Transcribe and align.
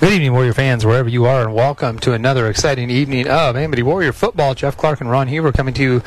Good 0.00 0.12
evening, 0.12 0.32
Warrior 0.32 0.52
fans, 0.52 0.86
wherever 0.86 1.08
you 1.08 1.24
are, 1.24 1.42
and 1.42 1.52
welcome 1.52 1.98
to 2.00 2.12
another 2.12 2.46
exciting 2.46 2.88
evening 2.88 3.26
of 3.26 3.56
Amity 3.56 3.82
Warrior 3.82 4.12
football. 4.12 4.54
Jeff 4.54 4.76
Clark 4.76 5.00
and 5.00 5.10
Ron 5.10 5.26
Huber 5.26 5.50
coming 5.50 5.74
to 5.74 5.82
you 5.82 6.02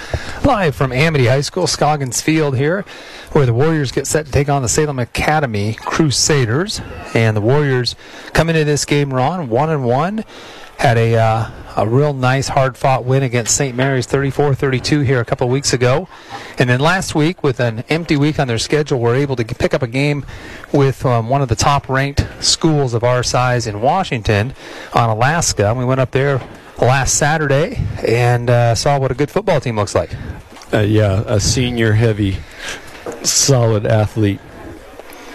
live 0.45 0.77
from 0.77 0.93
Amity 0.93 1.25
High 1.25 1.41
School, 1.41 1.67
Scoggins 1.67 2.21
Field 2.21 2.55
here, 2.55 2.85
where 3.33 3.45
the 3.45 3.53
Warriors 3.53 3.91
get 3.91 4.07
set 4.07 4.27
to 4.27 4.31
take 4.31 4.47
on 4.47 4.61
the 4.61 4.69
Salem 4.69 4.97
Academy 4.97 5.73
Crusaders. 5.73 6.79
And 7.13 7.35
the 7.35 7.41
Warriors 7.41 7.97
come 8.31 8.47
into 8.49 8.63
this 8.63 8.85
game, 8.85 9.13
Ron, 9.13 9.49
one 9.49 9.69
and 9.69 9.83
one. 9.83 10.23
Had 10.81 10.97
a 10.97 11.15
uh, 11.15 11.51
a 11.77 11.87
real 11.87 12.11
nice, 12.11 12.47
hard 12.47 12.75
fought 12.75 13.05
win 13.05 13.21
against 13.21 13.55
St. 13.55 13.75
Mary's 13.75 14.07
34 14.07 14.55
32 14.55 15.01
here 15.01 15.19
a 15.19 15.25
couple 15.25 15.47
weeks 15.47 15.73
ago. 15.73 16.07
And 16.57 16.67
then 16.67 16.79
last 16.79 17.13
week, 17.13 17.43
with 17.43 17.59
an 17.59 17.83
empty 17.87 18.17
week 18.17 18.39
on 18.39 18.47
their 18.47 18.57
schedule, 18.57 18.99
we're 18.99 19.15
able 19.15 19.35
to 19.35 19.45
pick 19.45 19.75
up 19.75 19.83
a 19.83 19.87
game 19.87 20.25
with 20.73 21.05
um, 21.05 21.29
one 21.29 21.43
of 21.43 21.49
the 21.49 21.55
top 21.55 21.87
ranked 21.87 22.25
schools 22.39 22.95
of 22.95 23.03
our 23.03 23.21
size 23.21 23.67
in 23.67 23.79
Washington 23.79 24.55
Onalaska. 24.89 25.77
We 25.77 25.85
went 25.85 26.01
up 26.01 26.09
there 26.09 26.41
last 26.79 27.13
Saturday 27.13 27.79
and 28.03 28.49
uh, 28.49 28.73
saw 28.73 28.97
what 28.97 29.11
a 29.11 29.15
good 29.15 29.29
football 29.29 29.61
team 29.61 29.75
looks 29.75 29.93
like. 29.93 30.15
Uh, 30.73 30.79
yeah, 30.79 31.23
a 31.27 31.39
senior 31.39 31.93
heavy, 31.93 32.37
solid 33.21 33.85
athlete 33.85 34.39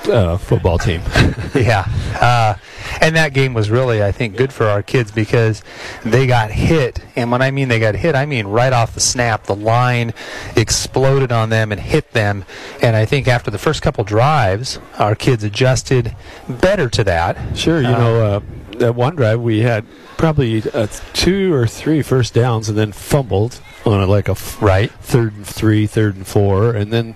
uh, 0.08 0.36
football 0.36 0.78
team. 0.78 1.00
yeah. 1.54 1.86
Uh, 2.20 2.54
and 3.00 3.16
that 3.16 3.32
game 3.32 3.54
was 3.54 3.70
really, 3.70 4.02
I 4.02 4.12
think, 4.12 4.36
good 4.36 4.52
for 4.52 4.66
our 4.66 4.82
kids 4.82 5.10
because 5.10 5.62
they 6.04 6.26
got 6.26 6.50
hit. 6.50 7.00
And 7.14 7.30
when 7.30 7.42
I 7.42 7.50
mean 7.50 7.68
they 7.68 7.78
got 7.78 7.94
hit, 7.94 8.14
I 8.14 8.26
mean 8.26 8.46
right 8.46 8.72
off 8.72 8.94
the 8.94 9.00
snap. 9.00 9.44
The 9.44 9.56
line 9.56 10.14
exploded 10.56 11.32
on 11.32 11.50
them 11.50 11.72
and 11.72 11.80
hit 11.80 12.12
them. 12.12 12.44
And 12.82 12.96
I 12.96 13.04
think 13.04 13.28
after 13.28 13.50
the 13.50 13.58
first 13.58 13.82
couple 13.82 14.04
drives, 14.04 14.78
our 14.98 15.14
kids 15.14 15.44
adjusted 15.44 16.14
better 16.48 16.88
to 16.90 17.04
that. 17.04 17.56
Sure, 17.56 17.80
you 17.80 17.88
uh, 17.88 17.98
know, 17.98 18.24
uh, 18.24 18.40
that 18.78 18.94
one 18.94 19.16
drive 19.16 19.40
we 19.40 19.60
had 19.60 19.84
probably 20.16 20.62
uh, 20.72 20.86
two 21.12 21.52
or 21.52 21.66
three 21.66 22.02
first 22.02 22.34
downs 22.34 22.68
and 22.68 22.76
then 22.76 22.92
fumbled 22.92 23.60
on 23.86 24.00
a, 24.00 24.06
like 24.06 24.28
a 24.28 24.32
f- 24.32 24.60
right 24.60 24.90
third 24.90 25.34
and 25.34 25.46
three, 25.46 25.86
third 25.86 26.16
and 26.16 26.26
four, 26.26 26.72
and 26.72 26.92
then 26.92 27.14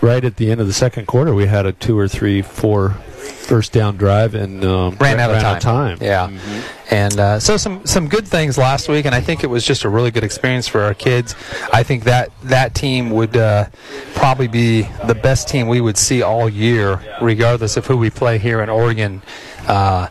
right 0.00 0.24
at 0.24 0.36
the 0.36 0.50
end 0.50 0.60
of 0.60 0.66
the 0.66 0.72
second 0.72 1.06
quarter 1.06 1.34
we 1.34 1.46
had 1.46 1.66
a 1.66 1.72
two 1.72 1.98
or 1.98 2.08
three, 2.08 2.42
four 2.42 2.96
first 3.42 3.72
down 3.72 3.96
drive 3.96 4.34
and 4.34 4.64
um, 4.64 4.96
ran, 5.00 5.18
out, 5.20 5.30
ran 5.30 5.38
of 5.38 5.44
out, 5.44 5.56
of 5.56 5.62
time. 5.62 5.98
Yeah, 6.00 6.28
mm-hmm. 6.28 6.94
and 6.94 7.20
uh, 7.20 7.40
so 7.40 7.56
some 7.56 7.84
some 7.86 8.08
good 8.08 8.26
things 8.26 8.56
last 8.56 8.88
week, 8.88 9.04
and 9.04 9.14
I 9.14 9.20
think 9.20 9.44
it 9.44 9.48
was 9.48 9.64
just 9.64 9.84
a 9.84 9.88
really 9.88 10.10
good 10.10 10.24
experience 10.24 10.68
for 10.68 10.80
our 10.82 10.94
kids. 10.94 11.34
I 11.72 11.82
think 11.82 12.04
that 12.04 12.30
that 12.44 12.74
team 12.74 13.10
would 13.10 13.36
uh, 13.36 13.66
probably 14.14 14.48
be 14.48 14.82
the 15.06 15.14
best 15.14 15.48
team 15.48 15.68
we 15.68 15.80
would 15.80 15.98
see 15.98 16.22
all 16.22 16.48
year, 16.48 17.00
regardless 17.20 17.76
of 17.76 17.86
who 17.86 17.96
we 17.96 18.10
play 18.10 18.38
here 18.38 18.62
in 18.62 18.68
Oregon. 18.68 19.22
Uh, 19.66 20.08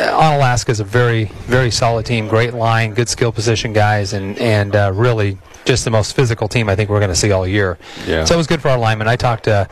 Alaska 0.00 0.70
is 0.70 0.80
a 0.80 0.84
very, 0.84 1.24
very 1.46 1.70
solid 1.70 2.06
team. 2.06 2.28
Great 2.28 2.54
line, 2.54 2.94
good 2.94 3.08
skill 3.08 3.32
position 3.32 3.72
guys, 3.72 4.12
and 4.12 4.38
and 4.38 4.74
uh, 4.74 4.92
really 4.94 5.38
just 5.64 5.84
the 5.84 5.90
most 5.90 6.16
physical 6.16 6.48
team 6.48 6.68
I 6.68 6.76
think 6.76 6.88
we're 6.88 6.98
going 6.98 7.10
to 7.10 7.16
see 7.16 7.30
all 7.30 7.46
year. 7.46 7.78
Yeah. 8.06 8.24
So 8.24 8.34
it 8.34 8.38
was 8.38 8.46
good 8.46 8.62
for 8.62 8.68
our 8.68 8.78
linemen. 8.78 9.06
I 9.06 9.16
talked 9.16 9.48
uh, 9.48 9.66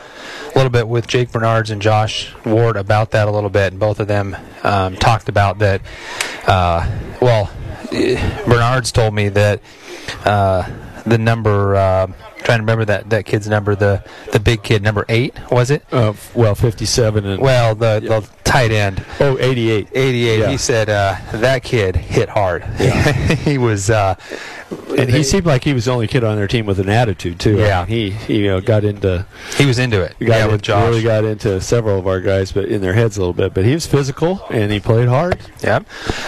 a 0.45 0.51
little 0.55 0.69
bit 0.69 0.87
with 0.87 1.07
Jake 1.07 1.31
Bernards 1.31 1.71
and 1.71 1.81
Josh 1.81 2.33
Ward 2.45 2.77
about 2.77 3.11
that 3.11 3.27
a 3.27 3.31
little 3.31 3.49
bit, 3.49 3.73
and 3.73 3.79
both 3.79 3.99
of 3.99 4.07
them 4.07 4.35
um, 4.63 4.95
talked 4.95 5.29
about 5.29 5.59
that. 5.59 5.81
Uh, 6.45 6.87
well, 7.21 7.51
Bernards 7.91 8.91
told 8.91 9.13
me 9.13 9.29
that 9.29 9.61
uh, 10.25 10.69
the 11.05 11.17
number. 11.17 11.75
Uh, 11.75 12.07
trying 12.43 12.59
to 12.59 12.63
remember 12.63 12.85
that, 12.85 13.09
that 13.09 13.25
kid's 13.25 13.47
number, 13.47 13.75
the 13.75 14.01
the 14.31 14.39
big 14.39 14.63
kid, 14.63 14.81
number 14.81 15.05
eight, 15.09 15.35
was 15.51 15.69
it? 15.69 15.83
Uh, 15.91 16.13
well, 16.33 16.55
57. 16.55 17.25
And 17.25 17.41
well, 17.41 17.75
the, 17.75 17.99
yeah. 18.01 18.19
the 18.19 18.29
tight 18.47 18.71
end. 18.71 19.05
Oh, 19.19 19.37
88. 19.39 19.89
88. 19.93 20.39
Yeah. 20.39 20.49
He 20.49 20.57
said 20.57 20.89
uh, 20.89 21.15
that 21.33 21.63
kid 21.63 21.95
hit 21.95 22.29
hard. 22.29 22.63
Yeah. 22.79 23.11
he 23.35 23.57
was. 23.57 23.89
Uh, 23.89 24.15
and 24.97 25.09
he 25.09 25.23
seemed 25.23 25.45
like 25.45 25.63
he 25.63 25.73
was 25.73 25.85
the 25.85 25.91
only 25.91 26.07
kid 26.07 26.23
on 26.23 26.35
their 26.35 26.47
team 26.47 26.65
with 26.65 26.79
an 26.79 26.89
attitude 26.89 27.39
too. 27.39 27.57
Yeah, 27.57 27.85
he 27.85 28.09
he 28.09 28.39
you 28.39 28.47
know, 28.47 28.61
got 28.61 28.83
into. 28.83 29.25
He 29.55 29.65
was 29.65 29.79
into 29.79 30.01
it. 30.01 30.17
Got 30.19 30.27
yeah, 30.27 30.45
in, 30.45 30.51
with 30.51 30.61
Josh. 30.61 30.89
Really 30.89 31.03
got 31.03 31.23
into 31.23 31.61
several 31.61 31.99
of 31.99 32.07
our 32.07 32.19
guys, 32.19 32.51
but 32.51 32.65
in 32.65 32.81
their 32.81 32.93
heads 32.93 33.17
a 33.17 33.21
little 33.21 33.33
bit. 33.33 33.53
But 33.53 33.65
he 33.65 33.73
was 33.73 33.85
physical 33.85 34.45
and 34.49 34.71
he 34.71 34.79
played 34.79 35.07
hard. 35.07 35.39
Yep. 35.61 35.87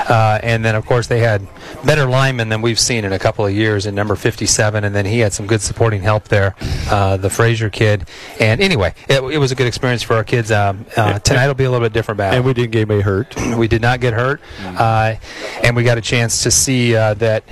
Uh, 0.10 0.40
and 0.42 0.64
then 0.64 0.76
of 0.76 0.86
course 0.86 1.08
they 1.08 1.20
had 1.20 1.46
better 1.86 2.06
linemen 2.06 2.50
than 2.50 2.62
we've 2.62 2.80
seen 2.80 3.06
in 3.06 3.14
a 3.14 3.20
couple 3.20 3.46
of 3.46 3.54
years 3.54 3.86
in 3.86 3.96
number 3.96 4.16
57, 4.16 4.84
and 4.84 4.96
then 4.96 5.06
he 5.06 5.20
had 5.20 5.34
some 5.34 5.48
good 5.48 5.62
supporting 5.62 6.02
help 6.02 6.28
there, 6.28 6.56
uh, 6.90 7.18
the 7.18 7.30
Frazier 7.30 7.70
kid. 7.70 8.08
And 8.40 8.62
anyway, 8.62 8.94
it, 9.08 9.22
it, 9.24 9.38
was 9.38 9.52
a 9.52 9.56
good 9.56 9.68
experience 9.68 10.04
for 10.04 10.16
our 10.16 10.24
kids. 10.24 10.52
Um, 10.52 10.86
uh, 10.96 11.20
tonight 11.20 11.48
will 11.48 11.54
be 11.54 11.64
a 11.64 11.72
little 11.72 11.86
bit 11.86 11.94
different 11.94 12.09
battle. 12.14 12.38
And 12.38 12.46
we 12.46 12.54
didn't 12.54 12.72
get 12.72 12.80
anybody 12.80 13.02
hurt. 13.02 13.36
we 13.58 13.68
did 13.68 13.82
not 13.82 14.00
get 14.00 14.14
hurt, 14.14 14.42
uh, 14.64 15.16
and 15.64 15.76
we 15.76 15.84
got 15.84 15.98
a 15.98 16.02
chance 16.02 16.44
to 16.44 16.52
see 16.52 16.96
uh, 16.96 17.14
that 17.16 17.44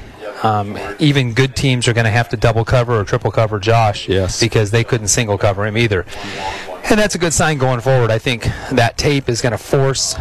um, 0.43 0.77
even 0.99 1.33
good 1.33 1.55
teams 1.55 1.87
are 1.87 1.93
going 1.93 2.05
to 2.05 2.11
have 2.11 2.29
to 2.29 2.37
double 2.37 2.63
cover 2.63 2.99
or 2.99 3.03
triple 3.03 3.31
cover 3.31 3.59
Josh 3.59 4.07
yes. 4.07 4.39
because 4.39 4.71
they 4.71 4.83
couldn't 4.83 5.07
single 5.07 5.37
cover 5.37 5.65
him 5.65 5.77
either. 5.77 6.05
And 6.89 6.99
that's 6.99 7.15
a 7.15 7.17
good 7.17 7.33
sign 7.33 7.57
going 7.57 7.81
forward. 7.81 8.11
I 8.11 8.19
think 8.19 8.43
that 8.71 8.97
tape 8.97 9.29
is 9.29 9.41
going 9.41 9.51
to 9.51 9.57
force 9.57 10.15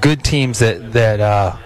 good 0.00 0.22
teams 0.22 0.58
that 0.60 0.92
that 0.92 1.20
uh, 1.20 1.56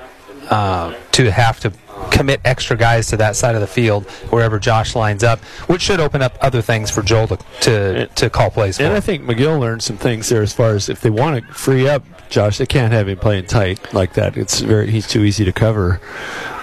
uh, 0.50 0.94
to 1.12 1.30
have 1.30 1.60
to 1.60 1.72
commit 2.10 2.40
extra 2.44 2.76
guys 2.76 3.06
to 3.08 3.16
that 3.18 3.36
side 3.36 3.54
of 3.54 3.60
the 3.60 3.66
field 3.66 4.08
wherever 4.30 4.58
Josh 4.58 4.94
lines 4.94 5.24
up, 5.24 5.40
which 5.68 5.82
should 5.82 6.00
open 6.00 6.22
up 6.22 6.36
other 6.40 6.62
things 6.62 6.90
for 6.90 7.02
Joel 7.02 7.28
to 7.28 7.38
to, 7.60 8.06
to 8.06 8.30
call 8.30 8.50
plays. 8.50 8.76
For. 8.76 8.84
And 8.84 8.94
I 8.94 9.00
think 9.00 9.24
McGill 9.24 9.58
learned 9.58 9.82
some 9.82 9.96
things 9.96 10.28
there 10.28 10.42
as 10.42 10.52
far 10.52 10.74
as 10.74 10.88
if 10.88 11.00
they 11.00 11.10
want 11.10 11.46
to 11.46 11.52
free 11.52 11.88
up 11.88 12.04
Josh, 12.30 12.58
they 12.58 12.66
can't 12.66 12.92
have 12.92 13.08
him 13.08 13.18
playing 13.18 13.46
tight 13.46 13.92
like 13.92 14.14
that. 14.14 14.36
It's 14.36 14.60
very 14.60 14.90
he's 14.90 15.06
too 15.06 15.24
easy 15.24 15.44
to 15.44 15.52
cover. 15.52 16.00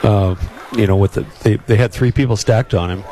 Uh, 0.02 0.36
you 0.74 0.86
know, 0.88 0.96
with 0.96 1.14
the 1.14 1.26
they, 1.44 1.56
they 1.56 1.78
had 1.78 1.92
three 1.92 2.12
people 2.12 2.36
stacked 2.36 2.74
on 2.74 2.90
him, 2.90 3.04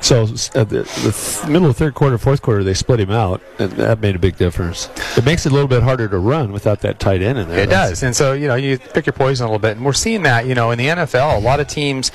so 0.00 0.22
uh, 0.22 0.64
the, 0.64 0.82
the 0.82 1.46
middle 1.48 1.68
of 1.68 1.76
third 1.76 1.94
quarter, 1.94 2.18
fourth 2.18 2.42
quarter, 2.42 2.64
they 2.64 2.74
split 2.74 3.00
him 3.00 3.10
out, 3.10 3.40
and 3.58 3.72
that 3.72 4.00
made 4.00 4.16
a 4.16 4.18
big 4.18 4.36
difference. 4.36 4.88
It 5.16 5.24
makes 5.24 5.46
it 5.46 5.52
a 5.52 5.54
little 5.54 5.68
bit 5.68 5.82
harder 5.82 6.08
to 6.08 6.18
run 6.18 6.52
without 6.52 6.80
that 6.80 6.98
tight 6.98 7.22
end 7.22 7.38
in 7.38 7.48
there. 7.48 7.60
It 7.60 7.70
does, 7.70 8.02
and 8.02 8.14
so 8.16 8.32
you 8.32 8.48
know 8.48 8.56
you 8.56 8.78
pick 8.78 9.06
your 9.06 9.12
poison 9.12 9.44
a 9.46 9.48
little 9.48 9.60
bit, 9.60 9.76
and 9.76 9.86
we're 9.86 9.92
seeing 9.92 10.22
that 10.22 10.46
you 10.46 10.54
know 10.54 10.70
in 10.70 10.78
the 10.78 10.86
NFL, 10.86 11.36
a 11.36 11.40
lot 11.40 11.60
of 11.60 11.68
teams 11.68 12.10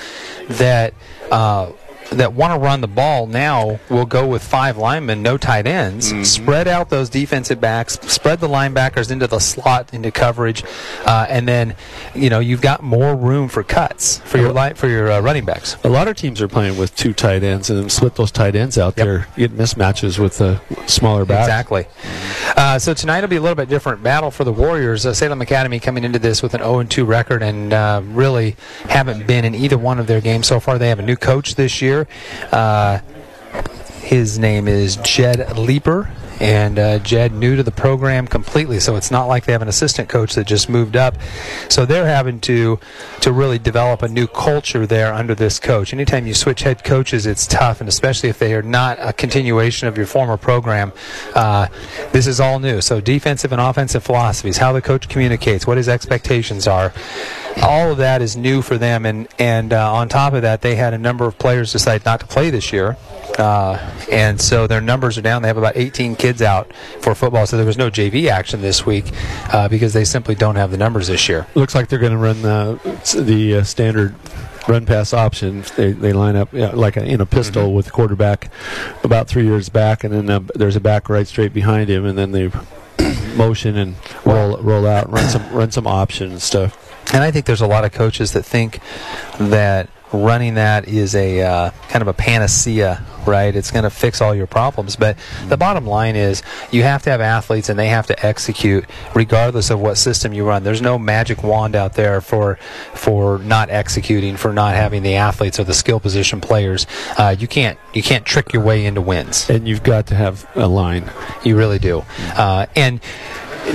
that. 0.50 0.94
Uh, 1.32 1.72
that 2.12 2.34
want 2.34 2.54
to 2.54 2.60
run 2.60 2.82
the 2.82 2.88
ball 2.88 3.28
now 3.28 3.80
will 3.90 4.06
go 4.06 4.26
with 4.26 4.44
five 4.44 4.78
linemen, 4.78 5.22
no 5.22 5.38
tight 5.38 5.68
ends. 5.68 6.12
Mm-hmm. 6.12 6.24
Spread 6.24 6.68
out 6.68 6.90
those 6.90 7.10
defensive 7.10 7.62
backs, 7.62 8.00
spread 8.12 8.40
the 8.40 8.48
linebackers 8.48 9.12
into 9.12 9.28
the 9.28 9.40
slot, 9.40 9.94
into 9.94 10.12
coverage, 10.12 10.64
uh, 11.06 11.26
and 11.30 11.48
then 11.48 11.76
you 12.16 12.30
know 12.30 12.40
you've 12.40 12.62
got 12.62 12.84
more 12.84 13.16
room 13.16 13.48
for 13.48 13.64
cuts 13.64 14.20
for 14.20 14.38
your 14.38 14.52
li- 14.52 14.74
for 14.74 14.88
your 14.88 15.12
uh, 15.12 15.20
running 15.22 15.46
backs. 15.46 15.78
A 15.84 15.90
lot 15.90 16.08
of 16.08 16.18
teams 16.18 16.42
are 16.42 16.48
playing 16.48 16.78
with 16.78 16.96
two 16.96 17.14
tight 17.14 17.44
ends 17.44 17.70
and 17.70 17.80
then 17.80 17.90
split 17.90 18.16
those 18.16 18.32
tight 18.32 18.56
ends 18.56 18.78
out 18.78 18.98
yep. 18.98 19.06
there, 19.06 19.28
get 19.36 19.52
mismatches 19.52 20.20
with 20.20 20.38
the 20.38 20.60
smaller 20.88 21.26
backs. 21.26 21.48
Exactly. 21.48 21.86
Uh, 22.56 22.80
so 22.80 22.94
tonight 22.94 23.22
will 23.22 23.28
be 23.28 23.36
a 23.36 23.42
little 23.42 23.56
bit 23.56 23.70
different 23.70 24.02
battle 24.04 24.32
for 24.32 24.44
the 24.44 24.52
Warriors. 24.52 25.06
Uh, 25.06 25.14
Salem 25.14 25.42
Academy 25.42 25.80
coming 25.80 26.04
into 26.04 26.20
this 26.20 26.42
with 26.42 26.54
an 26.54 26.62
0 26.62 26.84
2 26.84 27.06
record 27.06 27.44
and 27.44 27.74
uh, 27.74 28.02
really 28.06 28.56
haven't 28.82 29.28
been 29.28 29.46
in 29.46 29.56
either 29.56 29.78
one 29.78 30.00
of 30.00 30.08
their 30.08 30.22
games 30.22 30.48
so 30.48 30.60
far. 30.60 30.78
They 30.78 30.90
have 30.90 31.00
a 31.00 31.04
new 31.04 31.16
coach 31.16 31.56
this 31.56 31.82
year. 31.82 31.99
Uh, 32.52 33.00
his 34.02 34.40
name 34.40 34.68
is 34.68 34.96
Jed 34.98 35.58
Leeper, 35.58 36.10
and 36.40 36.80
uh, 36.80 37.00
Jed 37.00 37.34
new 37.34 37.56
to 37.56 37.64
the 37.64 37.72
program 37.72 38.28
completely. 38.28 38.80
So 38.80 38.96
it's 38.96 39.12
not 39.12 39.26
like 39.26 39.46
they 39.46 39.52
have 39.52 39.62
an 39.62 39.68
assistant 39.68 40.10
coach 40.10 40.36
that 40.36 40.48
just 40.48 40.70
moved 40.70 40.96
up. 40.96 41.16
So 41.70 41.86
they're 41.86 42.08
having 42.08 42.40
to 42.42 42.80
to 43.22 43.32
really 43.32 43.60
develop 43.60 44.02
a 44.02 44.08
new 44.08 44.28
culture 44.28 44.86
there 44.86 45.14
under 45.14 45.36
this 45.36 45.60
coach. 45.60 45.94
Anytime 45.94 46.28
you 46.28 46.34
switch 46.34 46.62
head 46.62 46.84
coaches, 46.84 47.26
it's 47.26 47.46
tough, 47.48 47.80
and 47.80 47.90
especially 47.90 48.30
if 48.30 48.40
they 48.40 48.54
are 48.54 48.62
not 48.62 48.98
a 49.00 49.14
continuation 49.14 49.88
of 49.88 49.98
your 49.98 50.06
former 50.06 50.38
program. 50.38 50.92
Uh, 51.36 51.68
this 52.12 52.28
is 52.28 52.40
all 52.40 52.60
new. 52.60 52.82
So 52.82 53.02
defensive 53.02 53.52
and 53.52 53.62
offensive 53.62 54.04
philosophies, 54.04 54.58
how 54.58 54.72
the 54.72 54.82
coach 54.82 55.10
communicates, 55.10 55.68
what 55.68 55.78
his 55.78 55.90
expectations 55.90 56.68
are 56.68 56.94
all 57.62 57.92
of 57.92 57.98
that 57.98 58.22
is 58.22 58.36
new 58.36 58.62
for 58.62 58.78
them. 58.78 59.06
And 59.06 59.28
and 59.38 59.74
uh, 59.74 59.94
on 59.94 60.10
top 60.10 60.34
of 60.34 60.42
that, 60.42 60.62
they 60.62 60.76
had 60.76 60.94
a 60.94 60.98
number 60.98 61.26
of 61.26 61.38
players 61.38 61.72
decide 61.72 62.06
not 62.06 62.20
to 62.22 62.28
play 62.28 62.50
this 62.50 62.72
year, 62.72 62.98
uh, 63.38 63.78
and 64.12 64.40
so 64.40 64.68
their 64.68 64.82
numbers 64.82 65.18
are 65.18 65.22
down. 65.22 65.42
They 65.42 65.48
have 65.48 65.58
about 65.58 65.78
18 65.78 66.16
kids 66.16 66.42
out 66.42 66.72
for 67.02 67.14
football, 67.16 67.46
so 67.46 67.58
there 67.58 67.66
was 67.66 67.78
no 67.78 67.90
JV 67.90 68.30
action 68.30 68.62
this 68.62 68.86
week 68.86 69.06
uh, 69.54 69.68
because 69.68 69.94
they 69.94 70.06
simply 70.06 70.36
don't 70.36 70.56
have 70.56 70.72
the 70.72 70.78
numbers 70.78 71.08
this 71.08 71.28
year. 71.30 71.48
Looks 71.56 71.76
like 71.76 71.90
they're 71.90 72.00
going 72.00 72.12
to 72.12 72.18
run 72.18 72.42
the 72.42 72.80
the 73.24 73.58
uh, 73.58 73.64
standard 73.64 74.16
run 74.68 74.86
pass 74.86 75.14
option. 75.14 75.64
They, 75.76 75.92
they 75.92 76.14
line 76.14 76.36
up 76.36 76.54
yeah, 76.54 76.72
like 76.72 76.98
a, 76.98 77.04
in 77.04 77.22
a 77.22 77.26
pistol 77.26 77.66
mm-hmm. 77.66 77.76
with 77.76 77.86
the 77.86 77.92
quarterback 77.92 78.52
about 79.04 79.28
three 79.28 79.48
yards 79.48 79.70
back, 79.70 80.04
and 80.04 80.14
then 80.14 80.30
uh, 80.30 80.40
there's 80.56 80.76
a 80.76 80.82
back 80.82 81.10
right 81.10 81.28
straight 81.28 81.54
behind 81.54 81.90
him, 81.90 82.06
and 82.06 82.18
then 82.18 82.32
they 82.32 82.52
motion 83.36 83.78
and 83.78 83.96
roll 84.26 84.58
roll 84.58 84.88
out, 84.88 85.10
run 85.12 85.28
some 85.30 85.50
run 85.52 85.72
some 85.72 85.88
option 85.88 86.32
and 86.32 86.42
stuff. 86.42 86.86
And 87.14 87.24
I 87.24 87.32
think 87.32 87.46
there's 87.46 87.62
a 87.62 87.68
lot 87.68 87.86
of 87.86 87.92
coaches 87.92 88.34
that 88.34 88.44
think 88.44 88.80
that 89.40 89.90
running 90.12 90.56
that 90.56 90.88
is 90.88 91.16
a 91.16 91.42
uh, 91.42 91.72
kind 91.90 92.02
of 92.02 92.08
a 92.08 92.14
panacea, 92.14 93.04
right? 93.26 93.56
It's 93.56 93.72
going 93.72 93.84
to 93.84 93.90
fix 93.90 94.22
all 94.22 94.34
your 94.34 94.48
problems. 94.48 94.96
But 94.96 95.18
the 95.48 95.58
bottom 95.58 95.86
line 95.86 96.16
is 96.16 96.42
you 96.72 96.84
have 96.84 97.04
to 97.04 97.10
have 97.10 97.22
athletes 97.22 97.70
and 97.70 97.78
they 97.78 97.90
have 97.90 98.08
to 98.08 98.26
execute 98.26 98.86
regardless 99.14 99.70
of 99.70 99.80
what 99.80 99.96
system 99.96 100.34
you 100.34 100.46
run. 100.46 100.64
There's 100.64 100.82
no 100.82 100.98
magic 100.98 101.44
wand 101.44 101.76
out 101.76 101.94
there 101.94 102.22
for 102.22 102.56
for 102.94 103.40
not 103.40 103.70
executing, 103.70 104.38
for 104.38 104.54
not 104.54 104.76
having 104.76 105.04
the 105.04 105.16
athletes 105.16 105.60
or 105.60 105.64
the 105.64 105.74
skill 105.74 106.00
position 106.00 106.42
players. 106.42 106.88
Uh, 107.18 107.36
you 107.38 107.48
can't 107.48 107.78
you 107.94 108.04
can't 108.04 108.26
trick 108.26 108.54
your 108.54 108.64
way 108.64 108.86
into 108.86 109.02
wins. 109.02 109.50
And 109.50 109.68
you've 109.68 109.84
got 109.84 110.08
to 110.08 110.16
have 110.16 110.48
a 110.56 110.68
line. 110.68 111.12
You 111.44 111.58
really 111.58 111.80
do. 111.80 112.04
Uh, 112.36 112.66
and 112.76 113.00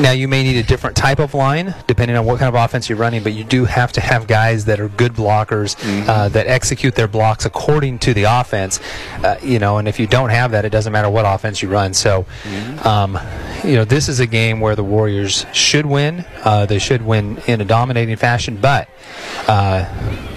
now 0.00 0.12
you 0.12 0.28
may 0.28 0.42
need 0.42 0.56
a 0.56 0.62
different 0.62 0.96
type 0.96 1.18
of 1.18 1.34
line 1.34 1.74
depending 1.86 2.16
on 2.16 2.24
what 2.24 2.38
kind 2.38 2.54
of 2.54 2.60
offense 2.60 2.88
you're 2.88 2.98
running, 2.98 3.22
but 3.22 3.32
you 3.32 3.44
do 3.44 3.64
have 3.64 3.92
to 3.92 4.00
have 4.00 4.26
guys 4.26 4.64
that 4.66 4.80
are 4.80 4.88
good 4.88 5.12
blockers 5.12 5.76
mm-hmm. 5.76 6.08
uh, 6.08 6.28
that 6.30 6.46
execute 6.46 6.94
their 6.94 7.08
blocks 7.08 7.44
according 7.44 7.98
to 8.00 8.14
the 8.14 8.24
offense. 8.24 8.80
Uh, 9.22 9.36
you 9.42 9.58
know, 9.58 9.78
and 9.78 9.88
if 9.88 9.98
you 9.98 10.06
don't 10.06 10.30
have 10.30 10.50
that, 10.52 10.64
it 10.64 10.70
doesn't 10.70 10.92
matter 10.92 11.10
what 11.10 11.24
offense 11.24 11.62
you 11.62 11.68
run. 11.68 11.94
So, 11.94 12.26
mm-hmm. 12.42 12.86
um, 12.86 13.18
you 13.64 13.76
know, 13.76 13.84
this 13.84 14.08
is 14.08 14.20
a 14.20 14.26
game 14.26 14.60
where 14.60 14.76
the 14.76 14.84
Warriors 14.84 15.46
should 15.52 15.86
win. 15.86 16.24
Uh, 16.42 16.66
they 16.66 16.78
should 16.78 17.02
win 17.02 17.38
in 17.46 17.60
a 17.60 17.64
dominating 17.64 18.16
fashion, 18.16 18.58
but 18.60 18.88
uh, 19.48 19.84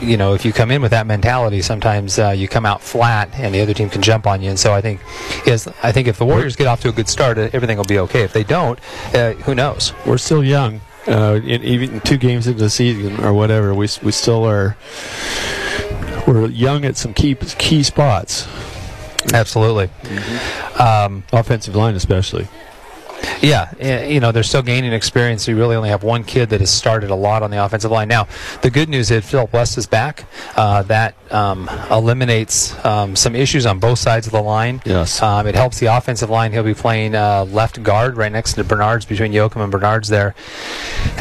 you 0.01 0.17
know, 0.17 0.33
if 0.33 0.45
you 0.45 0.53
come 0.53 0.71
in 0.71 0.81
with 0.81 0.91
that 0.91 1.07
mentality, 1.07 1.61
sometimes 1.61 2.19
uh, 2.19 2.29
you 2.29 2.47
come 2.47 2.65
out 2.65 2.81
flat, 2.81 3.29
and 3.33 3.53
the 3.53 3.61
other 3.61 3.73
team 3.73 3.89
can 3.89 4.01
jump 4.01 4.27
on 4.27 4.41
you. 4.41 4.49
And 4.49 4.59
so 4.59 4.73
I 4.73 4.81
think, 4.81 5.01
is 5.47 5.67
I 5.81 5.91
think 5.91 6.07
if 6.07 6.17
the 6.17 6.25
Warriors 6.25 6.55
get 6.55 6.67
off 6.67 6.81
to 6.81 6.89
a 6.89 6.91
good 6.91 7.09
start, 7.09 7.37
everything 7.37 7.77
will 7.77 7.85
be 7.85 7.99
okay. 7.99 8.23
If 8.23 8.33
they 8.33 8.43
don't, 8.43 8.79
uh, 9.13 9.33
who 9.47 9.55
knows? 9.55 9.93
We're 10.05 10.17
still 10.17 10.43
young. 10.43 10.81
Uh, 11.07 11.39
in, 11.41 11.63
even 11.63 12.01
two 12.01 12.17
games 12.17 12.47
into 12.47 12.59
the 12.59 12.69
season 12.69 13.23
or 13.23 13.33
whatever, 13.33 13.73
we 13.73 13.87
we 14.03 14.11
still 14.11 14.43
are. 14.43 14.75
We're 16.27 16.47
young 16.49 16.83
at 16.83 16.97
some 16.97 17.13
key 17.13 17.33
key 17.33 17.81
spots. 17.81 18.45
Absolutely. 19.33 19.87
Mm-hmm. 19.87 20.81
Um, 20.81 21.23
Offensive 21.31 21.75
line, 21.77 21.95
especially. 21.95 22.49
Yeah, 23.41 24.05
you 24.05 24.19
know 24.19 24.31
they're 24.31 24.43
still 24.43 24.63
gaining 24.63 24.93
experience. 24.93 25.47
You 25.47 25.55
really 25.55 25.75
only 25.75 25.89
have 25.89 26.03
one 26.03 26.23
kid 26.23 26.49
that 26.49 26.59
has 26.59 26.71
started 26.71 27.09
a 27.09 27.15
lot 27.15 27.43
on 27.43 27.51
the 27.51 27.63
offensive 27.63 27.91
line. 27.91 28.07
Now, 28.07 28.27
the 28.61 28.69
good 28.69 28.89
news 28.89 29.11
is 29.11 29.29
Philip 29.29 29.53
West 29.53 29.77
is 29.77 29.85
back. 29.85 30.25
Uh, 30.55 30.81
that 30.83 31.15
um, 31.31 31.69
eliminates 31.91 32.73
um, 32.85 33.15
some 33.15 33.35
issues 33.35 33.65
on 33.65 33.79
both 33.79 33.99
sides 33.99 34.25
of 34.27 34.33
the 34.33 34.41
line. 34.41 34.81
Yes, 34.85 35.21
um, 35.21 35.45
it 35.45 35.55
helps 35.55 35.79
the 35.79 35.87
offensive 35.87 36.29
line. 36.29 36.51
He'll 36.51 36.63
be 36.63 36.73
playing 36.73 37.15
uh, 37.15 37.45
left 37.45 37.83
guard 37.83 38.17
right 38.17 38.31
next 38.31 38.53
to 38.53 38.63
Bernards 38.63 39.05
between 39.05 39.31
Yoakum 39.31 39.61
and 39.61 39.71
Bernards 39.71 40.07
there. 40.07 40.35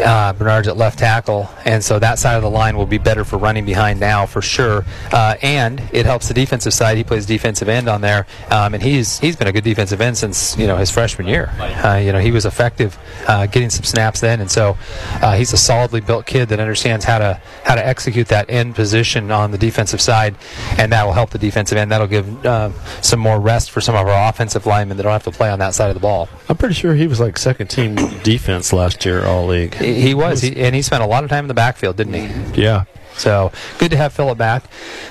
Uh, 0.03 0.33
Bernards 0.33 0.69
at 0.69 0.77
left 0.77 0.99
tackle, 0.99 1.51
and 1.65 1.85
so 1.85 1.99
that 1.99 2.19
side 2.19 2.37
of 2.37 2.43
the 2.43 2.51
line 2.51 2.77
will 2.77 2.87
be 2.87 2.99
better 2.99 3.25
for 3.25 3.37
running 3.37 3.65
behind 3.65 4.01
now 4.01 4.27
for 4.27 4.41
sure. 4.43 4.85
Uh, 5.13 5.37
and 5.43 5.83
it 5.93 6.07
helps 6.07 6.29
the 6.29 6.35
defensive 6.35 6.73
side. 6.73 6.97
He 6.97 7.05
plays 7.05 7.27
defensive 7.27 7.69
end 7.69 7.89
on 7.89 8.01
there, 8.01 8.27
um, 8.51 8.75
and 8.75 8.83
he's 8.83 9.19
he's 9.19 9.37
been 9.37 9.49
a 9.49 9.53
good 9.53 9.65
defensive 9.65 10.01
end 10.01 10.17
since 10.17 10.57
you 10.57 10.67
know 10.67 10.77
his 10.77 10.91
freshman 10.91 11.27
year. 11.27 11.51
Uh, 11.87 11.97
you 11.97 12.13
know, 12.13 12.19
he 12.19 12.33
was 12.33 12.45
effective 12.45 12.99
uh, 13.29 13.47
getting 13.47 13.71
some 13.71 13.85
snaps 13.85 14.21
then, 14.21 14.41
and 14.41 14.51
so 14.51 14.77
uh, 15.23 15.37
he's 15.37 15.53
a 15.53 15.57
solidly 15.57 16.01
built 16.01 16.27
kid 16.27 16.49
that 16.49 16.59
understands 16.59 17.05
how 17.05 17.19
to 17.19 17.41
how 17.65 17.75
to 17.77 17.87
execute 17.87 18.27
that 18.29 18.51
end 18.51 18.75
position 18.75 19.31
on 19.31 19.53
the 19.53 19.59
defensive 19.59 20.01
side, 20.01 20.35
and 20.79 20.93
that 20.93 21.05
will 21.05 21.13
help 21.13 21.31
the 21.31 21.39
defensive 21.39 21.79
end. 21.79 21.93
That'll 21.93 22.07
give 22.09 22.45
uh, 22.45 22.73
some 23.03 23.21
more 23.21 23.39
rest 23.39 23.71
for 23.71 23.81
some 23.81 23.95
of 23.95 24.07
our 24.07 24.29
offensive 24.29 24.67
linemen 24.67 24.97
that 24.97 25.05
don't 25.05 25.13
have 25.13 25.23
to 25.25 25.31
play 25.31 25.49
on 25.49 25.61
that 25.61 25.75
side 25.75 25.89
of 25.89 25.95
the 25.95 26.01
ball. 26.01 26.29
I'm 26.49 26.57
pretty 26.57 26.75
sure 26.75 26.95
he 26.95 27.07
was 27.07 27.21
like 27.21 27.39
second 27.39 27.69
team 27.69 27.95
defense 28.23 28.73
last 28.73 29.05
year, 29.05 29.25
all 29.25 29.47
league. 29.47 29.75
He, 29.75 30.01
he 30.01 30.15
was, 30.15 30.43
he, 30.43 30.57
and 30.57 30.75
he 30.75 30.83
spent 30.83 31.05
a 31.05 31.07
lot 31.07 31.23
of 31.23 31.31
time 31.31 31.45
in 31.45 31.49
the 31.49 31.55
backfield, 31.55 31.97
didn't 31.97 32.15
he? 32.15 32.63
Yeah. 32.63 32.85
So 33.17 33.53
good 33.79 33.93
to 33.93 33.97
have 33.97 34.13
Philip 34.13 34.37
back, 34.37 34.65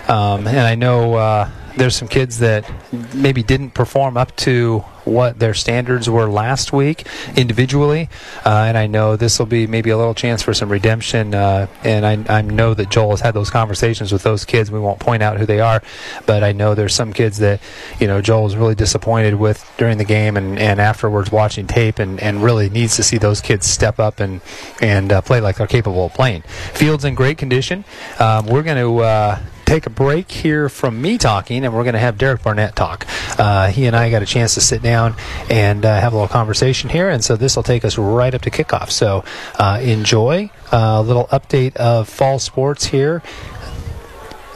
um, 0.08 0.46
and 0.46 0.60
I 0.60 0.76
know 0.76 1.16
uh, 1.16 1.50
there's 1.78 1.96
some 1.96 2.08
kids 2.08 2.40
that 2.40 2.70
maybe 3.14 3.44
didn't 3.44 3.72
perform 3.72 4.18
up 4.18 4.36
to 4.38 4.84
what 5.06 5.38
their 5.38 5.54
standards 5.54 6.10
were 6.10 6.28
last 6.28 6.74
week 6.74 7.08
individually, 7.36 8.10
uh, 8.44 8.66
and 8.68 8.78
I 8.78 8.88
know 8.88 9.16
this 9.16 9.38
will 9.38 9.46
be 9.46 9.68
maybe 9.68 9.92
a 9.92 9.98
little 9.98 10.16
chance 10.16 10.42
for 10.42 10.54
some 10.54 10.70
redemption. 10.70 11.36
Uh, 11.36 11.68
and 11.84 12.06
I, 12.06 12.38
I, 12.40 12.42
know 12.42 12.74
that 12.74 12.90
Joel 12.90 13.12
has 13.12 13.22
had 13.22 13.36
those 13.36 13.52
conversations 13.52 14.12
with 14.12 14.24
those 14.24 14.46
kids. 14.46 14.72
We 14.72 14.80
won't 14.80 15.00
point 15.00 15.22
out 15.22 15.38
who 15.38 15.46
they 15.46 15.60
are, 15.60 15.84
but 16.26 16.44
I 16.44 16.54
know 16.54 16.74
there's 16.74 16.96
some 16.96 17.14
kids 17.14 17.38
that 17.38 17.62
you 18.00 18.08
know 18.08 18.22
Joel 18.22 18.44
was 18.44 18.56
really 18.56 18.76
disappointed 18.76 19.36
with 19.36 19.72
during 19.78 19.98
the 19.98 20.06
game 20.06 20.38
and, 20.38 20.58
and 20.58 20.82
afterwards 20.82 21.32
watching 21.32 21.68
tape, 21.68 22.00
and, 22.00 22.20
and 22.20 22.44
really 22.44 22.70
needs 22.70 22.96
to 22.96 23.04
see 23.04 23.18
those 23.18 23.42
kids 23.42 23.68
step 23.68 24.00
up 24.00 24.20
and 24.20 24.42
and 24.82 25.12
uh, 25.12 25.22
play 25.22 25.40
like 25.40 25.58
they're 25.58 25.68
capable 25.68 26.06
of 26.06 26.14
playing. 26.14 26.42
Field's 26.74 27.06
in 27.06 27.14
great 27.16 27.38
condition. 27.38 27.86
Um, 28.20 28.48
we're 28.48 28.64
going 28.64 28.78
to 28.78 29.04
uh, 29.04 29.40
take 29.66 29.86
a 29.86 29.90
break 29.90 30.32
here 30.32 30.70
from 30.70 31.02
me 31.02 31.18
talking, 31.18 31.66
and 31.66 31.74
we're 31.74 31.84
going 31.84 31.94
to 31.94 32.00
have 32.00 32.18
Derek 32.18 32.44
Barnett 32.44 32.76
talk. 32.76 33.06
Uh, 33.38 33.68
he 33.68 33.86
and 33.86 33.96
I 33.96 34.10
got 34.12 34.22
a 34.22 34.26
chance 34.26 34.54
to 34.54 34.62
sit 34.62 34.82
down 34.82 35.16
and 35.50 35.86
uh, 35.86 36.00
have 36.00 36.14
a 36.14 36.16
little 36.16 36.30
conversation 36.30 36.90
here, 36.90 37.10
and 37.10 37.24
so 37.24 37.36
this 37.36 37.56
will 37.56 37.64
take 37.64 37.84
us 37.84 37.98
right 37.98 38.34
up 38.34 38.42
to 38.44 38.52
kickoff. 38.52 38.92
So 38.92 39.24
uh, 39.56 39.80
enjoy 39.82 40.52
uh, 40.72 40.78
a 40.78 41.02
little 41.02 41.26
update 41.28 41.76
of 41.76 42.08
fall 42.08 42.40
sports 42.40 42.86
here. 42.86 43.22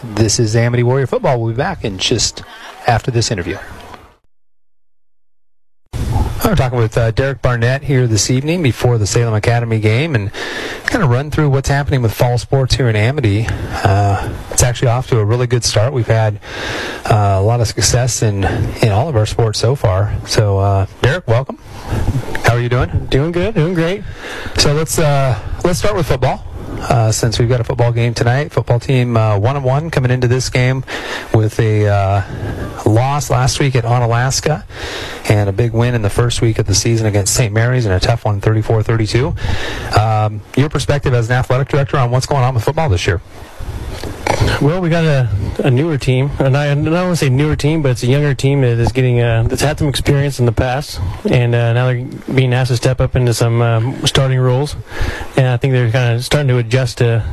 This 0.03 0.39
is 0.39 0.55
Amity 0.55 0.83
Warrior 0.83 1.07
Football. 1.07 1.41
We'll 1.41 1.53
be 1.53 1.57
back 1.57 1.83
in 1.83 1.97
just 1.97 2.43
after 2.87 3.11
this 3.11 3.31
interview. 3.31 3.57
I'm 6.49 6.55
talking 6.55 6.79
with 6.79 6.97
uh, 6.97 7.11
Derek 7.11 7.43
Barnett 7.43 7.83
here 7.83 8.07
this 8.07 8.31
evening 8.31 8.63
before 8.63 8.97
the 8.97 9.05
Salem 9.05 9.35
Academy 9.35 9.79
game 9.79 10.15
and 10.15 10.33
kind 10.87 11.03
of 11.03 11.11
run 11.11 11.29
through 11.29 11.51
what's 11.51 11.69
happening 11.69 12.01
with 12.01 12.11
fall 12.11 12.39
sports 12.39 12.73
here 12.73 12.89
in 12.89 12.95
Amity. 12.95 13.45
Uh, 13.47 14.35
it's 14.49 14.63
actually 14.63 14.87
off 14.87 15.05
to 15.09 15.19
a 15.19 15.23
really 15.23 15.45
good 15.45 15.63
start. 15.63 15.93
We've 15.93 16.07
had 16.07 16.39
uh, 17.05 17.37
a 17.37 17.41
lot 17.43 17.61
of 17.61 17.67
success 17.67 18.23
in, 18.23 18.45
in 18.81 18.89
all 18.89 19.07
of 19.07 19.15
our 19.15 19.27
sports 19.27 19.59
so 19.59 19.75
far. 19.75 20.11
So, 20.25 20.57
uh, 20.57 20.87
Derek, 21.03 21.27
welcome. 21.27 21.57
How 22.45 22.55
are 22.55 22.59
you 22.59 22.69
doing? 22.69 23.05
Doing 23.11 23.31
good, 23.31 23.53
doing 23.53 23.75
great. 23.75 24.03
So 24.57 24.73
let's 24.73 24.97
uh, 24.97 25.39
let's 25.63 25.77
start 25.77 25.95
with 25.95 26.07
football 26.07 26.48
uh, 26.79 27.11
since 27.11 27.39
we've 27.39 27.49
got 27.49 27.59
a 27.59 27.63
football 27.63 27.91
game 27.91 28.13
tonight. 28.13 28.51
Football 28.51 28.79
team 28.79 29.17
uh, 29.17 29.37
one 29.37 29.55
and 29.55 29.65
one 29.65 29.91
coming 29.91 30.11
into 30.11 30.27
this 30.27 30.49
game 30.49 30.83
with 31.33 31.59
a 31.59 31.87
uh, 31.87 32.83
loss 32.85 33.29
last 33.29 33.59
week 33.59 33.75
at 33.75 33.83
Onalaska 33.83 34.63
and 35.29 35.49
a 35.49 35.53
big 35.53 35.73
win 35.73 35.95
in 35.95 36.01
the 36.01 36.09
first 36.09 36.41
week 36.41 36.59
of 36.59 36.65
the 36.65 36.75
season 36.75 37.07
against 37.07 37.33
St. 37.33 37.53
Mary's 37.53 37.85
and 37.85 37.93
a 37.93 37.99
tough 37.99 38.25
one, 38.25 38.41
34-32. 38.41 39.97
Um, 39.97 40.41
your 40.55 40.69
perspective 40.69 41.13
as 41.13 41.29
an 41.29 41.35
athletic 41.35 41.67
director 41.67 41.97
on 41.97 42.11
what's 42.11 42.25
going 42.25 42.43
on 42.43 42.53
with 42.53 42.63
football 42.63 42.89
this 42.89 43.05
year? 43.05 43.21
Well, 44.61 44.81
we 44.81 44.89
got 44.89 45.05
a, 45.05 45.29
a 45.63 45.71
newer 45.71 45.97
team, 45.97 46.31
and 46.39 46.57
I, 46.57 46.71
I 46.71 46.75
don't 46.75 46.91
want 46.91 47.11
to 47.11 47.15
say 47.15 47.29
newer 47.29 47.55
team, 47.55 47.81
but 47.81 47.91
it's 47.91 48.03
a 48.03 48.07
younger 48.07 48.33
team 48.33 48.61
that 48.61 48.77
is 48.77 48.91
getting 48.91 49.21
uh, 49.21 49.43
that's 49.43 49.61
had 49.61 49.79
some 49.79 49.87
experience 49.87 50.39
in 50.39 50.45
the 50.45 50.51
past, 50.51 50.99
and 51.29 51.55
uh, 51.55 51.73
now 51.73 51.87
they're 51.87 52.05
being 52.33 52.53
asked 52.53 52.69
to 52.69 52.77
step 52.77 52.99
up 52.99 53.15
into 53.15 53.33
some 53.33 53.61
um, 53.61 54.05
starting 54.05 54.39
roles, 54.39 54.75
and 55.37 55.47
I 55.47 55.57
think 55.57 55.71
they're 55.71 55.91
kind 55.91 56.15
of 56.15 56.25
starting 56.25 56.49
to 56.49 56.57
adjust 56.57 56.97
to 56.97 57.23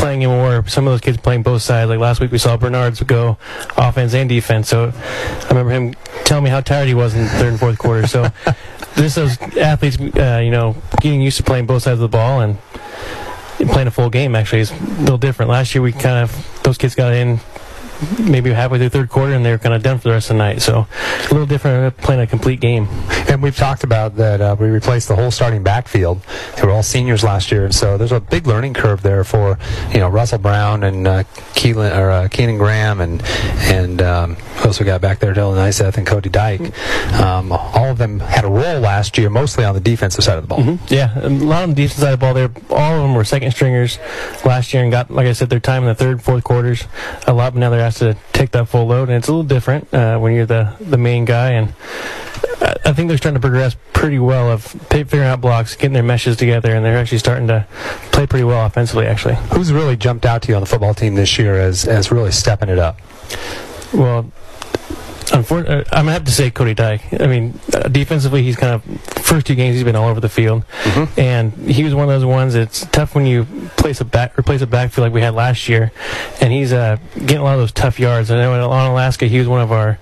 playing 0.00 0.20
more. 0.20 0.66
Some 0.66 0.86
of 0.86 0.92
those 0.92 1.00
kids 1.00 1.18
playing 1.18 1.42
both 1.42 1.62
sides. 1.62 1.88
Like 1.88 1.98
last 1.98 2.20
week, 2.20 2.30
we 2.30 2.38
saw 2.38 2.56
Bernards 2.56 3.02
go 3.02 3.38
offense 3.76 4.14
and 4.14 4.28
defense. 4.28 4.68
So 4.68 4.92
I 4.94 5.48
remember 5.48 5.70
him 5.70 5.94
telling 6.24 6.44
me 6.44 6.50
how 6.50 6.60
tired 6.60 6.88
he 6.88 6.94
was 6.94 7.14
in 7.14 7.22
the 7.22 7.28
third 7.28 7.48
and 7.48 7.60
fourth 7.60 7.78
quarter. 7.78 8.06
So 8.06 8.28
this 8.96 9.14
those 9.14 9.40
athletes, 9.56 9.98
uh, 9.98 10.40
you 10.42 10.50
know, 10.50 10.76
getting 11.00 11.20
used 11.20 11.36
to 11.36 11.42
playing 11.42 11.66
both 11.66 11.82
sides 11.82 11.94
of 11.94 12.00
the 12.00 12.08
ball 12.08 12.40
and 12.40 12.58
playing 13.68 13.88
a 13.88 13.90
full 13.90 14.10
game 14.10 14.34
actually 14.34 14.60
is 14.60 14.70
a 14.70 14.74
little 15.00 15.18
different. 15.18 15.50
Last 15.50 15.74
year 15.74 15.82
we 15.82 15.92
kind 15.92 16.18
of 16.18 16.60
those 16.62 16.78
kids 16.78 16.94
got 16.94 17.12
in 17.12 17.40
maybe 18.18 18.52
halfway 18.52 18.78
through 18.78 18.88
third 18.88 19.08
quarter 19.08 19.32
and 19.32 19.44
they're 19.44 19.58
kind 19.58 19.74
of 19.74 19.82
done 19.82 19.98
for 19.98 20.08
the 20.08 20.14
rest 20.14 20.30
of 20.30 20.34
the 20.34 20.38
night. 20.38 20.62
So 20.62 20.86
a 20.88 21.28
little 21.30 21.46
different 21.46 21.96
playing 21.98 22.20
a 22.20 22.26
complete 22.26 22.60
game. 22.60 22.88
And 23.28 23.42
we've 23.42 23.56
talked 23.56 23.84
about 23.84 24.16
that 24.16 24.40
uh, 24.40 24.56
we 24.58 24.68
replaced 24.68 25.08
the 25.08 25.16
whole 25.16 25.30
starting 25.30 25.62
backfield. 25.62 26.22
They 26.56 26.62
were 26.62 26.72
all 26.72 26.82
seniors 26.82 27.22
last 27.22 27.52
year, 27.52 27.64
and 27.64 27.74
so 27.74 27.96
there's 27.96 28.12
a 28.12 28.20
big 28.20 28.46
learning 28.46 28.74
curve 28.74 29.02
there 29.02 29.24
for 29.24 29.58
you 29.92 29.98
know 29.98 30.08
Russell 30.08 30.38
Brown 30.38 30.82
and 30.82 31.06
uh, 31.06 31.22
Keelan 31.54 31.96
or 31.96 32.10
uh, 32.10 32.28
Keenan 32.28 32.58
Graham 32.58 33.00
and 33.00 33.22
and 33.60 34.02
um, 34.02 34.34
who 34.34 34.66
else 34.66 34.80
we 34.80 34.86
got 34.86 35.00
back 35.00 35.20
there? 35.20 35.32
Dylan 35.32 35.56
Nyseth 35.56 35.96
and 35.96 36.06
Cody 36.06 36.28
Dyke. 36.28 36.60
Um, 37.20 37.52
all 37.52 37.90
of 37.90 37.98
them 37.98 38.20
had 38.20 38.44
a 38.44 38.48
role 38.48 38.80
last 38.80 39.16
year, 39.16 39.30
mostly 39.30 39.64
on 39.64 39.74
the 39.74 39.80
defensive 39.80 40.24
side 40.24 40.38
of 40.38 40.44
the 40.44 40.48
ball. 40.48 40.58
Mm-hmm. 40.58 40.92
Yeah, 40.92 41.18
a 41.18 41.28
lot 41.28 41.62
on 41.62 41.70
the 41.70 41.74
defensive 41.76 42.00
side 42.00 42.12
of 42.12 42.20
the 42.20 42.24
ball. 42.24 42.34
There, 42.34 42.50
all 42.70 42.96
of 42.96 43.02
them 43.02 43.14
were 43.14 43.24
second 43.24 43.52
stringers 43.52 43.98
last 44.44 44.74
year 44.74 44.82
and 44.82 44.90
got, 44.90 45.10
like 45.10 45.26
I 45.26 45.32
said, 45.32 45.50
their 45.50 45.60
time 45.60 45.82
in 45.82 45.88
the 45.88 45.94
third, 45.94 46.22
fourth 46.22 46.44
quarters. 46.44 46.84
A 47.26 47.32
lot, 47.32 47.52
but 47.54 47.60
now 47.60 47.70
they're 47.70 47.80
asked 47.90 47.98
to 47.98 48.16
take 48.32 48.52
that 48.52 48.68
full 48.68 48.86
load, 48.86 49.08
and 49.08 49.18
it's 49.18 49.26
a 49.26 49.32
little 49.32 49.42
different 49.42 49.92
uh, 49.92 50.18
when 50.18 50.32
you're 50.32 50.46
the 50.46 50.74
the 50.80 50.96
main 50.96 51.24
guy. 51.24 51.50
And 51.50 51.74
I 52.84 52.92
think 52.92 53.08
they're 53.08 53.18
starting 53.18 53.34
to 53.34 53.40
progress 53.40 53.76
pretty 53.92 54.18
well 54.18 54.50
of 54.50 54.62
figuring 54.64 55.26
out 55.26 55.40
blocks, 55.40 55.74
getting 55.74 55.92
their 55.92 56.02
meshes 56.02 56.36
together, 56.36 56.74
and 56.74 56.84
they're 56.84 56.96
actually 56.96 57.18
starting 57.18 57.48
to 57.48 57.66
play 58.12 58.26
pretty 58.26 58.44
well 58.44 58.64
offensively. 58.64 59.06
Actually, 59.06 59.34
who's 59.52 59.72
really 59.72 59.96
jumped 59.96 60.24
out 60.24 60.42
to 60.42 60.48
you 60.48 60.54
on 60.54 60.60
the 60.60 60.66
football 60.66 60.94
team 60.94 61.16
this 61.16 61.38
year 61.38 61.56
as 61.56 61.86
as 61.86 62.12
really 62.12 62.32
stepping 62.32 62.68
it 62.68 62.78
up? 62.78 62.98
Well, 63.92 64.30
Unfor- 65.26 65.68
uh, 65.68 65.84
I'm 65.92 66.04
gonna 66.06 66.12
have 66.12 66.24
to 66.24 66.32
say 66.32 66.50
Cody 66.50 66.74
Dyke. 66.74 67.02
I 67.20 67.26
mean, 67.26 67.58
uh, 67.72 67.88
defensively, 67.88 68.42
he's 68.42 68.56
kind 68.56 68.72
of 68.74 68.82
first 69.22 69.46
two 69.46 69.54
games 69.54 69.74
he's 69.76 69.84
been 69.84 69.94
all 69.94 70.08
over 70.08 70.18
the 70.20 70.28
field, 70.28 70.64
and 71.16 71.52
he 71.52 71.84
was 71.84 71.94
one 71.94 72.04
of 72.04 72.08
those 72.08 72.24
ones. 72.24 72.54
It's 72.56 72.84
tough 72.86 73.14
when 73.14 73.26
you 73.26 73.44
place 73.76 74.00
a 74.00 74.04
back 74.04 74.36
replace 74.38 74.60
a 74.62 74.66
backfield 74.66 75.06
like 75.06 75.12
we 75.12 75.20
had 75.20 75.34
last 75.34 75.68
year, 75.68 75.92
and 76.40 76.52
he's 76.52 76.72
uh, 76.72 76.96
getting 77.14 77.38
a 77.38 77.42
lot 77.44 77.54
of 77.54 77.60
those 77.60 77.72
tough 77.72 78.00
yards. 78.00 78.30
I 78.30 78.36
know 78.36 78.68
Onalaska, 78.68 79.28
he 79.28 79.38
was 79.38 79.46
one 79.46 79.60
of 79.60 79.70
our 79.70 79.98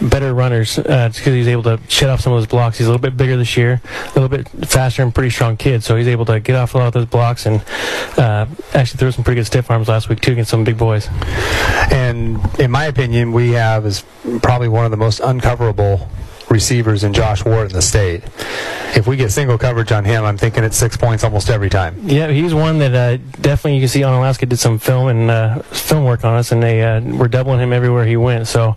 better 0.00 0.34
runners 0.34 0.78
uh, 0.78 1.08
because 1.08 1.34
he's 1.34 1.48
able 1.48 1.62
to 1.64 1.80
shut 1.88 2.10
off 2.10 2.20
some 2.20 2.32
of 2.32 2.38
those 2.38 2.46
blocks. 2.46 2.78
He's 2.78 2.86
a 2.86 2.90
little 2.90 3.02
bit 3.02 3.16
bigger 3.16 3.36
this 3.36 3.56
year, 3.56 3.80
a 3.84 4.20
little 4.20 4.28
bit 4.28 4.48
faster 4.68 5.02
and 5.02 5.14
pretty 5.14 5.30
strong 5.30 5.56
kid, 5.56 5.82
so 5.82 5.96
he's 5.96 6.08
able 6.08 6.24
to 6.26 6.40
get 6.40 6.56
off 6.56 6.74
a 6.74 6.78
lot 6.78 6.88
of 6.88 6.92
those 6.92 7.06
blocks 7.06 7.46
and 7.46 7.62
uh, 8.18 8.46
actually 8.74 8.98
throw 8.98 9.10
some 9.10 9.24
pretty 9.24 9.40
good 9.40 9.46
stiff 9.46 9.70
arms 9.70 9.88
last 9.88 10.08
week 10.08 10.20
too 10.20 10.32
against 10.32 10.50
some 10.50 10.64
big 10.64 10.78
boys. 10.78 11.08
And 11.90 12.38
in 12.58 12.70
my 12.70 12.86
opinion, 12.86 13.32
we 13.32 13.52
have 13.52 13.86
is 13.86 14.04
probably 14.42 14.68
one 14.68 14.84
of 14.84 14.90
the 14.90 14.96
most 14.96 15.20
uncoverable 15.20 16.08
receivers 16.56 17.04
in 17.04 17.12
Josh 17.12 17.44
Ward 17.44 17.68
in 17.70 17.72
the 17.74 17.82
state. 17.82 18.24
If 18.96 19.06
we 19.06 19.16
get 19.16 19.30
single 19.30 19.58
coverage 19.58 19.92
on 19.92 20.04
him, 20.06 20.24
I'm 20.24 20.38
thinking 20.38 20.64
it's 20.64 20.76
six 20.76 20.96
points 20.96 21.22
almost 21.22 21.50
every 21.50 21.68
time. 21.68 21.94
Yeah, 22.02 22.28
he's 22.28 22.54
one 22.54 22.78
that 22.78 22.94
uh, 22.94 23.22
definitely 23.42 23.74
you 23.74 23.80
can 23.82 23.88
see 23.88 24.00
Onalaska 24.00 24.48
did 24.48 24.58
some 24.58 24.78
film 24.78 25.08
and 25.08 25.30
uh, 25.30 25.58
film 25.62 26.04
work 26.04 26.24
on 26.24 26.34
us, 26.38 26.50
and 26.50 26.62
they 26.62 26.82
uh, 26.82 27.00
were 27.02 27.28
doubling 27.28 27.60
him 27.60 27.72
everywhere 27.74 28.06
he 28.06 28.16
went. 28.16 28.46
So 28.48 28.74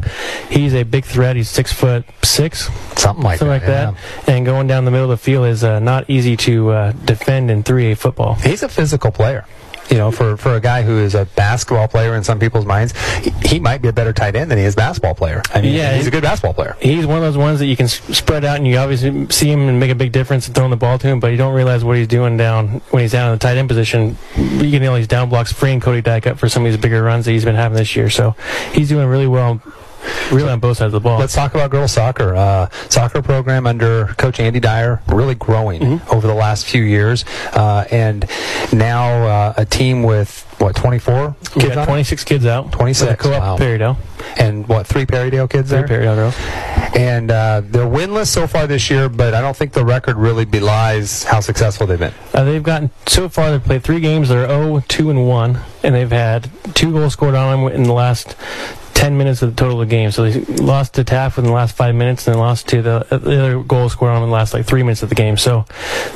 he's 0.49 0.73
a 0.73 0.83
big 0.83 1.05
threat. 1.05 1.35
He's 1.37 1.49
six 1.49 1.71
foot 1.71 2.03
six, 2.21 2.69
Something 2.99 3.23
like 3.23 3.39
something 3.39 3.59
that. 3.61 3.93
like 3.93 3.95
that, 4.25 4.29
and 4.29 4.45
going 4.45 4.67
down 4.67 4.83
the 4.85 4.91
middle 4.91 5.09
of 5.11 5.17
the 5.17 5.23
field 5.23 5.47
is 5.47 5.63
uh, 5.63 5.79
not 5.79 6.09
easy 6.09 6.35
to 6.37 6.69
uh, 6.69 6.91
defend 7.05 7.49
in 7.49 7.63
3A 7.63 7.97
football. 7.97 8.35
He's 8.35 8.61
a 8.61 8.69
physical 8.69 9.11
player. 9.11 9.45
You 9.89 9.97
know, 9.97 10.11
for, 10.11 10.37
for 10.37 10.55
a 10.55 10.59
guy 10.61 10.83
who 10.83 10.99
is 10.99 11.15
a 11.15 11.25
basketball 11.35 11.87
player 11.87 12.15
in 12.15 12.23
some 12.23 12.39
people's 12.39 12.65
minds, 12.65 12.93
he, 13.23 13.31
he 13.43 13.59
might 13.59 13.81
be 13.81 13.87
a 13.87 13.93
better 13.93 14.13
tight 14.13 14.35
end 14.35 14.51
than 14.51 14.57
he 14.59 14.63
is 14.63 14.75
basketball 14.75 15.15
player. 15.15 15.41
I 15.53 15.61
mean, 15.61 15.73
Yeah, 15.73 15.95
he's 15.95 16.05
a 16.05 16.11
good 16.11 16.21
basketball 16.21 16.53
player. 16.53 16.77
He's 16.79 17.07
one 17.07 17.17
of 17.17 17.23
those 17.23 17.37
ones 17.37 17.57
that 17.59 17.65
you 17.65 17.75
can 17.75 17.85
s- 17.85 17.99
spread 18.15 18.45
out 18.45 18.57
and 18.57 18.67
you 18.67 18.77
obviously 18.77 19.27
see 19.31 19.49
him 19.51 19.67
and 19.67 19.79
make 19.79 19.89
a 19.89 19.95
big 19.95 20.11
difference 20.11 20.47
in 20.47 20.53
throwing 20.53 20.69
the 20.69 20.77
ball 20.77 20.99
to 20.99 21.07
him, 21.07 21.19
but 21.19 21.31
you 21.31 21.37
don't 21.37 21.53
realize 21.55 21.83
what 21.83 21.97
he's 21.97 22.07
doing 22.07 22.37
down 22.37 22.81
when 22.91 23.01
he's 23.01 23.11
down 23.13 23.31
in 23.31 23.35
the 23.35 23.39
tight 23.39 23.57
end 23.57 23.67
position. 23.67 24.15
You 24.37 24.69
can 24.71 24.85
all 24.85 24.95
these 24.95 25.07
down 25.07 25.27
blocks, 25.29 25.51
freeing 25.51 25.79
Cody 25.79 26.01
Dyke 26.01 26.27
up 26.27 26.37
for 26.37 26.47
some 26.49 26.65
of 26.65 26.71
these 26.71 26.79
bigger 26.79 27.01
runs 27.01 27.25
that 27.25 27.31
he's 27.31 27.45
been 27.45 27.55
having 27.55 27.77
this 27.77 27.95
year. 27.95 28.09
So 28.11 28.35
he's 28.73 28.89
doing 28.89 29.07
really 29.07 29.27
well, 29.27 29.59
really 30.31 30.49
on 30.49 30.59
both 30.59 30.77
sides 30.77 30.93
of 30.93 31.01
the 31.01 31.07
ball. 31.09 31.19
Let's 31.19 31.33
talk 31.33 31.53
about 31.55 31.71
girls 31.71 31.91
soccer. 31.91 32.35
Uh, 32.35 32.69
soccer 32.89 33.21
program 33.21 33.65
under 33.67 34.07
Coach 34.17 34.39
Andy 34.39 34.59
Dyer 34.59 35.01
really 35.07 35.35
growing 35.35 35.81
Mm-hmm. 35.81 36.15
over 36.15 36.27
the 36.27 36.33
last 36.33 36.65
few 36.65 36.83
years, 36.83 37.23
uh, 37.53 37.85
and 37.91 38.25
now 38.73 39.09
uh, 39.25 39.53
a 39.57 39.65
team 39.65 40.03
with 40.03 40.45
what 40.59 40.75
24 40.75 41.35
We 41.55 41.61
kids 41.61 41.67
got 41.75 41.77
on 41.77 41.83
it? 41.83 41.85
26 41.85 42.23
kids 42.25 42.45
out. 42.45 42.71
26, 42.71 43.09
With 43.11 43.19
co-op 43.19 43.41
wow. 43.41 43.57
Perrydale. 43.57 43.97
and 44.37 44.67
what 44.67 44.85
three 44.87 45.05
Perrydale 45.05 45.49
kids 45.49 45.69
Three 45.69 45.83
there? 45.83 45.87
Perrydale 45.87 46.15
girls. 46.15 46.35
And 46.97 47.31
uh, 47.31 47.61
they're 47.63 47.85
winless 47.85 48.27
so 48.27 48.45
far 48.47 48.67
this 48.67 48.89
year, 48.89 49.07
but 49.07 49.33
I 49.33 49.39
don't 49.41 49.55
think 49.55 49.71
the 49.71 49.85
record 49.85 50.17
really 50.17 50.43
belies 50.45 51.23
how 51.23 51.39
successful 51.39 51.87
they've 51.87 51.99
been. 51.99 52.13
Uh, 52.33 52.43
they've 52.43 52.63
gotten 52.63 52.89
so 53.07 53.29
far. 53.29 53.51
They've 53.51 53.63
played 53.63 53.83
three 53.83 54.01
games. 54.01 54.27
They're 54.29 54.47
0, 54.47 54.83
2, 54.87 55.09
and 55.11 55.27
1, 55.27 55.59
and 55.83 55.95
they've 55.95 56.11
had 56.11 56.49
two 56.73 56.91
goals 56.91 57.13
scored 57.13 57.35
on 57.35 57.63
them 57.65 57.73
in 57.73 57.83
the 57.83 57.93
last 57.93 58.35
10 58.99 59.17
minutes 59.17 59.41
of 59.41 59.55
the 59.55 59.55
total 59.55 59.81
of 59.81 59.87
the 59.87 59.95
game. 59.95 60.11
So 60.11 60.29
they 60.29 60.41
lost 60.61 60.95
to 60.95 61.05
Taft 61.05 61.37
in 61.37 61.45
the 61.45 61.53
last 61.53 61.73
five 61.73 61.95
minutes, 61.95 62.27
and 62.27 62.33
then 62.33 62.41
lost 62.41 62.67
to 62.67 62.81
the, 62.81 63.07
uh, 63.09 63.17
the 63.17 63.39
other 63.39 63.63
goal 63.63 63.87
scored 63.87 64.11
on 64.11 64.21
in 64.21 64.27
the 64.27 64.33
last 64.33 64.53
like 64.53 64.65
three 64.65 64.83
minutes 64.83 65.03
of 65.03 65.07
the 65.07 65.15
game. 65.15 65.37
So 65.37 65.63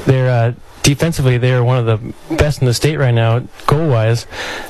they're 0.05 0.29
uh, 0.29 0.53
defensively 0.83 1.37
they 1.37 1.53
are 1.53 1.63
one 1.63 1.77
of 1.77 1.85
the 1.85 2.35
best 2.35 2.61
in 2.61 2.65
the 2.67 2.73
state 2.73 2.97
right 2.97 3.13
now, 3.13 3.39
goal 3.65 3.87
wise. 3.89 4.27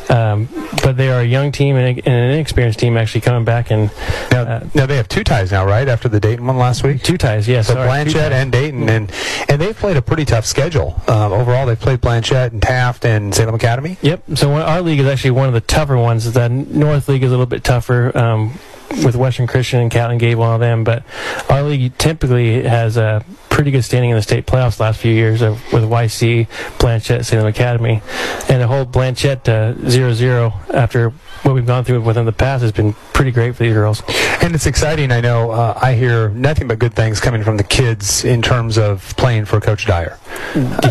Um, 0.10 0.48
but 0.84 0.96
they 0.98 1.10
are 1.10 1.22
a 1.22 1.26
young 1.26 1.52
team 1.52 1.76
and, 1.76 1.98
and 1.98 2.08
an 2.08 2.32
inexperienced 2.32 2.80
team 2.80 2.98
actually 2.98 3.22
coming 3.22 3.44
back 3.46 3.72
and 3.72 3.90
Now, 4.32 4.42
Uh, 4.44 4.68
now 4.74 4.86
they 4.86 4.96
have 4.98 5.08
two 5.08 5.24
ties 5.24 5.52
now, 5.52 5.66
right? 5.66 5.88
After 5.88 6.08
the 6.10 6.20
Dayton 6.20 6.46
one 6.46 6.58
last 6.58 6.84
week. 6.84 7.02
two 7.04 7.18
ties. 7.18 7.48
Yes, 7.48 7.68
So 7.68 7.74
sorry, 7.74 7.86
two 8.06 8.12
Blanchet 8.14 8.32
and 8.32 8.52
Dayton, 8.52 8.90
and 8.90 9.12
and 9.50 9.60
they've 9.62 9.76
played 9.78 9.98
a 9.98 10.02
pretty 10.02 10.26
tough 10.26 10.46
schedule. 10.46 11.02
Um, 11.08 11.34
overall, 11.34 11.66
they've 11.66 11.80
played 11.80 12.02
Blanchet 12.02 12.52
and 12.54 12.62
Taft 12.62 13.06
and 13.06 13.34
Salem 13.34 13.56
Academy. 13.56 13.98
Yep. 14.02 14.24
So 14.36 14.50
one, 14.50 14.62
our 14.62 14.82
league 14.82 15.00
is 15.00 15.08
actually 15.08 15.32
one 15.32 15.48
of 15.48 15.54
the 15.54 15.62
tougher 15.62 15.98
ones. 15.98 16.32
The 16.32 16.48
North 16.50 17.10
League 17.10 17.24
is 17.24 17.30
a 17.30 17.32
little 17.32 17.46
bit 17.46 17.64
tougher 17.64 18.16
um, 18.18 18.60
with 19.04 19.16
Western 19.16 19.48
Christian 19.48 19.80
and 19.80 19.92
Catlin 19.92 20.18
Gable 20.18 20.44
and 20.44 20.52
all 20.52 20.60
them, 20.60 20.84
but 20.84 21.04
our 21.50 21.64
league 21.64 21.98
typically 21.98 22.64
has 22.64 22.98
a 22.98 23.26
pretty 23.50 23.72
good 23.72 23.84
standing 23.84 24.10
in 24.10 24.16
the 24.16 24.22
state 24.22 24.46
playoffs 24.46 24.78
the 24.78 24.84
last 24.84 25.00
few 25.00 25.14
years 25.14 25.42
of, 25.42 25.62
with 25.72 25.84
YC, 25.84 26.48
Blanchet, 26.80 27.26
Salem 27.26 27.48
Academy, 27.48 28.02
and 28.50 28.62
a 28.62 28.68
whole 28.68 28.86
Blanchet 28.86 29.48
uh, 29.48 29.74
0-0 29.74 30.74
after 30.74 31.14
what 31.44 31.54
we've 31.56 31.66
gone 31.66 31.84
through 31.84 32.02
within 32.02 32.26
the 32.26 32.32
past 32.32 32.62
has 32.62 32.72
been 32.72 32.94
pretty 33.14 33.32
great 33.32 33.56
for 33.56 33.64
these 33.64 33.74
girls. 33.74 34.02
And 34.42 34.56
it's 34.56 34.66
exciting. 34.66 35.12
I 35.12 35.22
know. 35.22 35.52
Uh, 35.52 35.78
I 35.82 35.94
hear 35.94 36.30
nothing 36.30 36.68
but 36.68 36.80
good 36.80 36.94
things 36.94 37.20
coming 37.20 37.44
from 37.44 37.58
the 37.58 37.64
kids 37.64 38.24
in 38.26 38.42
terms 38.42 38.78
of 38.78 39.16
playing 39.18 39.46
for 39.46 39.60
Coach 39.60 39.86
Dyer. 39.86 40.18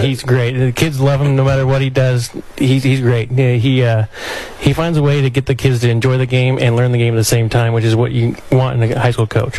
he's 0.00 0.23
great. 0.23 0.52
The 0.52 0.73
kids 0.73 1.00
love 1.00 1.21
him 1.21 1.37
no 1.37 1.44
matter 1.44 1.66
what 1.66 1.80
he 1.82 1.90
does. 1.90 2.30
He's 2.56 2.82
he's 2.82 3.00
great. 3.00 3.30
Yeah, 3.30 3.54
He 3.54 3.82
uh, 3.82 4.06
he 4.61 4.73
finds 4.73 4.99
a 4.99 5.02
way 5.02 5.23
to 5.23 5.30
get 5.30 5.47
the 5.47 5.54
kids 5.54 5.80
to 5.80 5.90
enjoy 5.90 6.18
the 6.18 6.26
game 6.26 6.59
and 6.59 6.76
learn 6.76 6.92
the 6.92 6.99
game 6.99 7.14
at 7.14 7.16
the 7.18 7.25
same 7.25 7.49
time, 7.49 7.73
which 7.73 7.85
is 7.85 7.97
what 7.97 8.12
you 8.12 8.37
want 8.50 8.82
in 8.82 8.92
a 8.92 8.99
high 8.99 9.11
school 9.11 9.26
coach. 9.26 9.59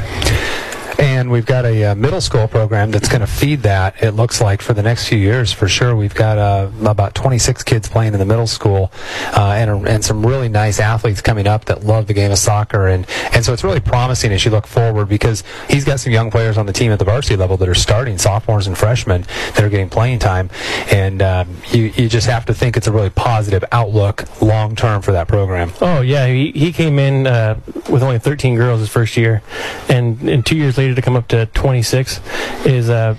And 0.99 1.31
we've 1.31 1.45
got 1.45 1.65
a 1.65 1.91
uh, 1.91 1.95
middle 1.95 2.21
school 2.21 2.47
program 2.47 2.91
that's 2.91 3.09
going 3.09 3.21
to 3.21 3.27
feed 3.27 3.63
that. 3.63 4.01
It 4.01 4.11
looks 4.11 4.41
like 4.41 4.61
for 4.61 4.73
the 4.73 4.83
next 4.83 5.07
few 5.07 5.17
years, 5.17 5.51
for 5.51 5.67
sure. 5.67 5.95
We've 5.95 6.13
got 6.13 6.37
uh, 6.37 6.69
about 6.85 7.15
26 7.15 7.63
kids 7.63 7.89
playing 7.89 8.13
in 8.13 8.19
the 8.19 8.25
middle 8.25 8.47
school, 8.47 8.91
uh, 9.35 9.55
and 9.57 9.87
and 9.87 10.03
some 10.03 10.25
really 10.25 10.49
nice 10.49 10.79
athletes 10.79 11.21
coming 11.21 11.47
up 11.47 11.65
that 11.65 11.83
love 11.83 12.07
the 12.07 12.13
game 12.13 12.31
of 12.31 12.37
soccer. 12.37 12.87
And 12.87 13.05
and 13.33 13.43
so 13.43 13.53
it's 13.53 13.63
really 13.63 13.79
promising 13.79 14.31
as 14.31 14.45
you 14.45 14.51
look 14.51 14.67
forward 14.67 15.09
because 15.09 15.43
he's 15.69 15.83
got 15.83 15.99
some 15.99 16.13
young 16.13 16.31
players 16.31 16.57
on 16.57 16.65
the 16.65 16.73
team 16.73 16.91
at 16.91 16.99
the 16.99 17.05
varsity 17.05 17.35
level 17.35 17.57
that 17.57 17.69
are 17.69 17.75
starting, 17.75 18.17
sophomores 18.17 18.67
and 18.67 18.77
freshmen 18.77 19.25
that 19.55 19.63
are 19.63 19.69
getting 19.69 19.89
playing 19.89 20.19
time. 20.19 20.49
And 20.91 21.21
um, 21.21 21.57
you 21.71 21.91
you 21.95 22.09
just 22.09 22.27
have 22.27 22.45
to 22.45 22.53
think 22.53 22.77
it's 22.77 22.87
a 22.87 22.91
really 22.91 23.09
positive 23.09 23.63
outlook 23.71 24.25
long 24.41 24.75
term 24.75 25.01
for 25.01 25.11
that 25.13 25.27
program. 25.27 25.71
Oh 25.81 26.01
yeah, 26.01 26.27
he, 26.27 26.51
he 26.51 26.71
came 26.71 26.99
in 26.99 27.27
uh, 27.27 27.59
with 27.89 28.03
only 28.03 28.19
13 28.19 28.55
girls 28.55 28.79
his 28.79 28.89
first 28.89 29.17
year, 29.17 29.41
and, 29.89 30.21
and 30.29 30.45
two 30.45 30.57
years 30.57 30.77
later 30.77 30.82
to 30.91 31.01
come 31.01 31.15
up 31.15 31.27
to 31.29 31.45
26 31.47 32.19
is 32.65 32.89
a 32.89 33.17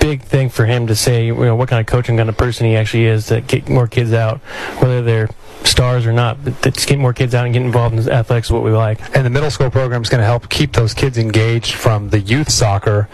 big 0.00 0.22
thing 0.22 0.48
for 0.48 0.66
him 0.66 0.86
to 0.86 0.96
say. 0.96 1.26
You 1.26 1.34
know 1.34 1.56
what 1.56 1.68
kind 1.68 1.80
of 1.80 1.86
coaching 1.86 2.16
kind 2.16 2.28
of 2.28 2.36
person 2.36 2.66
he 2.66 2.76
actually 2.76 3.06
is 3.06 3.26
to 3.26 3.40
get 3.40 3.68
more 3.68 3.86
kids 3.86 4.12
out, 4.12 4.38
whether 4.78 5.02
they're 5.02 5.28
stars 5.64 6.06
or 6.06 6.12
not. 6.12 6.42
But 6.44 6.74
just 6.74 6.88
get 6.88 6.98
more 6.98 7.12
kids 7.12 7.34
out 7.34 7.44
and 7.44 7.52
get 7.52 7.62
involved 7.62 7.94
in 7.94 8.08
athletics 8.08 8.48
is 8.48 8.52
what 8.52 8.62
we 8.62 8.70
like. 8.70 9.00
And 9.16 9.24
the 9.24 9.30
middle 9.30 9.50
school 9.50 9.70
program 9.70 10.02
is 10.02 10.08
going 10.08 10.20
to 10.20 10.26
help 10.26 10.48
keep 10.48 10.72
those 10.72 10.94
kids 10.94 11.18
engaged 11.18 11.74
from 11.74 12.10
the 12.10 12.20
youth 12.20 12.50
soccer 12.50 13.08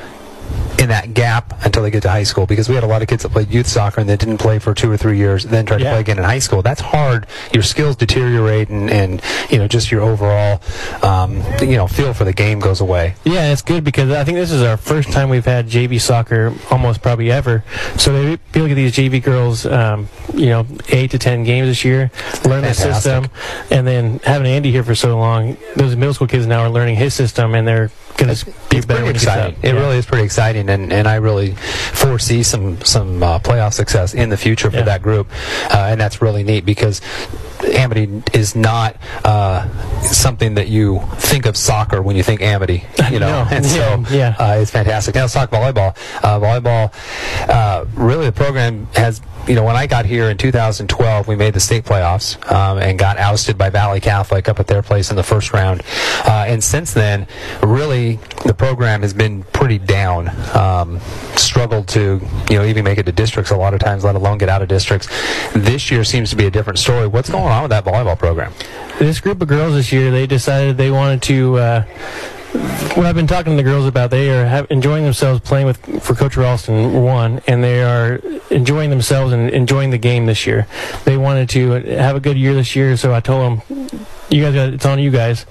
in 0.78 0.90
that 0.90 1.14
gap 1.14 1.54
until 1.64 1.82
they 1.82 1.90
get 1.90 2.02
to 2.02 2.08
high 2.08 2.22
school 2.22 2.46
because 2.46 2.68
we 2.68 2.74
had 2.74 2.84
a 2.84 2.86
lot 2.86 3.02
of 3.02 3.08
kids 3.08 3.22
that 3.22 3.30
played 3.30 3.50
youth 3.50 3.66
soccer 3.66 4.00
and 4.00 4.08
they 4.08 4.16
didn't 4.16 4.38
play 4.38 4.58
for 4.58 4.74
two 4.74 4.90
or 4.90 4.96
three 4.96 5.16
years 5.16 5.44
then 5.44 5.64
tried 5.64 5.78
to 5.78 5.84
play 5.84 6.00
again 6.00 6.18
in 6.18 6.24
high 6.24 6.38
school. 6.38 6.62
That's 6.62 6.80
hard. 6.80 7.26
Your 7.52 7.62
skills 7.62 7.96
deteriorate 7.96 8.68
and, 8.68 8.90
and 8.90 9.22
you 9.50 9.58
know 9.58 9.68
just 9.68 9.90
your 9.90 10.02
overall 10.02 10.60
um, 11.02 11.42
you 11.60 11.76
know 11.76 11.86
feel 11.86 12.12
for 12.12 12.24
the 12.24 12.32
game 12.32 12.60
goes 12.60 12.80
away. 12.80 13.14
Yeah, 13.24 13.52
it's 13.52 13.62
good 13.62 13.84
because 13.84 14.10
I 14.10 14.24
think 14.24 14.36
this 14.36 14.52
is 14.52 14.62
our 14.62 14.76
first 14.76 15.10
time 15.12 15.28
we've 15.28 15.44
had 15.44 15.68
JV 15.68 16.00
soccer 16.00 16.54
almost 16.70 17.02
probably 17.02 17.30
ever. 17.30 17.64
So 17.96 18.12
they 18.12 18.36
be 18.52 18.60
look 18.60 18.70
at 18.70 18.74
these 18.74 18.92
JV 18.92 19.22
girls, 19.22 19.66
um, 19.66 20.08
you 20.34 20.46
know, 20.46 20.66
eight 20.88 21.10
to 21.12 21.18
ten 21.18 21.44
games 21.44 21.68
this 21.68 21.84
year, 21.84 22.10
learn 22.44 22.62
the 22.62 22.74
system, 22.74 23.28
and 23.70 23.86
then 23.86 24.20
having 24.24 24.46
Andy 24.46 24.70
here 24.70 24.84
for 24.84 24.94
so 24.94 25.18
long, 25.18 25.56
those 25.76 25.96
middle 25.96 26.14
school 26.14 26.26
kids 26.26 26.46
now 26.46 26.60
are 26.60 26.70
learning 26.70 26.96
his 26.96 27.14
system 27.14 27.54
and 27.54 27.66
they're 27.66 27.90
going 28.16 28.34
to 28.34 28.44
be 28.70 28.80
better 28.80 29.04
when 29.04 29.14
exciting. 29.14 29.56
It 29.62 29.74
Yeah. 29.74 29.80
really 29.80 29.96
is 29.98 30.06
pretty 30.06 30.24
exciting, 30.24 30.68
and, 30.68 30.92
and 30.92 31.06
I 31.08 31.16
really 31.16 31.52
foresee 31.92 32.42
some 32.42 32.80
some 32.82 33.22
uh, 33.22 33.38
playoff 33.38 33.72
success 33.72 34.14
in 34.14 34.28
the 34.30 34.36
future 34.36 34.70
for 34.70 34.78
Yeah. 34.78 34.82
that 34.84 35.02
group, 35.02 35.30
uh, 35.70 35.88
and 35.90 36.00
that's 36.00 36.20
really 36.22 36.42
neat 36.42 36.64
because 36.64 37.00
Amity 37.72 38.22
is 38.32 38.54
not 38.54 38.96
uh, 39.24 39.66
something 40.02 40.54
that 40.54 40.68
you 40.68 41.00
think 41.16 41.46
of 41.46 41.56
soccer 41.56 42.02
when 42.02 42.16
you 42.16 42.22
think 42.22 42.40
Amity, 42.42 42.84
you 43.10 43.18
know, 43.18 43.44
No. 43.44 43.48
and 43.50 43.64
so 43.66 43.78
Yeah, 43.78 44.04
yeah. 44.10 44.34
Uh, 44.38 44.58
it's 44.60 44.70
fantastic. 44.70 45.14
Now 45.14 45.22
let's 45.22 45.34
talk 45.34 45.50
volleyball. 45.50 45.96
Uh, 46.22 46.38
volleyball, 46.40 46.92
uh, 47.48 47.84
really, 47.94 48.26
the 48.26 48.32
program 48.32 48.88
has. 48.94 49.20
You 49.48 49.54
know, 49.54 49.62
when 49.62 49.76
I 49.76 49.86
got 49.86 50.06
here 50.06 50.28
in 50.28 50.38
2012, 50.38 51.28
we 51.28 51.36
made 51.36 51.54
the 51.54 51.60
state 51.60 51.84
playoffs 51.84 52.34
um, 52.50 52.78
and 52.78 52.98
got 52.98 53.16
ousted 53.16 53.56
by 53.56 53.70
Valley 53.70 54.00
Catholic 54.00 54.48
up 54.48 54.58
at 54.58 54.66
their 54.66 54.82
place 54.82 55.10
in 55.10 55.14
the 55.16 55.22
first 55.22 55.52
round. 55.52 55.82
Uh, 56.24 56.46
and 56.48 56.64
since 56.64 56.92
then, 56.92 57.28
really, 57.62 58.05
the 58.44 58.54
program 58.54 59.02
has 59.02 59.12
been 59.12 59.42
pretty 59.42 59.78
down. 59.78 60.28
Um, 60.56 61.00
struggled 61.36 61.88
to, 61.88 62.20
you 62.48 62.58
know, 62.58 62.64
even 62.64 62.84
make 62.84 62.98
it 62.98 63.06
to 63.06 63.12
districts 63.12 63.50
a 63.50 63.56
lot 63.56 63.74
of 63.74 63.80
times, 63.80 64.04
let 64.04 64.14
alone 64.14 64.38
get 64.38 64.48
out 64.48 64.62
of 64.62 64.68
districts. 64.68 65.08
This 65.54 65.90
year 65.90 66.04
seems 66.04 66.30
to 66.30 66.36
be 66.36 66.46
a 66.46 66.50
different 66.50 66.78
story. 66.78 67.06
What's 67.06 67.30
going 67.30 67.52
on 67.52 67.62
with 67.62 67.70
that 67.70 67.84
volleyball 67.84 68.18
program? 68.18 68.52
This 68.98 69.20
group 69.20 69.42
of 69.42 69.48
girls 69.48 69.74
this 69.74 69.92
year, 69.92 70.10
they 70.10 70.26
decided 70.26 70.76
they 70.76 70.90
wanted 70.90 71.22
to. 71.22 71.56
Uh, 71.58 71.84
what 72.94 73.04
I've 73.04 73.14
been 73.14 73.26
talking 73.26 73.52
to 73.52 73.56
the 73.56 73.68
girls 73.68 73.86
about, 73.86 74.10
they 74.10 74.30
are 74.30 74.46
have, 74.46 74.66
enjoying 74.70 75.04
themselves 75.04 75.40
playing 75.40 75.66
with 75.66 76.02
for 76.02 76.14
Coach 76.14 76.36
Ralston 76.36 77.02
one, 77.02 77.42
and 77.46 77.62
they 77.62 77.82
are 77.82 78.20
enjoying 78.50 78.88
themselves 78.88 79.32
and 79.32 79.50
enjoying 79.50 79.90
the 79.90 79.98
game 79.98 80.24
this 80.24 80.46
year. 80.46 80.66
They 81.04 81.18
wanted 81.18 81.50
to 81.50 81.70
have 81.96 82.16
a 82.16 82.20
good 82.20 82.38
year 82.38 82.54
this 82.54 82.74
year, 82.74 82.96
so 82.96 83.12
I 83.12 83.20
told 83.20 83.60
them, 83.60 84.00
"You 84.30 84.44
guys, 84.44 84.54
got, 84.54 84.68
it's 84.70 84.86
on 84.86 84.98
you 84.98 85.10
guys. 85.10 85.44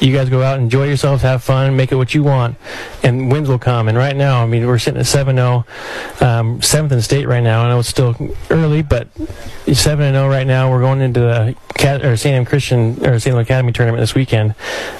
You 0.00 0.14
guys 0.14 0.28
go 0.28 0.42
out, 0.42 0.58
enjoy 0.58 0.86
yourselves, 0.86 1.22
have 1.22 1.42
fun, 1.42 1.76
make 1.76 1.92
it 1.92 1.96
what 1.96 2.14
you 2.14 2.22
want, 2.22 2.56
and 3.02 3.30
wins 3.30 3.48
will 3.48 3.58
come. 3.58 3.88
And 3.88 3.96
right 3.96 4.16
now, 4.16 4.42
I 4.42 4.46
mean, 4.46 4.66
we're 4.66 4.78
sitting 4.78 5.00
at 5.00 5.06
7-0, 5.06 6.22
um, 6.22 6.60
seventh 6.62 6.92
in 6.92 7.00
state 7.02 7.26
right 7.26 7.42
now. 7.42 7.64
I 7.64 7.68
know 7.68 7.78
it's 7.80 7.88
still 7.88 8.16
early, 8.50 8.82
but 8.82 9.12
7-0 9.14 10.28
right 10.28 10.46
now. 10.46 10.70
We're 10.70 10.80
going 10.80 11.00
into 11.00 11.20
the 11.20 11.56
Cat, 11.74 12.04
or 12.04 12.16
St. 12.16 12.34
M 12.34 12.44
Christian 12.44 13.04
or 13.04 13.18
St. 13.18 13.36
Academy 13.36 13.72
tournament 13.72 14.00
this 14.00 14.14
weekend, 14.14 14.54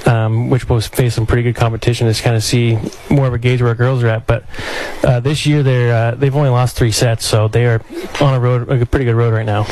um, 0.06 0.50
which 0.50 0.68
will 0.68 0.80
face 0.80 1.14
some 1.14 1.24
pretty 1.24 1.42
good 1.42 1.56
competition 1.56 2.12
to 2.12 2.22
kind 2.22 2.36
of 2.36 2.42
see 2.42 2.78
more 3.08 3.26
of 3.26 3.32
a 3.32 3.38
gauge 3.38 3.62
where 3.62 3.70
our 3.70 3.74
girls 3.74 4.02
are 4.02 4.08
at. 4.08 4.26
But 4.26 4.44
uh, 5.02 5.20
this 5.20 5.46
year 5.46 5.62
they're 5.62 5.94
uh, 5.94 6.14
they've 6.14 6.34
only 6.34 6.50
lost 6.50 6.76
three 6.76 6.90
sets, 6.90 7.24
so 7.24 7.48
they 7.48 7.64
are 7.66 7.80
on 8.20 8.34
a 8.34 8.40
road, 8.40 8.68
a 8.68 8.84
pretty 8.84 9.06
good 9.06 9.14
road 9.14 9.32
right 9.32 9.46
now. 9.46 9.64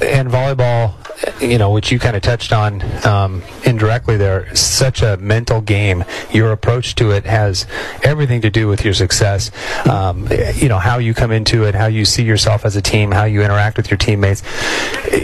And 0.00 0.28
volleyball, 0.28 0.94
you 1.40 1.58
know, 1.58 1.70
which 1.70 1.90
you 1.92 1.98
kind 1.98 2.16
of 2.16 2.22
touched 2.22 2.52
on 2.52 2.82
um, 3.06 3.42
indirectly 3.64 4.16
there, 4.16 4.54
such 4.54 5.02
a 5.02 5.16
mental 5.18 5.60
game. 5.60 6.04
Your 6.32 6.52
approach 6.52 6.94
to 6.96 7.10
it 7.10 7.24
has 7.24 7.66
everything 8.02 8.40
to 8.42 8.50
do 8.50 8.68
with 8.68 8.84
your 8.84 8.94
success. 8.94 9.50
Um, 9.88 10.28
you 10.54 10.68
know, 10.68 10.78
how 10.78 10.98
you 10.98 11.14
come 11.14 11.30
into 11.32 11.64
it, 11.64 11.74
how 11.74 11.86
you 11.86 12.04
see 12.04 12.22
yourself 12.22 12.64
as 12.64 12.76
a 12.76 12.82
team, 12.82 13.10
how 13.10 13.24
you 13.24 13.42
interact 13.42 13.76
with 13.76 13.90
your 13.90 13.98
teammates. 13.98 14.42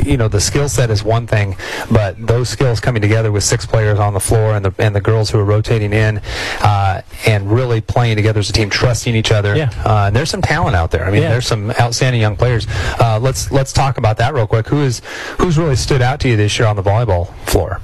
You 0.04 0.16
know, 0.16 0.28
the 0.28 0.40
skill 0.40 0.68
set 0.68 0.90
is 0.90 1.02
one 1.04 1.26
thing, 1.26 1.56
but 1.90 2.14
those 2.26 2.48
skills 2.48 2.80
coming 2.80 3.02
together 3.02 3.30
with 3.32 3.44
six 3.44 3.66
players 3.66 3.98
on 3.98 4.14
the 4.14 4.20
floor 4.20 4.54
and 4.54 4.64
the 4.64 4.74
and 4.78 4.94
the 4.94 5.00
girls 5.00 5.30
who 5.30 5.38
are 5.38 5.44
rotating 5.44 5.92
in 5.92 6.18
uh, 6.60 7.02
and 7.26 7.50
really 7.50 7.80
playing 7.80 8.16
together 8.16 8.40
as 8.40 8.50
a 8.50 8.52
team, 8.52 8.70
trusting 8.70 9.14
each 9.14 9.30
other. 9.32 9.54
Yeah. 9.56 9.70
Uh, 9.84 10.06
and 10.06 10.16
there's 10.16 10.30
some 10.30 10.42
talent 10.42 10.74
out 10.76 10.90
there. 10.90 11.04
I 11.04 11.10
mean, 11.10 11.22
Yeah. 11.22 11.30
there's 11.30 11.46
some 11.46 11.70
outstanding 11.72 12.20
young 12.20 12.36
players. 12.36 12.66
Uh, 12.98 13.18
let's 13.20 13.50
let's 13.50 13.72
talk 13.72 13.98
about 13.98 14.16
that 14.18 14.34
real 14.34 14.46
quick. 14.46 14.66
Who 14.68 14.82
is 14.82 15.00
who's 15.38 15.58
really 15.58 15.76
stood 15.76 15.93
out 16.02 16.20
to 16.20 16.28
you 16.28 16.36
this 16.36 16.58
year 16.58 16.68
on 16.68 16.76
the 16.76 16.82
volleyball 16.82 17.32
floor? 17.46 17.80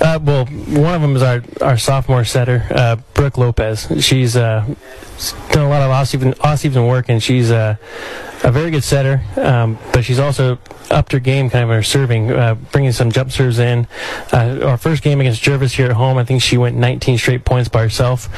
Uh, 0.00 0.18
well, 0.22 0.46
one 0.46 0.94
of 0.94 1.02
them 1.02 1.16
is 1.16 1.22
our, 1.22 1.42
our 1.60 1.76
sophomore 1.76 2.24
setter, 2.24 2.66
uh, 2.70 2.96
Brooke 3.14 3.38
Lopez. 3.38 3.88
She's 4.04 4.36
uh, 4.36 4.66
done 5.50 5.64
a 5.64 5.68
lot 5.68 5.82
of 5.82 5.90
off-season, 5.90 6.34
off-season 6.40 6.86
work, 6.86 7.08
and 7.08 7.22
she's 7.22 7.50
uh, 7.50 7.76
a 8.44 8.52
very 8.52 8.70
good 8.70 8.84
setter, 8.84 9.22
um, 9.36 9.78
but 9.92 10.04
she's 10.04 10.18
also 10.18 10.58
upped 10.90 11.12
her 11.12 11.18
game 11.18 11.48
kind 11.48 11.64
of 11.64 11.70
in 11.70 11.76
her 11.76 11.82
serving, 11.82 12.30
uh, 12.30 12.54
bringing 12.72 12.92
some 12.92 13.10
jump 13.10 13.32
serves 13.32 13.58
in. 13.58 13.86
Uh, 14.32 14.60
our 14.62 14.76
first 14.76 15.02
game 15.02 15.20
against 15.20 15.42
Jervis 15.42 15.72
here 15.72 15.86
at 15.86 15.92
home, 15.92 16.18
I 16.18 16.24
think 16.24 16.42
she 16.42 16.58
went 16.58 16.76
19 16.76 17.16
straight 17.16 17.44
points 17.44 17.70
by 17.70 17.82
herself. 17.82 18.28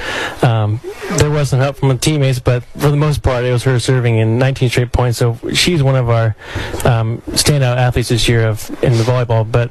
Um, 0.44 0.80
there 1.18 1.30
was 1.30 1.50
some 1.50 1.58
help 1.58 1.76
from 1.76 1.88
the 1.88 1.96
teammates, 1.96 2.38
but 2.38 2.62
for 2.64 2.90
the 2.90 2.96
most 2.96 3.22
part, 3.22 3.44
it 3.44 3.50
was 3.50 3.64
her 3.64 3.80
serving 3.80 4.18
in 4.18 4.38
19 4.38 4.68
straight 4.68 4.92
points. 4.92 5.18
So 5.18 5.38
she's 5.52 5.82
one 5.82 5.96
of 5.96 6.08
our 6.08 6.36
um, 6.84 7.20
standout 7.32 7.76
athletes 7.76 8.08
this 8.08 8.28
year 8.28 8.46
of 8.46 8.70
in 8.84 8.92
the 8.92 9.02
volleyball. 9.02 9.50
But 9.50 9.70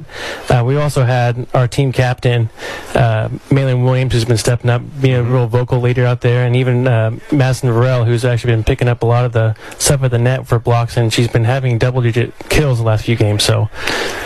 uh, 0.50 0.64
we 0.64 0.76
also 0.76 1.04
had 1.04 1.46
our 1.54 1.66
team 1.66 1.92
captain, 1.92 2.50
uh, 2.94 3.30
Malin 3.50 3.84
Williams, 3.84 4.12
who's 4.12 4.26
been 4.26 4.36
stepping 4.36 4.68
up, 4.68 4.82
being 5.00 5.14
a 5.14 5.22
real 5.22 5.46
vocal 5.46 5.80
leader 5.80 6.04
out 6.04 6.20
there, 6.20 6.46
and 6.46 6.54
even 6.56 6.86
uh, 6.96 7.10
Madison 7.32 7.68
Varel, 7.70 8.06
who's 8.06 8.24
actually 8.24 8.52
been 8.54 8.64
picking 8.64 8.88
up 8.88 9.02
a 9.02 9.06
lot 9.06 9.24
of 9.24 9.32
the 9.32 9.54
stuff 9.78 10.02
at 10.02 10.10
the 10.10 10.18
net 10.18 10.46
for 10.46 10.58
blocks, 10.58 10.96
and 10.96 11.12
she's 11.12 11.28
been 11.28 11.44
having 11.44 11.78
double-digit 11.78 12.32
kills 12.48 12.78
the 12.78 12.84
last 12.84 13.04
few 13.04 13.16
games. 13.16 13.42
So 13.44 13.68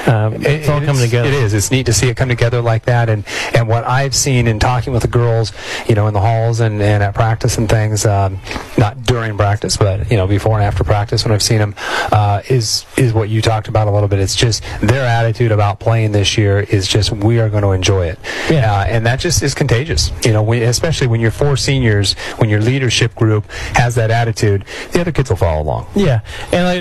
um, 0.06 0.34
it's 0.46 0.68
all 0.68 0.80
It- 0.82 0.86
coming 0.86 1.02
together. 1.02 1.28
It 1.28 1.34
is. 1.34 1.52
It's 1.54 1.70
neat 1.70 1.86
to 1.86 1.92
see 1.92 2.08
it 2.08 2.16
come 2.16 2.28
together 2.28 2.60
like 2.60 2.84
that. 2.86 3.08
And, 3.08 3.24
and 3.54 3.68
what 3.68 3.84
I've 3.84 4.14
seen 4.14 4.46
in 4.46 4.58
talking 4.58 4.92
with 4.92 5.02
the 5.02 5.08
girls, 5.08 5.52
you 5.88 5.94
know, 5.94 6.06
in 6.06 6.14
the 6.14 6.20
halls 6.20 6.60
and, 6.60 6.80
and 6.82 7.02
at 7.02 7.14
practice 7.14 7.58
and 7.58 7.68
things, 7.68 8.06
um, 8.06 8.38
not 8.78 9.02
during 9.04 9.36
practice, 9.36 9.76
but 9.76 10.10
you 10.10 10.16
know, 10.16 10.26
before 10.26 10.54
and 10.54 10.64
after 10.64 10.84
practice 10.84 11.24
when 11.24 11.32
I've 11.32 11.42
seen 11.42 11.58
them, 11.58 11.74
uh, 12.12 12.42
is 12.48 12.86
is 12.96 13.12
what 13.12 13.28
you 13.28 13.42
talked 13.42 13.68
about 13.68 13.88
a 13.88 13.90
little 13.90 14.08
bit. 14.08 14.18
It's 14.20 14.34
just 14.36 14.62
their 14.80 15.06
attitude 15.06 15.52
about 15.52 15.80
playing 15.80 16.12
this 16.12 16.36
year 16.38 16.60
is 16.60 16.86
just 16.88 17.10
we 17.12 17.40
are 17.40 17.48
going 17.48 17.62
to 17.62 17.72
enjoy 17.72 18.06
it. 18.06 18.18
Yeah. 18.50 18.72
Uh, 18.72 18.84
and 18.84 19.06
that 19.06 19.20
just 19.20 19.42
is 19.42 19.54
contagious. 19.54 20.10
You 20.24 20.32
know, 20.32 20.42
we, 20.42 20.62
especially 20.62 21.06
when 21.08 21.20
you're 21.20 21.30
four 21.30 21.56
seniors, 21.56 22.14
when 22.38 22.48
leadership 22.60 23.14
group 23.14 23.50
has 23.74 23.94
that 23.96 24.10
attitude, 24.10 24.64
the 24.92 25.00
other 25.00 25.12
kids 25.12 25.30
will 25.30 25.36
follow 25.36 25.62
along. 25.62 25.86
Yeah, 25.94 26.20
and 26.52 26.66
I, 26.66 26.80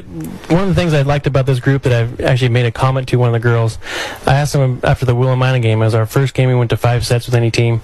one 0.54 0.64
of 0.64 0.70
the 0.70 0.76
things 0.76 0.94
I 0.94 1.02
liked 1.02 1.28
about 1.28 1.46
this 1.46 1.60
group 1.60 1.84
that 1.84 1.94
I've 1.94 2.22
actually 2.22 2.50
made 2.50 2.66
a 2.66 2.72
comment 2.72 3.08
to 3.10 3.18
one 3.18 3.30
of 3.30 3.34
the 3.34 3.40
girls, 3.40 3.78
I 4.26 4.36
asked 4.36 4.54
them 4.54 4.80
after 4.84 5.06
the 5.06 5.16
Willamina 5.16 5.62
game, 5.62 5.82
it 5.82 5.86
was 5.86 5.96
our 5.96 6.06
first 6.06 6.34
game 6.34 6.50
we 6.50 6.56
went 6.56 6.70
to 6.72 6.78
five 6.78 7.06
sets 7.06 7.26
with 7.26 7.36
any 7.36 7.52
team, 7.52 7.82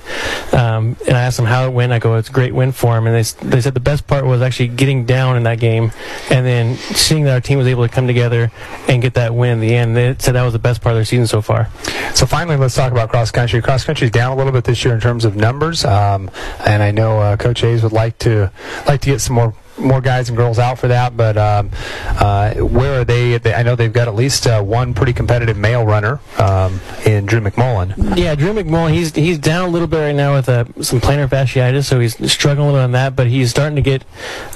um, 0.51 0.97
and 1.07 1.17
I 1.17 1.21
asked 1.21 1.37
them 1.37 1.45
how 1.45 1.65
it 1.65 1.71
went. 1.71 1.91
I 1.91 1.99
go, 1.99 2.15
it's 2.15 2.29
a 2.29 2.31
great 2.31 2.53
win 2.53 2.71
for 2.71 2.93
them, 2.93 3.07
and 3.07 3.15
they, 3.15 3.47
they 3.47 3.61
said 3.61 3.73
the 3.73 3.79
best 3.79 4.07
part 4.07 4.25
was 4.25 4.41
actually 4.41 4.69
getting 4.69 5.05
down 5.05 5.37
in 5.37 5.43
that 5.43 5.59
game, 5.59 5.91
and 6.29 6.45
then 6.45 6.75
seeing 6.75 7.23
that 7.25 7.33
our 7.33 7.41
team 7.41 7.57
was 7.57 7.67
able 7.67 7.87
to 7.87 7.93
come 7.93 8.07
together 8.07 8.51
and 8.87 9.01
get 9.01 9.13
that 9.15 9.33
win 9.33 9.51
in 9.53 9.59
the 9.59 9.75
end. 9.75 9.95
They 9.95 10.15
said 10.19 10.33
that 10.33 10.43
was 10.43 10.53
the 10.53 10.59
best 10.59 10.81
part 10.81 10.93
of 10.93 10.97
their 10.97 11.05
season 11.05 11.27
so 11.27 11.41
far. 11.41 11.69
So 12.13 12.25
finally, 12.25 12.57
let's 12.57 12.75
talk 12.75 12.91
about 12.91 13.09
cross 13.09 13.31
country. 13.31 13.61
Cross 13.61 13.85
country's 13.85 14.11
down 14.11 14.31
a 14.31 14.35
little 14.35 14.51
bit 14.51 14.63
this 14.63 14.83
year 14.83 14.93
in 14.93 15.01
terms 15.01 15.25
of 15.25 15.35
numbers, 15.35 15.85
um, 15.85 16.29
and 16.65 16.81
I 16.81 16.91
know 16.91 17.19
uh, 17.19 17.37
Coach 17.37 17.61
Hayes 17.61 17.83
would 17.85 17.93
like 17.93 18.17
to 18.19 18.51
like 18.87 19.01
to 19.01 19.11
get 19.11 19.21
some 19.21 19.35
more 19.35 19.53
more 19.77 20.01
guys 20.01 20.29
and 20.29 20.37
girls 20.37 20.59
out 20.59 20.79
for 20.79 20.87
that. 20.87 21.17
But 21.17 21.37
um, 21.37 21.71
uh, 22.05 22.53
where 22.55 23.01
are 23.01 23.05
they? 23.05 23.35
I 23.53 23.63
know 23.63 23.75
they've 23.75 23.91
got 23.91 24.07
at 24.07 24.15
least 24.15 24.47
uh, 24.47 24.61
one 24.61 24.93
pretty 24.93 25.13
competitive 25.13 25.57
male 25.57 25.85
runner 25.85 26.19
um, 26.37 26.79
in 27.05 27.25
Drew 27.25 27.41
McMullen. 27.41 28.17
Yeah, 28.17 28.35
Drew 28.35 28.53
McMullen, 28.53 28.93
he's 28.93 29.13
he's 29.13 29.37
down 29.37 29.67
a 29.67 29.71
little 29.71 29.87
bit 29.87 29.99
right 29.99 30.15
now 30.15 30.33
with 30.35 30.49
uh, 30.49 30.65
some 30.81 30.99
plantar 30.99 31.27
fasciitis, 31.27 31.85
so 31.85 31.99
he's 31.99 32.31
struggling 32.31 32.69
a 32.69 32.71
little 32.71 32.85
on 32.85 32.91
that. 32.93 33.15
But 33.15 33.27
he's 33.27 33.49
starting 33.49 33.75
to 33.75 33.81
get, 33.81 34.03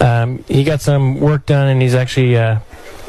um, 0.02 0.44
he 0.48 0.64
got 0.64 0.82
some 0.82 1.20
work 1.20 1.46
done, 1.46 1.68
and 1.68 1.82
he's 1.82 1.96
actually 1.96 2.38
uh, 2.38 2.60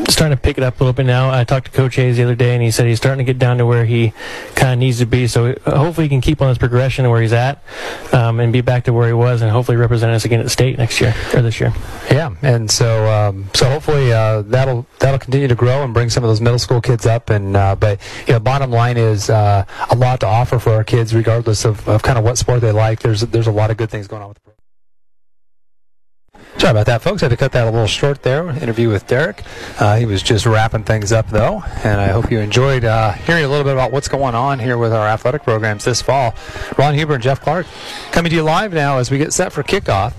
starting 0.08 0.36
to 0.36 0.40
pick 0.40 0.58
it 0.58 0.64
up 0.64 0.80
a 0.80 0.84
little 0.84 0.92
bit 0.92 1.06
now. 1.06 1.30
I 1.30 1.44
talked 1.44 1.66
to 1.66 1.72
Coach 1.72 1.96
Hayes 1.96 2.16
the 2.16 2.24
other 2.24 2.34
day, 2.34 2.54
and 2.54 2.62
he 2.62 2.70
said 2.70 2.86
he's 2.86 2.98
starting 2.98 3.24
to 3.24 3.32
get 3.32 3.38
down 3.38 3.58
to 3.58 3.66
where 3.66 3.84
he 3.84 4.12
kind 4.54 4.72
of 4.72 4.78
needs 4.78 4.98
to 4.98 5.06
be. 5.06 5.26
So 5.26 5.54
uh, 5.66 5.78
hopefully 5.78 6.06
he 6.06 6.08
can 6.08 6.20
keep 6.20 6.42
on 6.42 6.48
his 6.48 6.58
progression 6.58 7.08
where 7.08 7.20
he's 7.22 7.32
at, 7.32 7.62
um, 8.12 8.40
and 8.40 8.52
be 8.52 8.60
back 8.60 8.84
to 8.84 8.92
where 8.92 9.06
he 9.06 9.12
was, 9.12 9.42
and 9.42 9.50
hopefully 9.50 9.76
represent 9.76 10.12
us 10.12 10.24
again 10.24 10.40
at 10.40 10.50
state 10.50 10.78
next 10.78 11.00
year 11.00 11.14
or 11.34 11.42
this 11.42 11.60
year. 11.60 11.72
Yeah, 12.10 12.34
and 12.42 12.70
so 12.70 13.06
um, 13.06 13.48
so 13.54 13.68
hopefully 13.68 14.12
uh, 14.12 14.42
that'll 14.42 14.86
that'll 14.98 15.18
continue 15.18 15.48
to 15.48 15.54
grow 15.54 15.82
and 15.82 15.94
bring 15.94 16.10
some 16.10 16.24
of 16.24 16.28
those 16.28 16.40
middle 16.40 16.58
school 16.58 16.80
kids 16.80 17.06
up. 17.06 17.30
And 17.30 17.56
uh, 17.56 17.76
but 17.76 18.00
you 18.26 18.32
know, 18.32 18.40
bottom 18.40 18.70
line 18.70 18.96
is 18.96 19.30
uh, 19.30 19.64
a 19.90 19.96
lot 19.96 20.20
to 20.20 20.26
offer 20.26 20.58
for 20.58 20.72
our 20.72 20.84
kids, 20.84 21.14
regardless 21.14 21.64
of, 21.64 21.86
of 21.88 22.02
kind 22.02 22.18
of 22.18 22.24
what 22.24 22.38
sport 22.38 22.60
they 22.60 22.72
like. 22.72 23.00
There's 23.00 23.20
there's 23.22 23.46
a 23.46 23.52
lot 23.52 23.70
of 23.70 23.76
good 23.76 23.90
things 23.90 24.06
going 24.06 24.22
on 24.22 24.28
with 24.28 24.36
the 24.36 24.40
program. 24.40 24.49
Sorry 26.58 26.72
about 26.72 26.86
that, 26.86 27.00
folks. 27.00 27.22
I 27.22 27.26
had 27.26 27.30
to 27.30 27.36
cut 27.38 27.52
that 27.52 27.66
a 27.66 27.70
little 27.70 27.86
short 27.86 28.22
there. 28.22 28.48
Interview 28.50 28.90
with 28.90 29.06
Derek. 29.06 29.42
Uh, 29.78 29.96
he 29.96 30.04
was 30.04 30.22
just 30.22 30.44
wrapping 30.44 30.84
things 30.84 31.10
up, 31.10 31.28
though, 31.30 31.62
and 31.84 32.00
I 32.00 32.08
hope 32.08 32.30
you 32.30 32.38
enjoyed 32.40 32.84
uh, 32.84 33.12
hearing 33.12 33.44
a 33.44 33.48
little 33.48 33.64
bit 33.64 33.72
about 33.72 33.92
what's 33.92 34.08
going 34.08 34.34
on 34.34 34.58
here 34.58 34.76
with 34.76 34.92
our 34.92 35.06
athletic 35.08 35.42
programs 35.42 35.84
this 35.86 36.02
fall. 36.02 36.34
Ron 36.76 36.94
Huber 36.94 37.14
and 37.14 37.22
Jeff 37.22 37.40
Clark 37.40 37.66
coming 38.12 38.28
to 38.30 38.36
you 38.36 38.42
live 38.42 38.74
now 38.74 38.98
as 38.98 39.10
we 39.10 39.16
get 39.16 39.32
set 39.32 39.52
for 39.52 39.62
kickoff. 39.62 40.12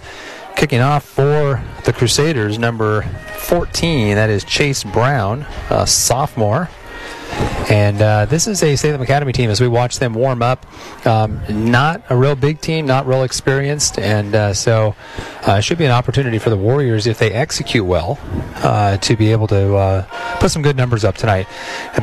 Kicking 0.56 0.80
off 0.82 1.06
for 1.06 1.64
the 1.86 1.94
Crusaders, 1.94 2.58
number 2.60 3.04
14, 3.38 4.16
that 4.16 4.30
is 4.30 4.44
Chase 4.44 4.84
Brown, 4.84 5.46
a 5.70 5.86
sophomore. 5.86 6.70
And 7.72 8.02
uh, 8.02 8.26
this 8.26 8.48
is 8.48 8.62
a 8.64 8.76
Salem 8.76 9.02
Academy 9.02 9.32
team 9.32 9.50
as 9.50 9.62
we 9.62 9.68
watch 9.68 10.00
them 10.00 10.14
warm 10.14 10.42
up. 10.42 10.66
Um, 11.06 11.42
not 11.50 12.04
a 12.10 12.18
real 12.18 12.36
big 12.36 12.60
team, 12.60 12.86
not 12.86 13.08
real 13.08 13.24
experienced, 13.24 13.98
and 13.98 14.36
uh, 14.36 14.54
so 14.54 14.96
uh, 15.48 15.54
it 15.54 15.62
should 15.62 15.78
be 15.78 15.86
an 15.86 15.92
opportunity 15.92 16.38
for 16.38 16.50
the 16.50 16.58
Warriors 16.58 17.08
if 17.08 17.18
they 17.18 17.32
execute 17.32 17.86
well 17.86 18.20
uh, 18.58 18.98
to 18.98 19.16
be 19.16 19.32
able 19.32 19.48
to 19.48 19.76
uh, 19.76 20.38
put 20.40 20.52
some 20.52 20.62
good 20.62 20.76
numbers 20.76 21.06
up 21.06 21.16
tonight. 21.16 21.48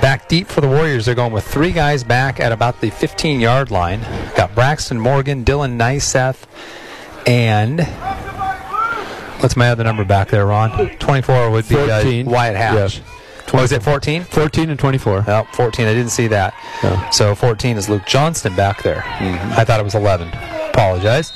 Back 0.00 0.28
deep 0.28 0.46
for 0.46 0.60
the 0.60 0.68
Warriors, 0.68 1.04
they're 1.04 1.14
going 1.14 1.32
with 1.32 1.46
three 1.46 1.72
guys 1.72 2.02
back 2.02 2.40
at 2.40 2.50
about 2.50 2.80
the 2.80 2.88
15 2.90 3.38
yard 3.40 3.70
line. 3.70 4.00
Got 4.36 4.54
Braxton 4.54 4.98
Morgan, 4.98 5.44
Dylan 5.44 5.76
Nyseth, 5.76 6.44
and 7.26 7.80
what's 9.42 9.56
my 9.56 9.68
other 9.68 9.84
number 9.84 10.04
back 10.04 10.28
there, 10.28 10.46
Ron? 10.46 10.96
24 10.96 11.50
would 11.50 11.68
be 11.68 11.76
uh, 11.76 12.00
14. 12.00 12.26
Wyatt 12.26 12.56
Hatch. 12.56 12.98
Yeah. 12.98 13.04
Oh, 13.52 13.62
is 13.62 13.72
it 13.72 13.82
14? 13.82 14.24
14 14.24 14.70
and 14.70 14.78
24. 14.78 15.24
Oh, 15.26 15.48
14. 15.52 15.86
I 15.86 15.94
didn't 15.94 16.10
see 16.10 16.26
that. 16.28 16.54
Yeah. 16.82 17.08
So 17.10 17.34
14 17.34 17.76
is 17.76 17.88
Luke 17.88 18.06
Johnston 18.06 18.54
back 18.54 18.82
there. 18.82 19.00
Mm-hmm. 19.00 19.52
I 19.52 19.64
thought 19.64 19.80
it 19.80 19.84
was 19.84 19.94
11. 19.94 20.28
Apologize. 20.70 21.32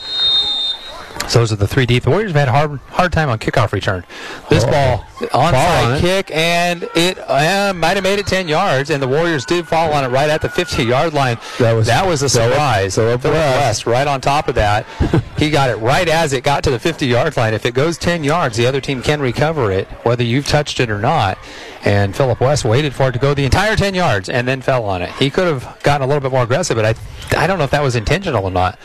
So 1.28 1.38
those 1.38 1.52
are 1.52 1.56
the 1.56 1.68
three 1.68 1.86
deep. 1.86 2.02
The 2.02 2.10
Warriors 2.10 2.32
have 2.32 2.38
had 2.40 2.48
a 2.48 2.52
hard, 2.52 2.80
hard 2.90 3.12
time 3.12 3.28
on 3.28 3.38
kickoff 3.38 3.72
return. 3.72 4.04
This 4.50 4.64
Oh. 4.64 4.70
ball, 4.70 5.04
on 5.32 5.54
onside 5.54 5.98
it. 5.98 6.00
kick, 6.00 6.30
and 6.34 6.88
it 6.94 7.16
uh, 7.18 7.72
might 7.74 7.94
have 7.96 8.02
made 8.02 8.18
it 8.18 8.26
10 8.26 8.48
yards, 8.48 8.90
and 8.90 9.02
the 9.02 9.06
Warriors 9.08 9.44
did 9.46 9.66
fall 9.68 9.92
on 9.92 10.04
it 10.04 10.08
right 10.08 10.28
at 10.28 10.42
the 10.42 10.48
50-yard 10.48 11.14
line. 11.14 11.38
That 11.58 11.72
was- 11.72 11.86
that 11.86 12.06
was 12.06 12.22
a 12.22 12.28
surprise. 12.28 12.96
Philip 12.96 13.22
Philip 13.22 13.36
West. 13.36 13.56
West, 13.58 13.86
right 13.86 14.06
on 14.06 14.20
top 14.20 14.48
of 14.48 14.56
that. 14.56 14.84
he 15.38 15.48
got 15.50 15.70
it 15.70 15.76
right 15.76 16.08
as 16.08 16.32
it 16.32 16.42
got 16.44 16.64
to 16.64 16.70
the 16.70 16.78
50-yard 16.78 17.36
line. 17.36 17.54
If 17.54 17.64
it 17.66 17.72
goes 17.74 17.96
10 17.98 18.24
yards, 18.24 18.56
the 18.56 18.66
other 18.66 18.80
team 18.80 19.00
can 19.02 19.20
recover 19.20 19.70
it, 19.70 19.86
whether 20.04 20.24
you've 20.24 20.46
touched 20.48 20.80
it 20.80 20.90
or 20.90 20.98
not. 20.98 21.38
And 21.84 22.14
Philip 22.16 22.40
West 22.40 22.64
waited 22.64 22.94
for 22.94 23.08
it 23.08 23.12
to 23.12 23.18
go 23.18 23.34
the 23.34 23.44
entire 23.44 23.74
10 23.76 23.94
yards 23.94 24.28
and 24.28 24.46
then 24.46 24.60
fell 24.60 24.84
on 24.84 25.02
it. 25.02 25.10
He 25.12 25.30
could 25.30 25.46
have 25.46 25.78
gotten 25.82 26.02
a 26.04 26.06
little 26.06 26.20
bit 26.20 26.30
more 26.32 26.44
aggressive, 26.44 26.76
but 26.76 26.84
I, 26.84 27.42
I 27.42 27.46
don't 27.46 27.58
know 27.58 27.64
if 27.64 27.70
that 27.72 27.82
was 27.82 27.96
intentional 27.96 28.44
or 28.44 28.50
not. 28.50 28.78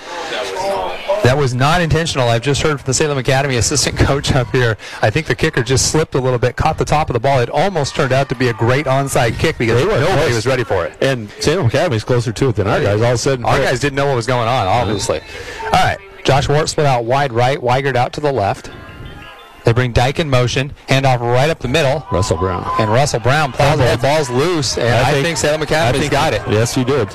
That 1.28 1.38
was 1.38 1.54
not 1.54 1.82
intentional. 1.82 2.30
I've 2.30 2.42
just 2.42 2.62
heard 2.62 2.80
from 2.80 2.86
the 2.86 2.94
Salem 2.94 3.18
Academy 3.18 3.58
assistant 3.58 3.98
coach 3.98 4.32
up 4.32 4.48
here. 4.52 4.78
I 5.02 5.10
think 5.10 5.28
the 5.28 5.36
kicker 5.36 5.62
just 5.62 5.92
slipped 5.92 6.16
a 6.16 6.22
little 6.22 6.40
bit, 6.40 6.56
caught 6.56 6.78
the 6.78 6.86
top 6.86 7.10
of 7.10 7.16
the 7.16 7.20
ball. 7.20 7.42
It 7.42 7.50
almost 7.50 7.96
turned 7.96 8.14
out 8.14 8.30
to 8.30 8.36
be 8.36 8.48
a 8.48 8.54
great 8.54 8.86
onside 8.86 9.38
kick 9.38 9.58
because 9.58 9.84
nobody 9.84 10.06
close. 10.06 10.36
was 10.36 10.48
ready 10.48 10.64
for 10.64 10.86
it. 10.86 10.98
And 11.04 11.30
Salem 11.42 11.66
Academy's 11.66 12.06
closer 12.06 12.32
to 12.32 12.48
it 12.48 12.56
than 12.56 12.68
our 12.68 12.80
guys. 12.80 13.02
All 13.02 13.08
of 13.08 13.16
a 13.16 13.18
sudden, 13.18 13.44
Our 13.44 13.58
guys 13.58 13.82
didn't 13.82 13.98
know 13.98 14.06
what 14.06 14.16
was 14.16 14.26
going 14.26 14.48
on, 14.48 14.68
obviously. 14.68 15.20
All 15.66 15.72
right. 15.72 15.98
Josh 16.24 16.48
Ward 16.48 16.70
split 16.70 16.86
out 16.86 17.04
wide 17.04 17.34
right, 17.34 17.60
Weigert 17.60 17.98
out 17.98 18.14
to 18.14 18.22
the 18.22 18.32
left. 18.32 18.72
They 19.68 19.74
bring 19.74 19.92
Dyke 19.92 20.20
in 20.20 20.30
motion, 20.30 20.72
handoff 20.88 21.20
right 21.20 21.50
up 21.50 21.60
the 21.60 21.68
middle, 21.68 22.08
Russell 22.10 22.38
Brown. 22.38 22.66
and 22.80 22.90
Russell 22.90 23.20
Brown 23.20 23.52
plows 23.52 23.78
the 23.78 24.00
ball's 24.02 24.30
loose, 24.30 24.78
and 24.78 24.88
I, 24.88 25.22
think, 25.22 25.38
Salem 25.38 25.62
Academy's 25.62 26.08
got 26.08 26.34
it. 26.34 26.42
Yes, 26.48 26.74
he 26.74 26.86
did. 26.86 27.10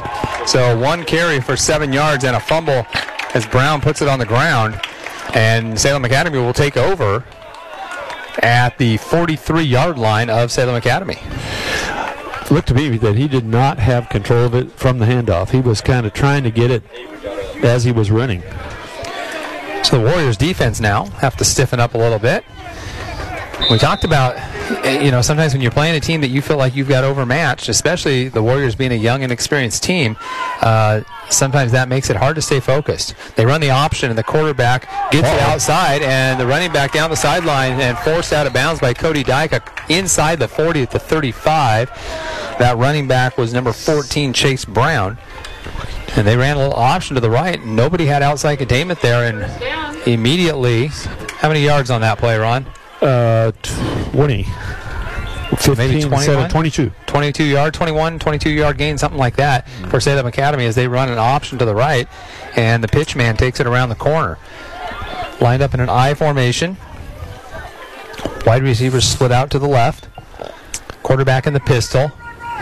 So 0.47 0.79
one 0.79 1.03
carry 1.07 1.41
for 1.41 1.57
seven 1.57 1.95
yards 1.95 2.25
and 2.25 2.37
a 2.37 2.41
fumble 2.41 2.85
as 3.33 3.47
Brown 3.47 3.81
puts 3.81 4.03
it 4.03 4.09
on 4.09 4.19
the 4.19 4.27
ground, 4.27 4.79
and 5.33 5.81
Salem 5.81 6.05
Academy 6.05 6.41
will 6.41 6.53
take 6.53 6.77
over 6.77 7.25
at 8.43 8.77
the 8.77 8.99
43-yard 8.99 9.97
line 9.97 10.29
of 10.29 10.53
Salem 10.53 10.75
Academy. 10.75 11.17
It 11.23 12.51
looked 12.51 12.69
to 12.69 12.75
me 12.75 12.99
that 12.99 13.15
he 13.15 13.29
did 13.29 13.47
not 13.47 13.79
have 13.79 14.11
control 14.11 14.45
of 14.45 14.55
it 14.55 14.71
from 14.73 14.99
the 14.99 15.07
handoff. 15.07 15.49
He 15.49 15.61
was 15.63 15.81
kind 15.81 16.05
of 16.05 16.13
trying 16.13 16.43
to 16.45 16.51
get 16.51 16.71
it 16.71 16.83
as 17.65 17.85
he 17.85 17.93
was 17.93 18.11
running. 18.11 18.43
So 19.93 19.99
the 19.99 20.07
Warriors 20.07 20.39
defense 20.39 20.81
now 20.81 21.05
have 21.21 21.37
to 21.37 21.45
stiffen 21.45 21.79
up 21.79 21.93
a 21.93 21.99
little 21.99 22.19
bit. 22.19 22.47
We 23.71 23.77
talked 23.77 24.05
about, 24.05 24.37
eh, 24.87 25.03
you 25.03 25.11
know, 25.11 25.21
sometimes 25.21 25.53
when 25.53 25.61
you're 25.61 25.71
playing 25.71 25.97
a 25.97 26.01
team 26.01 26.23
that 26.23 26.29
you 26.29 26.41
feel 26.41 26.57
like 26.57 26.75
you've 26.75 26.89
got 26.89 27.05
overmatched, 27.05 27.69
especially 27.69 28.29
the 28.29 28.43
Warriors 28.43 28.75
being 28.75 28.93
a 28.93 28.95
young 28.95 29.23
and 29.23 29.31
experienced 29.31 29.83
team, 29.83 30.17
uh, 30.63 31.03
sometimes 31.29 31.73
that 31.73 31.91
makes 31.91 32.09
it 32.09 32.17
hard 32.17 32.37
to 32.37 32.41
stay 32.41 32.59
focused. 32.59 33.15
They 33.37 33.45
run 33.45 33.61
the 33.61 33.69
option, 33.69 34.09
and 34.09 34.19
the 34.19 34.23
quarterback 34.23 34.89
gets 35.11 35.29
it 35.29 35.35
Uh-oh. 35.35 35.53
outside, 35.53 36.01
and 36.01 36.41
the 36.41 36.47
running 36.47 36.73
back 36.73 36.93
down 36.93 37.11
the 37.11 37.17
sideline 37.17 37.79
and 37.79 37.99
forced 37.99 38.33
out 38.33 38.47
of 38.47 38.55
bounds 38.55 38.81
by 38.81 38.95
Cody 38.95 39.23
Dyke 39.23 39.63
inside 39.91 40.39
the 40.39 40.49
40 40.49 40.85
at 40.85 40.91
the 40.91 40.99
35. 40.99 41.91
That 42.59 42.79
running 42.79 43.09
back 43.09 43.37
was 43.37 43.53
number 43.53 43.75
14, 43.75 44.33
Chase 44.33 44.65
Brown. 44.65 45.19
And 46.17 46.27
they 46.27 46.37
ran 46.37 46.57
a 46.57 46.61
little 46.61 46.75
option 46.75 47.15
to 47.15 47.21
the 47.21 47.31
right. 47.31 47.59
and 47.59 47.75
Nobody 47.75 48.07
had 48.07 48.23
outside 48.23 48.57
containment 48.57 49.01
there, 49.01 49.25
and 49.33 50.07
immediately, 50.07 50.89
how 51.39 51.49
many 51.49 51.65
yards 51.65 51.91
on 51.91 52.01
that 52.03 52.19
play, 52.19 52.37
Ron? 52.39 52.67
Uh, 53.01 53.53
20. 54.13 54.47
15, 55.59 55.77
Maybe 55.77 56.01
7, 56.01 56.11
21? 56.11 56.51
22. 56.51 56.93
22 57.07 57.45
yard, 57.45 57.75
21, 57.75 58.19
22 58.19 58.51
yard 58.51 58.79
gain, 58.79 58.97
something 58.97 59.19
like 59.19 59.37
that 59.37 59.69
for 59.91 60.01
Salem 60.01 60.27
Academy 60.27 60.65
as 60.65 60.75
they 60.75 60.89
run 60.89 61.11
an 61.11 61.19
option 61.19 61.59
to 61.59 61.65
the 61.65 61.75
right, 61.75 62.09
and 62.57 62.83
the 62.83 62.89
pitch 62.89 63.15
man 63.15 63.37
takes 63.37 63.61
it 63.61 63.67
around 63.67 63.91
the 63.91 63.95
corner. 63.95 64.39
Lined 65.41 65.63
up 65.63 65.75
in 65.75 65.81
an 65.81 65.89
I 65.89 66.15
formation. 66.15 66.77
Wide 68.47 68.63
receivers 68.63 69.05
split 69.05 69.31
out 69.33 69.51
to 69.51 69.59
the 69.59 69.69
left. 69.69 70.09
Quarterback 71.03 71.47
in 71.47 71.53
the 71.53 71.61
pistol. 71.61 72.13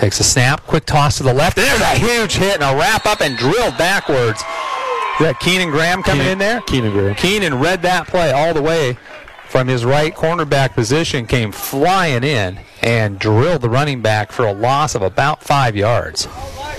Takes 0.00 0.18
a 0.18 0.24
snap, 0.24 0.66
quick 0.66 0.86
toss 0.86 1.18
to 1.18 1.22
the 1.22 1.34
left. 1.34 1.56
There's 1.56 1.80
a 1.80 1.94
huge 1.94 2.32
hit 2.32 2.54
and 2.54 2.62
a 2.62 2.74
wrap 2.74 3.04
up 3.04 3.20
and 3.20 3.36
drilled 3.36 3.76
backwards. 3.76 4.40
Is 4.40 5.26
that 5.26 5.36
Keenan 5.40 5.68
Graham 5.68 6.02
coming 6.02 6.26
in 6.26 6.38
there? 6.38 6.62
Keenan 6.62 6.92
Graham. 6.92 7.14
Keenan 7.16 7.60
read 7.60 7.82
that 7.82 8.06
play 8.06 8.32
all 8.32 8.54
the 8.54 8.62
way 8.62 8.96
from 9.50 9.68
his 9.68 9.84
right 9.84 10.14
cornerback 10.14 10.72
position, 10.72 11.26
came 11.26 11.52
flying 11.52 12.24
in 12.24 12.60
and 12.82 13.18
drilled 13.18 13.60
the 13.60 13.68
running 13.68 14.00
back 14.00 14.32
for 14.32 14.46
a 14.46 14.52
loss 14.54 14.94
of 14.94 15.02
about 15.02 15.42
five 15.42 15.76
yards. 15.76 16.26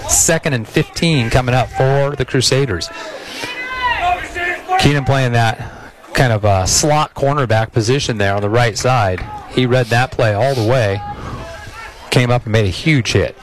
Second 0.10 0.54
and 0.54 0.68
15 0.68 1.30
coming 1.30 1.54
up 1.54 1.70
for 1.70 2.16
the 2.16 2.26
Crusaders. 2.26 2.90
Keenan 4.80 5.06
playing 5.06 5.34
that 5.34 5.92
kind 6.14 6.34
of 6.34 6.44
uh, 6.44 6.66
slot 6.66 7.14
cornerback 7.14 7.72
position 7.72 8.18
there 8.18 8.34
on 8.34 8.42
the 8.42 8.50
right 8.50 8.78
side. 8.78 9.22
He 9.52 9.68
read 9.68 9.86
that 9.88 10.12
play 10.12 10.34
all 10.34 10.56
the 10.56 10.68
way, 10.68 11.00
came 12.12 12.30
up 12.30 12.44
and 12.44 12.52
made 12.52 12.66
a 12.66 12.70
huge 12.70 13.14
hit. 13.14 13.36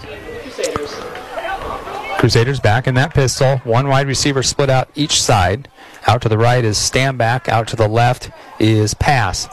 Crusaders 2.18 2.61
back 2.61 2.87
in 2.87 2.94
that 2.94 3.14
pistol. 3.14 3.59
One 3.59 3.88
wide 3.88 4.07
receiver 4.07 4.42
split 4.42 4.70
out 4.70 4.88
each 4.94 5.22
side. 5.22 5.68
Out 6.07 6.22
to 6.22 6.28
the 6.28 6.38
right 6.38 6.64
is 6.64 6.76
stand 6.76 7.16
back. 7.18 7.48
Out 7.48 7.68
to 7.68 7.76
the 7.76 7.88
left 7.88 8.31
is 8.59 8.94
pass. 8.94 9.48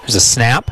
There's 0.00 0.16
a 0.16 0.20
snap. 0.20 0.70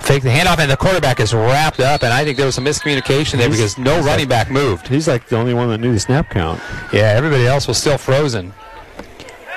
Fake 0.00 0.24
the 0.24 0.30
handoff, 0.30 0.58
and 0.58 0.68
the 0.68 0.76
quarterback 0.76 1.20
is 1.20 1.32
wrapped 1.32 1.78
up. 1.78 2.02
And 2.02 2.12
I 2.12 2.24
think 2.24 2.36
there 2.36 2.46
was 2.46 2.56
some 2.56 2.64
miscommunication 2.64 3.38
there 3.38 3.48
because 3.48 3.78
no 3.78 4.02
running 4.02 4.26
back 4.26 4.50
moved. 4.50 4.88
He's 4.88 5.06
like 5.06 5.28
the 5.28 5.36
only 5.36 5.54
one 5.54 5.68
that 5.68 5.78
knew 5.78 5.92
the 5.92 6.00
snap 6.00 6.30
count. 6.30 6.60
Yeah, 6.92 7.02
everybody 7.02 7.46
else 7.46 7.68
was 7.68 7.78
still 7.78 7.98
frozen. 7.98 8.52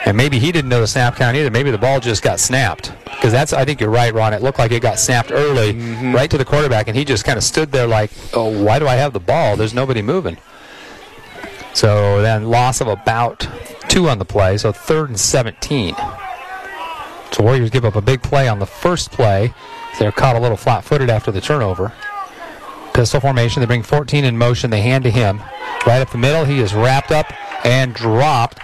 And 0.06 0.16
maybe 0.16 0.38
he 0.38 0.52
didn't 0.52 0.70
know 0.70 0.82
the 0.82 0.88
snap 0.88 1.16
count 1.16 1.36
either. 1.36 1.50
Maybe 1.50 1.72
the 1.72 1.80
ball 1.80 2.00
just 2.00 2.22
got 2.22 2.40
snapped. 2.40 2.94
Because 3.06 3.32
that's, 3.32 3.54
I 3.54 3.66
think 3.66 3.82
you're 3.82 3.90
right, 3.90 4.14
Ron. 4.14 4.34
It 4.34 4.44
looked 4.44 4.60
like 4.60 4.72
it 4.72 4.82
got 4.82 5.00
snapped 5.00 5.32
early, 5.32 5.74
mm-hmm. 5.74 6.14
right 6.14 6.30
to 6.30 6.38
the 6.38 6.46
quarterback, 6.46 6.88
and 6.88 6.96
he 6.96 7.04
just 7.04 7.26
kind 7.26 7.38
of 7.38 7.44
stood 7.44 7.72
there 7.72 7.88
like, 7.88 8.12
oh, 8.34 8.64
why 8.64 8.78
do 8.78 8.88
I 8.88 8.96
have 8.96 9.14
the 9.14 9.20
ball? 9.20 9.58
There's 9.58 9.74
nobody 9.74 10.04
moving. 10.04 10.38
So 11.74 12.22
then 12.22 12.46
loss 12.46 12.82
of 12.82 12.88
about 12.88 13.48
two 13.90 14.08
on 14.08 14.20
the 14.20 14.26
play, 14.26 14.58
so 14.58 14.72
third 14.72 15.10
and 15.10 15.20
17. 15.20 15.96
So 17.32 17.44
Warriors 17.44 17.72
give 17.72 17.84
up 17.84 17.96
a 17.96 18.02
big 18.02 18.22
play 18.22 18.48
on 18.48 18.60
the 18.60 18.66
first 18.66 19.12
play. 19.12 19.54
They're 20.00 20.12
caught 20.12 20.36
a 20.36 20.40
little 20.40 20.56
flat 20.56 20.84
footed 20.84 21.10
after 21.10 21.32
the 21.32 21.42
turnover. 21.42 21.92
Pistol 22.94 23.20
formation. 23.20 23.60
They 23.60 23.66
bring 23.66 23.84
14 23.84 24.24
in 24.24 24.38
motion. 24.38 24.70
They 24.70 24.82
hand 24.82 25.04
to 25.04 25.10
him. 25.10 25.42
Right 25.86 26.02
up 26.02 26.12
the 26.12 26.18
middle. 26.18 26.46
He 26.46 26.60
is 26.60 26.74
wrapped 26.74 27.12
up 27.12 27.26
and 27.66 27.94
dropped 27.94 28.60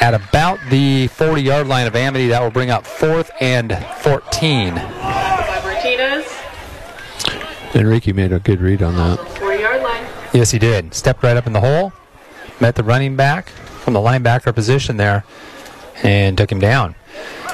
at 0.00 0.14
about 0.14 0.58
the 0.70 1.08
40 1.08 1.42
yard 1.42 1.66
line 1.66 1.86
of 1.86 1.96
Amity. 1.96 2.28
That 2.28 2.42
will 2.42 2.50
bring 2.50 2.70
up 2.70 2.86
fourth 2.86 3.30
and 3.40 3.72
14. 3.98 4.74
by 4.74 5.60
Martinez, 5.64 6.26
Enrique 7.74 8.12
made 8.12 8.32
a 8.32 8.38
good 8.40 8.60
read 8.60 8.82
on 8.82 8.96
that. 8.96 9.16
40 9.38 9.58
yard 9.60 9.82
line. 9.82 10.06
Yes, 10.32 10.50
he 10.50 10.58
did. 10.58 10.94
Stepped 10.94 11.22
right 11.22 11.36
up 11.36 11.46
in 11.46 11.52
the 11.52 11.60
hole, 11.60 11.92
met 12.60 12.74
the 12.74 12.84
running 12.84 13.16
back 13.16 13.48
from 13.48 13.94
the 13.94 14.00
linebacker 14.00 14.54
position 14.54 14.96
there, 14.96 15.24
and 16.02 16.36
took 16.36 16.50
him 16.50 16.60
down. 16.60 16.94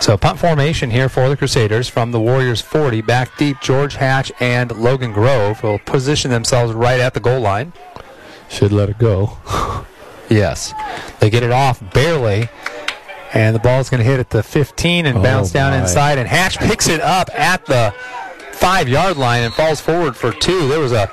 So 0.00 0.16
punt 0.18 0.38
formation 0.38 0.90
here 0.90 1.08
for 1.08 1.28
the 1.28 1.36
Crusaders 1.36 1.88
from 1.88 2.12
the 2.12 2.20
Warriors 2.20 2.60
40. 2.60 3.00
Back 3.00 3.36
deep, 3.38 3.60
George 3.62 3.94
Hatch 3.96 4.30
and 4.38 4.70
Logan 4.76 5.12
Grove 5.12 5.62
will 5.62 5.78
position 5.78 6.30
themselves 6.30 6.74
right 6.74 7.00
at 7.00 7.14
the 7.14 7.20
goal 7.20 7.40
line. 7.40 7.72
Should 8.50 8.72
let 8.72 8.90
it 8.90 8.98
go. 8.98 9.38
Yes. 10.34 10.74
They 11.20 11.30
get 11.30 11.42
it 11.42 11.52
off 11.52 11.80
barely. 11.92 12.48
And 13.32 13.54
the 13.54 13.58
ball's 13.60 13.88
going 13.90 13.98
to 13.98 14.04
hit 14.04 14.20
at 14.20 14.30
the 14.30 14.42
15 14.42 15.06
and 15.06 15.18
Oh, 15.18 15.22
bounce 15.22 15.50
down 15.52 15.72
my. 15.72 15.80
inside. 15.80 16.18
And 16.18 16.28
Hatch 16.28 16.58
picks 16.58 16.88
it 16.88 17.00
up 17.00 17.28
at 17.38 17.64
the 17.66 17.92
five 18.52 18.88
yard 18.88 19.16
line 19.16 19.42
and 19.42 19.52
falls 19.52 19.80
forward 19.80 20.16
for 20.16 20.32
two. 20.32 20.68
There 20.68 20.78
was 20.80 20.92
a 20.92 21.10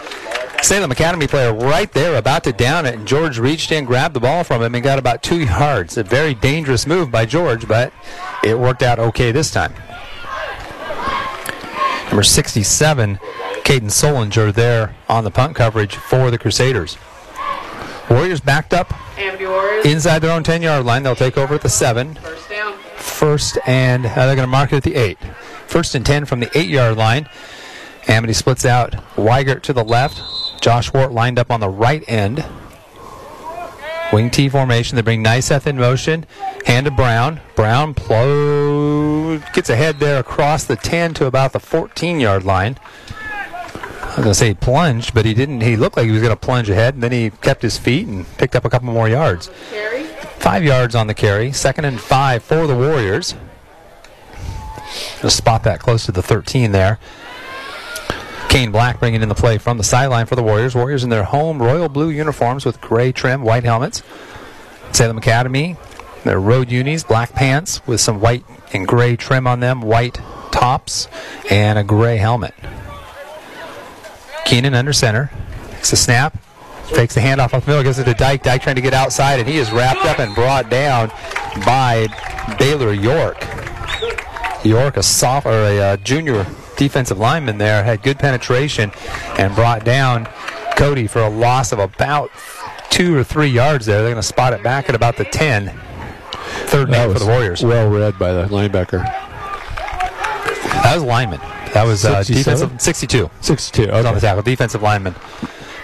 Salem 0.62 0.92
Academy 0.92 1.26
player 1.26 1.52
right 1.54 1.92
there 1.92 2.16
about 2.18 2.44
to 2.44 2.54
down 2.54 2.86
it. 2.86 2.94
And 2.96 3.08
George 3.08 3.40
reached 3.40 3.72
in, 3.72 3.86
grabbed 3.86 4.14
the 4.14 4.20
ball 4.20 4.44
from 4.44 4.62
him, 4.62 4.76
and 4.76 4.84
got 4.84 5.00
about 5.00 5.24
two 5.24 5.40
yards. 5.46 5.98
A 5.98 6.04
very 6.04 6.36
dangerous 6.36 6.86
move 6.86 7.10
by 7.12 7.26
George, 7.26 7.68
but 7.68 7.92
it 8.44 8.58
worked 8.60 8.84
out 8.84 9.00
okay 9.00 9.32
this 9.32 9.50
time. 9.50 9.74
Number 12.08 12.24
67, 12.24 13.18
Caden 13.64 13.84
Solinger, 13.90 14.54
there 14.54 14.96
on 15.08 15.24
the 15.24 15.32
punt 15.32 15.56
coverage 15.56 15.96
for 15.96 16.30
the 16.30 16.38
Crusaders. 16.38 16.98
Warriors 18.12 18.42
backed 18.42 18.74
up 18.74 18.94
inside 19.86 20.20
their 20.20 20.32
own 20.32 20.44
10 20.44 20.62
yard 20.62 20.86
line. 20.86 21.04
They'll 21.04 21.16
take 21.16 21.38
over 21.38 21.56
at 21.56 21.62
the 21.62 21.70
7. 21.70 22.16
first 22.16 22.50
down. 22.50 22.78
First 22.98 23.58
and 23.66 24.06
uh, 24.06 24.26
they're 24.26 24.36
going 24.36 24.48
to 24.48 24.52
mark 24.52 24.74
it 24.74 24.78
at 24.78 24.84
the 24.84 24.96
8. 24.96 25.18
First 25.68 25.96
and 25.96 26.06
10 26.06 26.26
from 26.26 26.42
the 26.42 26.58
8 26.58 26.68
yard 26.70 26.98
line. 26.98 27.30
Amity 28.08 28.34
splits 28.34 28.66
out 28.66 28.92
Weigert 29.16 29.62
to 29.64 29.74
the 29.74 29.84
left. 29.84 30.22
Josh 30.62 30.92
Ward 30.94 31.12
lined 31.12 31.40
up 31.40 31.50
on 31.50 31.62
the 31.62 31.70
right 31.70 32.04
end. 32.08 32.44
Wing 34.12 34.30
T 34.30 34.50
formation. 34.50 34.98
They 34.98 35.02
bring 35.02 35.24
Nyseth 35.24 35.66
in 35.66 35.78
motion. 35.78 36.26
Hand 36.66 36.86
to 36.86 36.92
Brown. 36.92 37.40
Brown 37.56 37.94
plo- 37.94 39.42
gets 39.54 39.70
ahead 39.70 40.00
there 40.00 40.20
across 40.20 40.66
the 40.66 40.76
10 40.76 41.14
to 41.14 41.28
about 41.28 41.54
the 41.54 41.60
14 41.62 42.20
yard 42.20 42.44
line. 42.44 42.78
I 44.12 44.16
was 44.16 44.24
going 44.26 44.34
to 44.34 44.36
say 44.36 44.48
he 44.50 44.54
plunged, 44.54 45.14
but 45.14 45.24
he 45.24 45.34
didn't. 45.34 45.62
He 45.62 45.78
looked 45.78 45.96
like 45.96 46.06
he 46.06 46.12
was 46.12 46.22
going 46.22 46.34
to 46.34 46.40
plunge 46.40 46.70
ahead, 46.70 46.96
and 46.96 47.02
then 47.02 47.14
he 47.14 47.30
kept 47.30 47.62
his 47.62 47.78
feet 47.78 48.08
and 48.08 48.28
picked 48.38 48.58
up 48.58 48.66
a 48.66 48.70
couple 48.70 48.92
more 48.92 49.08
yards. 49.08 49.50
Carry, 49.70 50.04
Five 50.04 50.66
yards 50.66 50.96
on 50.96 51.08
the 51.08 51.14
carry. 51.14 51.54
Second 51.54 51.86
and 51.86 51.98
five 52.00 52.44
for 52.44 52.68
the 52.68 52.76
Warriors. 52.76 53.36
Just 55.22 55.38
spot 55.38 55.64
that 55.64 55.80
close 55.80 56.06
to 56.08 56.12
the 56.12 56.22
13 56.22 56.74
there. 56.74 57.00
Kane 58.50 58.74
Black 58.74 59.00
bringing 59.00 59.22
in 59.22 59.30
the 59.30 59.36
play 59.36 59.58
from 59.58 59.78
the 59.78 59.84
sideline 59.84 60.26
for 60.26 60.36
the 60.36 60.44
Warriors. 60.44 60.76
Warriors 60.76 61.06
in 61.06 61.10
their 61.10 61.24
home 61.24 61.62
royal 61.62 61.88
blue 61.88 62.10
uniforms 62.10 62.66
with 62.66 62.82
gray 62.82 63.14
trim, 63.14 63.44
white 63.44 63.64
helmets. 63.64 64.04
Salem 64.92 65.18
Academy, 65.18 65.78
their 66.26 66.40
road 66.40 66.70
unis, 66.70 67.06
black 67.06 67.32
pants 67.32 67.86
with 67.88 68.02
some 68.02 68.20
white 68.20 68.44
and 68.74 68.86
gray 68.86 69.16
trim 69.16 69.48
on 69.48 69.62
them, 69.62 69.82
white 69.82 70.20
tops, 70.52 71.08
and 71.50 71.80
a 71.80 71.84
gray 71.84 72.18
helmet. 72.18 72.54
Keenan 74.46 74.74
under 74.74 74.94
center. 74.94 75.32
Takes 75.72 75.94
a 75.94 75.98
snap. 75.98 76.38
Takes 76.90 77.16
the 77.16 77.22
handoff 77.22 77.54
off 77.54 77.66
the 77.66 77.72
middle, 77.72 77.84
gives 77.84 78.00
it 78.00 78.04
to 78.06 78.14
Dyke. 78.14 78.44
Dyke 78.44 78.62
trying 78.62 78.76
to 78.76 78.82
get 78.82 78.94
outside, 78.94 79.40
and 79.40 79.48
he 79.48 79.58
is 79.58 79.72
wrapped 79.72 80.06
up 80.06 80.20
and 80.20 80.36
brought 80.36 80.70
down 80.70 81.10
by 81.66 82.08
Baylor 82.60 82.92
York. 82.92 83.42
York, 84.66 84.98
a 84.98 85.04
soft 85.04 85.46
or 85.48 85.52
a 85.52 85.80
uh, 85.80 85.98
junior 85.98 86.46
defensive 86.78 87.18
lineman 87.18 87.58
there, 87.58 87.84
had 87.84 88.04
good 88.04 88.20
penetration 88.20 88.92
and 89.38 89.56
brought 89.56 89.86
down 89.86 90.28
Cody 90.76 91.08
for 91.08 91.20
a 91.22 91.30
loss 91.30 91.72
of 91.72 91.80
about 91.80 92.30
two 92.90 93.16
or 93.16 93.24
three 93.24 93.48
yards 93.48 93.86
there. 93.86 94.02
They're 94.02 94.12
going 94.12 94.22
to 94.22 94.28
spot 94.28 94.54
it 94.54 94.62
back 94.62 94.90
at 94.90 94.96
about 94.96 95.16
the 95.16 95.26
10. 95.26 95.72
Third 96.68 96.92
down 96.92 97.14
for 97.14 97.20
the 97.20 97.26
Warriors. 97.26 97.64
Well 97.64 97.90
read 97.90 98.20
by 98.20 98.34
the 98.34 98.48
linebacker. 98.48 99.04
That 100.84 100.96
was 100.96 101.04
lineman. 101.04 101.40
That 101.74 101.86
was 101.86 102.06
uh, 102.06 102.24
67? 102.24 102.70
defensive 102.70 102.82
62. 102.82 103.30
62. 103.42 103.92
was 103.92 104.06
on 104.06 104.16
the 104.16 104.22
tackle, 104.22 104.42
defensive 104.44 104.82
lineman. 104.82 105.16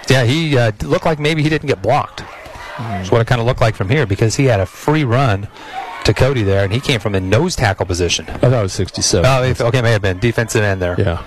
Yeah, 0.09 0.23
he 0.23 0.57
uh, 0.57 0.71
looked 0.83 1.05
like 1.05 1.19
maybe 1.19 1.43
he 1.43 1.49
didn't 1.49 1.67
get 1.67 1.81
blocked. 1.81 2.23
That's 2.77 3.11
what 3.11 3.21
it 3.21 3.27
kind 3.27 3.41
of 3.41 3.47
looked 3.47 3.61
like 3.61 3.75
from 3.75 3.89
here 3.89 4.05
because 4.05 4.35
he 4.35 4.45
had 4.45 4.59
a 4.59 4.65
free 4.65 5.03
run 5.03 5.47
to 6.03 6.13
Cody 6.13 6.43
there, 6.43 6.63
and 6.63 6.71
he 6.71 6.79
came 6.79 6.99
from 6.99 7.13
the 7.13 7.19
nose 7.19 7.55
tackle 7.55 7.85
position. 7.85 8.25
I 8.29 8.37
thought 8.37 8.53
it 8.53 8.61
was 8.61 8.73
67. 8.73 9.25
Oh, 9.25 9.67
okay, 9.67 9.81
may 9.81 9.91
have 9.91 10.01
been 10.01 10.19
defensive 10.19 10.63
end 10.63 10.81
there. 10.81 10.95
yeah. 10.99 11.25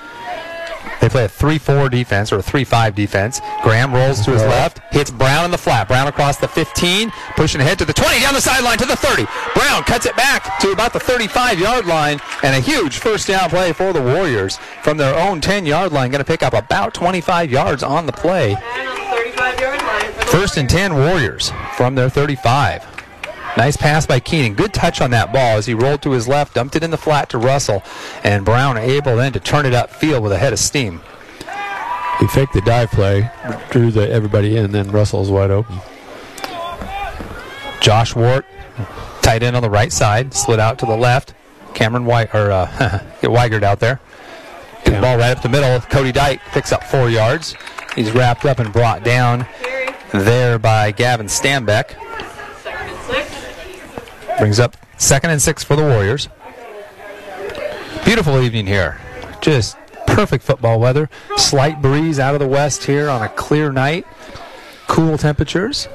They 1.10 1.26
play 1.26 1.50
a 1.50 1.58
3-4 1.58 1.90
defense 1.90 2.32
or 2.32 2.38
a 2.38 2.42
3-5 2.42 2.94
defense. 2.94 3.40
Graham 3.62 3.92
rolls 3.92 4.24
to 4.24 4.30
his 4.30 4.42
left, 4.42 4.80
hits 4.94 5.10
Brown 5.10 5.44
in 5.44 5.50
the 5.50 5.58
flat. 5.58 5.88
Brown 5.88 6.06
across 6.06 6.36
the 6.36 6.46
15, 6.46 7.10
pushing 7.34 7.60
ahead 7.60 7.80
to 7.80 7.84
the 7.84 7.92
20, 7.92 8.20
down 8.20 8.34
the 8.34 8.40
sideline 8.40 8.78
to 8.78 8.86
the 8.86 8.94
30. 8.94 9.26
Brown 9.54 9.82
cuts 9.82 10.06
it 10.06 10.14
back 10.16 10.60
to 10.60 10.70
about 10.70 10.92
the 10.92 11.00
35-yard 11.00 11.86
line, 11.86 12.20
and 12.44 12.54
a 12.54 12.60
huge 12.60 12.98
first 12.98 13.26
down 13.26 13.50
play 13.50 13.72
for 13.72 13.92
the 13.92 14.00
Warriors 14.00 14.58
from 14.82 14.98
their 14.98 15.18
own 15.18 15.40
10-yard 15.40 15.90
line. 15.90 16.12
Going 16.12 16.24
to 16.24 16.24
pick 16.24 16.44
up 16.44 16.54
about 16.54 16.94
25 16.94 17.50
yards 17.50 17.82
on 17.82 18.06
the 18.06 18.12
play. 18.12 18.54
And 18.54 18.88
on 18.88 18.96
the 18.96 19.16
35 19.16 19.60
yard 19.60 19.82
line 19.82 20.12
for 20.12 20.20
the 20.20 20.26
First 20.26 20.56
and 20.58 20.70
10 20.70 20.94
Warriors 20.94 21.52
from 21.76 21.96
their 21.96 22.08
35. 22.08 22.86
Nice 23.56 23.76
pass 23.76 24.06
by 24.06 24.20
Keenan. 24.20 24.54
Good 24.54 24.72
touch 24.72 25.00
on 25.00 25.10
that 25.10 25.32
ball 25.32 25.58
as 25.58 25.66
he 25.66 25.74
rolled 25.74 26.02
to 26.02 26.12
his 26.12 26.28
left, 26.28 26.54
dumped 26.54 26.76
it 26.76 26.82
in 26.82 26.90
the 26.90 26.96
flat 26.96 27.28
to 27.30 27.38
Russell, 27.38 27.82
and 28.22 28.44
Brown 28.44 28.76
able 28.76 29.16
then 29.16 29.32
to 29.32 29.40
turn 29.40 29.66
it 29.66 29.72
upfield 29.72 30.22
with 30.22 30.32
a 30.32 30.38
head 30.38 30.52
of 30.52 30.58
steam. 30.58 31.00
He 32.20 32.26
faked 32.28 32.52
the 32.52 32.60
dive 32.60 32.90
play, 32.90 33.30
drew 33.70 33.90
the 33.90 34.08
everybody 34.10 34.56
in, 34.56 34.66
and 34.66 34.74
then 34.74 34.90
Russell's 34.90 35.30
wide 35.30 35.50
open. 35.50 35.80
Josh 37.80 38.14
Ward, 38.14 38.44
tight 39.22 39.42
end 39.42 39.56
on 39.56 39.62
the 39.62 39.70
right 39.70 39.92
side, 39.92 40.34
slid 40.34 40.60
out 40.60 40.78
to 40.80 40.86
the 40.86 40.96
left. 40.96 41.34
Cameron 41.74 42.04
White 42.04 42.34
or 42.34 42.50
uh, 42.50 42.66
get 43.20 43.30
Weigert 43.30 43.62
out 43.62 43.80
there. 43.80 44.00
The 44.84 44.92
ball 44.92 45.18
right 45.18 45.36
up 45.36 45.42
the 45.42 45.48
middle. 45.48 45.80
Cody 45.80 46.12
Dyke 46.12 46.40
picks 46.52 46.72
up 46.72 46.84
four 46.84 47.08
yards. 47.08 47.54
He's 47.94 48.10
wrapped 48.10 48.44
up 48.44 48.58
and 48.58 48.72
brought 48.72 49.02
down 49.04 49.46
there 50.12 50.58
by 50.58 50.92
Gavin 50.92 51.26
Stambeck. 51.26 51.96
Brings 54.40 54.58
up 54.58 54.74
second 54.96 55.28
and 55.30 55.42
six 55.42 55.62
for 55.62 55.76
the 55.76 55.82
Warriors. 55.82 56.28
Beautiful 58.06 58.40
evening 58.40 58.66
here. 58.66 58.98
Just 59.42 59.76
perfect 60.06 60.42
football 60.42 60.80
weather. 60.80 61.10
Slight 61.36 61.82
breeze 61.82 62.18
out 62.18 62.32
of 62.32 62.40
the 62.40 62.48
west 62.48 62.84
here 62.84 63.10
on 63.10 63.20
a 63.20 63.28
clear 63.28 63.70
night. 63.70 64.06
Cool 64.88 65.18
temperatures. 65.18 65.88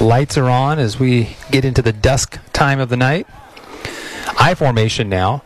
Lights 0.00 0.38
are 0.38 0.48
on 0.48 0.78
as 0.78 0.98
we 0.98 1.36
get 1.50 1.66
into 1.66 1.82
the 1.82 1.92
dusk 1.92 2.38
time 2.54 2.80
of 2.80 2.88
the 2.88 2.96
night. 2.96 3.26
I 4.38 4.54
formation 4.54 5.10
now. 5.10 5.42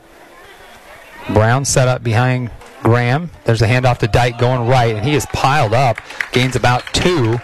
Brown 1.35 1.64
set 1.64 1.88
up 1.88 2.04
behind 2.04 2.52
Graham. 2.85 3.32
There's 3.46 3.62
a 3.62 3.66
handoff 3.66 3.98
to 3.98 4.06
Dyke 4.06 4.38
going 4.38 4.68
right, 4.68 4.94
and 4.94 5.04
he 5.04 5.16
is 5.16 5.26
piled 5.26 5.74
up. 5.74 5.98
Gains 6.30 6.54
about 6.54 6.85
two. 6.92 7.40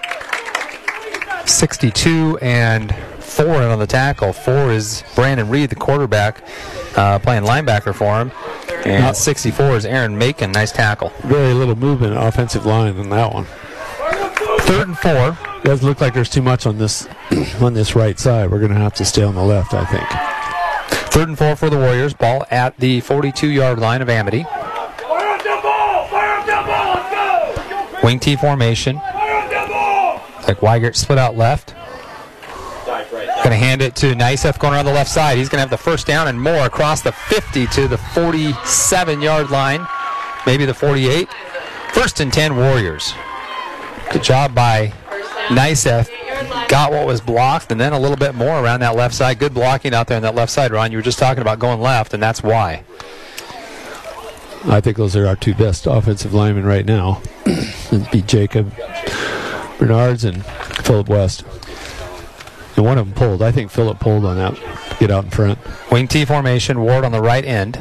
62 1.48 2.38
and 2.42 2.94
four 3.18 3.62
on 3.62 3.78
the 3.78 3.86
tackle. 3.86 4.32
Four 4.32 4.70
is 4.72 5.02
Brandon 5.14 5.48
Reed, 5.48 5.70
the 5.70 5.76
quarterback, 5.76 6.42
uh, 6.96 7.18
playing 7.18 7.44
linebacker 7.44 7.94
for 7.94 8.20
him. 8.20 8.32
And 8.84 9.16
64 9.16 9.76
is 9.76 9.86
Aaron 9.86 10.16
Macon. 10.16 10.52
Nice 10.52 10.72
tackle. 10.72 11.10
Very 11.24 11.52
little 11.52 11.76
movement 11.76 12.12
in 12.12 12.18
offensive 12.18 12.64
line 12.66 12.96
in 12.96 13.10
that 13.10 13.32
one. 13.32 13.46
Third 14.60 14.88
and 14.88 14.98
four. 14.98 15.38
Doesn't 15.64 15.86
look 15.86 16.00
like 16.00 16.14
there's 16.14 16.28
too 16.30 16.42
much 16.42 16.66
on 16.66 16.78
this 16.78 17.08
on 17.60 17.74
this 17.74 17.96
right 17.96 18.18
side. 18.18 18.50
We're 18.50 18.60
going 18.60 18.72
to 18.72 18.78
have 18.78 18.94
to 18.94 19.04
stay 19.04 19.22
on 19.22 19.34
the 19.34 19.42
left, 19.42 19.74
I 19.74 19.84
think. 19.86 20.08
Third 21.10 21.28
and 21.28 21.38
four 21.38 21.56
for 21.56 21.68
the 21.68 21.76
Warriors. 21.76 22.14
Ball 22.14 22.44
at 22.50 22.76
the 22.78 23.00
42 23.00 23.48
yard 23.48 23.78
line 23.78 24.02
of 24.02 24.08
Amity. 24.08 24.44
Fire 24.44 24.54
up 25.28 25.42
that 25.42 25.60
ball! 25.62 26.06
Fire 26.08 26.38
up 26.38 26.46
that 26.46 26.66
ball! 26.66 26.94
Let's 26.94 28.00
go! 28.00 28.06
Wing 28.06 28.20
T 28.20 28.36
formation. 28.36 28.98
Fire 28.98 29.42
up 29.42 29.50
that 29.50 29.68
ball! 29.68 30.22
Like 30.48 30.60
Weigert 30.60 30.96
split 30.96 31.18
out 31.18 31.36
left. 31.36 31.74
Going 32.86 33.50
to 33.50 33.56
hand 33.56 33.82
it 33.82 33.94
to 33.96 34.14
Nyseth 34.14 34.58
going 34.58 34.74
around 34.74 34.86
the 34.86 34.92
left 34.92 35.10
side. 35.10 35.36
He's 35.36 35.48
going 35.48 35.58
to 35.58 35.60
have 35.60 35.70
the 35.70 35.76
first 35.76 36.06
down 36.06 36.26
and 36.26 36.40
more 36.40 36.64
across 36.66 37.02
the 37.02 37.12
50 37.12 37.66
to 37.66 37.86
the 37.86 37.98
47 37.98 39.20
yard 39.20 39.50
line, 39.50 39.86
maybe 40.46 40.64
the 40.64 40.74
48. 40.74 41.28
First 41.92 42.20
and 42.20 42.32
10 42.32 42.56
Warriors. 42.56 43.12
Good 44.10 44.22
job 44.22 44.54
by 44.54 44.92
Nyseth. 45.48 46.08
Got 46.68 46.92
what 46.92 47.06
was 47.06 47.20
blocked 47.20 47.70
and 47.70 47.80
then 47.80 47.92
a 47.92 47.98
little 47.98 48.16
bit 48.16 48.34
more 48.34 48.62
around 48.62 48.80
that 48.80 48.96
left 48.96 49.14
side. 49.14 49.38
Good 49.38 49.54
blocking 49.54 49.94
out 49.94 50.06
there 50.06 50.16
on 50.16 50.22
that 50.22 50.34
left 50.34 50.50
side, 50.52 50.72
Ron. 50.72 50.92
You 50.92 50.98
were 50.98 51.02
just 51.02 51.18
talking 51.18 51.42
about 51.42 51.58
going 51.58 51.80
left, 51.80 52.14
and 52.14 52.22
that's 52.22 52.42
why. 52.42 52.84
I 54.64 54.80
think 54.80 54.96
those 54.96 55.14
are 55.14 55.26
our 55.26 55.36
two 55.36 55.54
best 55.54 55.86
offensive 55.86 56.34
linemen 56.34 56.64
right 56.64 56.84
now. 56.84 57.22
It'd 57.46 58.10
be 58.10 58.22
Jacob 58.22 58.72
Bernards 59.78 60.24
and 60.24 60.44
Philip 60.44 61.08
West. 61.08 61.44
And 62.76 62.84
one 62.84 62.98
of 62.98 63.06
them 63.06 63.14
pulled. 63.14 63.42
I 63.42 63.50
think 63.52 63.70
Philip 63.70 63.98
pulled 63.98 64.24
on 64.24 64.36
that. 64.36 64.58
Get 64.98 65.10
out 65.10 65.24
in 65.24 65.30
front. 65.30 65.58
Wing 65.90 66.08
T 66.08 66.24
formation, 66.24 66.80
Ward 66.80 67.04
on 67.04 67.12
the 67.12 67.20
right 67.20 67.44
end. 67.44 67.80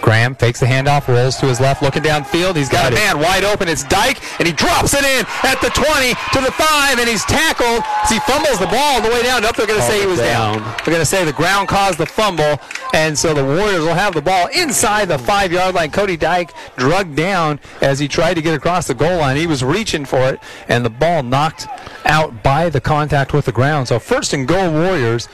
Graham 0.00 0.34
fakes 0.34 0.60
the 0.60 0.66
handoff, 0.66 1.08
rolls 1.08 1.36
to 1.38 1.46
his 1.46 1.60
left, 1.60 1.82
looking 1.82 2.02
downfield. 2.02 2.56
He's 2.56 2.68
got, 2.68 2.90
Got 2.90 2.92
a 2.92 2.96
it. 2.96 2.98
man 2.98 3.18
wide 3.20 3.44
open. 3.44 3.68
It's 3.68 3.84
Dyke, 3.84 4.20
and 4.38 4.46
he 4.46 4.52
drops 4.52 4.94
it 4.94 5.04
in 5.04 5.24
at 5.44 5.60
the 5.60 5.68
20 5.70 6.14
to 6.32 6.40
the 6.44 6.52
5, 6.52 6.98
and 6.98 7.08
he's 7.08 7.24
tackled 7.24 7.82
as 8.04 8.10
he 8.10 8.18
fumbles 8.20 8.58
the 8.58 8.66
ball 8.66 8.96
on 8.96 9.02
the 9.02 9.08
way 9.10 9.22
down. 9.22 9.42
Nope, 9.42 9.56
they're 9.56 9.66
going 9.66 9.78
to 9.80 9.86
say 9.86 10.00
he 10.00 10.06
was 10.06 10.18
down. 10.18 10.58
down. 10.58 10.62
They're 10.78 10.94
going 10.94 10.98
to 10.98 11.04
say 11.06 11.24
the 11.24 11.32
ground 11.32 11.68
caused 11.68 11.98
the 11.98 12.06
fumble, 12.06 12.58
and 12.94 13.16
so 13.18 13.34
the 13.34 13.44
Warriors 13.44 13.80
will 13.80 13.94
have 13.94 14.14
the 14.14 14.22
ball 14.22 14.48
inside 14.54 15.06
the 15.08 15.18
five 15.18 15.52
yard 15.52 15.74
line. 15.74 15.90
Cody 15.90 16.16
Dyke 16.16 16.52
drugged 16.76 17.16
down 17.16 17.60
as 17.80 17.98
he 17.98 18.08
tried 18.08 18.34
to 18.34 18.42
get 18.42 18.54
across 18.54 18.86
the 18.86 18.94
goal 18.94 19.18
line. 19.18 19.36
He 19.36 19.46
was 19.46 19.62
reaching 19.62 20.04
for 20.04 20.28
it, 20.28 20.40
and 20.68 20.84
the 20.84 20.90
ball 20.90 21.22
knocked 21.22 21.66
out 22.04 22.42
by 22.42 22.68
the 22.70 22.80
contact 22.80 23.32
with 23.32 23.44
the 23.44 23.52
ground. 23.52 23.88
So 23.88 23.98
first 23.98 24.32
and 24.32 24.46
goal, 24.48 24.72
Warriors. 24.72 25.28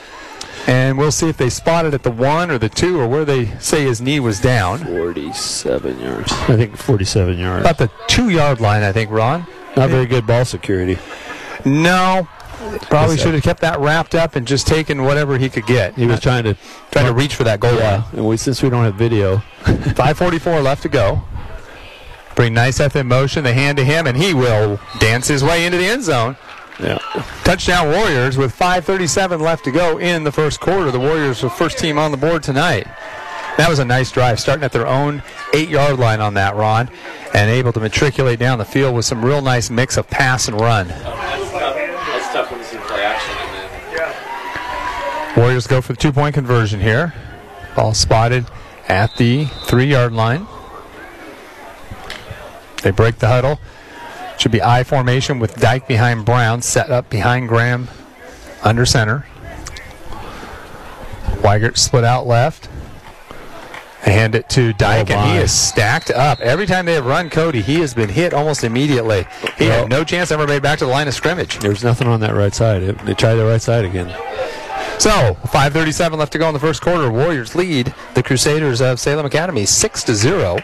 And 0.67 0.97
we'll 0.97 1.11
see 1.13 1.29
if 1.29 1.37
they 1.37 1.49
spot 1.49 1.85
it 1.85 1.93
at 1.93 2.03
the 2.03 2.11
one 2.11 2.51
or 2.51 2.57
the 2.57 2.67
two 2.67 2.99
or 2.99 3.07
where 3.07 3.23
they 3.23 3.45
say 3.59 3.83
his 3.83 4.01
knee 4.01 4.19
was 4.19 4.41
down. 4.41 4.79
47 4.79 5.99
yards. 5.99 6.31
I 6.33 6.57
think 6.57 6.75
47 6.75 7.37
yards. 7.37 7.61
About 7.61 7.77
the 7.77 7.89
two 8.07 8.29
yard 8.29 8.59
line, 8.59 8.83
I 8.83 8.91
think, 8.91 9.09
Ron. 9.09 9.47
Not 9.77 9.89
very 9.89 10.05
good 10.05 10.27
ball 10.27 10.43
security. 10.43 10.97
No. 11.63 12.27
Probably 12.89 13.17
should 13.17 13.33
have 13.33 13.43
kept 13.43 13.61
that 13.61 13.79
wrapped 13.79 14.13
up 14.15 14.35
and 14.35 14.45
just 14.45 14.67
taken 14.67 15.03
whatever 15.03 15.37
he 15.37 15.47
could 15.47 15.65
get. 15.67 15.93
He 15.95 16.05
was 16.05 16.19
trying 16.19 16.43
to. 16.43 16.57
trying 16.91 17.05
to 17.05 17.13
reach 17.13 17.35
for 17.35 17.43
that 17.45 17.59
goal 17.61 17.75
Yeah, 17.75 17.97
line. 17.97 18.03
and 18.13 18.27
we, 18.27 18.35
since 18.35 18.61
we 18.61 18.69
don't 18.69 18.83
have 18.83 18.95
video, 18.95 19.37
5.44 19.63 20.63
left 20.63 20.81
to 20.83 20.89
go. 20.89 21.21
Bring 22.35 22.53
Nyseth 22.53 22.95
in 22.95 23.07
motion, 23.07 23.43
the 23.43 23.53
hand 23.53 23.77
to 23.77 23.85
him, 23.85 24.05
and 24.05 24.17
he 24.17 24.33
will 24.33 24.79
dance 24.99 25.27
his 25.27 25.43
way 25.43 25.65
into 25.65 25.77
the 25.77 25.85
end 25.85 26.03
zone. 26.03 26.35
Yeah, 26.79 26.97
Touchdown 27.43 27.89
Warriors 27.89 28.37
with 28.37 28.57
5.37 28.57 29.41
left 29.41 29.63
to 29.65 29.71
go 29.71 29.97
in 29.97 30.23
the 30.23 30.31
first 30.31 30.59
quarter. 30.59 30.91
The 30.91 30.99
Warriors 30.99 31.43
are 31.43 31.49
first 31.49 31.79
team 31.79 31.97
on 31.97 32.11
the 32.11 32.17
board 32.17 32.43
tonight. 32.43 32.87
That 33.57 33.69
was 33.69 33.79
a 33.79 33.85
nice 33.85 34.11
drive, 34.11 34.39
starting 34.39 34.63
at 34.63 34.71
their 34.71 34.85
own 34.85 35.23
eight 35.53 35.69
yard 35.69 35.97
line 35.97 36.21
on 36.21 36.35
that, 36.35 36.55
Ron, 36.55 36.89
and 37.33 37.49
able 37.49 37.73
to 37.73 37.79
matriculate 37.79 38.37
down 38.37 38.59
the 38.59 38.65
field 38.65 38.95
with 38.95 39.05
some 39.05 39.25
real 39.25 39.41
nice 39.41 39.71
mix 39.71 39.97
of 39.97 40.07
pass 40.07 40.47
and 40.47 40.61
run. 40.61 40.87
That's 40.87 42.31
tough 42.31 42.51
when 42.51 42.59
you 42.59 42.65
see 42.65 42.77
play 42.77 43.03
action 43.03 43.33
Warriors 45.35 45.65
go 45.65 45.81
for 45.81 45.93
the 45.93 45.99
two 45.99 46.11
point 46.11 46.35
conversion 46.35 46.79
here. 46.79 47.13
Ball 47.75 47.95
spotted 47.95 48.45
at 48.87 49.15
the 49.17 49.45
three 49.65 49.85
yard 49.85 50.13
line. 50.13 50.47
They 52.83 52.91
break 52.91 53.17
the 53.17 53.27
huddle. 53.27 53.59
Should 54.37 54.51
be 54.51 54.61
I 54.61 54.83
formation 54.83 55.39
with 55.39 55.55
Dyke 55.55 55.87
behind 55.87 56.25
Brown, 56.25 56.61
set 56.61 56.89
up 56.91 57.09
behind 57.09 57.49
Graham 57.49 57.87
under 58.63 58.85
center. 58.85 59.25
Weigert 61.41 61.77
split 61.77 62.03
out 62.03 62.27
left. 62.27 62.69
They 64.05 64.13
hand 64.13 64.35
it 64.35 64.47
to 64.49 64.73
Dyke, 64.73 65.09
Oh, 65.09 65.15
and 65.15 65.31
he 65.31 65.37
oh, 65.39 65.41
is 65.41 65.51
stacked 65.51 66.11
up. 66.11 66.39
Every 66.39 66.65
time 66.65 66.85
they 66.85 66.93
have 66.93 67.05
run 67.05 67.29
Cody, 67.29 67.61
he 67.61 67.79
has 67.81 67.93
been 67.93 68.09
hit 68.09 68.33
almost 68.33 68.63
immediately. 68.63 69.25
He 69.57 69.67
Well- 69.67 69.79
had 69.81 69.89
no 69.89 70.03
chance 70.03 70.31
ever 70.31 70.47
made 70.47 70.61
back 70.61 70.79
to 70.79 70.85
the 70.85 70.91
line 70.91 71.07
of 71.07 71.13
scrimmage. 71.13 71.59
there's 71.59 71.83
nothing 71.83 72.07
on 72.07 72.19
that 72.21 72.33
right 72.35 72.53
side. 72.53 72.83
It- 72.83 73.05
they 73.05 73.13
tried 73.15 73.35
the 73.35 73.45
right 73.45 73.61
side 73.61 73.85
again. 73.85 74.13
So, 74.99 75.35
5:37 75.47 76.17
left 76.19 76.31
to 76.33 76.37
go 76.37 76.47
in 76.47 76.53
the 76.53 76.59
first 76.59 76.81
quarter. 76.81 77.09
Warriors 77.11 77.53
lead 77.55 77.93
the 78.13 78.23
Crusaders 78.23 78.81
of 78.81 78.99
Salem 78.99 79.25
Academy 79.25 79.65
6 79.65 80.03
to 80.03 80.15
0. 80.15 80.59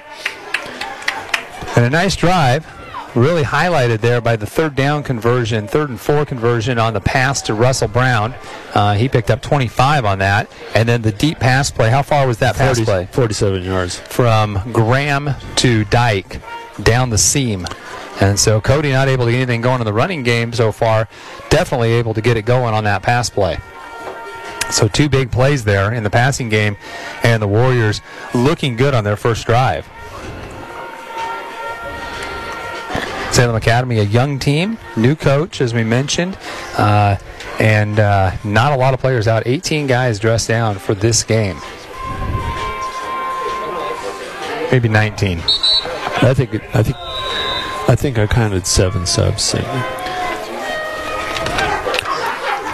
And 1.75 1.85
a 1.85 1.89
nice 1.89 2.15
drive 2.15 2.65
really 3.15 3.43
highlighted 3.43 3.99
there 3.99 4.21
by 4.21 4.35
the 4.35 4.45
third 4.45 4.75
down 4.75 5.03
conversion, 5.03 5.67
third 5.67 5.89
and 5.89 5.99
four 5.99 6.25
conversion 6.25 6.79
on 6.79 6.93
the 6.93 7.01
pass 7.01 7.41
to 7.43 7.53
Russell 7.53 7.87
Brown. 7.87 8.33
Uh, 8.73 8.93
he 8.95 9.07
picked 9.07 9.29
up 9.29 9.41
25 9.41 10.05
on 10.05 10.19
that. 10.19 10.49
And 10.75 10.87
then 10.87 11.01
the 11.01 11.11
deep 11.11 11.39
pass 11.39 11.69
play. 11.71 11.89
How 11.89 12.01
far 12.01 12.27
was 12.27 12.39
that 12.39 12.55
pass 12.55 12.77
40 12.77 12.85
play? 12.85 13.07
47 13.11 13.63
yards. 13.63 13.99
From 13.99 14.59
Graham 14.71 15.29
to 15.57 15.85
Dyke 15.85 16.41
down 16.81 17.09
the 17.09 17.17
seam. 17.17 17.65
And 18.21 18.39
so 18.39 18.61
Cody 18.61 18.91
not 18.91 19.07
able 19.07 19.25
to 19.25 19.31
get 19.31 19.37
anything 19.37 19.61
going 19.61 19.81
in 19.81 19.85
the 19.85 19.93
running 19.93 20.23
game 20.23 20.53
so 20.53 20.71
far. 20.71 21.07
Definitely 21.49 21.93
able 21.93 22.13
to 22.13 22.21
get 22.21 22.37
it 22.37 22.43
going 22.43 22.73
on 22.73 22.83
that 22.83 23.01
pass 23.01 23.29
play. 23.29 23.57
So 24.71 24.87
two 24.87 25.09
big 25.09 25.31
plays 25.31 25.63
there 25.63 25.93
in 25.93 26.03
the 26.03 26.09
passing 26.09 26.49
game, 26.49 26.77
and 27.21 27.41
the 27.41 27.47
Warriors 27.47 28.01
looking 28.33 28.75
good 28.75 28.93
on 28.93 29.03
their 29.03 29.17
first 29.17 29.45
drive. 29.45 29.87
Salem 33.33 33.55
Academy, 33.55 33.97
a 33.97 34.03
young 34.03 34.37
team, 34.37 34.77
new 34.95 35.15
coach, 35.15 35.59
as 35.59 35.73
we 35.73 35.83
mentioned, 35.83 36.37
uh, 36.77 37.17
and 37.59 37.99
uh, 37.99 38.31
not 38.43 38.71
a 38.71 38.75
lot 38.75 38.93
of 38.93 38.99
players 38.99 39.27
out. 39.27 39.41
18 39.47 39.87
guys 39.87 40.19
dressed 40.19 40.47
down 40.47 40.75
for 40.75 40.93
this 40.93 41.23
game. 41.23 41.57
Maybe 44.71 44.87
19. 44.87 45.39
I 45.39 46.33
think. 46.35 46.53
I 46.75 46.83
think. 46.83 46.95
I 47.89 47.95
think 47.95 48.17
I 48.19 48.27
counted 48.27 48.67
seven 48.67 49.07
subs. 49.07 49.41
St. 49.43 49.65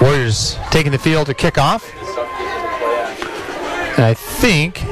Warriors 0.01 0.57
taking 0.71 0.91
the 0.91 0.99
field 0.99 1.27
to 1.27 1.33
kick 1.33 1.57
off. 1.57 1.89
And 3.97 4.05
I 4.05 4.13
think 4.13 4.83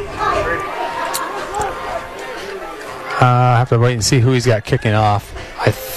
uh, 3.21 3.25
I 3.25 3.55
have 3.57 3.69
to 3.69 3.79
wait 3.79 3.93
and 3.93 4.03
see 4.03 4.19
who 4.19 4.31
he's 4.31 4.45
got 4.45 4.63
kicking 4.63 4.93
off. 4.93 5.33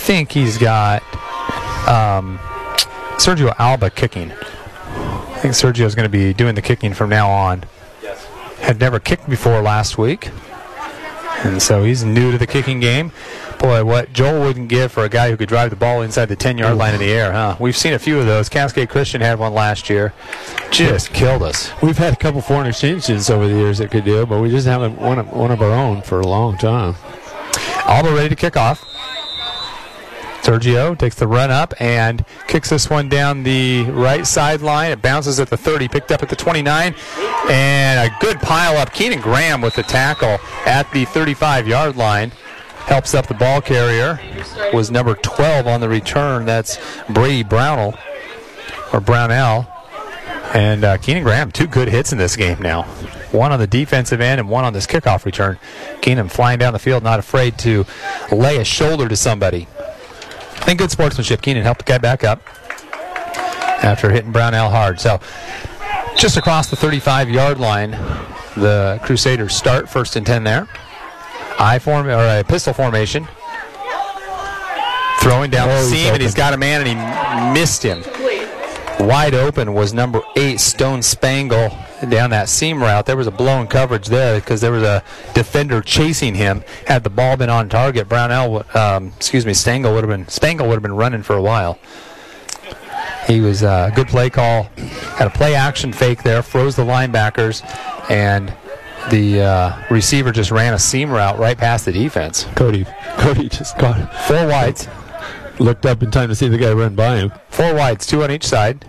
I 0.01 0.03
think 0.03 0.33
he's 0.33 0.57
got 0.57 1.03
um, 1.87 2.39
Sergio 3.19 3.55
Alba 3.59 3.91
kicking. 3.91 4.33
I 4.33 5.39
think 5.43 5.53
Sergio's 5.53 5.95
going 5.95 6.07
to 6.07 6.11
be 6.11 6.33
doing 6.33 6.55
the 6.55 6.63
kicking 6.63 6.95
from 6.95 7.11
now 7.11 7.29
on. 7.29 7.65
Had 8.61 8.81
never 8.81 8.99
kicked 8.99 9.29
before 9.29 9.61
last 9.61 9.99
week. 9.99 10.31
And 11.45 11.63
so 11.63 11.85
he's 11.85 12.03
new 12.03 12.33
to 12.33 12.39
the 12.39 12.47
kicking 12.47 12.81
game. 12.81 13.13
Boy, 13.59 13.85
what 13.85 14.11
Joel 14.15 14.41
wouldn't 14.41 14.71
give 14.71 14.91
for 14.91 15.05
a 15.05 15.11
guy 15.11 15.29
who 15.29 15.37
could 15.37 15.51
drive 15.51 15.69
the 15.69 15.77
ball 15.77 16.01
inside 16.01 16.27
the 16.27 16.37
10 16.37 16.57
yard 16.57 16.79
line 16.79 16.95
in 16.95 17.01
the 17.01 17.13
air, 17.13 17.31
huh? 17.31 17.57
We've 17.61 17.77
seen 17.77 17.93
a 17.93 17.99
few 17.99 18.19
of 18.19 18.25
those. 18.25 18.49
Cascade 18.49 18.89
Christian 18.89 19.21
had 19.21 19.39
one 19.39 19.53
last 19.53 19.91
year. 19.91 20.15
Just 20.71 21.13
killed 21.13 21.43
us. 21.43 21.71
We've 21.83 21.99
had 21.99 22.15
a 22.15 22.17
couple 22.17 22.41
foreign 22.41 22.69
exchanges 22.69 23.29
over 23.29 23.47
the 23.47 23.55
years 23.55 23.77
that 23.79 23.91
could 23.91 24.07
do, 24.07 24.23
it, 24.23 24.31
but 24.31 24.41
we 24.41 24.49
just 24.49 24.67
haven't 24.67 24.99
one 24.99 25.19
of, 25.19 25.31
one 25.31 25.51
of 25.51 25.61
our 25.61 25.73
own 25.73 26.01
for 26.01 26.21
a 26.21 26.27
long 26.27 26.57
time. 26.57 26.95
Alba 27.85 28.15
ready 28.15 28.31
to 28.31 28.37
kick 28.37 28.57
off. 28.57 28.90
Sergio 30.43 30.99
takes 30.99 31.17
the 31.17 31.27
run 31.27 31.51
up 31.51 31.75
and 31.81 32.25
kicks 32.49 32.71
this 32.71 32.89
one 32.89 33.09
down 33.09 33.43
the 33.43 33.85
right 33.85 34.27
sideline. 34.27 34.91
It 34.91 35.03
bounces 35.03 35.39
at 35.39 35.51
the 35.51 35.57
30, 35.57 35.89
picked 35.89 36.11
up 36.11 36.23
at 36.23 36.29
the 36.29 36.37
29, 36.37 36.95
and 37.51 38.11
a 38.11 38.17
good 38.21 38.41
pile 38.41 38.77
up. 38.79 38.93
Keenan 38.93 39.21
Graham 39.21 39.61
with 39.61 39.75
the 39.75 39.83
tackle 39.83 40.39
at 40.67 40.91
the 40.93 41.05
35 41.05 41.69
yard 41.69 41.97
line. 41.97 42.33
Helps 42.87 43.15
up 43.15 43.27
the 43.27 43.35
ball 43.35 43.61
carrier. 43.61 44.19
Was 44.73 44.91
number 44.91 45.15
12 45.15 45.67
on 45.67 45.81
the 45.81 45.89
return. 45.89 46.47
That's 46.47 46.79
Brady 47.09 47.45
Brownell 47.45 47.97
or 48.93 49.01
Brownell. 49.01 49.71
And 50.55 50.83
uh, 50.83 50.97
Keenan 50.99 51.23
Graham, 51.23 51.53
two 51.53 51.69
good 51.69 51.89
hits 51.89 52.11
in 52.11 52.19
this 52.19 52.35
game 52.35 52.61
now. 52.61 52.83
One 53.31 53.53
on 53.53 53.61
the 53.61 53.69
defensive 53.69 54.21
end 54.21 54.41
and 54.41 54.49
one 54.49 54.65
on 54.65 54.73
this 54.73 54.87
kickoff 54.87 55.25
return. 55.25 55.59
Keenan 56.01 56.29
flying 56.29 56.59
down 56.59 56.73
the 56.73 56.81
field, 56.81 57.05
not 57.05 57.21
afraid 57.21 57.57
to 57.59 57.87
lay 58.33 58.57
a 58.57 58.65
shoulder 58.65 59.09
to 59.09 59.15
somebody. 59.15 59.69
And 60.67 60.79
good 60.79 60.91
sportsmanship. 60.91 61.43
Keenan 61.43 61.63
helped 61.63 61.85
the 61.85 61.93
guy 61.93 61.99
back 61.99 62.23
up 62.25 62.43
after 63.83 64.11
hitting 64.11 64.33
Brownell 64.33 64.71
hard. 64.71 65.01
So 65.01 65.21
just 66.17 66.37
across 66.37 66.71
the 66.71 66.77
35 66.77 67.31
yard 67.31 67.59
line, 67.59 67.93
the 68.57 69.01
Crusaders 69.03 69.55
start 69.55 69.89
first 69.89 70.17
and 70.17 70.27
10 70.27 70.45
there. 70.45 70.69
I 71.59 71.79
form 71.79 72.07
or 72.07 72.41
a 72.41 72.45
pistol 72.45 72.73
formation. 72.73 73.27
Throwing 75.21 75.51
down 75.51 75.69
the 75.69 75.77
Oh, 75.77 75.83
seam, 75.83 76.15
and 76.15 76.23
he's 76.23 76.33
got 76.35 76.55
a 76.55 76.57
man, 76.57 76.87
and 76.87 76.89
he 76.89 77.61
missed 77.61 77.83
him 77.83 78.03
wide 79.01 79.35
open 79.35 79.73
was 79.73 79.95
number 79.95 80.21
eight 80.37 80.61
Stone 80.61 81.03
Spangle 81.03 81.71
down 82.09 82.31
that 82.31 82.49
seam 82.49 82.83
route. 82.83 83.05
There 83.07 83.17
was 83.17 83.27
a 83.27 83.31
blown 83.31 83.67
coverage 83.67 84.07
there 84.07 84.41
because 84.41 84.61
there 84.61 84.73
was 84.73 84.83
a 84.83 85.05
defender 85.35 85.81
chasing 85.83 86.35
him. 86.35 86.63
Had 86.87 87.05
the 87.05 87.11
ball 87.11 87.37
been 87.37 87.51
on 87.51 87.69
target, 87.69 88.09
Brownell, 88.09 88.53
would- 88.53 88.77
um, 88.77 89.09
excuse 89.17 89.45
me, 89.45 89.53
Spangle 89.55 89.93
would 89.95 90.03
have 90.05 90.09
been 90.11 90.27
Spangle 90.29 90.67
would 90.69 90.75
have 90.75 90.83
been 90.83 90.97
running 90.97 91.23
for 91.23 91.37
a 91.37 91.43
while. 91.43 91.79
He 93.27 93.41
was 93.41 93.63
a 93.63 93.69
uh, 93.69 93.91
good 93.91 94.09
play 94.09 94.31
call. 94.31 94.65
Had 95.17 95.27
a 95.27 95.31
play 95.31 95.55
action 95.55 95.93
fake 95.93 96.23
there, 96.23 96.43
froze 96.43 96.75
the 96.75 96.83
linebackers, 96.85 97.63
and 98.11 98.53
the 99.11 99.43
uh, 99.43 99.83
receiver 99.91 100.33
just 100.33 100.51
ran 100.51 100.75
a 100.75 100.79
seam 100.79 101.11
route 101.11 101.39
right 101.39 101.57
past 101.57 101.85
the 101.85 101.93
defense. 101.93 102.47
Cody, 102.57 102.87
Cody 103.19 103.49
just 103.49 103.77
got 103.79 104.13
Four 104.27 104.47
wides. 104.47 104.89
looked 105.59 105.87
up 105.87 106.03
in 106.03 106.11
time 106.11 106.29
to 106.29 106.35
see 106.35 106.49
the 106.49 106.59
guy 106.59 106.73
run 106.73 106.95
by 106.95 107.17
him. 107.17 107.33
Four 107.51 107.75
wides, 107.75 108.07
two 108.07 108.23
on 108.23 108.31
each 108.31 108.47
side. 108.47 108.85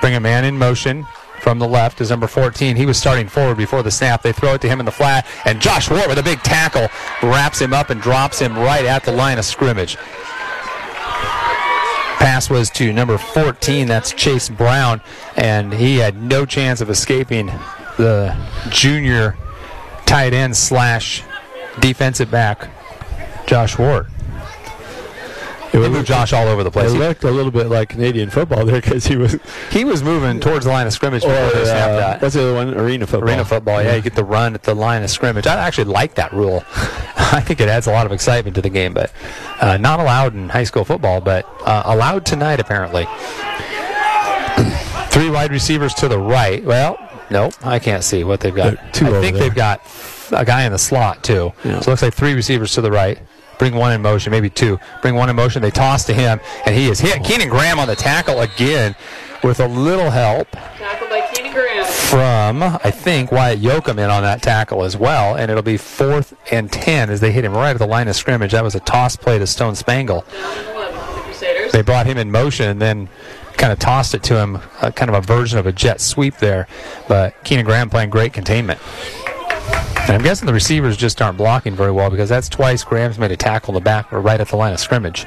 Bring 0.00 0.14
a 0.14 0.20
man 0.20 0.44
in 0.44 0.56
motion 0.56 1.04
from 1.44 1.58
the 1.58 1.68
left 1.68 2.00
is 2.00 2.08
number 2.08 2.26
14. 2.26 2.74
He 2.74 2.86
was 2.86 2.96
starting 2.96 3.28
forward 3.28 3.58
before 3.58 3.82
the 3.82 3.90
snap. 3.90 4.22
They 4.22 4.32
throw 4.32 4.54
it 4.54 4.62
to 4.62 4.68
him 4.68 4.80
in 4.80 4.86
the 4.86 4.92
flat, 4.92 5.26
and 5.44 5.60
Josh 5.60 5.90
Ward 5.90 6.08
with 6.08 6.18
a 6.18 6.22
big 6.22 6.42
tackle 6.42 6.88
wraps 7.22 7.60
him 7.60 7.74
up 7.74 7.90
and 7.90 8.00
drops 8.00 8.38
him 8.38 8.56
right 8.56 8.86
at 8.86 9.04
the 9.04 9.12
line 9.12 9.38
of 9.38 9.44
scrimmage. 9.44 9.96
Pass 12.16 12.48
was 12.48 12.70
to 12.70 12.94
number 12.94 13.18
14. 13.18 13.86
That's 13.86 14.14
Chase 14.14 14.48
Brown, 14.48 15.02
and 15.36 15.74
he 15.74 15.98
had 15.98 16.16
no 16.16 16.46
chance 16.46 16.80
of 16.80 16.88
escaping 16.88 17.48
the 17.98 18.34
junior 18.70 19.36
tight 20.06 20.32
end 20.32 20.56
slash 20.56 21.22
defensive 21.80 22.30
back, 22.30 22.70
Josh 23.46 23.78
Ward. 23.78 24.06
It 25.74 25.90
moved 25.90 26.06
Josh 26.06 26.32
all 26.32 26.46
over 26.46 26.62
the 26.62 26.70
place. 26.70 26.92
He- 26.92 26.98
looked 26.98 27.24
a 27.24 27.30
little 27.30 27.50
bit 27.50 27.66
like 27.66 27.88
Canadian 27.88 28.30
football 28.30 28.64
there 28.64 28.80
because 28.80 29.06
he 29.06 29.16
was. 29.16 29.36
He 29.72 29.84
was 29.84 30.02
moving 30.04 30.38
towards 30.38 30.64
the 30.66 30.70
line 30.70 30.86
of 30.86 30.92
scrimmage 30.92 31.24
Or, 31.24 31.30
uh, 31.32 31.50
that. 31.64 32.22
what's 32.22 32.34
the 32.36 32.42
other 32.42 32.54
one? 32.54 32.74
Arena 32.74 33.06
football. 33.06 33.28
Arena 33.28 33.44
football, 33.44 33.82
yeah, 33.82 33.96
you 33.96 34.02
get 34.02 34.14
the 34.14 34.24
run 34.24 34.54
at 34.54 34.62
the 34.62 34.74
line 34.74 35.02
of 35.02 35.10
scrimmage. 35.10 35.46
I 35.48 35.56
actually 35.66 35.84
like 35.92 36.14
that 36.14 36.32
rule. 36.32 36.62
I 37.16 37.40
think 37.40 37.60
it 37.60 37.68
adds 37.68 37.88
a 37.88 37.90
lot 37.92 38.06
of 38.06 38.12
excitement 38.12 38.54
to 38.54 38.62
the 38.62 38.70
game, 38.70 38.94
but 38.94 39.10
uh, 39.60 39.76
not 39.76 39.98
allowed 39.98 40.34
in 40.34 40.48
high 40.48 40.62
school 40.64 40.84
football, 40.84 41.20
but 41.20 41.44
uh, 41.66 41.82
allowed 41.86 42.24
tonight 42.24 42.60
apparently. 42.60 43.06
Three 45.10 45.30
wide 45.30 45.50
receivers 45.52 45.94
to 45.94 46.08
the 46.08 46.18
right. 46.18 46.64
Well, 46.64 46.98
nope, 47.30 47.54
I 47.64 47.78
can't 47.78 48.02
see 48.02 48.24
what 48.24 48.40
they've 48.40 48.54
got. 48.54 48.78
I 48.78 49.20
think 49.20 49.36
they've 49.36 49.54
got 49.54 49.80
a 50.32 50.44
guy 50.44 50.64
in 50.64 50.72
the 50.72 50.78
slot 50.78 51.22
too. 51.22 51.52
Yeah. 51.64 51.78
So 51.80 51.86
it 51.88 51.92
looks 51.92 52.02
like 52.02 52.14
three 52.14 52.34
receivers 52.34 52.72
to 52.74 52.80
the 52.80 52.90
right. 52.90 53.18
Bring 53.58 53.74
one 53.74 53.92
in 53.92 54.02
motion, 54.02 54.30
maybe 54.30 54.50
two. 54.50 54.78
Bring 55.02 55.14
one 55.14 55.28
in 55.30 55.36
motion. 55.36 55.62
They 55.62 55.70
toss 55.70 56.04
to 56.06 56.14
him, 56.14 56.40
and 56.66 56.74
he 56.74 56.88
is 56.88 57.00
hit. 57.00 57.24
Keenan 57.24 57.48
Graham 57.48 57.78
on 57.78 57.88
the 57.88 57.96
tackle 57.96 58.40
again 58.40 58.94
with 59.42 59.60
a 59.60 59.68
little 59.68 60.10
help 60.10 60.50
Tackled 60.52 61.10
by 61.10 61.28
Keenan 61.32 61.52
Graham. 61.52 61.84
from, 61.84 62.62
I 62.62 62.90
think, 62.90 63.30
Wyatt 63.30 63.60
Yoakum 63.60 63.98
in 63.98 64.10
on 64.10 64.22
that 64.22 64.42
tackle 64.42 64.84
as 64.84 64.96
well, 64.96 65.36
and 65.36 65.50
it'll 65.50 65.62
be 65.62 65.76
fourth 65.76 66.34
and 66.50 66.72
10 66.72 67.10
as 67.10 67.20
they 67.20 67.30
hit 67.30 67.44
him 67.44 67.52
right 67.52 67.70
at 67.70 67.78
the 67.78 67.86
line 67.86 68.08
of 68.08 68.16
scrimmage. 68.16 68.52
That 68.52 68.64
was 68.64 68.74
a 68.74 68.80
toss 68.80 69.16
play 69.16 69.38
to 69.38 69.46
Stone 69.46 69.74
Spangle. 69.74 70.24
Down 70.32 70.58
and 70.58 70.68
11 70.68 71.00
for 71.00 71.32
the 71.32 71.70
They 71.72 71.82
brought 71.82 72.06
him 72.06 72.16
in 72.16 72.30
motion 72.30 72.68
and 72.68 72.80
then 72.80 73.08
kind 73.56 73.72
of 73.72 73.78
tossed 73.78 74.14
it 74.14 74.22
to 74.24 74.38
him, 74.38 74.58
uh, 74.80 74.90
kind 74.90 75.08
of 75.10 75.14
a 75.14 75.20
version 75.20 75.58
of 75.58 75.66
a 75.66 75.72
jet 75.72 76.00
sweep 76.00 76.38
there. 76.38 76.66
But 77.06 77.34
Keenan 77.44 77.64
Graham 77.64 77.90
playing 77.90 78.10
great 78.10 78.32
containment. 78.32 78.80
And 80.06 80.10
I'm 80.12 80.22
guessing 80.22 80.46
the 80.46 80.52
receivers 80.52 80.96
just 80.96 81.20
aren't 81.22 81.38
blocking 81.38 81.74
very 81.74 81.90
well 81.90 82.10
because 82.10 82.28
that's 82.28 82.48
twice 82.48 82.84
Graham's 82.84 83.18
made 83.18 83.32
a 83.32 83.36
tackle 83.36 83.70
in 83.72 83.74
the 83.76 83.80
back 83.84 84.12
or 84.12 84.20
right 84.20 84.38
at 84.40 84.48
the 84.48 84.56
line 84.56 84.72
of 84.74 84.80
scrimmage. 84.80 85.24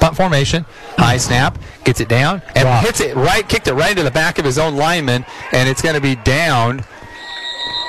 Punt 0.00 0.16
formation, 0.16 0.64
high 0.98 1.16
snap, 1.16 1.56
gets 1.84 2.00
it 2.00 2.08
down, 2.08 2.42
and 2.54 2.84
hits 2.84 3.00
it 3.00 3.14
right, 3.16 3.48
kicked 3.48 3.68
it 3.68 3.74
right 3.74 3.92
into 3.92 4.02
the 4.02 4.10
back 4.10 4.38
of 4.38 4.44
his 4.44 4.58
own 4.58 4.76
lineman, 4.76 5.24
and 5.52 5.68
it's 5.68 5.80
going 5.80 5.94
to 5.94 6.00
be 6.00 6.16
down 6.16 6.84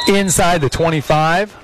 inside 0.08 0.62
the 0.62 0.70
25 0.70 1.56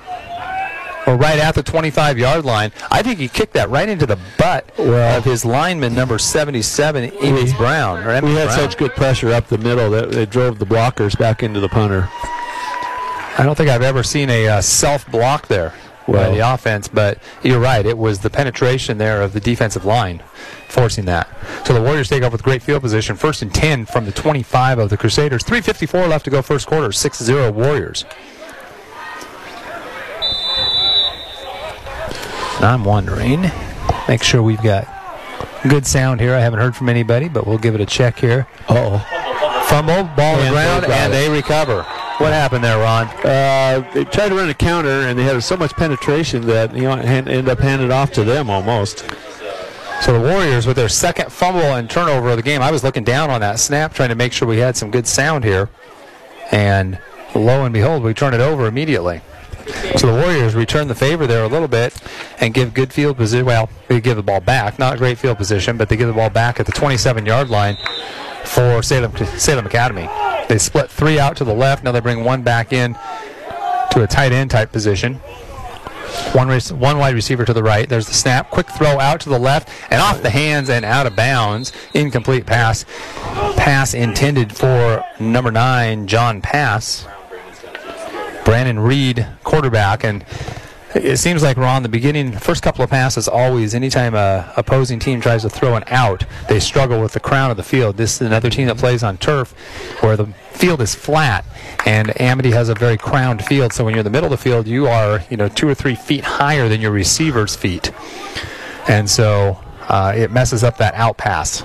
or 1.06 1.16
right 1.16 1.38
at 1.38 1.54
the 1.54 1.62
25 1.62 2.18
yard 2.18 2.44
line. 2.44 2.72
I 2.90 3.02
think 3.02 3.18
he 3.20 3.28
kicked 3.28 3.52
that 3.54 3.70
right 3.70 3.88
into 3.88 4.06
the 4.06 4.18
butt 4.38 4.68
Well- 4.76 5.18
of 5.18 5.24
his 5.24 5.44
lineman, 5.44 5.94
number 5.94 6.18
77, 6.18 7.04
Emmett 7.22 7.56
Brown. 7.56 7.98
We 8.24 8.34
had 8.34 8.46
Brown. 8.46 8.50
such 8.50 8.76
good 8.76 8.94
pressure 8.96 9.32
up 9.32 9.46
the 9.48 9.58
middle 9.58 9.90
that 9.90 10.10
they 10.10 10.26
drove 10.26 10.58
the 10.58 10.66
blockers 10.66 11.16
back 11.16 11.42
into 11.42 11.60
the 11.60 11.68
punter. 11.68 12.08
I 13.36 13.42
don't 13.42 13.56
think 13.56 13.68
I've 13.70 13.82
ever 13.82 14.02
seen 14.02 14.30
a 14.30 14.48
uh, 14.48 14.60
self 14.60 15.10
block 15.10 15.48
there 15.48 15.70
by 16.06 16.12
Well- 16.12 16.32
the 16.32 16.40
offense, 16.54 16.88
but 16.88 17.18
you're 17.42 17.60
right. 17.60 17.84
It 17.84 17.98
was 17.98 18.20
the 18.20 18.30
penetration 18.30 18.98
there 18.98 19.22
of 19.22 19.32
the 19.32 19.40
defensive 19.40 19.84
line 19.84 20.22
forcing 20.68 21.04
that. 21.04 21.28
So 21.64 21.72
the 21.72 21.80
Warriors 21.80 22.08
take 22.08 22.22
off 22.22 22.32
with 22.32 22.42
great 22.42 22.62
field 22.62 22.82
position. 22.82 23.16
First 23.16 23.42
and 23.42 23.54
10 23.54 23.86
from 23.86 24.04
the 24.06 24.12
25 24.12 24.78
of 24.78 24.90
the 24.90 24.96
Crusaders. 24.96 25.42
3.54 25.44 26.08
left 26.08 26.24
to 26.24 26.30
go 26.30 26.42
first 26.42 26.66
quarter. 26.66 26.90
6 26.92 27.18
0 27.22 27.52
Warriors. 27.52 28.04
And 32.56 32.64
I'm 32.66 32.84
wondering 32.84 33.50
Make 34.08 34.22
sure 34.22 34.42
we've 34.42 34.62
got 34.62 34.86
good 35.68 35.86
sound 35.86 36.20
here. 36.20 36.34
I 36.34 36.40
haven't 36.40 36.60
heard 36.60 36.76
from 36.76 36.88
anybody, 36.90 37.28
but 37.28 37.46
we'll 37.46 37.58
give 37.58 37.74
it 37.74 37.80
a 37.80 37.86
check 37.86 38.18
here. 38.18 38.46
Oh, 38.68 38.98
Fumble, 39.68 40.04
ball 40.14 40.36
And 40.40 40.52
ground, 40.52 40.84
and 40.84 41.12
they 41.12 41.30
recover. 41.30 41.86
What 42.18 42.32
happened 42.32 42.62
there, 42.62 42.78
Ron? 42.78 43.08
uh, 43.24 43.90
they 43.92 44.04
tried 44.04 44.28
to 44.28 44.36
run 44.36 44.48
a 44.48 44.54
counter, 44.54 44.88
and 44.88 45.18
they 45.18 45.24
had 45.24 45.42
so 45.42 45.56
much 45.56 45.72
penetration 45.72 46.46
that 46.46 46.74
you 46.74 46.82
know 46.82 46.96
hand, 46.96 47.28
end 47.28 47.48
up 47.48 47.58
handed 47.58 47.90
off 47.90 48.12
to 48.12 48.24
them 48.24 48.48
almost. 48.48 49.04
So 50.00 50.12
the 50.12 50.20
Warriors, 50.20 50.66
with 50.66 50.76
their 50.76 50.88
second 50.88 51.32
fumble 51.32 51.60
and 51.62 51.88
turnover 51.88 52.30
of 52.30 52.36
the 52.36 52.42
game, 52.42 52.62
I 52.62 52.70
was 52.70 52.84
looking 52.84 53.04
down 53.04 53.30
on 53.30 53.40
that 53.40 53.58
snap, 53.58 53.94
trying 53.94 54.10
to 54.10 54.14
make 54.14 54.32
sure 54.32 54.46
we 54.46 54.58
had 54.58 54.76
some 54.76 54.90
good 54.90 55.06
sound 55.06 55.44
here. 55.44 55.68
And 56.52 56.98
lo 57.34 57.64
and 57.64 57.72
behold, 57.72 58.02
we 58.02 58.12
turn 58.14 58.34
it 58.34 58.40
over 58.40 58.66
immediately. 58.66 59.22
So 59.96 60.06
the 60.06 60.12
Warriors 60.12 60.54
return 60.54 60.88
the 60.88 60.94
favor 60.94 61.26
there 61.26 61.42
a 61.42 61.48
little 61.48 61.68
bit 61.68 61.98
and 62.38 62.52
give 62.52 62.74
good 62.74 62.92
field 62.92 63.16
position. 63.16 63.46
Well, 63.46 63.70
they 63.88 64.00
give 64.00 64.16
the 64.16 64.22
ball 64.22 64.40
back. 64.40 64.78
Not 64.78 64.98
great 64.98 65.16
field 65.16 65.38
position, 65.38 65.78
but 65.78 65.88
they 65.88 65.96
give 65.96 66.08
the 66.08 66.12
ball 66.14 66.30
back 66.30 66.60
at 66.60 66.66
the 66.66 66.72
27 66.72 67.24
yard 67.24 67.48
line 67.48 67.76
for 68.44 68.82
Salem, 68.82 69.16
Salem 69.38 69.64
Academy. 69.66 70.06
They 70.48 70.58
split 70.58 70.90
three 70.90 71.18
out 71.18 71.36
to 71.38 71.44
the 71.44 71.54
left. 71.54 71.84
Now 71.84 71.92
they 71.92 72.00
bring 72.00 72.24
one 72.24 72.42
back 72.42 72.72
in 72.72 72.94
to 73.90 74.02
a 74.02 74.06
tight 74.06 74.32
end 74.32 74.50
type 74.50 74.72
position. 74.72 75.20
One, 76.32 76.48
one 76.48 76.98
wide 76.98 77.14
receiver 77.14 77.44
to 77.44 77.52
the 77.52 77.62
right. 77.62 77.88
There's 77.88 78.06
the 78.06 78.14
snap. 78.14 78.50
Quick 78.50 78.68
throw 78.68 79.00
out 79.00 79.20
to 79.22 79.28
the 79.28 79.38
left 79.38 79.68
and 79.90 80.00
off 80.00 80.22
the 80.22 80.30
hands 80.30 80.68
and 80.68 80.84
out 80.84 81.06
of 81.06 81.16
bounds. 81.16 81.72
Incomplete 81.92 82.46
pass. 82.46 82.84
Pass 83.56 83.94
intended 83.94 84.54
for 84.54 85.04
number 85.18 85.50
nine, 85.50 86.06
John 86.06 86.40
Pass. 86.40 87.06
Brandon 88.44 88.78
Reed, 88.78 89.26
quarterback. 89.42 90.04
And 90.04 90.24
it 90.94 91.18
seems 91.18 91.42
like 91.42 91.56
Ron, 91.56 91.82
the 91.82 91.88
beginning, 91.88 92.32
first 92.32 92.62
couple 92.62 92.84
of 92.84 92.90
passes, 92.90 93.26
always, 93.26 93.74
anytime 93.74 94.14
a 94.14 94.52
opposing 94.56 94.98
team 94.98 95.20
tries 95.20 95.42
to 95.42 95.50
throw 95.50 95.74
an 95.74 95.82
out, 95.88 96.24
they 96.48 96.60
struggle 96.60 97.00
with 97.00 97.12
the 97.12 97.20
crown 97.20 97.50
of 97.50 97.56
the 97.56 97.62
field. 97.62 97.96
This 97.96 98.20
is 98.20 98.26
another 98.26 98.48
team 98.48 98.68
that 98.68 98.78
plays 98.78 99.02
on 99.02 99.18
turf 99.18 99.52
where 100.02 100.16
the 100.16 100.26
field 100.52 100.80
is 100.80 100.94
flat, 100.94 101.44
and 101.84 102.18
Amity 102.20 102.52
has 102.52 102.68
a 102.68 102.74
very 102.74 102.96
crowned 102.96 103.44
field. 103.44 103.72
So 103.72 103.84
when 103.84 103.94
you're 103.94 104.00
in 104.00 104.04
the 104.04 104.10
middle 104.10 104.32
of 104.32 104.38
the 104.38 104.42
field, 104.42 104.68
you 104.68 104.86
are, 104.86 105.22
you 105.30 105.36
know, 105.36 105.48
two 105.48 105.68
or 105.68 105.74
three 105.74 105.96
feet 105.96 106.24
higher 106.24 106.68
than 106.68 106.80
your 106.80 106.92
receiver's 106.92 107.56
feet, 107.56 107.92
and 108.88 109.10
so 109.10 109.60
uh, 109.88 110.14
it 110.16 110.30
messes 110.30 110.62
up 110.62 110.78
that 110.78 110.94
out 110.94 111.16
pass. 111.16 111.64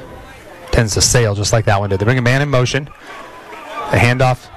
Tends 0.72 0.94
to 0.96 1.02
sail 1.02 1.36
just 1.36 1.54
like 1.54 1.66
that 1.66 1.80
one 1.80 1.90
did. 1.90 2.00
They 2.00 2.06
bring 2.06 2.18
a 2.18 2.22
man 2.22 2.42
in 2.42 2.50
motion. 2.50 2.90
a 3.92 3.98
handoff 3.98 4.50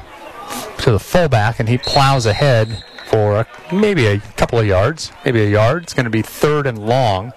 to 0.79 0.93
the 0.93 0.99
fullback, 0.99 1.61
and 1.61 1.69
he 1.69 1.79
plows 1.79 2.27
ahead 2.27 2.85
for 3.13 3.41
a, 3.41 3.47
maybe 3.73 4.07
a 4.07 4.19
couple 4.19 4.59
of 4.59 4.67
yards, 4.67 5.13
maybe 5.25 5.43
a 5.43 5.49
yard. 5.49 5.83
It's 5.83 5.93
going 5.93 6.05
to 6.05 6.11
be 6.11 6.23
third 6.23 6.67
and 6.67 6.79
long, 6.79 7.33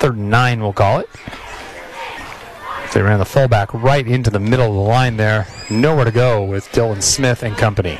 third 0.00 0.16
and 0.16 0.28
nine, 0.28 0.60
we'll 0.60 0.72
call 0.72 0.98
it. 0.98 1.08
They 2.92 3.00
ran 3.00 3.20
the 3.20 3.24
fullback 3.24 3.72
right 3.72 4.04
into 4.04 4.30
the 4.30 4.40
middle 4.40 4.66
of 4.66 4.74
the 4.74 4.80
line 4.80 5.16
there. 5.16 5.46
Nowhere 5.70 6.04
to 6.04 6.10
go 6.10 6.44
with 6.44 6.66
Dylan 6.72 7.00
Smith 7.00 7.44
and 7.44 7.56
company. 7.56 7.98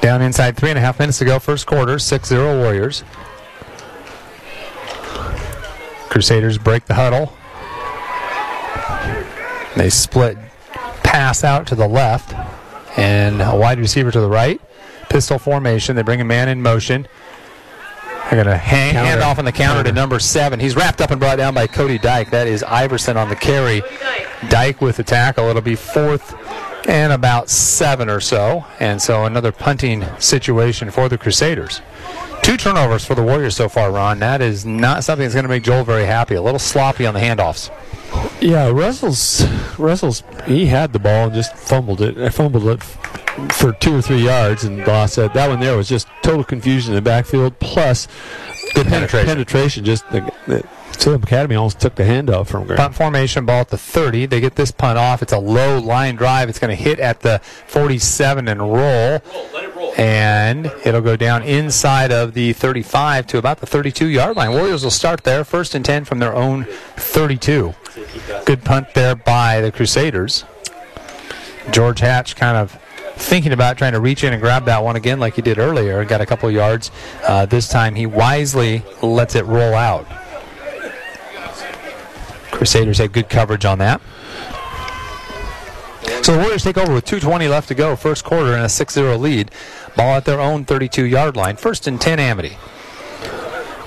Down 0.00 0.22
inside 0.22 0.56
three 0.56 0.70
and 0.70 0.78
a 0.78 0.80
half 0.80 0.98
minutes 0.98 1.18
to 1.18 1.26
go, 1.26 1.38
first 1.38 1.66
quarter, 1.66 1.98
6 1.98 2.28
0 2.28 2.60
Warriors. 2.60 3.04
Crusaders 6.08 6.56
break 6.56 6.86
the 6.86 6.94
huddle. 6.94 7.34
They 9.76 9.90
split 9.90 10.38
pass 11.02 11.44
out 11.44 11.66
to 11.66 11.74
the 11.74 11.86
left 11.86 12.34
and 12.96 13.40
a 13.42 13.54
wide 13.56 13.78
receiver 13.78 14.10
to 14.10 14.20
the 14.20 14.28
right. 14.28 14.60
Pistol 15.08 15.38
formation. 15.38 15.96
They 15.96 16.02
bring 16.02 16.20
a 16.20 16.24
man 16.24 16.48
in 16.48 16.60
motion. 16.62 17.06
They're 18.30 18.44
going 18.44 18.46
to 18.46 18.58
hang, 18.58 18.92
Counter. 18.92 19.08
hand 19.08 19.22
off 19.22 19.38
on 19.38 19.46
the 19.46 19.52
counter 19.52 19.82
to 19.84 19.92
number 19.92 20.18
seven. 20.18 20.60
He's 20.60 20.76
wrapped 20.76 21.00
up 21.00 21.10
and 21.10 21.18
brought 21.18 21.36
down 21.36 21.54
by 21.54 21.66
Cody 21.66 21.96
Dyke. 21.96 22.30
That 22.30 22.46
is 22.46 22.62
Iverson 22.62 23.16
on 23.16 23.30
the 23.30 23.36
carry. 23.36 23.82
Dyke 24.50 24.82
with 24.82 24.98
the 24.98 25.02
tackle. 25.02 25.48
It'll 25.48 25.62
be 25.62 25.74
fourth 25.76 26.34
and 26.86 27.12
about 27.12 27.50
seven 27.50 28.08
or 28.08 28.20
so. 28.20 28.64
And 28.80 29.00
so 29.00 29.24
another 29.24 29.52
punting 29.52 30.04
situation 30.18 30.90
for 30.90 31.08
the 31.08 31.18
Crusaders. 31.18 31.80
Two 32.42 32.56
turnovers 32.56 33.04
for 33.04 33.14
the 33.14 33.22
Warriors 33.22 33.56
so 33.56 33.68
far, 33.68 33.90
Ron. 33.90 34.20
That 34.20 34.40
is 34.40 34.64
not 34.64 35.04
something 35.04 35.24
that's 35.24 35.34
going 35.34 35.44
to 35.44 35.50
make 35.50 35.64
Joel 35.64 35.84
very 35.84 36.06
happy. 36.06 36.34
A 36.34 36.42
little 36.42 36.58
sloppy 36.58 37.04
on 37.04 37.14
the 37.14 37.20
handoffs. 37.20 37.70
Yeah, 38.40 38.70
Russell's 38.70 39.46
Russell's 39.78 40.22
he 40.46 40.66
had 40.66 40.92
the 40.92 40.98
ball 40.98 41.26
and 41.26 41.34
just 41.34 41.54
fumbled 41.56 42.00
it. 42.00 42.16
I 42.16 42.30
fumbled 42.30 42.66
it 42.66 42.82
for 43.52 43.72
two 43.72 43.96
or 43.96 44.02
three 44.02 44.24
yards, 44.24 44.64
and 44.64 44.84
lost 44.86 45.18
it. 45.18 45.32
That 45.34 45.48
one 45.48 45.60
there 45.60 45.76
was 45.76 45.88
just 45.88 46.08
total 46.22 46.44
confusion 46.44 46.92
in 46.92 46.96
the 46.96 47.02
backfield. 47.02 47.58
Plus, 47.58 48.06
the 48.74 48.84
penetration. 48.84 49.26
penetration. 49.26 49.84
Just 49.84 50.08
the, 50.10 50.20
the 50.46 50.66
Salem 50.92 51.22
Academy 51.22 51.54
almost 51.54 51.80
took 51.80 51.94
the 51.94 52.02
handoff 52.02 52.48
from 52.48 52.66
Graham. 52.66 52.78
Punt 52.78 52.94
formation 52.94 53.46
ball 53.46 53.60
at 53.60 53.68
the 53.68 53.78
30. 53.78 54.26
They 54.26 54.40
get 54.40 54.56
this 54.56 54.70
punt 54.70 54.98
off. 54.98 55.22
It's 55.22 55.32
a 55.32 55.38
low 55.38 55.78
line 55.78 56.16
drive. 56.16 56.48
It's 56.48 56.58
going 56.58 56.76
to 56.76 56.82
hit 56.82 56.98
at 56.98 57.20
the 57.20 57.38
47 57.38 58.48
and 58.48 58.60
roll. 58.60 59.16
It 59.16 59.76
roll. 59.76 59.94
And 59.96 60.66
it'll 60.84 61.00
go 61.00 61.16
down 61.16 61.42
inside 61.42 62.10
of 62.10 62.34
the 62.34 62.52
35 62.52 63.26
to 63.28 63.38
about 63.38 63.58
the 63.58 63.66
32 63.66 64.06
yard 64.06 64.36
line. 64.36 64.50
Warriors 64.52 64.82
will 64.82 64.90
start 64.90 65.24
there, 65.24 65.44
first 65.44 65.74
and 65.74 65.84
10 65.84 66.04
from 66.04 66.18
their 66.18 66.34
own 66.34 66.64
32. 66.96 67.74
Good 68.44 68.64
punt 68.64 68.94
there 68.94 69.14
by 69.14 69.60
the 69.60 69.72
Crusaders. 69.72 70.44
George 71.70 72.00
Hatch 72.00 72.34
kind 72.34 72.56
of 72.56 72.78
thinking 73.16 73.52
about 73.52 73.76
trying 73.76 73.92
to 73.92 74.00
reach 74.00 74.24
in 74.24 74.32
and 74.32 74.40
grab 74.40 74.64
that 74.66 74.82
one 74.82 74.96
again 74.96 75.18
like 75.18 75.34
he 75.34 75.42
did 75.42 75.58
earlier. 75.58 76.04
Got 76.04 76.20
a 76.20 76.26
couple 76.26 76.50
yards. 76.50 76.90
Uh, 77.26 77.46
this 77.46 77.68
time 77.68 77.94
he 77.94 78.06
wisely 78.06 78.82
lets 79.02 79.34
it 79.34 79.44
roll 79.44 79.74
out. 79.74 80.06
Crusaders 82.50 82.98
had 82.98 83.12
good 83.12 83.28
coverage 83.28 83.64
on 83.64 83.78
that. 83.78 84.00
So 86.22 86.32
the 86.32 86.38
Warriors 86.38 86.64
take 86.64 86.76
over 86.76 86.92
with 86.92 87.04
2.20 87.06 87.48
left 87.48 87.68
to 87.68 87.74
go, 87.74 87.96
first 87.96 88.24
quarter, 88.24 88.54
and 88.54 88.64
a 88.64 88.68
6 88.68 88.94
0 88.94 89.16
lead. 89.16 89.50
Ball 89.96 90.16
at 90.16 90.24
their 90.24 90.40
own 90.40 90.64
32 90.64 91.04
yard 91.04 91.36
line. 91.36 91.56
First 91.56 91.86
and 91.86 92.00
10 92.00 92.18
Amity. 92.18 92.56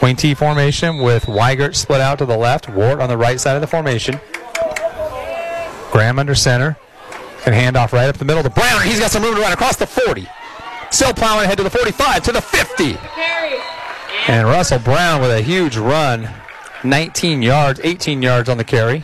Wing 0.02 0.16
T 0.16 0.34
formation 0.34 0.98
with 0.98 1.26
Weigert 1.26 1.76
split 1.76 2.02
out 2.02 2.18
to 2.18 2.26
the 2.26 2.38
left, 2.38 2.68
Ward 2.68 3.00
on 3.00 3.10
the 3.10 3.18
right 3.18 3.40
side 3.40 3.56
of 3.56 3.62
the 3.62 3.68
formation. 3.68 4.20
Graham 5.92 6.18
under 6.18 6.34
center. 6.34 6.78
And 7.46 7.56
hand 7.56 7.76
off 7.76 7.92
right 7.92 8.08
up 8.08 8.18
the 8.18 8.26
middle 8.26 8.44
to 8.44 8.50
Brown. 8.50 8.82
He's 8.84 9.00
got 9.00 9.12
some 9.12 9.24
room 9.24 9.36
to 9.36 9.42
run 9.42 9.52
across 9.52 9.76
the 9.76 9.88
40. 9.88 10.28
Still 10.92 11.14
plowing 11.14 11.46
ahead 11.46 11.58
to 11.58 11.64
the 11.64 11.70
45, 11.70 12.24
to 12.24 12.32
the 12.32 12.42
50. 12.42 12.98
And 14.28 14.48
Russell 14.48 14.80
Brown 14.80 15.22
with 15.22 15.32
a 15.32 15.42
huge 15.42 15.78
run, 15.78 16.30
19 16.84 17.42
yards, 17.42 17.80
18 17.84 18.22
yards 18.22 18.50
on 18.50 18.58
the 18.58 18.64
carry. 18.64 19.04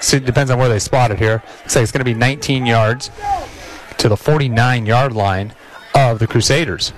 So 0.00 0.16
it 0.16 0.24
depends 0.24 0.50
on 0.50 0.58
where 0.58 0.68
they 0.68 0.78
spot 0.80 1.10
it 1.12 1.18
here. 1.18 1.42
Looks 1.60 1.76
like 1.76 1.82
it's 1.84 1.92
going 1.92 2.00
to 2.00 2.04
be 2.04 2.14
19 2.14 2.66
yards 2.66 3.10
to 3.98 4.08
the 4.08 4.16
49 4.16 4.86
yard 4.86 5.12
line 5.12 5.54
of 5.94 6.18
the 6.18 6.26
Crusaders. 6.26 6.92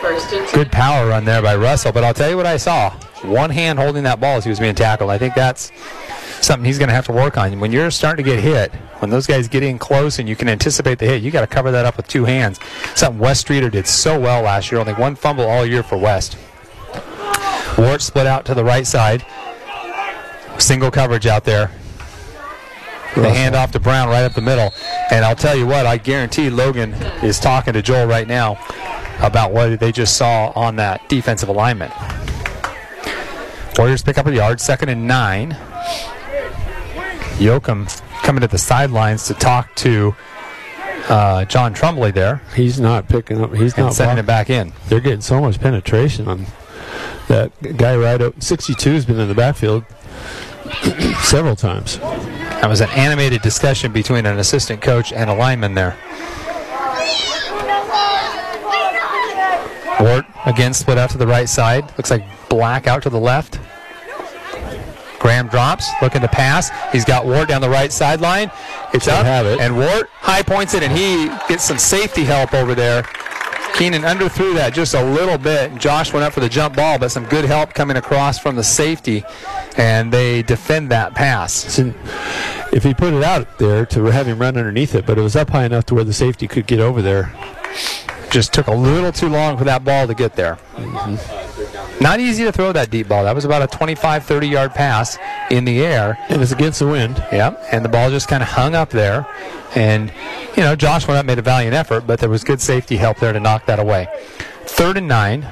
First 0.00 0.32
and 0.32 0.46
ten. 0.46 0.54
Good 0.54 0.72
power 0.72 1.08
run 1.08 1.24
there 1.24 1.40
by 1.40 1.56
Russell, 1.56 1.92
but 1.92 2.04
I'll 2.04 2.12
tell 2.14 2.28
you 2.28 2.36
what 2.36 2.46
I 2.46 2.58
saw. 2.58 2.90
One 3.22 3.48
hand 3.48 3.78
holding 3.78 4.02
that 4.04 4.20
ball 4.20 4.36
as 4.36 4.44
he 4.44 4.50
was 4.50 4.60
being 4.60 4.74
tackled. 4.74 5.10
I 5.10 5.16
think 5.16 5.34
that's 5.34 5.72
something 6.42 6.66
he's 6.66 6.78
going 6.78 6.88
to 6.88 6.94
have 6.94 7.06
to 7.06 7.12
work 7.12 7.38
on. 7.38 7.58
When 7.60 7.72
you're 7.72 7.90
starting 7.90 8.22
to 8.24 8.30
get 8.30 8.42
hit, 8.42 8.74
when 8.98 9.10
those 9.10 9.26
guys 9.26 9.48
get 9.48 9.62
in 9.62 9.78
close 9.78 10.18
and 10.18 10.28
you 10.28 10.36
can 10.36 10.48
anticipate 10.48 10.98
the 10.98 11.06
hit, 11.06 11.22
you 11.22 11.30
got 11.30 11.40
to 11.40 11.46
cover 11.46 11.70
that 11.70 11.86
up 11.86 11.96
with 11.96 12.06
two 12.08 12.26
hands. 12.26 12.60
Something 12.94 13.18
West 13.18 13.40
Streeter 13.42 13.70
did 13.70 13.86
so 13.86 14.20
well 14.20 14.42
last 14.42 14.70
year. 14.70 14.80
Only 14.80 14.92
one 14.92 15.16
fumble 15.16 15.46
all 15.46 15.64
year 15.64 15.82
for 15.82 15.96
West. 15.96 16.36
Ward 17.78 18.00
split 18.02 18.26
out 18.26 18.44
to 18.46 18.54
the 18.54 18.64
right 18.64 18.86
side. 18.86 19.24
Single 20.58 20.90
coverage 20.90 21.26
out 21.26 21.44
there. 21.44 21.70
The 23.14 23.30
hand 23.30 23.54
off 23.54 23.72
to 23.72 23.80
Brown 23.80 24.08
right 24.08 24.24
up 24.24 24.34
the 24.34 24.42
middle. 24.42 24.72
And 25.10 25.24
I'll 25.24 25.36
tell 25.36 25.56
you 25.56 25.66
what, 25.66 25.86
I 25.86 25.96
guarantee 25.96 26.50
Logan 26.50 26.92
is 27.22 27.38
talking 27.40 27.72
to 27.72 27.82
Joel 27.82 28.06
right 28.06 28.28
now 28.28 28.58
about 29.20 29.52
what 29.52 29.80
they 29.80 29.92
just 29.92 30.16
saw 30.16 30.52
on 30.54 30.76
that 30.76 31.08
defensive 31.08 31.48
alignment. 31.48 31.92
Warriors 33.78 34.02
pick 34.02 34.18
up 34.18 34.26
a 34.26 34.34
yard, 34.34 34.60
second 34.60 34.88
and 34.88 35.06
nine. 35.06 35.56
Yoakum 37.38 37.86
coming 38.22 38.40
to 38.40 38.48
the 38.48 38.58
sidelines 38.58 39.26
to 39.26 39.34
talk 39.34 39.74
to 39.76 40.14
uh, 41.08 41.44
John 41.44 41.72
Trumbley 41.72 42.10
there 42.10 42.42
He's 42.54 42.80
not 42.80 43.08
picking 43.08 43.40
up. 43.40 43.54
He's 43.54 43.76
not 43.76 43.94
sending 43.94 44.18
it 44.18 44.26
back 44.26 44.50
in. 44.50 44.72
They're 44.88 45.00
getting 45.00 45.20
so 45.20 45.40
much 45.40 45.60
penetration 45.60 46.26
on 46.26 46.46
that 47.28 47.50
guy 47.76 47.96
right 47.96 48.20
up. 48.20 48.42
62 48.42 48.92
has 48.92 49.04
been 49.04 49.18
in 49.18 49.28
the 49.28 49.34
backfield 49.34 49.84
several 51.22 51.56
times. 51.56 51.98
That 51.98 52.68
was 52.68 52.80
an 52.80 52.88
animated 52.90 53.42
discussion 53.42 53.92
between 53.92 54.26
an 54.26 54.38
assistant 54.38 54.80
coach 54.82 55.12
and 55.12 55.28
a 55.30 55.34
lineman 55.34 55.74
there. 55.74 55.96
Ward 60.00 60.26
again 60.44 60.74
split 60.74 60.98
out 60.98 61.10
to 61.10 61.18
the 61.18 61.26
right 61.26 61.48
side. 61.48 61.84
Looks 61.96 62.10
like 62.10 62.24
Black 62.48 62.86
out 62.86 63.02
to 63.02 63.10
the 63.10 63.18
left. 63.20 63.58
Graham 65.18 65.48
drops, 65.48 65.88
looking 66.02 66.20
to 66.20 66.28
pass. 66.28 66.70
He's 66.92 67.04
got 67.04 67.24
Ward 67.26 67.48
down 67.48 67.60
the 67.60 67.68
right 67.70 67.92
sideline. 67.92 68.50
It's 68.92 69.06
Should 69.06 69.14
up, 69.14 69.46
it. 69.46 69.60
and 69.60 69.76
Ward 69.76 70.06
high 70.12 70.42
points 70.42 70.74
it, 70.74 70.82
and 70.82 70.96
he 70.96 71.28
gets 71.48 71.64
some 71.64 71.78
safety 71.78 72.24
help 72.24 72.54
over 72.54 72.74
there 72.74 73.02
Keenan 73.76 74.02
underthrew 74.02 74.54
that 74.54 74.72
just 74.72 74.94
a 74.94 75.04
little 75.04 75.36
bit. 75.36 75.74
Josh 75.76 76.10
went 76.10 76.24
up 76.24 76.32
for 76.32 76.40
the 76.40 76.48
jump 76.48 76.76
ball, 76.76 76.98
but 76.98 77.10
some 77.10 77.26
good 77.26 77.44
help 77.44 77.74
coming 77.74 77.98
across 77.98 78.38
from 78.38 78.56
the 78.56 78.64
safety, 78.64 79.22
and 79.76 80.10
they 80.10 80.42
defend 80.42 80.90
that 80.90 81.14
pass. 81.14 81.78
If 82.72 82.82
he 82.82 82.94
put 82.94 83.12
it 83.12 83.22
out 83.22 83.58
there 83.58 83.84
to 83.86 84.04
have 84.06 84.26
him 84.26 84.38
run 84.38 84.56
underneath 84.56 84.94
it, 84.94 85.04
but 85.04 85.18
it 85.18 85.20
was 85.20 85.36
up 85.36 85.50
high 85.50 85.66
enough 85.66 85.84
to 85.86 85.94
where 85.94 86.04
the 86.04 86.14
safety 86.14 86.48
could 86.48 86.66
get 86.66 86.80
over 86.80 87.02
there. 87.02 87.34
Just 88.30 88.54
took 88.54 88.66
a 88.66 88.74
little 88.74 89.12
too 89.12 89.28
long 89.28 89.58
for 89.58 89.64
that 89.64 89.84
ball 89.84 90.06
to 90.06 90.14
get 90.14 90.36
there. 90.36 90.56
Mm-hmm. 90.76 91.65
Not 92.00 92.20
easy 92.20 92.44
to 92.44 92.52
throw 92.52 92.72
that 92.72 92.90
deep 92.90 93.08
ball. 93.08 93.24
That 93.24 93.34
was 93.34 93.44
about 93.44 93.62
a 93.62 93.66
25, 93.66 94.24
30 94.24 94.48
yard 94.48 94.74
pass 94.74 95.18
in 95.50 95.64
the 95.64 95.84
air. 95.84 96.18
And 96.28 96.42
it's 96.42 96.52
against 96.52 96.80
the 96.80 96.86
wind. 96.86 97.16
Yep, 97.32 97.64
and 97.72 97.84
the 97.84 97.88
ball 97.88 98.10
just 98.10 98.28
kind 98.28 98.42
of 98.42 98.48
hung 98.50 98.74
up 98.74 98.90
there. 98.90 99.26
And, 99.74 100.12
you 100.56 100.62
know, 100.62 100.76
Josh 100.76 101.08
went 101.08 101.18
up, 101.18 101.26
made 101.26 101.38
a 101.38 101.42
valiant 101.42 101.74
effort, 101.74 102.06
but 102.06 102.18
there 102.20 102.28
was 102.28 102.44
good 102.44 102.60
safety 102.60 102.96
help 102.96 103.18
there 103.18 103.32
to 103.32 103.40
knock 103.40 103.66
that 103.66 103.78
away. 103.78 104.08
Third 104.64 104.96
and 104.96 105.08
nine. 105.08 105.46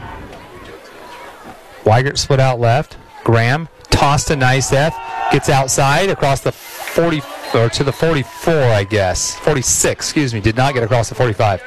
Weigert 1.85 2.19
split 2.19 2.41
out 2.41 2.61
left. 2.61 2.97
Graham 3.23 3.69
tossed 3.91 4.29
to 4.29 4.35
Nyseth. 4.35 4.95
Gets 5.33 5.49
outside 5.49 6.11
across 6.11 6.41
the 6.41 6.53
40 6.53 7.23
or 7.55 7.69
to 7.71 7.85
the 7.85 7.93
44, 7.93 8.53
I 8.55 8.85
guess. 8.85 9.37
46, 9.37 9.93
excuse 9.93 10.35
me. 10.35 10.41
Did 10.41 10.57
not 10.57 10.75
get 10.75 10.83
across 10.83 11.09
the 11.09 11.15
45. 11.15 11.63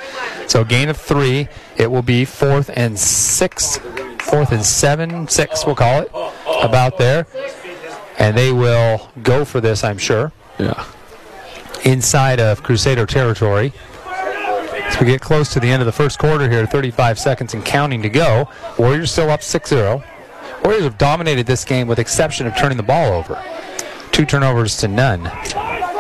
So 0.47 0.63
gain 0.63 0.89
of 0.89 0.97
three. 0.97 1.47
It 1.77 1.91
will 1.91 2.01
be 2.01 2.25
fourth 2.25 2.71
and 2.75 2.97
six. 2.97 3.79
Fourth 4.19 4.51
and 4.51 4.65
seven, 4.65 5.27
six, 5.27 5.65
we'll 5.65 5.75
call 5.75 6.01
it. 6.01 6.11
About 6.63 6.97
there. 6.97 7.27
And 8.17 8.37
they 8.37 8.51
will 8.51 9.09
go 9.23 9.45
for 9.45 9.61
this, 9.61 9.83
I'm 9.83 9.97
sure 9.97 10.31
Yeah. 10.57 10.83
inside 11.83 12.39
of 12.39 12.63
Crusader 12.63 13.05
territory. 13.05 13.73
As 14.07 14.99
we 14.99 15.05
get 15.05 15.21
close 15.21 15.49
to 15.53 15.59
the 15.59 15.69
end 15.69 15.81
of 15.81 15.85
the 15.85 15.91
first 15.91 16.17
quarter 16.17 16.49
here, 16.49 16.65
35 16.65 17.19
seconds 17.19 17.53
and 17.53 17.63
counting 17.63 18.01
to 18.01 18.09
go. 18.09 18.49
Warriors 18.77 19.11
still 19.11 19.29
up 19.29 19.43
6 19.43 19.69
0. 19.69 20.03
Warriors 20.63 20.83
have 20.83 20.97
dominated 20.97 21.45
this 21.45 21.63
game 21.63 21.87
with 21.87 21.99
exception 21.99 22.47
of 22.47 22.55
turning 22.57 22.77
the 22.77 22.83
ball 22.83 23.13
over. 23.13 23.41
Two 24.11 24.25
turnovers 24.25 24.77
to 24.77 24.87
none. 24.87 25.23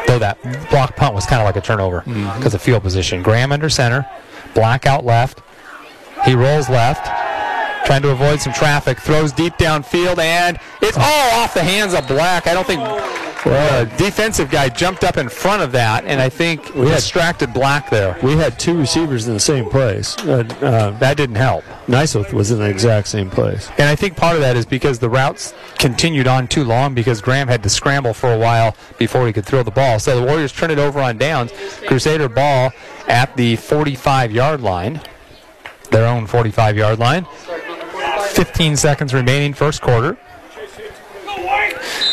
Though 0.07 0.19
that 0.19 0.37
block 0.71 0.95
punt 0.95 1.13
was 1.13 1.25
kind 1.25 1.41
of 1.41 1.45
like 1.45 1.57
a 1.57 1.61
turnover 1.61 2.01
mm-hmm. 2.01 2.37
because 2.37 2.53
of 2.53 2.61
field 2.61 2.81
position. 2.81 3.21
Graham 3.21 3.51
under 3.51 3.69
center, 3.69 4.07
Black 4.53 4.85
out 4.87 5.05
left. 5.05 5.41
He 6.27 6.35
rolls 6.35 6.67
left, 6.69 7.05
trying 7.85 8.01
to 8.01 8.09
avoid 8.11 8.41
some 8.41 8.51
traffic, 8.51 8.99
throws 8.99 9.31
deep 9.31 9.53
downfield, 9.53 10.17
and 10.17 10.59
it's 10.81 10.97
all 10.97 11.31
off 11.39 11.53
the 11.53 11.63
hands 11.63 11.93
of 11.93 12.05
Black. 12.05 12.47
I 12.47 12.53
don't 12.53 12.67
think 12.67 12.81
the 13.45 13.89
defensive 13.97 14.49
guy 14.51 14.67
jumped 14.67 15.05
up 15.05 15.15
in 15.15 15.29
front 15.29 15.61
of 15.61 15.71
that, 15.71 16.03
and 16.03 16.19
I 16.19 16.27
think 16.27 16.75
we 16.75 16.87
distracted 16.89 17.53
Black 17.53 17.89
there. 17.89 18.17
We 18.21 18.33
had 18.33 18.59
two 18.59 18.77
receivers 18.77 19.27
in 19.29 19.35
the 19.35 19.39
same 19.39 19.69
place. 19.69 20.17
Uh, 20.17 20.43
uh, 20.61 20.89
That 20.99 21.15
didn't 21.15 21.37
help. 21.37 21.63
Nyseth 21.87 22.33
was 22.33 22.51
in 22.51 22.59
the 22.59 22.65
exact 22.69 23.07
same 23.07 23.29
place. 23.29 23.69
And 23.77 23.87
I 23.87 23.95
think 23.95 24.17
part 24.17 24.35
of 24.35 24.41
that 24.41 24.57
is 24.57 24.65
because 24.65 24.99
the 24.99 25.09
routes 25.09 25.53
continued 25.79 26.27
on 26.27 26.49
too 26.49 26.65
long 26.65 26.93
because 26.93 27.21
Graham 27.21 27.47
had 27.47 27.63
to 27.63 27.69
scramble 27.69 28.13
for 28.13 28.33
a 28.33 28.37
while 28.37 28.75
before 28.97 29.25
he 29.27 29.31
could 29.31 29.45
throw 29.45 29.63
the 29.63 29.71
ball. 29.71 29.97
So 29.99 30.19
the 30.19 30.25
Warriors 30.25 30.51
turn 30.51 30.71
it 30.71 30.79
over 30.79 30.99
on 30.99 31.17
downs. 31.17 31.53
Crusader 31.87 32.27
ball 32.27 32.73
at 33.07 33.33
the 33.37 33.55
45 33.55 34.33
yard 34.33 34.59
line, 34.59 34.99
their 35.91 36.07
own 36.07 36.27
45 36.27 36.77
yard 36.77 36.99
line. 36.99 37.25
15 38.31 38.75
seconds 38.75 39.13
remaining, 39.13 39.53
first 39.53 39.81
quarter. 39.81 40.17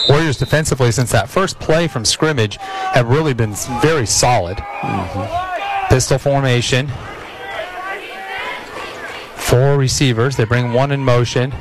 Warriors 0.08 0.38
defensively, 0.38 0.92
since 0.92 1.10
that 1.12 1.28
first 1.28 1.58
play 1.58 1.88
from 1.88 2.04
scrimmage, 2.04 2.56
have 2.58 3.08
really 3.08 3.34
been 3.34 3.54
very 3.80 4.06
solid. 4.06 4.58
Mm-hmm. 4.58 5.88
Pistol 5.88 6.18
formation. 6.18 6.90
Four 9.36 9.76
receivers. 9.76 10.36
They 10.36 10.44
bring 10.44 10.72
one 10.72 10.92
in 10.92 11.04
motion. 11.04 11.54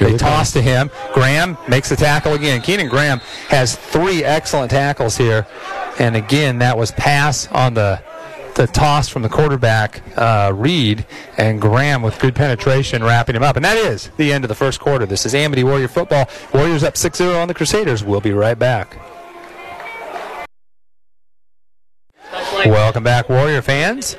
They 0.00 0.12
they 0.12 0.18
toss 0.18 0.52
to 0.52 0.62
him. 0.62 0.90
Graham 1.12 1.56
makes 1.68 1.88
the 1.88 1.96
tackle 1.96 2.34
again. 2.34 2.60
Keenan 2.62 2.88
Graham 2.88 3.20
has 3.48 3.76
three 3.76 4.24
excellent 4.24 4.70
tackles 4.70 5.16
here. 5.16 5.46
And 5.98 6.16
again, 6.16 6.58
that 6.58 6.76
was 6.76 6.90
pass 6.92 7.46
on 7.52 7.74
the 7.74 8.02
the 8.54 8.66
toss 8.66 9.08
from 9.08 9.22
the 9.22 9.28
quarterback, 9.28 10.02
uh, 10.16 10.52
Reed, 10.54 11.06
and 11.36 11.60
Graham 11.60 12.02
with 12.02 12.18
good 12.18 12.34
penetration 12.34 13.02
wrapping 13.02 13.36
him 13.36 13.42
up. 13.42 13.56
And 13.56 13.64
that 13.64 13.76
is 13.76 14.10
the 14.16 14.32
end 14.32 14.44
of 14.44 14.48
the 14.48 14.54
first 14.54 14.80
quarter. 14.80 15.06
This 15.06 15.26
is 15.26 15.34
Amity 15.34 15.64
Warrior 15.64 15.88
football. 15.88 16.28
Warriors 16.52 16.84
up 16.84 16.96
6 16.96 17.18
0 17.18 17.38
on 17.38 17.48
the 17.48 17.54
Crusaders. 17.54 18.04
We'll 18.04 18.20
be 18.20 18.32
right 18.32 18.58
back. 18.58 18.98
Welcome 22.66 23.04
back, 23.04 23.28
Warrior 23.28 23.60
fans. 23.60 24.16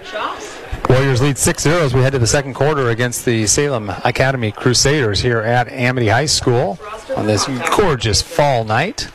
Warriors 0.89 1.21
lead 1.21 1.37
6 1.37 1.63
0 1.63 1.77
as 1.77 1.93
we 1.95 2.01
head 2.01 2.11
to 2.11 2.19
the 2.19 2.27
second 2.27 2.53
quarter 2.53 2.89
against 2.89 3.25
the 3.25 3.47
Salem 3.47 3.89
Academy 4.03 4.51
Crusaders 4.51 5.19
here 5.19 5.41
at 5.41 5.67
Amity 5.69 6.09
High 6.09 6.27
School 6.27 6.77
on 7.15 7.25
this 7.25 7.47
gorgeous 7.75 8.21
fall 8.21 8.63
night. 8.63 9.09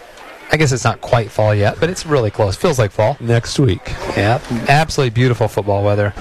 I 0.53 0.57
guess 0.57 0.73
it's 0.73 0.85
not 0.85 1.01
quite 1.01 1.31
fall 1.31 1.55
yet, 1.55 1.79
but 1.79 1.91
it's 1.91 2.05
really 2.05 2.31
close. 2.31 2.57
Feels 2.57 2.79
like 2.79 2.91
fall. 2.91 3.17
Next 3.21 3.59
week. 3.59 3.83
Yeah, 4.17 4.41
absolutely 4.69 5.11
beautiful 5.11 5.47
football 5.49 5.85
weather. 5.85 6.13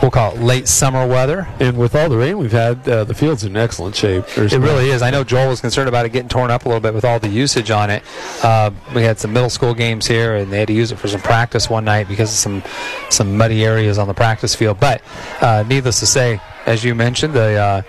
We'll 0.00 0.10
call 0.10 0.34
it 0.34 0.40
late 0.40 0.66
summer 0.66 1.06
weather. 1.06 1.46
And 1.60 1.78
with 1.78 1.94
all 1.94 2.08
the 2.08 2.16
rain 2.16 2.36
we've 2.36 2.50
had, 2.50 2.88
uh, 2.88 3.04
the 3.04 3.14
field's 3.14 3.44
in 3.44 3.56
excellent 3.56 3.94
shape. 3.94 4.26
There's 4.34 4.52
It 4.52 4.58
really 4.58 4.90
is. 4.90 5.00
I 5.00 5.10
know 5.10 5.22
Joel 5.22 5.48
was 5.48 5.60
concerned 5.60 5.88
about 5.88 6.06
it 6.06 6.08
getting 6.08 6.28
torn 6.28 6.50
up 6.50 6.64
a 6.64 6.68
little 6.68 6.80
bit 6.80 6.92
with 6.92 7.04
all 7.04 7.20
the 7.20 7.28
usage 7.28 7.70
on 7.70 7.88
it. 7.88 8.02
Uh, 8.42 8.72
we 8.96 9.02
had 9.02 9.20
some 9.20 9.32
middle 9.32 9.50
school 9.50 9.74
games 9.74 10.08
here, 10.08 10.34
and 10.34 10.52
they 10.52 10.58
had 10.58 10.66
to 10.68 10.74
use 10.74 10.90
it 10.90 10.98
for 10.98 11.06
some 11.06 11.20
practice 11.20 11.70
one 11.70 11.84
night 11.84 12.08
because 12.08 12.30
of 12.30 12.36
some 12.36 12.64
some 13.10 13.36
muddy 13.36 13.64
areas 13.64 13.96
on 13.96 14.08
the 14.08 14.14
practice 14.14 14.56
field. 14.56 14.80
But 14.80 15.02
uh, 15.40 15.62
needless 15.68 16.00
to 16.00 16.06
say, 16.06 16.40
as 16.66 16.82
you 16.82 16.96
mentioned, 16.96 17.34
the 17.34 17.54
uh, 17.54 17.82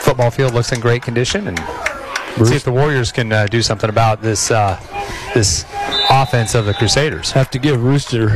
football 0.00 0.30
field 0.30 0.52
looks 0.52 0.72
in 0.72 0.80
great 0.80 1.00
condition, 1.00 1.48
and 1.48 1.58
see 2.46 2.56
if 2.56 2.64
the 2.64 2.72
Warriors 2.72 3.12
can 3.12 3.32
uh, 3.32 3.46
do 3.46 3.62
something 3.62 3.88
about 3.90 4.22
this 4.22 4.50
uh, 4.50 4.78
this 5.34 5.64
offense 6.10 6.54
of 6.54 6.66
the 6.66 6.74
Crusaders. 6.74 7.32
Have 7.32 7.50
to 7.50 7.58
give 7.58 7.82
Rooster 7.82 8.28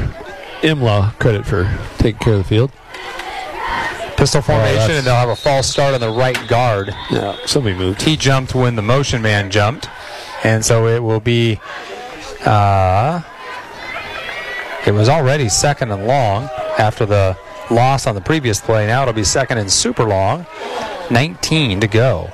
Imlaw 0.63 1.19
credit 1.19 1.45
for 1.47 1.71
taking 1.99 2.19
care 2.21 2.35
of 2.35 2.39
the 2.41 2.45
field. 2.45 2.71
Pistol 4.17 4.43
formation, 4.43 4.75
that's- 4.77 4.99
and 4.99 5.07
they'll 5.07 5.15
have 5.17 5.29
a 5.31 5.37
false 5.37 5.69
start 5.69 5.95
on 5.95 6.01
the 6.01 6.11
right 6.11 6.39
guard. 6.47 6.95
Yeah. 7.11 7.37
Somebody 7.47 7.75
moved. 7.77 8.03
he 8.03 8.17
jumped 8.17 8.55
when 8.55 8.77
the 8.77 8.83
motion 8.83 9.21
man 9.23 9.51
jumped, 9.51 9.89
and 10.45 10.65
so 10.65 10.87
it 10.87 11.03
will 11.03 11.21
be. 11.21 11.61
Uh, 12.45 13.23
it 14.87 14.93
was 14.93 15.09
already 15.09 15.49
second 15.49 15.91
and 15.93 16.07
long 16.07 16.45
after 16.79 17.07
the 17.07 17.37
loss 17.71 18.07
on 18.07 18.15
the 18.15 18.21
previous 18.21 18.61
play. 18.61 18.87
Now 18.87 19.03
it'll 19.03 19.15
be 19.15 19.25
second 19.25 19.59
and 19.59 19.71
super 19.71 20.05
long. 20.05 20.47
19 21.11 21.81
to 21.81 21.87
go. 21.87 22.31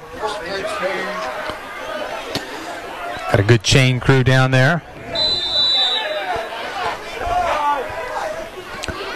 Got 3.30 3.40
a 3.40 3.44
good 3.44 3.62
chain 3.62 4.00
crew 4.00 4.24
down 4.24 4.50
there. 4.50 4.82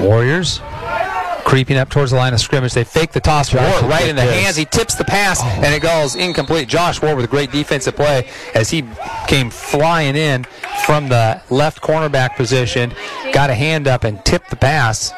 Warriors 0.00 0.60
creeping 1.44 1.76
up 1.76 1.90
towards 1.90 2.10
the 2.10 2.16
line 2.16 2.32
of 2.32 2.40
scrimmage. 2.40 2.72
They 2.72 2.82
fake 2.82 3.12
the 3.12 3.20
toss 3.20 3.50
Josh 3.50 3.82
Ward 3.82 3.90
right 3.90 4.08
in 4.08 4.16
the 4.16 4.22
this. 4.22 4.42
hands. 4.42 4.56
He 4.56 4.64
tips 4.64 4.94
the 4.94 5.04
pass, 5.04 5.42
and 5.42 5.74
it 5.74 5.82
goes 5.82 6.14
incomplete. 6.14 6.66
Josh 6.68 7.02
Ward 7.02 7.16
with 7.16 7.24
a 7.26 7.28
great 7.28 7.52
defensive 7.52 7.94
play 7.94 8.28
as 8.54 8.70
he 8.70 8.84
came 9.28 9.50
flying 9.50 10.16
in 10.16 10.44
from 10.86 11.08
the 11.08 11.42
left 11.50 11.82
cornerback 11.82 12.36
position, 12.36 12.94
got 13.32 13.50
a 13.50 13.54
hand 13.54 13.86
up 13.86 14.04
and 14.04 14.24
tipped 14.24 14.50
the 14.50 14.56
pass, 14.56 15.12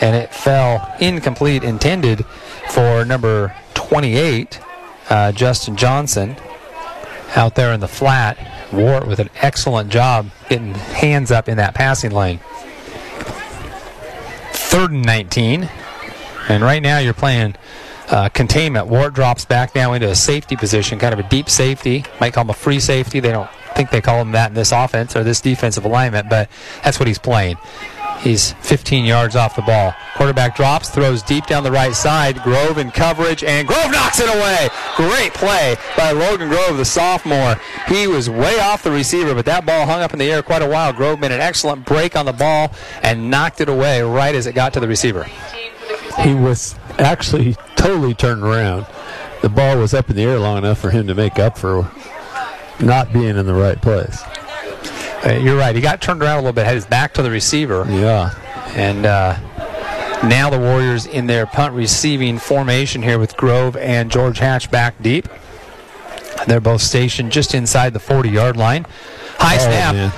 and 0.00 0.16
it 0.16 0.34
fell 0.34 0.92
incomplete, 1.00 1.62
intended 1.62 2.24
for 2.70 3.04
number 3.04 3.54
28, 3.74 4.60
uh, 5.08 5.30
Justin 5.32 5.76
Johnson, 5.76 6.36
out 7.34 7.54
there 7.54 7.72
in 7.72 7.80
the 7.80 7.88
flat. 7.88 8.38
Ward 8.72 9.06
with 9.06 9.20
an 9.20 9.30
excellent 9.36 9.90
job 9.90 10.30
getting 10.48 10.74
hands 10.74 11.30
up 11.30 11.48
in 11.48 11.56
that 11.56 11.74
passing 11.74 12.10
lane. 12.10 12.40
Third 14.52 14.90
and 14.90 15.04
19. 15.04 15.68
And 16.48 16.62
right 16.62 16.82
now 16.82 16.98
you're 16.98 17.14
playing 17.14 17.56
uh, 18.08 18.28
containment. 18.28 18.86
Ward 18.86 19.14
drops 19.14 19.44
back 19.44 19.74
now 19.74 19.92
into 19.92 20.08
a 20.08 20.14
safety 20.14 20.56
position, 20.56 20.98
kind 20.98 21.12
of 21.12 21.20
a 21.20 21.28
deep 21.28 21.48
safety. 21.48 22.04
Might 22.20 22.32
call 22.32 22.42
him 22.44 22.50
a 22.50 22.54
free 22.54 22.80
safety. 22.80 23.20
They 23.20 23.32
don't 23.32 23.50
think 23.74 23.90
they 23.90 24.00
call 24.00 24.20
him 24.20 24.32
that 24.32 24.50
in 24.50 24.54
this 24.54 24.72
offense 24.72 25.14
or 25.16 25.22
this 25.22 25.40
defensive 25.40 25.84
alignment, 25.84 26.28
but 26.28 26.48
that's 26.82 26.98
what 26.98 27.06
he's 27.06 27.18
playing. 27.18 27.56
He's 28.20 28.52
15 28.52 29.04
yards 29.04 29.36
off 29.36 29.54
the 29.54 29.62
ball. 29.62 29.94
Quarterback 30.14 30.56
drops, 30.56 30.88
throws 30.88 31.22
deep 31.22 31.46
down 31.46 31.62
the 31.62 31.70
right 31.70 31.94
side. 31.94 32.42
Grove 32.42 32.78
in 32.78 32.90
coverage, 32.90 33.44
and 33.44 33.68
Grove 33.68 33.90
knocks 33.90 34.18
it 34.20 34.28
away. 34.28 34.68
Great 34.96 35.34
play 35.34 35.76
by 35.96 36.10
Logan 36.10 36.48
Grove, 36.48 36.76
the 36.76 36.84
sophomore. 36.84 37.56
He 37.88 38.06
was 38.06 38.28
way 38.28 38.58
off 38.58 38.82
the 38.82 38.90
receiver, 38.90 39.34
but 39.34 39.44
that 39.44 39.66
ball 39.66 39.86
hung 39.86 40.00
up 40.00 40.12
in 40.12 40.18
the 40.18 40.30
air 40.30 40.42
quite 40.42 40.62
a 40.62 40.68
while. 40.68 40.92
Grove 40.92 41.20
made 41.20 41.32
an 41.32 41.40
excellent 41.40 41.84
break 41.84 42.16
on 42.16 42.26
the 42.26 42.32
ball 42.32 42.72
and 43.02 43.30
knocked 43.30 43.60
it 43.60 43.68
away 43.68 44.02
right 44.02 44.34
as 44.34 44.46
it 44.46 44.54
got 44.54 44.72
to 44.72 44.80
the 44.80 44.88
receiver. 44.88 45.24
He 46.20 46.34
was 46.34 46.74
actually 46.98 47.56
totally 47.76 48.14
turned 48.14 48.42
around. 48.42 48.86
The 49.42 49.50
ball 49.50 49.78
was 49.78 49.94
up 49.94 50.10
in 50.10 50.16
the 50.16 50.22
air 50.24 50.38
long 50.38 50.58
enough 50.58 50.78
for 50.78 50.90
him 50.90 51.06
to 51.06 51.14
make 51.14 51.38
up 51.38 51.58
for 51.58 51.90
not 52.80 53.12
being 53.12 53.36
in 53.36 53.46
the 53.46 53.54
right 53.54 53.80
place. 53.80 54.22
Uh, 55.24 55.32
you're 55.32 55.56
right. 55.56 55.74
He 55.74 55.80
got 55.80 56.00
turned 56.00 56.22
around 56.22 56.34
a 56.38 56.40
little 56.40 56.52
bit, 56.52 56.66
had 56.66 56.74
his 56.74 56.86
back 56.86 57.14
to 57.14 57.22
the 57.22 57.30
receiver, 57.30 57.86
Yeah. 57.88 58.34
and 58.74 59.06
uh, 59.06 59.36
Now 60.24 60.50
the 60.50 60.58
Warriors 60.58 61.06
in 61.06 61.26
their 61.26 61.46
punt 61.46 61.74
receiving 61.74 62.38
formation 62.38 63.02
here 63.02 63.18
with 63.18 63.36
Grove 63.36 63.76
and 63.76 64.10
George 64.10 64.38
Hatch 64.38 64.70
back 64.70 65.00
deep. 65.02 65.28
They're 66.46 66.60
both 66.60 66.80
stationed 66.82 67.32
just 67.32 67.54
inside 67.54 67.92
the 67.92 67.98
40 67.98 68.28
yard 68.30 68.56
line. 68.56 68.86
High 69.38 69.56
Oh, 69.56 69.58
snap. 69.58 69.94
man. 69.94 70.12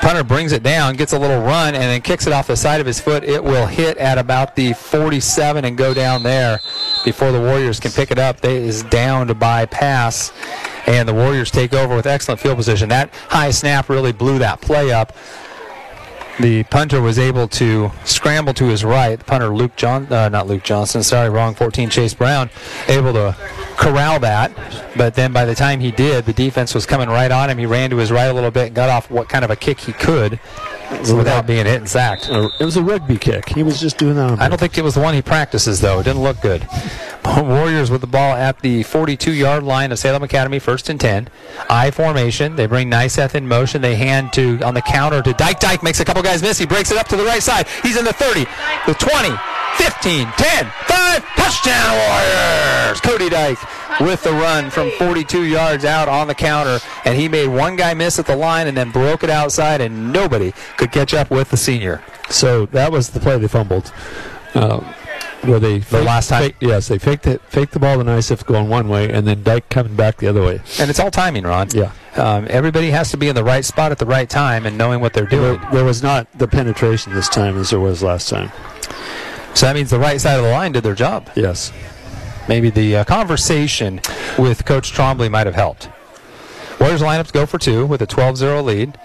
Punter 0.00 0.24
brings 0.24 0.50
it 0.52 0.64
down, 0.64 0.94
gets 0.96 1.12
a 1.12 1.18
little 1.18 1.40
run, 1.42 1.74
and 1.74 1.84
then 1.84 2.00
kicks 2.00 2.26
it 2.26 2.32
off 2.32 2.48
the 2.48 2.56
side 2.56 2.80
of 2.80 2.86
his 2.86 2.98
foot. 2.98 3.22
It 3.22 3.42
will 3.42 3.66
hit 3.66 3.96
at 3.98 4.18
about 4.18 4.56
the 4.56 4.72
47 4.72 5.64
and 5.64 5.76
go 5.78 5.94
down 5.94 6.24
there 6.24 6.58
before 7.04 7.30
the 7.30 7.40
Warriors 7.40 7.78
can 7.78 7.92
pick 7.92 8.10
it 8.10 8.18
up. 8.18 8.40
They 8.40 8.56
is 8.56 8.82
down 8.84 9.28
to 9.28 9.34
bypass, 9.34 10.32
and 10.86 11.08
the 11.08 11.14
Warriors 11.14 11.50
take 11.50 11.72
over 11.72 11.94
with 11.94 12.06
excellent 12.06 12.40
field 12.40 12.56
position. 12.56 12.88
That 12.88 13.10
high 13.28 13.50
snap 13.50 13.88
really 13.88 14.12
blew 14.12 14.38
that 14.38 14.60
play 14.60 14.92
up. 14.92 15.14
The 16.40 16.64
punter 16.64 17.00
was 17.02 17.18
able 17.18 17.46
to 17.48 17.92
scramble 18.04 18.54
to 18.54 18.64
his 18.64 18.84
right. 18.84 19.18
The 19.18 19.24
punter, 19.24 19.48
Luke 19.54 19.76
John, 19.76 20.10
uh, 20.10 20.30
not 20.30 20.46
Luke 20.46 20.62
Johnson, 20.62 21.02
sorry, 21.02 21.28
wrong, 21.28 21.54
14, 21.54 21.90
Chase 21.90 22.14
Brown, 22.14 22.48
able 22.88 23.12
to 23.12 23.36
corral 23.76 24.18
that. 24.20 24.50
But 24.96 25.14
then 25.14 25.32
by 25.32 25.44
the 25.44 25.54
time 25.54 25.80
he 25.80 25.90
did, 25.90 26.24
the 26.24 26.32
defense 26.32 26.74
was 26.74 26.86
coming 26.86 27.08
right 27.08 27.30
on 27.30 27.50
him. 27.50 27.58
He 27.58 27.66
ran 27.66 27.90
to 27.90 27.98
his 27.98 28.10
right 28.10 28.24
a 28.28 28.32
little 28.32 28.50
bit 28.50 28.68
and 28.68 28.74
got 28.74 28.88
off 28.88 29.10
what 29.10 29.28
kind 29.28 29.44
of 29.44 29.50
a 29.50 29.56
kick 29.56 29.80
he 29.80 29.92
could 29.92 30.40
without 31.14 31.46
being 31.46 31.66
hit 31.66 31.78
and 31.78 31.88
sacked. 31.88 32.28
It 32.28 32.64
was 32.64 32.76
a 32.76 32.82
rugby 32.82 33.16
kick. 33.18 33.48
He 33.48 33.62
was 33.62 33.80
just 33.80 33.98
doing 33.98 34.16
that 34.16 34.30
on 34.30 34.40
I 34.40 34.48
don't 34.48 34.58
think 34.58 34.76
it 34.78 34.84
was 34.84 34.94
the 34.94 35.00
one 35.00 35.14
he 35.14 35.22
practices, 35.22 35.80
though. 35.80 36.00
It 36.00 36.04
didn't 36.04 36.22
look 36.22 36.40
good. 36.40 36.66
Warriors 37.24 37.90
with 37.90 38.00
the 38.00 38.06
ball 38.06 38.34
at 38.34 38.60
the 38.60 38.82
42 38.82 39.32
yard 39.32 39.62
line 39.62 39.92
of 39.92 39.98
Salem 39.98 40.22
Academy, 40.22 40.58
first 40.58 40.88
and 40.88 41.00
10. 41.00 41.28
I 41.70 41.90
formation. 41.90 42.56
They 42.56 42.66
bring 42.66 42.90
Nyseth 42.90 43.34
in 43.34 43.46
motion. 43.46 43.80
They 43.80 43.94
hand 43.94 44.32
to 44.34 44.60
on 44.62 44.74
the 44.74 44.82
counter 44.82 45.22
to 45.22 45.32
Dyke. 45.32 45.60
Dyke 45.60 45.82
makes 45.82 46.00
a 46.00 46.04
couple 46.04 46.22
guys 46.22 46.42
miss. 46.42 46.58
He 46.58 46.66
breaks 46.66 46.90
it 46.90 46.98
up 46.98 47.08
to 47.08 47.16
the 47.16 47.24
right 47.24 47.42
side. 47.42 47.66
He's 47.82 47.96
in 47.96 48.04
the 48.04 48.12
30, 48.12 48.44
the 48.86 48.94
20, 48.94 49.30
15, 49.76 50.26
10, 50.36 50.72
5. 50.86 51.24
Touchdown, 51.36 51.96
Warriors! 51.96 53.00
Cody 53.00 53.28
Dyke 53.28 53.58
with 54.00 54.22
the 54.22 54.32
run 54.32 54.70
from 54.70 54.90
42 54.92 55.44
yards 55.44 55.84
out 55.84 56.08
on 56.08 56.26
the 56.28 56.34
counter. 56.34 56.78
And 57.04 57.18
he 57.18 57.28
made 57.28 57.48
one 57.48 57.76
guy 57.76 57.94
miss 57.94 58.18
at 58.18 58.26
the 58.26 58.36
line 58.36 58.66
and 58.66 58.76
then 58.76 58.90
broke 58.90 59.22
it 59.24 59.30
outside, 59.30 59.80
and 59.80 60.12
nobody 60.12 60.52
could 60.76 60.92
catch 60.92 61.14
up 61.14 61.30
with 61.30 61.50
the 61.50 61.56
senior. 61.56 62.02
So 62.30 62.66
that 62.66 62.90
was 62.92 63.10
the 63.10 63.20
play 63.20 63.38
they 63.38 63.48
fumbled. 63.48 63.92
Uh, 64.54 64.80
where 65.42 65.58
they 65.58 65.80
faked- 65.80 66.04
last 66.06 66.28
time? 66.28 66.52
yes, 66.60 66.86
they 66.86 66.98
faked 66.98 67.26
it, 67.26 67.40
faked 67.48 67.72
the 67.72 67.80
ball 67.80 67.96
to 67.98 68.04
Nyseth 68.04 68.46
going 68.46 68.68
one 68.68 68.88
way, 68.88 69.10
and 69.10 69.26
then 69.26 69.42
Dyke 69.42 69.68
coming 69.70 69.96
back 69.96 70.18
the 70.18 70.28
other 70.28 70.40
way. 70.42 70.60
And 70.78 70.88
it's 70.88 71.00
all 71.00 71.10
timing, 71.10 71.42
Ron. 71.44 71.68
Yeah. 71.74 71.90
Um, 72.16 72.46
everybody 72.48 72.90
has 72.90 73.10
to 73.10 73.16
be 73.16 73.28
in 73.28 73.34
the 73.34 73.42
right 73.42 73.64
spot 73.64 73.90
at 73.90 73.98
the 73.98 74.06
right 74.06 74.28
time 74.30 74.66
and 74.66 74.78
knowing 74.78 75.00
what 75.00 75.14
they're 75.14 75.26
There, 75.26 75.56
doing. 75.56 75.60
there 75.72 75.84
was 75.84 76.00
not 76.02 76.28
the 76.38 76.46
penetration 76.46 77.12
this 77.14 77.28
time 77.28 77.58
as 77.58 77.70
there 77.70 77.80
was 77.80 78.02
last 78.04 78.28
time. 78.28 78.52
So 79.54 79.66
that 79.66 79.74
means 79.74 79.90
the 79.90 79.98
right 79.98 80.20
side 80.20 80.36
of 80.38 80.44
the 80.44 80.50
line 80.52 80.72
did 80.72 80.84
their 80.84 80.94
job. 80.94 81.28
Yes. 81.34 81.72
Maybe 82.48 82.70
the 82.70 82.96
uh, 82.96 83.04
conversation 83.04 84.00
with 84.38 84.64
Coach 84.64 84.92
Trombley 84.92 85.30
might 85.30 85.46
have 85.46 85.54
helped. 85.54 85.88
Warriors 86.80 87.00
lineups 87.00 87.32
go 87.32 87.46
for 87.46 87.58
two 87.58 87.86
with 87.86 88.02
a 88.02 88.06
12 88.06 88.38
0 88.38 88.62
lead. 88.62 88.98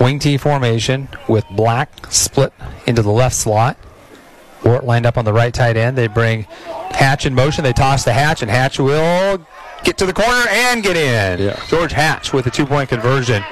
Wing 0.00 0.18
T 0.18 0.36
formation 0.36 1.08
with 1.28 1.44
Black 1.50 1.90
split 2.12 2.52
into 2.86 3.02
the 3.02 3.10
left 3.10 3.34
slot. 3.34 3.76
Ward 4.64 4.84
lined 4.84 5.06
up 5.06 5.16
on 5.16 5.24
the 5.24 5.32
right 5.32 5.52
tight 5.52 5.76
end. 5.76 5.96
They 5.96 6.06
bring 6.06 6.42
Hatch 6.90 7.26
in 7.26 7.34
motion. 7.34 7.64
They 7.64 7.72
toss 7.72 8.04
the 8.04 8.12
Hatch, 8.12 8.42
and 8.42 8.50
Hatch 8.50 8.78
will 8.78 9.44
get 9.84 9.96
to 9.98 10.06
the 10.06 10.12
corner 10.12 10.46
and 10.48 10.82
get 10.82 10.96
in. 10.96 11.46
Yeah. 11.46 11.60
George 11.68 11.92
Hatch 11.92 12.32
with 12.32 12.46
a 12.46 12.50
two 12.50 12.66
point 12.66 12.88
conversion. 12.88 13.42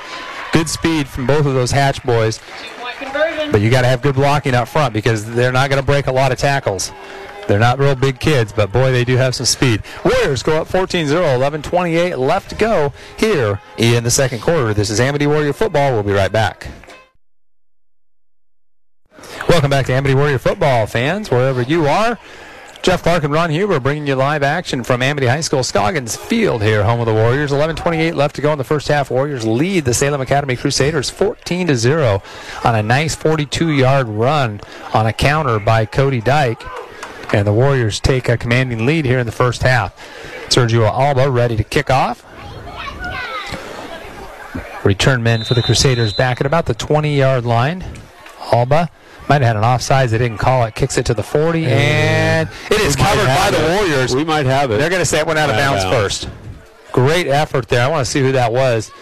Good 0.53 0.69
speed 0.69 1.09
from 1.09 1.27
both 1.27 1.47
of 1.47 1.55
those 1.55 1.71
Hatch 1.71 2.03
boys. 2.03 2.41
Point 2.79 2.97
conversion. 2.97 3.53
But 3.53 3.61
you 3.61 3.71
got 3.71 3.83
to 3.83 3.89
have 3.89 4.03
good 4.03 4.15
blocking 4.15 4.55
up 4.55 4.69
front 4.69 4.93
because 4.95 5.25
they're 5.25 5.53
not 5.53 5.71
going 5.71 5.81
to 5.81 5.87
break 5.87 6.07
a 6.07 6.13
lot 6.13 6.33
of 6.33 6.39
tackles. 6.39 6.93
They're 7.47 7.61
not 7.61 7.79
real 7.79 7.95
big 7.95 8.19
kids, 8.19 8.53
but 8.53 8.73
boy, 8.73 8.91
they 8.91 9.05
do 9.05 9.17
have 9.17 9.35
some 9.35 9.47
speed. 9.47 9.83
Warriors 10.05 10.43
go 10.43 10.61
up 10.61 10.67
14 10.67 11.07
0, 11.07 11.25
11 11.25 11.63
28 11.63 12.19
left 12.19 12.51
to 12.51 12.57
go 12.57 12.93
here 13.19 13.61
in 13.79 14.05
the 14.05 14.11
second 14.11 14.41
quarter. 14.41 14.75
This 14.75 14.91
is 14.91 15.01
Amity 15.01 15.27
Warrior 15.27 15.53
Football. 15.53 15.93
We'll 15.93 16.03
be 16.03 16.13
right 16.13 16.33
back. 16.33 16.67
Welcome 19.49 19.71
back 19.71 19.87
to 19.87 19.93
Amity 19.93 20.15
Warrior 20.15 20.39
Football, 20.39 20.87
fans, 20.87 21.31
wherever 21.31 21.63
you 21.63 21.87
are. 21.87 22.19
Jeff 22.83 23.03
Clark 23.03 23.25
and 23.25 23.33
Ron 23.33 23.51
Huber 23.51 23.81
bringing 23.81 24.07
you 24.07 24.15
live 24.15 24.45
action 24.45 24.85
from 24.85 25.03
Amity 25.03 25.27
High 25.27 25.41
School 25.41 25.65
Scoggins 25.65 26.15
Field 26.15 26.63
here, 26.63 26.85
home 26.85 27.01
of 27.01 27.07
the 27.07 27.13
Warriors. 27.13 27.51
11:28 27.51 28.15
left 28.15 28.37
to 28.37 28.43
go 28.43 28.53
in 28.53 28.59
the 28.59 28.65
first 28.65 28.87
half. 28.87 29.11
Warriors 29.11 29.45
lead 29.45 29.85
the 29.85 29.95
Salem 29.95 30.21
Academy 30.21 30.55
Crusaders 30.55 31.11
14 31.11 31.67
to 31.67 31.77
0 31.77 32.23
on 32.63 32.75
a 32.77 32.83
nice 32.83 33.17
42-yard 33.17 34.09
run 34.09 34.61
on 34.95 35.07
a 35.07 35.13
counter 35.13 35.59
by 35.59 35.85
Cody 35.85 36.21
Dyke, 36.21 36.63
and 37.33 37.47
the 37.47 37.53
Warriors 37.53 38.01
take 38.01 38.29
a 38.29 38.37
commanding 38.37 38.87
lead 38.87 39.05
here 39.05 39.19
in 39.19 39.27
the 39.27 39.33
first 39.33 39.63
half. 39.63 39.95
Sergio 40.49 40.89
Alba 40.91 41.31
ready 41.31 41.57
to 41.57 41.65
kick 41.65 41.91
off. 41.91 42.25
Return 44.85 45.23
men 45.23 45.43
for 45.43 45.55
the 45.55 45.63
Crusaders 45.63 46.13
back 46.13 46.41
at 46.41 46.47
about 46.47 46.67
the 46.67 46.75
20-yard 46.75 47.45
line. 47.45 47.85
Alba 48.53 48.89
might 49.29 49.43
have 49.43 49.49
had 49.49 49.57
an 49.57 49.63
offsides. 49.63 50.11
They 50.11 50.19
didn't 50.19 50.39
call 50.39 50.65
it. 50.65 50.75
Kicks 50.77 50.97
it 50.97 51.07
to 51.07 51.15
the 51.15 51.23
40, 51.25 51.67
and 51.67 52.49
it 52.71 52.81
is 52.81 52.95
covered 52.95 53.25
by 53.25 53.31
have 53.33 53.55
the. 53.55 53.77
Warriors. 53.77 54.15
We 54.15 54.25
might 54.25 54.47
have 54.47 54.71
it. 54.71 54.79
They're 54.79 54.91
going 54.91 55.03
to 55.03 55.07
say 55.07 55.19
it 55.19 55.27
went 55.27 55.39
out 55.41 55.51
of 55.51 55.57
Out 55.57 55.61
of 55.77 55.83
bounds 55.83 55.85
bounds. 55.85 56.25
first. 56.25 56.93
Great 56.93 57.27
effort 57.27 57.67
there. 57.69 57.85
I 57.85 57.89
want 57.89 58.07
to 58.07 58.11
see 58.11 58.21
who 58.21 58.31
that 58.33 58.53
was. 58.53 58.93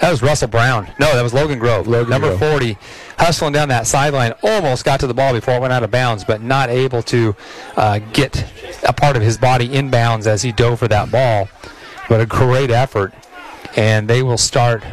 That 0.00 0.10
was 0.10 0.22
Russell 0.22 0.48
Brown. 0.48 0.90
No, 0.98 1.14
that 1.14 1.22
was 1.22 1.34
Logan 1.34 1.58
Grove. 1.58 1.86
Logan 1.86 2.10
Number 2.10 2.28
Grove. 2.28 2.40
40, 2.40 2.78
hustling 3.18 3.52
down 3.52 3.68
that 3.68 3.86
sideline. 3.86 4.32
Almost 4.42 4.84
got 4.84 5.00
to 5.00 5.06
the 5.06 5.14
ball 5.14 5.32
before 5.32 5.54
it 5.54 5.60
went 5.60 5.72
out 5.72 5.82
of 5.82 5.90
bounds, 5.90 6.24
but 6.24 6.42
not 6.42 6.68
able 6.70 7.02
to 7.04 7.34
uh, 7.76 7.98
get 8.12 8.44
a 8.86 8.92
part 8.92 9.16
of 9.16 9.22
his 9.22 9.38
body 9.38 9.68
inbounds 9.68 10.26
as 10.26 10.42
he 10.42 10.52
dove 10.52 10.78
for 10.78 10.88
that 10.88 11.10
ball. 11.10 11.48
But 12.08 12.20
a 12.20 12.26
great 12.26 12.70
effort. 12.70 13.12
And 13.76 14.06
they 14.08 14.22
will 14.22 14.38
start. 14.38 14.84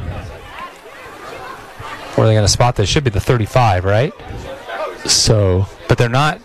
Where 2.16 2.26
are 2.26 2.28
they 2.28 2.34
going 2.34 2.46
to 2.46 2.52
spot 2.52 2.76
this? 2.76 2.90
Should 2.90 3.04
be 3.04 3.10
the 3.10 3.20
35, 3.20 3.86
right? 3.86 4.14
So 5.06 5.66
But 5.88 5.98
they're 5.98 6.10
not. 6.10 6.40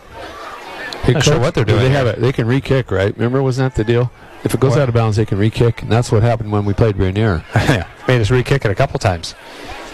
Hey, 1.03 1.13
Not 1.13 1.25
sure 1.25 1.39
what 1.39 1.55
they're 1.55 1.65
do 1.65 1.73
doing 1.75 1.85
They 1.85 1.91
have 1.91 2.07
it. 2.07 2.21
They 2.21 2.33
can 2.33 2.47
re-kick, 2.47 2.91
right? 2.91 3.15
Remember, 3.17 3.43
wasn't 3.43 3.75
that 3.75 3.79
the 3.79 3.85
deal? 3.85 4.11
If 4.45 4.55
it 4.55 4.61
goes 4.61 4.71
What? 4.73 4.81
out 4.81 4.89
of 4.89 4.95
bounds, 4.95 5.17
they 5.17 5.25
can 5.27 5.39
re-kick, 5.39 5.83
and 5.83 5.91
that's 5.91 6.11
what 6.13 6.23
happened 6.23 6.53
when 6.53 6.65
we 6.65 6.73
played 6.75 6.97
Rainier. 6.97 7.45
yeah, 7.55 7.87
made 8.07 8.21
us 8.21 8.31
re-kick 8.31 8.65
it 8.65 8.71
a 8.71 8.75
couple 8.75 8.99
times. 8.99 9.35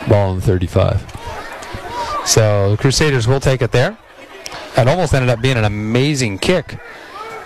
Ball 0.09 0.35
in 0.35 0.41
35. 0.41 1.01
So 2.27 2.71
the 2.73 2.77
Crusaders 2.77 3.27
will 3.27 3.41
take 3.41 3.63
it 3.63 3.73
there. 3.73 3.99
It 4.77 4.89
almost 4.89 5.13
ended 5.13 5.31
up 5.31 5.41
being 5.41 5.57
an 5.57 5.65
amazing 5.65 6.39
kick. 6.39 6.79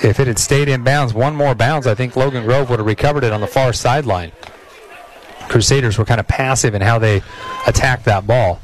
If 0.03 0.21
it 0.21 0.27
had 0.27 0.39
stayed 0.39 0.69
in 0.69 0.85
bounds, 0.85 1.15
one 1.15 1.35
more 1.35 1.55
bounds, 1.55 1.87
I 1.87 1.95
think 1.95 2.17
Logan 2.17 2.45
Grove 2.45 2.69
would 2.71 2.79
have 2.79 2.87
recovered 2.87 3.25
it 3.25 3.33
on 3.33 3.41
the 3.41 3.47
far 3.47 3.73
sideline. 3.73 4.33
Crusaders 5.49 5.97
were 5.97 6.05
kind 6.05 6.21
of 6.21 6.29
passive 6.29 6.75
in 6.75 6.83
how 6.83 6.99
they 6.99 7.23
attacked 7.67 8.05
that 8.05 8.27
ball. 8.27 8.61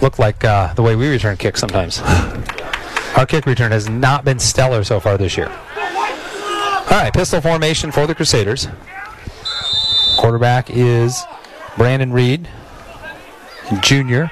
Looked 0.00 0.18
like 0.18 0.44
uh, 0.44 0.74
the 0.74 0.82
way 0.82 0.96
we 0.96 1.08
return 1.08 1.36
kicks 1.36 1.60
sometimes. 1.60 2.00
Our 3.16 3.26
kick 3.26 3.46
return 3.46 3.70
has 3.72 3.88
not 3.88 4.24
been 4.24 4.38
stellar 4.38 4.82
so 4.82 4.98
far 4.98 5.16
this 5.16 5.36
year. 5.36 5.48
All 5.48 6.98
right, 6.98 7.12
pistol 7.12 7.40
formation 7.40 7.92
for 7.92 8.06
the 8.06 8.14
Crusaders. 8.14 8.68
Quarterback 10.18 10.70
is 10.70 11.22
Brandon 11.76 12.12
Reed, 12.12 12.48
junior. 13.80 14.30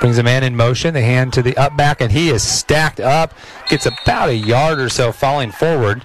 Brings 0.00 0.16
a 0.18 0.22
man 0.22 0.42
in 0.44 0.56
motion. 0.56 0.94
The 0.94 1.02
hand 1.02 1.32
to 1.34 1.42
the 1.42 1.56
up 1.58 1.76
back, 1.76 2.00
and 2.00 2.10
he 2.10 2.30
is 2.30 2.42
stacked 2.42 3.00
up. 3.00 3.34
Gets 3.68 3.86
about 3.86 4.30
a 4.30 4.34
yard 4.34 4.78
or 4.80 4.88
so 4.88 5.12
falling 5.12 5.52
forward. 5.52 6.02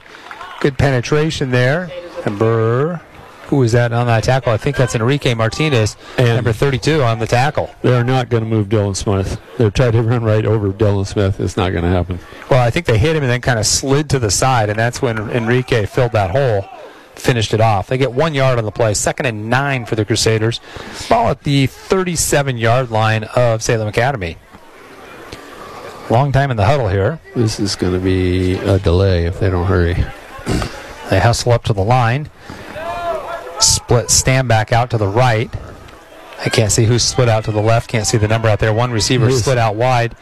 Good 0.60 0.78
penetration 0.78 1.52
there. 1.52 1.90
Number, 2.26 3.00
who 3.48 3.62
is 3.64 3.72
that 3.72 3.94
on 3.94 4.08
that 4.08 4.24
tackle? 4.26 4.52
I 4.52 4.58
think 4.58 4.76
that's 4.76 4.96
Enrique 4.96 5.34
Martinez, 5.34 5.96
And- 6.18 6.36
number 6.36 6.52
32 6.52 7.04
on 7.04 7.20
the 7.20 7.28
tackle. 7.28 7.74
They're 7.84 8.04
not 8.04 8.30
going 8.30 8.44
to 8.44 8.50
move 8.50 8.68
Dylan 8.68 8.96
Smith. 8.96 9.40
They're 9.58 9.72
trying 9.72 9.94
to 9.94 10.02
run 10.02 10.24
right 10.24 10.46
over 10.46 10.72
Dylan 10.74 11.06
Smith. 11.08 11.40
It's 11.40 11.56
not 11.56 11.72
going 11.72 11.84
to 11.84 11.90
happen. 11.90 12.20
Well, 12.50 12.60
I 12.60 12.72
think 12.72 12.88
they 12.88 12.98
hit 12.98 13.16
him 13.16 13.24
and 13.24 13.32
then 13.32 13.42
kind 13.42 13.60
of 13.60 13.66
slid 13.66 14.10
to 14.10 14.20
the 14.20 14.32
side, 14.32 14.70
and 14.70 14.78
that's 14.78 15.02
when 15.02 15.18
Enrique 15.30 15.86
filled 15.86 16.12
that 16.14 16.32
hole, 16.32 16.68
finished 17.20 17.54
it 17.54 17.62
off. 17.62 17.88
They 17.88 17.98
get 17.98 18.12
one 18.12 18.34
yard 18.34 18.58
on 18.58 18.66
the 18.66 18.72
play, 18.72 18.94
second 18.94 19.26
and 19.26 19.50
nine 19.50 19.86
for 19.86 19.96
the 19.96 20.06
Crusaders. 20.06 20.60
Ball 21.10 21.30
at 21.30 21.44
the 21.44 21.68
37 21.68 22.58
yard 22.58 22.92
line 22.92 23.26
of 23.36 23.62
Salem 23.62 23.88
Academy. 23.88 24.38
Long 26.10 26.32
time 26.32 26.52
in 26.52 26.58
the 26.58 26.66
huddle 26.66 26.88
here. 26.88 27.20
This 27.36 27.60
is 27.60 27.76
going 27.76 27.94
to 27.94 28.00
be 28.00 28.56
a 28.56 28.78
delay 28.78 29.26
if 29.26 29.40
they 29.40 29.50
don't 29.50 29.66
hurry. 29.66 29.96
They 31.10 31.20
hustle 31.20 31.52
up 31.52 31.64
to 31.66 31.74
the 31.74 31.84
line. 31.84 32.32
Split 33.60 34.08
Stanback 34.08 34.72
out 34.72 34.90
to 34.90 34.98
the 34.98 35.08
right. 35.08 35.54
I 36.44 36.50
can't 36.50 36.72
see 36.72 36.86
who's 36.86 37.04
split 37.04 37.30
out 37.30 37.44
to 37.46 37.52
the 37.52 37.62
left. 37.62 37.90
Can't 37.90 38.08
see 38.08 38.18
the 38.18 38.28
number 38.28 38.48
out 38.50 38.58
there. 38.58 38.74
One 38.74 38.90
receiver 38.92 39.30
split 39.32 39.60
out 39.60 39.76
wide. 39.76 40.16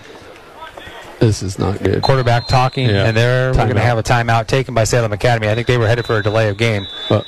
This 1.24 1.42
is 1.42 1.58
not 1.58 1.82
good. 1.82 2.02
Quarterback 2.02 2.48
talking, 2.48 2.90
Yeah. 2.90 3.06
and 3.06 3.16
they're 3.16 3.54
going 3.54 3.76
to 3.76 3.80
have 3.80 3.98
a 3.98 4.04
timeout 4.04 4.48
taken 4.48 4.74
by 4.74 4.84
Salem 4.84 5.14
Academy. 5.14 5.48
I 5.50 5.56
think 5.56 5.68
they 5.68 5.78
were 5.78 5.88
headed 5.88 6.06
for 6.06 6.18
a 6.18 6.22
delay 6.24 6.50
of 6.50 6.58
game. 6.58 6.86
Uh, 7.10 7.22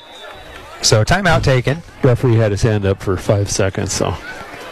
So 0.81 1.05
timeout 1.05 1.43
taken. 1.43 1.81
referee 2.03 2.35
had 2.35 2.51
his 2.51 2.61
hand 2.61 2.85
up 2.85 3.01
for 3.01 3.15
five 3.15 3.49
seconds, 3.49 3.93
so 3.93 4.07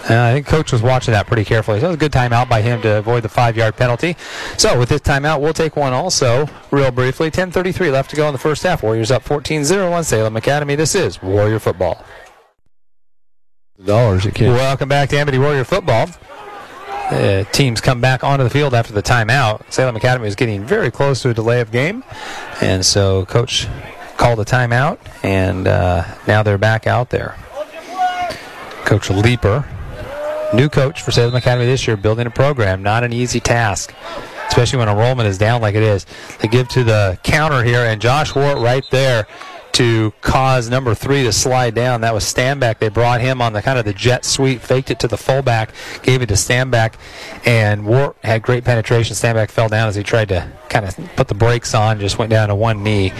Uh, 0.10 0.22
I 0.22 0.34
think 0.34 0.46
coach 0.46 0.74
was 0.74 0.82
watching 0.82 1.14
that 1.14 1.26
pretty 1.28 1.46
carefully. 1.46 1.80
So 1.80 1.86
it 1.86 1.90
was 1.92 1.96
a 1.96 2.00
good 2.00 2.12
timeout 2.12 2.50
by 2.50 2.62
him 2.62 2.82
to 2.82 2.98
avoid 2.98 3.24
the 3.24 3.30
five-yard 3.30 3.78
penalty. 3.78 4.18
So 4.58 4.78
with 4.78 4.90
this 4.90 5.00
timeout, 5.00 5.40
we'll 5.40 5.54
take 5.54 5.78
one 5.78 5.94
also 5.94 6.50
real 6.72 6.92
briefly. 6.92 7.32
10:33 7.32 7.90
left 7.92 8.10
to 8.10 8.18
go 8.18 8.28
in 8.28 8.34
the 8.34 8.38
first 8.40 8.64
half. 8.64 8.84
Warriors 8.84 9.10
up 9.12 9.24
14-0 9.24 9.94
on 9.94 10.04
Salem 10.04 10.36
Academy. 10.36 10.76
This 10.76 10.94
is 10.96 11.24
Warrior 11.24 11.60
football. 11.60 12.04
Dollars, 13.84 14.26
it 14.26 14.36
can't. 14.36 14.54
Welcome 14.54 14.90
back 14.90 15.08
to 15.10 15.18
Amity 15.18 15.38
Warrior 15.40 15.64
football. 15.64 16.10
Uh, 17.14 17.44
teams 17.52 17.80
come 17.80 18.02
back 18.02 18.24
onto 18.24 18.44
the 18.44 18.50
field 18.50 18.74
after 18.74 18.92
the 18.92 19.04
timeout. 19.04 19.62
Salem 19.72 19.96
Academy 19.96 20.28
is 20.28 20.36
getting 20.36 20.64
very 20.64 20.90
close 20.90 21.22
to 21.22 21.30
a 21.30 21.34
delay 21.34 21.62
of 21.62 21.72
game, 21.72 22.04
and 22.60 22.84
so 22.84 23.24
coach 23.26 23.68
called 24.18 24.40
a 24.40 24.44
timeout, 24.44 24.98
and 25.22 25.68
uh, 25.68 26.04
now 26.28 26.42
they're 26.42 26.58
back 26.58 26.88
out 26.88 27.12
there. 27.12 27.36
Coach 28.86 29.12
Leaper, 29.12 29.64
new 30.56 30.68
coach 30.70 31.04
for 31.04 31.12
Salem 31.12 31.36
Academy 31.36 31.68
this 31.68 31.86
year, 31.86 31.96
building 31.96 32.26
a 32.26 32.32
program. 32.32 32.82
Not 32.82 33.04
an 33.04 33.14
easy 33.14 33.40
task, 33.40 33.94
especially 34.48 34.80
when 34.80 34.90
enrollment 34.90 35.30
is 35.30 35.38
down 35.38 35.62
like 35.62 35.76
it 35.76 35.84
is. 35.84 36.08
They 36.40 36.48
give 36.48 36.68
to 36.70 36.84
the 36.84 37.20
counter 37.22 37.64
here, 37.64 37.86
and 37.86 38.02
Josh 38.02 38.34
Ward 38.34 38.58
right 38.58 38.84
there 38.90 39.28
to 39.74 40.14
cause 40.22 40.70
number 40.70 40.94
three 40.94 41.24
to 41.24 41.32
slide 41.32 41.74
down. 41.74 42.02
That 42.02 42.14
was 42.14 42.24
Stanback. 42.24 42.78
They 42.80 42.90
brought 42.90 43.22
him 43.22 43.42
on 43.42 43.54
the 43.54 43.62
kind 43.62 43.78
of 43.80 43.86
the 43.86 43.94
jet 43.94 44.24
sweep, 44.24 44.62
faked 44.62 44.92
it 44.92 45.00
to 45.00 45.08
the 45.08 45.18
fullback, 45.18 45.74
gave 46.04 46.22
it 46.22 46.28
to 46.28 46.36
Stanback, 46.36 46.94
and 47.46 47.86
Ward 47.86 48.16
had 48.24 48.44
great 48.44 48.64
penetration. 48.64 49.16
Stanback 49.16 49.50
fell 49.50 49.70
down 49.70 49.88
as 49.88 49.96
he 49.96 50.04
tried 50.04 50.30
to 50.30 50.52
kind 50.70 50.86
of 50.86 50.96
put 51.16 51.28
the 51.28 51.34
brakes 51.34 51.74
on, 51.74 52.00
just 52.00 52.20
went 52.20 52.30
down 52.30 52.50
to 52.50 52.56
one 52.56 52.84
knee. 52.84 53.12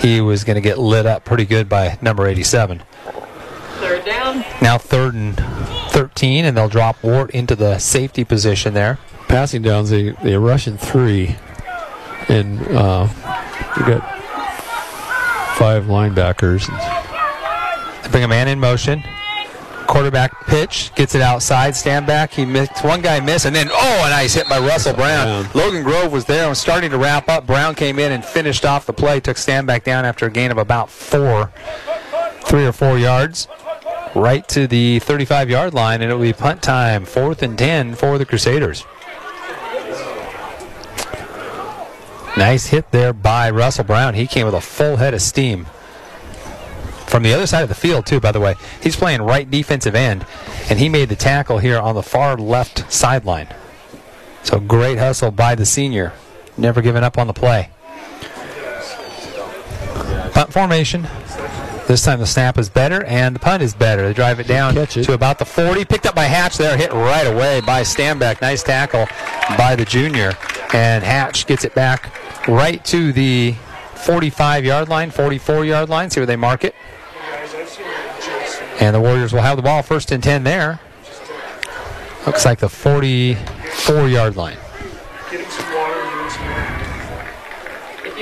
He 0.00 0.20
was 0.20 0.44
going 0.44 0.56
to 0.56 0.60
get 0.60 0.78
lit 0.78 1.06
up 1.06 1.24
pretty 1.24 1.46
good 1.46 1.68
by 1.68 1.98
number 2.02 2.26
87. 2.26 2.82
Third 3.80 4.04
down. 4.04 4.44
Now 4.60 4.78
third 4.78 5.14
and 5.14 5.36
13, 5.90 6.44
and 6.44 6.56
they'll 6.56 6.68
drop 6.68 7.02
Ward 7.02 7.30
into 7.30 7.56
the 7.56 7.78
safety 7.78 8.22
position 8.22 8.74
there. 8.74 8.98
Passing 9.28 9.62
downs, 9.62 9.88
they, 9.88 10.10
they 10.22 10.36
rush 10.36 10.68
in 10.68 10.76
three. 10.76 11.36
And 12.28 12.60
uh, 12.68 13.08
we 13.76 13.84
got 13.86 14.11
five 15.62 15.84
linebackers. 15.84 16.66
They 18.02 18.08
bring 18.08 18.24
a 18.24 18.28
man 18.28 18.48
in 18.48 18.58
motion. 18.58 19.00
Quarterback 19.86 20.44
pitch, 20.46 20.92
gets 20.96 21.14
it 21.14 21.22
outside, 21.22 21.74
Stanback. 21.74 22.30
He 22.30 22.44
missed 22.44 22.82
one 22.82 23.00
guy 23.00 23.20
missed, 23.20 23.46
and 23.46 23.54
then 23.54 23.68
oh, 23.70 24.02
a 24.04 24.10
nice 24.10 24.34
hit 24.34 24.48
by 24.48 24.58
Russell 24.58 24.92
Brown. 24.94 25.44
Brown. 25.44 25.54
Logan 25.54 25.84
Grove 25.84 26.10
was 26.10 26.24
there 26.24 26.40
and 26.40 26.48
was 26.48 26.58
starting 26.58 26.90
to 26.90 26.98
wrap 26.98 27.28
up. 27.28 27.46
Brown 27.46 27.76
came 27.76 28.00
in 28.00 28.10
and 28.10 28.24
finished 28.24 28.64
off 28.64 28.86
the 28.86 28.92
play, 28.92 29.20
took 29.20 29.36
Stanback 29.36 29.84
down 29.84 30.04
after 30.04 30.26
a 30.26 30.30
gain 30.32 30.50
of 30.50 30.58
about 30.58 30.90
four, 30.90 31.52
three 32.40 32.66
or 32.66 32.72
four 32.72 32.98
yards, 32.98 33.46
right 34.16 34.48
to 34.48 34.66
the 34.66 34.98
35 34.98 35.48
yard 35.48 35.74
line, 35.74 36.02
and 36.02 36.10
it'll 36.10 36.20
be 36.20 36.32
punt 36.32 36.60
time, 36.60 37.04
fourth 37.04 37.40
and 37.40 37.56
10 37.56 37.94
for 37.94 38.18
the 38.18 38.26
Crusaders. 38.26 38.84
Nice 42.36 42.66
hit 42.66 42.90
there 42.92 43.12
by 43.12 43.50
Russell 43.50 43.84
Brown. 43.84 44.14
He 44.14 44.26
came 44.26 44.46
with 44.46 44.54
a 44.54 44.60
full 44.60 44.96
head 44.96 45.12
of 45.12 45.20
steam. 45.20 45.66
From 47.06 47.22
the 47.22 47.34
other 47.34 47.46
side 47.46 47.62
of 47.62 47.68
the 47.68 47.74
field, 47.74 48.06
too, 48.06 48.20
by 48.20 48.32
the 48.32 48.40
way. 48.40 48.54
He's 48.82 48.96
playing 48.96 49.20
right 49.20 49.50
defensive 49.50 49.94
end, 49.94 50.24
and 50.70 50.78
he 50.78 50.88
made 50.88 51.10
the 51.10 51.16
tackle 51.16 51.58
here 51.58 51.78
on 51.78 51.94
the 51.94 52.02
far 52.02 52.38
left 52.38 52.90
sideline. 52.90 53.48
So 54.44 54.58
great 54.60 54.96
hustle 54.98 55.30
by 55.30 55.54
the 55.54 55.66
senior. 55.66 56.14
Never 56.56 56.80
giving 56.80 57.04
up 57.04 57.18
on 57.18 57.26
the 57.26 57.34
play. 57.34 57.68
Punt 60.32 60.52
formation. 60.52 61.06
This 61.86 62.04
time 62.04 62.20
the 62.20 62.26
snap 62.26 62.58
is 62.58 62.68
better 62.68 63.04
and 63.04 63.34
the 63.34 63.40
punt 63.40 63.62
is 63.62 63.74
better. 63.74 64.06
They 64.06 64.14
drive 64.14 64.40
it 64.40 64.46
down 64.46 64.76
it. 64.78 64.90
to 64.90 65.12
about 65.12 65.38
the 65.38 65.44
40. 65.44 65.84
Picked 65.84 66.06
up 66.06 66.14
by 66.14 66.24
Hatch 66.24 66.56
there, 66.56 66.76
hit 66.76 66.92
right 66.92 67.26
away 67.26 67.60
by 67.60 67.82
Stanback. 67.82 68.40
Nice 68.40 68.62
tackle 68.62 69.06
by 69.58 69.74
the 69.76 69.84
junior. 69.84 70.32
And 70.72 71.02
Hatch 71.04 71.46
gets 71.46 71.64
it 71.64 71.74
back 71.74 72.12
right 72.48 72.84
to 72.86 73.12
the 73.12 73.52
45 73.96 74.64
yard 74.64 74.88
line, 74.88 75.10
44 75.10 75.64
yard 75.64 75.88
line. 75.88 76.10
See 76.10 76.20
where 76.20 76.26
they 76.26 76.36
mark 76.36 76.64
it. 76.64 76.74
And 78.80 78.94
the 78.94 79.00
Warriors 79.00 79.32
will 79.32 79.42
have 79.42 79.56
the 79.56 79.62
ball 79.62 79.82
first 79.82 80.10
and 80.12 80.22
10 80.22 80.44
there. 80.44 80.80
Looks 82.26 82.44
like 82.44 82.60
the 82.60 82.68
44 82.68 84.08
yard 84.08 84.36
line. 84.36 84.56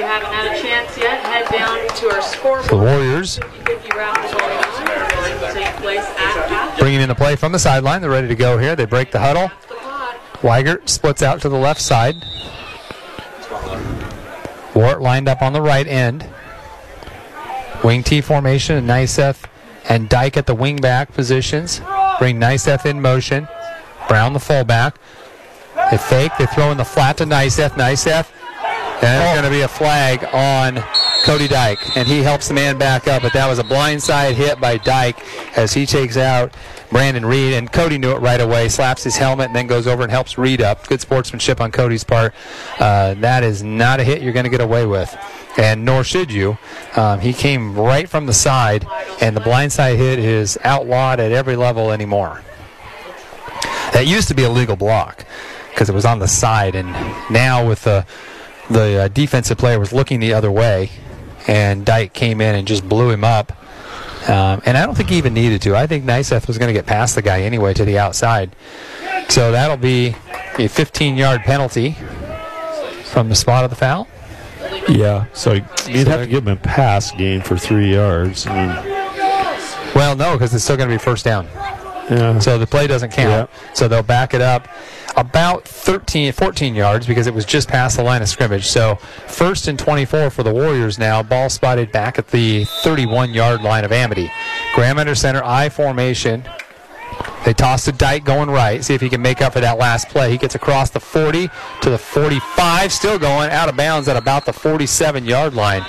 You 0.01 0.07
haven't 0.07 0.33
had 0.33 0.57
a 0.57 0.63
chance 0.63 0.97
yet, 0.97 1.21
head 1.21 1.47
down 1.53 1.77
to 1.99 2.07
our 2.09 2.69
The. 2.71 2.75
Warriors 2.75 3.37
50 3.37 3.89
raffle 3.95 4.39
going 4.39 4.57
on. 4.57 5.41
Going 5.43 5.55
to 5.55 5.61
take 5.61 5.77
place 5.77 5.99
at 5.99 6.49
half. 6.49 6.79
bringing 6.79 7.03
in 7.03 7.11
the 7.11 7.15
play 7.15 7.37
from 7.37 7.53
the 7.53 7.59
sideline. 7.59 8.01
They're 8.01 8.09
ready 8.09 8.29
to 8.29 8.35
go 8.35 8.57
here. 8.57 8.75
They 8.75 8.87
break 8.87 9.11
the 9.11 9.19
huddle. 9.19 9.51
Weigert 10.41 10.89
splits 10.89 11.23
out 11.23 11.43
to 11.43 11.51
the 11.51 11.59
left 11.59 11.83
side. 11.83 12.15
Ward 14.75 15.03
lined 15.03 15.29
up 15.29 15.43
on 15.43 15.53
the 15.53 15.61
right 15.61 15.87
end. 15.87 16.27
Wing 17.85 18.03
T 18.03 18.23
formation 18.23 18.77
and 18.77 18.89
Nyseth 18.89 19.45
and 19.87 20.09
Dyke 20.09 20.39
at 20.39 20.47
the 20.47 20.55
wing 20.55 20.77
back 20.77 21.13
positions. 21.13 21.83
Bring 22.19 22.41
Nyseth 22.41 22.87
in 22.87 23.03
motion. 23.03 23.47
Brown 24.09 24.33
the 24.33 24.41
fullback. 24.41 24.97
They 25.91 25.99
fake. 25.99 26.33
They 26.39 26.47
throw 26.47 26.71
in 26.71 26.79
the 26.79 26.87
flat 26.87 27.19
to 27.19 27.27
Nyseth. 27.27 27.73
Nyseth. 27.73 28.29
And 29.03 29.23
it's 29.23 29.33
going 29.33 29.45
to 29.45 29.51
be 29.51 29.63
a 29.63 29.69
flag 29.69 30.25
on 30.33 30.83
Cody 31.25 31.49
Dyke. 31.49 31.97
And 31.97 32.07
he 32.07 32.23
helps 32.23 32.49
the 32.49 32.55
man 32.55 32.77
back 32.79 33.09
up. 33.09 33.23
But 33.23 33.33
that 33.33 33.49
was 33.49 33.59
a 33.59 33.65
blindside 33.65 34.35
hit 34.35 34.61
by 34.61 34.77
Dyke 34.77 35.19
as 35.57 35.73
he 35.73 35.87
takes 35.87 36.17
out 36.17 36.55
Brandon 36.91 37.25
Reed. 37.25 37.55
And 37.55 37.73
Cody 37.73 37.97
knew 37.97 38.13
it 38.13 38.19
right 38.19 38.41
away. 38.41 38.69
Slaps 38.69 39.03
his 39.05 39.17
helmet 39.17 39.47
and 39.47 39.57
then 39.57 39.67
goes 39.67 39.87
over 39.87 40.03
and 40.03 40.11
helps 40.13 40.37
Reed 40.37 40.61
up. 40.61 40.87
Good 40.87 41.01
sportsmanship 41.01 41.61
on 41.61 41.73
Cody's 41.73 42.05
part. 42.05 42.35
Uh, 42.79 43.15
that 43.15 43.43
is 43.43 43.63
not 43.63 44.01
a 44.01 44.05
hit 44.05 44.21
you're 44.23 44.35
going 44.35 44.45
to 44.45 44.51
get 44.51 44.61
away 44.61 44.85
with. 44.85 45.17
And 45.57 45.85
nor 45.85 46.05
should 46.05 46.31
you. 46.31 46.59
Um, 46.95 47.21
he 47.21 47.33
came 47.33 47.75
right 47.75 48.09
from 48.09 48.27
the 48.27 48.35
side. 48.35 48.87
And 49.23 49.35
the 49.35 49.41
blindside 49.41 49.97
hit 49.97 50.19
is 50.19 50.59
outlawed 50.63 51.21
at 51.21 51.33
every 51.33 51.57
level 51.57 51.91
anymore. 51.91 52.43
That 53.93 54.07
used 54.07 54.29
to 54.29 54.35
be 54.35 54.45
a 54.45 54.51
legal 54.51 54.77
block 54.77 55.25
because 55.71 55.89
it 55.89 55.95
was 55.95 56.05
on 56.05 56.19
the 56.19 56.29
side, 56.29 56.75
and 56.75 56.91
now 57.31 57.67
with 57.67 57.85
the 57.85 58.05
the 58.71 59.03
uh, 59.05 59.09
defensive 59.09 59.59
player 59.59 59.79
was 59.79 59.93
looking 59.93 60.21
the 60.21 60.33
other 60.35 60.51
way, 60.51 60.91
and 61.47 61.85
Dyke 61.85 62.13
came 62.13 62.41
in 62.41 62.55
and 62.55 62.67
just 62.67 62.89
blew 62.89 63.11
him 63.11 63.25
up. 63.25 63.53
Um, 64.29 64.61
and 64.67 64.77
I 64.77 64.85
don't 64.85 64.95
think 64.95 65.09
he 65.09 65.17
even 65.19 65.33
needed 65.35 65.63
to. 65.63 65.75
I 65.75 65.87
think 65.87 66.05
Nyseth 66.05 66.47
was 66.47 66.59
going 66.59 66.69
to 66.69 66.73
get 66.75 66.87
past 66.87 67.15
the 67.15 67.23
guy 67.23 67.41
anyway 67.43 67.73
to 67.75 67.85
the 67.85 67.99
outside. 67.99 68.55
So 69.29 69.51
that'll 69.53 69.77
be 69.79 70.09
a 70.09 70.69
15-yard 70.69 71.41
penalty 71.43 71.93
from 73.05 73.29
the 73.29 73.35
spot 73.35 73.65
of 73.65 73.71
the 73.71 73.77
foul. 73.77 74.07
Yeah, 74.89 75.25
so 75.33 75.55
you'd 75.89 76.07
have 76.09 76.21
to 76.21 76.27
give 76.27 76.47
him 76.47 76.53
a 76.53 76.57
pass 76.57 77.11
game 77.13 77.41
for 77.41 77.57
three 77.57 77.93
yards. 77.95 78.47
I 78.47 78.55
mean, 78.55 79.95
Well, 79.95 80.15
no, 80.17 80.33
because 80.35 80.55
it's 80.55 80.65
still 80.65 80.77
going 80.77 80.89
to 80.91 80.95
be 80.95 80.99
first 80.99 81.25
down. 81.25 81.47
yeah. 82.11 82.39
So 82.41 82.59
the 82.59 82.67
play 82.67 82.87
doesn't 82.87 83.11
count. 83.11 83.51
So 83.75 83.89
they'll 83.89 84.03
back 84.03 84.35
it 84.35 84.43
up 84.43 84.69
about 85.17 85.65
13, 85.65 86.33
14 86.33 86.75
yards 86.75 87.07
because 87.07 87.27
it 87.27 87.35
was 87.35 87.45
just 87.45 87.69
past 87.69 87.97
the 87.97 88.03
line 88.03 88.23
of 88.23 88.29
scrimmage. 88.29 88.67
So 88.67 88.97
first 89.27 89.69
and 89.69 89.79
24 89.79 90.31
for 90.31 90.43
the 90.43 90.53
Warriors 90.53 90.99
now. 90.99 91.23
Ball 91.23 91.49
spotted 91.49 91.93
back 91.93 92.19
at 92.19 92.29
the 92.29 92.65
31 92.83 93.33
yard 93.33 93.63
line 93.63 93.85
of 93.85 93.93
Amity. 93.93 94.31
Graham 94.75 94.99
under 94.99 95.15
center, 95.15 95.43
I 95.45 95.69
formation. 95.69 96.45
They 97.45 97.53
toss 97.53 97.85
to 97.87 97.93
Dyke 97.93 98.25
going 98.25 98.51
right. 98.51 98.85
See 98.85 98.95
if 98.95 99.01
he 99.01 99.09
can 99.09 99.23
make 99.23 99.41
up 99.41 99.55
for 99.55 99.61
that 99.61 99.79
last 99.79 100.09
play. 100.09 100.31
He 100.31 100.39
gets 100.39 100.55
across 100.55 100.91
the 100.91 101.01
40 101.01 101.49
to 101.83 101.91
the 101.91 101.99
45, 101.99 102.93
still 102.93 103.19
going 103.19 103.51
out 103.51 103.69
of 103.69 103.77
bounds 103.77 104.09
at 104.09 104.17
about 104.17 104.45
the 104.47 104.53
47 104.53 105.25
yard 105.25 105.55
line. 105.55 105.85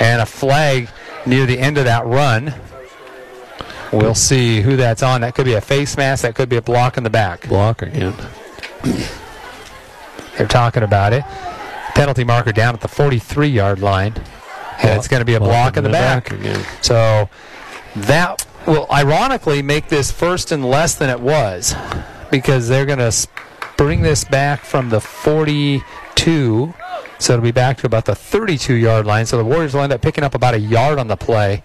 And 0.00 0.20
a 0.20 0.26
flag 0.26 0.88
near 1.26 1.46
the 1.46 1.58
end 1.58 1.78
of 1.78 1.84
that 1.84 2.06
run. 2.06 2.54
We'll 3.92 4.14
see 4.14 4.60
who 4.60 4.76
that's 4.76 5.02
on. 5.02 5.20
That 5.20 5.34
could 5.34 5.44
be 5.44 5.54
a 5.54 5.60
face 5.60 5.96
mask. 5.96 6.22
That 6.22 6.34
could 6.34 6.48
be 6.48 6.56
a 6.56 6.62
block 6.62 6.96
in 6.96 7.04
the 7.04 7.10
back. 7.10 7.48
block 7.48 7.82
again. 7.82 8.14
They're 10.36 10.46
talking 10.48 10.82
about 10.82 11.12
it. 11.12 11.24
Penalty 11.94 12.24
marker 12.24 12.52
down 12.52 12.74
at 12.74 12.80
the 12.80 12.88
43 12.88 13.48
yard 13.48 13.80
line. 13.80 14.14
And 14.82 14.98
it's 14.98 15.08
going 15.08 15.20
to 15.20 15.24
be 15.24 15.34
a 15.34 15.40
block 15.40 15.76
in 15.76 15.84
the 15.84 15.90
back. 15.90 16.32
again. 16.32 16.64
So 16.82 17.28
that 17.96 18.44
will 18.66 18.86
ironically 18.90 19.62
make 19.62 19.88
this 19.88 20.10
first 20.10 20.50
and 20.50 20.64
less 20.64 20.94
than 20.96 21.10
it 21.10 21.20
was 21.20 21.74
because 22.30 22.68
they're 22.68 22.86
going 22.86 22.98
to 22.98 23.28
bring 23.76 24.02
this 24.02 24.24
back 24.24 24.64
from 24.64 24.88
the 24.88 25.00
42. 25.00 26.74
So 27.18 27.32
it'll 27.32 27.42
be 27.42 27.52
back 27.52 27.78
to 27.78 27.86
about 27.86 28.04
the 28.06 28.14
32 28.14 28.74
yard 28.74 29.06
line. 29.06 29.26
So 29.26 29.36
the 29.36 29.44
Warriors 29.44 29.74
will 29.74 29.82
end 29.82 29.92
up 29.92 30.02
picking 30.02 30.24
up 30.24 30.34
about 30.34 30.54
a 30.54 30.60
yard 30.60 30.98
on 30.98 31.06
the 31.06 31.16
play, 31.16 31.62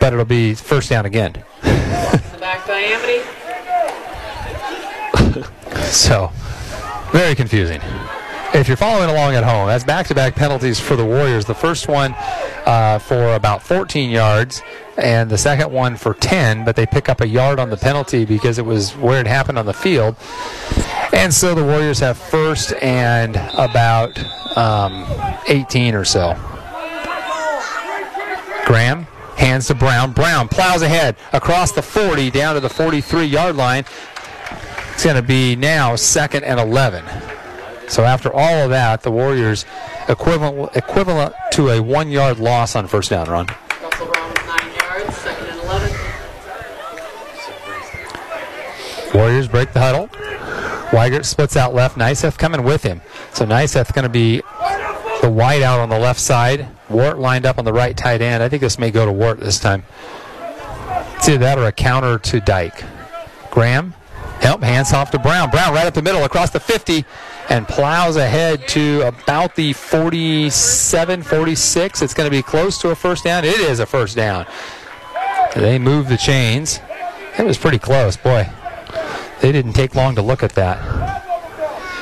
but 0.00 0.12
it'll 0.12 0.24
be 0.24 0.54
first 0.54 0.90
down 0.90 1.04
again. 1.04 1.32
The 1.62 2.36
back 2.40 2.66
by 2.66 2.78
Amity. 2.78 3.37
So, 5.76 6.30
very 7.12 7.34
confusing. 7.34 7.80
If 8.54 8.66
you're 8.66 8.78
following 8.78 9.10
along 9.10 9.34
at 9.34 9.44
home, 9.44 9.68
that's 9.68 9.84
back 9.84 10.06
to 10.06 10.14
back 10.14 10.34
penalties 10.34 10.80
for 10.80 10.96
the 10.96 11.04
Warriors. 11.04 11.44
The 11.44 11.54
first 11.54 11.86
one 11.86 12.14
uh, 12.64 12.98
for 12.98 13.34
about 13.34 13.62
14 13.62 14.10
yards 14.10 14.62
and 14.96 15.30
the 15.30 15.38
second 15.38 15.70
one 15.70 15.96
for 15.96 16.14
10, 16.14 16.64
but 16.64 16.74
they 16.74 16.86
pick 16.86 17.08
up 17.08 17.20
a 17.20 17.28
yard 17.28 17.58
on 17.58 17.70
the 17.70 17.76
penalty 17.76 18.24
because 18.24 18.58
it 18.58 18.64
was 18.64 18.92
where 18.96 19.20
it 19.20 19.26
happened 19.26 19.58
on 19.58 19.66
the 19.66 19.74
field. 19.74 20.16
And 21.12 21.32
so 21.32 21.54
the 21.54 21.64
Warriors 21.64 22.00
have 22.00 22.18
first 22.18 22.72
and 22.82 23.36
about 23.54 24.18
um, 24.56 25.06
18 25.48 25.94
or 25.94 26.04
so. 26.04 26.34
Graham 28.64 29.06
hands 29.36 29.68
to 29.68 29.74
Brown. 29.74 30.12
Brown 30.12 30.48
plows 30.48 30.82
ahead 30.82 31.16
across 31.32 31.72
the 31.72 31.82
40 31.82 32.30
down 32.30 32.54
to 32.54 32.60
the 32.60 32.68
43 32.68 33.24
yard 33.24 33.56
line. 33.56 33.84
It's 34.98 35.04
going 35.04 35.14
to 35.14 35.22
be 35.22 35.54
now 35.54 35.94
second 35.94 36.42
and 36.42 36.58
11. 36.58 37.04
So 37.86 38.02
after 38.02 38.32
all 38.32 38.64
of 38.64 38.70
that, 38.70 39.02
the 39.02 39.12
Warriors 39.12 39.64
equivalent 40.08 40.74
equivalent 40.74 41.36
to 41.52 41.68
a 41.68 41.80
one 41.80 42.10
yard 42.10 42.40
loss 42.40 42.74
on 42.74 42.88
first 42.88 43.10
down 43.10 43.30
run. 43.30 43.46
Russell 43.80 44.08
Brown 44.08 44.28
with 44.28 44.44
nine 44.44 44.74
yards, 44.74 45.16
second 45.18 45.46
and 45.50 45.60
11. 45.60 45.92
Warriors 49.14 49.46
break 49.46 49.72
the 49.72 49.78
huddle. 49.78 50.08
Weigert 50.88 51.26
splits 51.26 51.56
out 51.56 51.72
left. 51.74 51.96
Nyseth 51.96 52.36
coming 52.36 52.64
with 52.64 52.82
him. 52.82 53.00
So 53.34 53.46
Nyseth 53.46 53.94
going 53.94 54.02
to 54.02 54.08
be 54.08 54.42
the 55.22 55.30
wide 55.30 55.62
out 55.62 55.78
on 55.78 55.90
the 55.90 55.98
left 56.00 56.18
side. 56.18 56.66
Ward 56.88 57.18
lined 57.18 57.46
up 57.46 57.56
on 57.58 57.64
the 57.64 57.72
right 57.72 57.96
tight 57.96 58.20
end. 58.20 58.42
I 58.42 58.48
think 58.48 58.62
this 58.62 58.80
may 58.80 58.90
go 58.90 59.06
to 59.06 59.12
Ward 59.12 59.38
this 59.38 59.60
time. 59.60 59.84
Either 61.20 61.38
that 61.38 61.56
or 61.56 61.66
a 61.66 61.72
counter 61.72 62.18
to 62.18 62.40
Dyke. 62.40 62.82
Graham, 63.52 63.94
help, 64.40 64.62
hands 64.62 64.92
off 64.92 65.10
to 65.12 65.18
Brown. 65.18 65.50
Brown 65.50 65.72
right 65.74 65.86
up 65.86 65.94
the 65.94 66.02
middle 66.02 66.24
across 66.24 66.50
the 66.50 66.60
50 66.60 67.04
and 67.48 67.66
plows 67.66 68.16
ahead 68.16 68.66
to 68.68 69.02
about 69.02 69.54
the 69.54 69.72
47, 69.72 71.22
46. 71.22 72.02
It's 72.02 72.14
going 72.14 72.30
to 72.30 72.36
be 72.36 72.42
close 72.42 72.78
to 72.78 72.90
a 72.90 72.94
first 72.94 73.24
down. 73.24 73.44
It 73.44 73.60
is 73.60 73.80
a 73.80 73.86
first 73.86 74.16
down. 74.16 74.46
They 75.54 75.78
move 75.78 76.08
the 76.08 76.16
chains. 76.16 76.80
It 77.38 77.44
was 77.44 77.58
pretty 77.58 77.78
close, 77.78 78.16
boy. 78.16 78.48
They 79.40 79.52
didn't 79.52 79.74
take 79.74 79.94
long 79.94 80.14
to 80.16 80.22
look 80.22 80.42
at 80.42 80.52
that. 80.54 81.24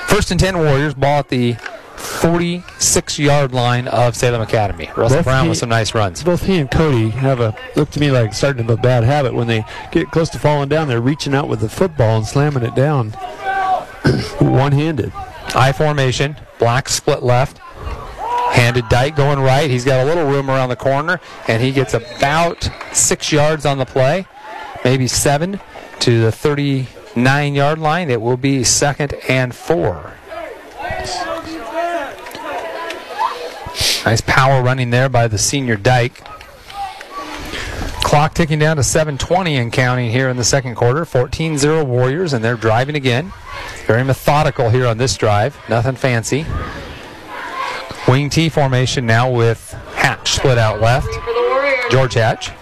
First 0.09 0.31
and 0.31 0.41
10 0.41 0.59
Warriors, 0.59 0.95
ball 0.95 1.19
at 1.19 1.29
the 1.29 1.57
46 1.97 3.19
yard 3.19 3.53
line 3.53 3.89
of 3.89 4.15
Salem 4.17 4.41
Academy. 4.41 4.91
Russell 4.97 5.19
Both 5.19 5.25
Brown 5.25 5.45
he- 5.45 5.49
with 5.51 5.59
some 5.59 5.69
nice 5.69 5.95
runs. 5.95 6.23
Both 6.23 6.43
he 6.45 6.59
and 6.59 6.71
Cody 6.71 7.11
have 7.11 7.41
a 7.41 7.55
look 7.75 7.91
to 7.91 8.01
me 8.01 8.11
like 8.11 8.33
starting 8.35 8.67
to 8.67 8.71
have 8.73 8.79
a 8.79 8.83
bad 8.83 9.05
habit 9.05 9.35
when 9.35 9.47
they 9.47 9.65
get 9.93 10.11
close 10.11 10.29
to 10.31 10.39
falling 10.39 10.69
down. 10.69 10.89
They're 10.89 11.01
reaching 11.01 11.35
out 11.35 11.49
with 11.49 11.61
the 11.61 11.69
football 11.69 12.17
and 12.19 12.27
slamming 12.27 12.63
it 12.63 12.75
down, 12.75 13.11
one 14.39 14.73
handed. 14.73 15.13
I 15.55 15.73
formation, 15.73 16.37
black 16.59 16.89
split 16.89 17.23
left. 17.23 17.59
Handed 18.53 18.89
Dyke 18.89 19.17
going 19.17 19.39
right. 19.41 19.69
He's 19.71 19.85
got 19.85 20.01
a 20.01 20.05
little 20.05 20.25
room 20.27 20.49
around 20.51 20.71
the 20.71 20.77
corner, 20.77 21.21
and 21.47 21.63
he 21.63 21.73
gets 21.73 21.93
about 21.95 22.71
six 22.93 23.31
yards 23.31 23.67
on 23.67 23.77
the 23.79 23.85
play, 23.85 24.27
maybe 24.85 25.07
seven 25.09 25.61
to 26.01 26.23
the 26.23 26.33
39 26.33 27.55
yard 27.55 27.79
line. 27.79 28.09
It 28.09 28.21
will 28.23 28.37
be 28.39 28.65
second 28.65 29.15
and 29.29 29.55
four. 29.55 30.15
Nice 34.07 34.21
power 34.21 34.63
running 34.63 34.91
there 34.91 35.09
by 35.09 35.27
the 35.27 35.37
senior 35.37 35.75
Dyke. 35.75 36.23
Clock 38.05 38.35
ticking 38.35 38.61
down 38.61 38.77
to 38.77 38.83
7:20 38.83 39.61
and 39.61 39.73
counting 39.73 40.13
here 40.13 40.29
in 40.29 40.37
the 40.37 40.45
second 40.45 40.77
quarter. 40.77 41.05
14-0 41.05 41.85
Warriors, 41.85 42.33
and 42.33 42.45
they're 42.45 42.55
driving 42.55 42.95
again. 42.95 43.33
Very 43.89 44.05
methodical 44.05 44.71
here 44.71 44.87
on 44.87 44.97
this 44.97 45.17
drive. 45.17 45.59
Nothing 45.69 45.97
fancy. 45.97 46.47
Wing 48.07 48.31
T 48.31 48.49
formation 48.49 49.07
now 49.07 49.29
with 49.29 49.73
Hatch 49.97 50.35
split 50.35 50.57
out 50.57 50.81
left. 50.81 51.09
George 51.91 52.15
Hatch. 52.15 52.53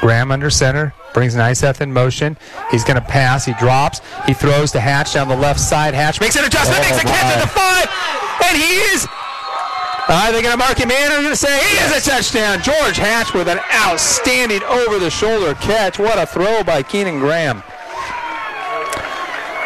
Graham 0.00 0.32
under 0.32 0.50
center. 0.50 0.92
Brings 1.14 1.36
Nyseth 1.36 1.80
in 1.80 1.92
motion. 1.92 2.36
He's 2.72 2.82
going 2.82 3.00
to 3.00 3.06
pass. 3.06 3.44
He 3.44 3.54
drops. 3.54 4.00
He 4.26 4.34
throws 4.34 4.72
to 4.72 4.80
Hatch 4.80 5.14
down 5.14 5.28
the 5.28 5.36
left 5.36 5.60
side. 5.60 5.94
Hatch 5.94 6.20
makes 6.20 6.34
an 6.34 6.44
adjustment. 6.44 6.80
Oh, 6.84 6.90
makes 6.90 6.98
a 7.00 7.06
catch 7.06 7.36
at 7.36 7.40
the 7.40 7.46
five. 7.46 8.48
And 8.48 8.56
he 8.56 8.74
is. 8.92 9.06
Are 10.08 10.30
they 10.30 10.40
going 10.40 10.52
to 10.52 10.56
mark 10.56 10.78
him 10.78 10.90
in? 10.90 11.12
I'm 11.12 11.22
going 11.22 11.32
to 11.32 11.36
say 11.36 11.58
he 11.68 11.76
is 11.84 12.06
a 12.06 12.08
touchdown. 12.08 12.62
George 12.62 12.96
Hatch 12.96 13.34
with 13.34 13.48
an 13.48 13.58
outstanding 13.74 14.62
over 14.62 15.00
the 15.00 15.10
shoulder 15.10 15.54
catch. 15.54 15.98
What 15.98 16.16
a 16.16 16.26
throw 16.26 16.62
by 16.62 16.84
Keenan 16.84 17.18
Graham. 17.18 17.64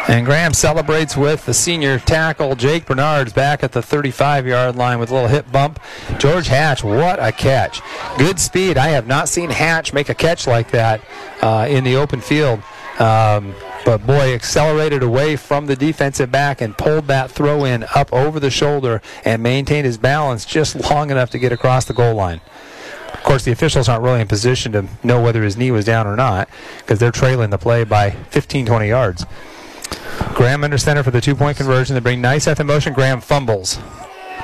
And 0.07 0.25
Graham 0.25 0.53
celebrates 0.53 1.15
with 1.15 1.45
the 1.45 1.53
senior 1.53 1.99
tackle. 1.99 2.55
Jake 2.55 2.87
Bernards 2.87 3.33
back 3.33 3.63
at 3.63 3.71
the 3.71 3.83
35 3.83 4.47
yard 4.47 4.75
line 4.75 4.97
with 4.97 5.11
a 5.11 5.13
little 5.13 5.29
hip 5.29 5.51
bump. 5.51 5.79
George 6.17 6.47
Hatch, 6.47 6.83
what 6.83 7.23
a 7.23 7.31
catch. 7.31 7.81
Good 8.17 8.39
speed. 8.39 8.77
I 8.77 8.89
have 8.89 9.05
not 9.05 9.29
seen 9.29 9.51
Hatch 9.51 9.93
make 9.93 10.09
a 10.09 10.15
catch 10.15 10.47
like 10.47 10.71
that 10.71 11.01
uh, 11.43 11.67
in 11.69 11.83
the 11.83 11.97
open 11.97 12.19
field. 12.19 12.63
Um, 13.01 13.55
but 13.83 14.05
boy, 14.05 14.33
accelerated 14.35 15.01
away 15.01 15.35
from 15.35 15.65
the 15.65 15.75
defensive 15.75 16.31
back 16.31 16.61
and 16.61 16.77
pulled 16.77 17.07
that 17.07 17.31
throw 17.31 17.65
in 17.65 17.83
up 17.95 18.13
over 18.13 18.39
the 18.39 18.51
shoulder 18.51 19.01
and 19.25 19.41
maintained 19.41 19.85
his 19.85 19.97
balance 19.97 20.45
just 20.45 20.75
long 20.91 21.09
enough 21.09 21.31
to 21.31 21.39
get 21.39 21.51
across 21.51 21.85
the 21.85 21.93
goal 21.93 22.13
line. 22.13 22.41
Of 23.13 23.23
course, 23.23 23.43
the 23.43 23.51
officials 23.51 23.89
aren't 23.89 24.03
really 24.03 24.21
in 24.21 24.27
position 24.27 24.71
to 24.73 24.85
know 25.03 25.21
whether 25.21 25.41
his 25.43 25.57
knee 25.57 25.71
was 25.71 25.85
down 25.85 26.05
or 26.07 26.15
not 26.15 26.47
because 26.79 26.99
they're 26.99 27.11
trailing 27.11 27.49
the 27.49 27.57
play 27.57 27.83
by 27.83 28.11
15, 28.11 28.65
20 28.67 28.87
yards. 28.87 29.25
Graham 30.35 30.63
under 30.63 30.77
center 30.77 31.03
for 31.03 31.11
the 31.11 31.21
two 31.21 31.35
point 31.35 31.57
conversion. 31.57 31.93
They 31.95 31.99
bring 31.99 32.21
Nyseth 32.21 32.59
in 32.59 32.67
motion. 32.67 32.93
Graham 32.93 33.19
fumbles. 33.21 33.79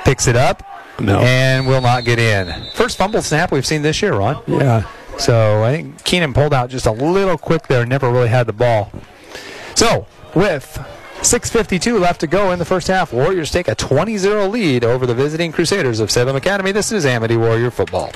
Picks 0.04 0.26
it 0.26 0.36
up 0.36 0.62
No. 1.00 1.18
and 1.20 1.66
will 1.66 1.80
not 1.80 2.04
get 2.04 2.18
in. 2.18 2.52
First 2.74 2.98
fumble 2.98 3.22
snap 3.22 3.52
we've 3.52 3.66
seen 3.66 3.82
this 3.82 4.02
year, 4.02 4.14
Ron. 4.14 4.42
Yeah. 4.46 4.82
So 5.18 5.64
I 5.64 5.72
think 5.72 6.04
Keenan 6.04 6.32
pulled 6.32 6.54
out 6.54 6.70
just 6.70 6.86
a 6.86 6.92
little 6.92 7.36
quick 7.36 7.66
there, 7.66 7.84
never 7.84 8.10
really 8.10 8.28
had 8.28 8.46
the 8.46 8.52
ball. 8.52 8.90
So, 9.74 10.06
with 10.34 10.78
6.52 11.20 12.00
left 12.00 12.20
to 12.20 12.26
go 12.26 12.52
in 12.52 12.58
the 12.58 12.64
first 12.64 12.86
half, 12.86 13.12
Warriors 13.12 13.50
take 13.50 13.68
a 13.68 13.74
20 13.74 14.16
0 14.16 14.46
lead 14.46 14.84
over 14.84 15.06
the 15.06 15.14
visiting 15.14 15.50
Crusaders 15.50 15.98
of 16.00 16.10
Salem 16.10 16.36
Academy. 16.36 16.72
This 16.72 16.92
is 16.92 17.04
Amity 17.04 17.36
Warrior 17.36 17.70
football. 17.72 18.12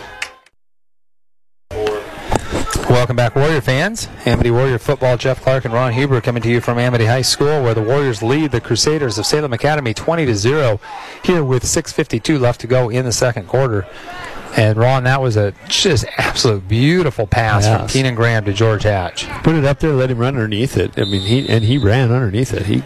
Welcome 2.88 3.16
back, 3.16 3.34
Warrior 3.34 3.62
fans. 3.62 4.06
Amity 4.26 4.50
Warrior 4.50 4.78
football. 4.78 5.16
Jeff 5.16 5.40
Clark 5.40 5.64
and 5.64 5.72
Ron 5.72 5.92
Huber 5.94 6.20
coming 6.20 6.42
to 6.42 6.50
you 6.50 6.60
from 6.60 6.78
Amity 6.78 7.06
High 7.06 7.22
School, 7.22 7.62
where 7.62 7.74
the 7.74 7.82
Warriors 7.82 8.22
lead 8.22 8.50
the 8.50 8.60
Crusaders 8.60 9.18
of 9.18 9.26
Salem 9.26 9.52
Academy 9.52 9.94
20 9.94 10.26
to 10.26 10.34
0. 10.34 10.78
Here 11.24 11.42
with 11.42 11.64
6:52 11.64 12.38
left 12.38 12.60
to 12.60 12.66
go 12.66 12.90
in 12.90 13.04
the 13.04 13.12
second 13.12 13.48
quarter. 13.48 13.86
And 14.56 14.76
Ron, 14.76 15.04
that 15.04 15.22
was 15.22 15.36
a 15.36 15.54
just 15.68 16.04
absolute 16.18 16.68
beautiful 16.68 17.26
pass 17.26 17.66
from 17.66 17.88
Keenan 17.88 18.14
Graham 18.14 18.44
to 18.44 18.52
George 18.52 18.82
Hatch. 18.82 19.26
Put 19.42 19.54
it 19.54 19.64
up 19.64 19.80
there, 19.80 19.92
let 19.92 20.10
him 20.10 20.18
run 20.18 20.34
underneath 20.34 20.76
it. 20.76 20.98
I 20.98 21.04
mean, 21.04 21.22
he 21.22 21.48
and 21.48 21.64
he 21.64 21.78
ran 21.78 22.12
underneath 22.12 22.52
it. 22.52 22.66
He 22.66 22.82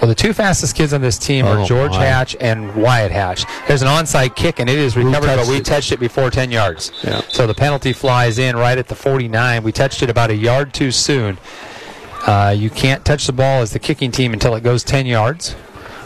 Well, 0.00 0.08
the 0.08 0.14
two 0.14 0.32
fastest 0.32 0.74
kids 0.74 0.92
on 0.94 1.02
this 1.02 1.18
team 1.18 1.44
are 1.44 1.58
Oh, 1.60 1.64
George 1.66 1.92
my. 1.92 2.04
Hatch 2.06 2.34
and 2.40 2.74
Wyatt 2.74 3.12
Hatch. 3.12 3.44
There's 3.68 3.82
an 3.82 3.88
onside 3.88 4.34
kick, 4.34 4.60
and 4.60 4.70
it 4.70 4.78
is 4.78 4.96
recovered, 4.96 5.26
but 5.36 5.46
we 5.46 5.56
it? 5.58 5.64
touched 5.66 5.92
it 5.92 6.00
before 6.00 6.30
10 6.30 6.50
yards. 6.50 6.90
Yeah. 7.04 7.20
So 7.28 7.46
the 7.46 7.54
penalty 7.54 7.92
flies 7.92 8.38
in 8.38 8.56
right 8.56 8.78
at 8.78 8.88
the 8.88 8.94
49. 8.94 9.62
We 9.62 9.72
touched 9.72 10.02
it 10.02 10.08
about 10.08 10.30
a 10.30 10.34
yard 10.36 10.72
too 10.72 10.90
soon. 10.90 11.36
Uh, 12.26 12.54
you 12.56 12.70
can't 12.70 13.04
touch 13.04 13.26
the 13.26 13.32
ball 13.34 13.60
as 13.60 13.72
the 13.72 13.78
kicking 13.78 14.10
team 14.10 14.32
until 14.32 14.54
it 14.54 14.62
goes 14.62 14.82
10 14.84 15.04
yards. 15.04 15.54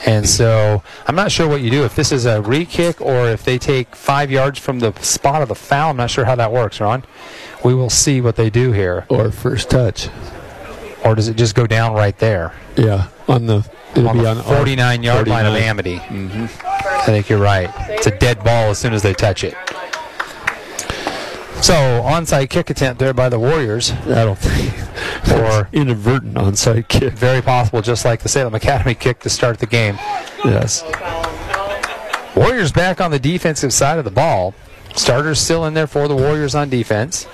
And 0.07 0.29
so 0.29 0.83
I'm 1.07 1.15
not 1.17 1.33
sure 1.33 1.49
what 1.49 1.61
you 1.61 1.71
do. 1.71 1.85
If 1.85 1.95
this 1.97 2.13
is 2.13 2.25
a 2.27 2.41
re 2.41 2.65
kick 2.65 3.01
or 3.01 3.29
if 3.29 3.45
they 3.45 3.59
take 3.59 3.95
five 3.97 4.31
yards 4.31 4.59
from 4.59 4.79
the 4.79 4.93
spot 5.01 5.43
of 5.43 5.49
the 5.49 5.55
foul, 5.55 5.91
I'm 5.91 5.97
not 5.97 6.11
sure 6.11 6.25
how 6.25 6.35
that 6.37 6.53
works, 6.53 6.81
Ron. 6.81 7.05
We 7.65 7.75
will 7.75 7.91
see 7.91 8.21
what 8.21 8.37
they 8.37 8.51
do 8.51 8.73
here. 8.73 9.05
or 9.09 9.31
first 9.31 9.71
touch. 9.71 10.09
Or 11.05 11.15
does 11.15 11.29
it 11.29 11.37
just 11.37 11.55
go 11.55 11.67
down 11.67 11.95
right 11.95 12.17
there? 12.19 12.53
Yeah, 12.77 13.09
on 13.29 13.47
the 13.47 13.69
it'll 13.93 14.09
on 14.09 14.17
be 14.17 14.23
the 14.23 14.31
on 14.31 14.43
49 14.43 15.03
yard 15.03 15.29
line 15.29 15.47
of 15.47 15.53
49. 15.53 15.69
Amity. 15.69 15.97
Mm-hmm. 15.97 16.47
I 16.67 17.05
think 17.07 17.29
you're 17.29 17.39
right. 17.39 17.71
It's 17.91 18.07
a 18.07 18.17
dead 18.19 18.43
ball 18.45 18.71
as 18.71 18.79
soon 18.79 18.93
as 18.93 19.03
they 19.03 19.15
touch 19.15 19.45
it. 19.45 19.55
So, 21.61 21.75
onside 21.75 22.51
kick 22.51 22.71
attempt 22.71 22.99
there 22.99 23.13
by 23.13 23.29
the 23.29 23.39
Warriors, 23.39 23.91
I 23.91 24.25
don't 24.25 24.39
think 24.39 24.73
or 25.39 25.69
inadvertent 25.73 26.35
onside 26.35 26.89
kick. 26.89 27.13
very 27.15 27.43
possible, 27.43 27.83
just 27.83 28.05
like 28.05 28.21
the 28.21 28.29
Salem 28.29 28.55
Academy 28.55 28.95
kick 28.95 29.19
to 29.21 29.29
start 29.29 29.59
the 29.59 29.67
game. 29.67 29.97
Yes. 30.45 30.83
Warriors 32.37 32.73
back 32.73 33.01
on 33.01 33.11
the 33.11 33.19
defensive 33.19 33.73
side 33.73 33.99
of 33.99 34.05
the 34.05 34.11
ball. 34.11 34.55
Starters 34.95 35.41
still 35.41 35.67
in 35.67 35.75
there 35.75 35.87
for 35.87 36.09
the 36.09 36.17
Warriors 36.17 36.55
on 36.55 36.71
defense. 36.71 37.27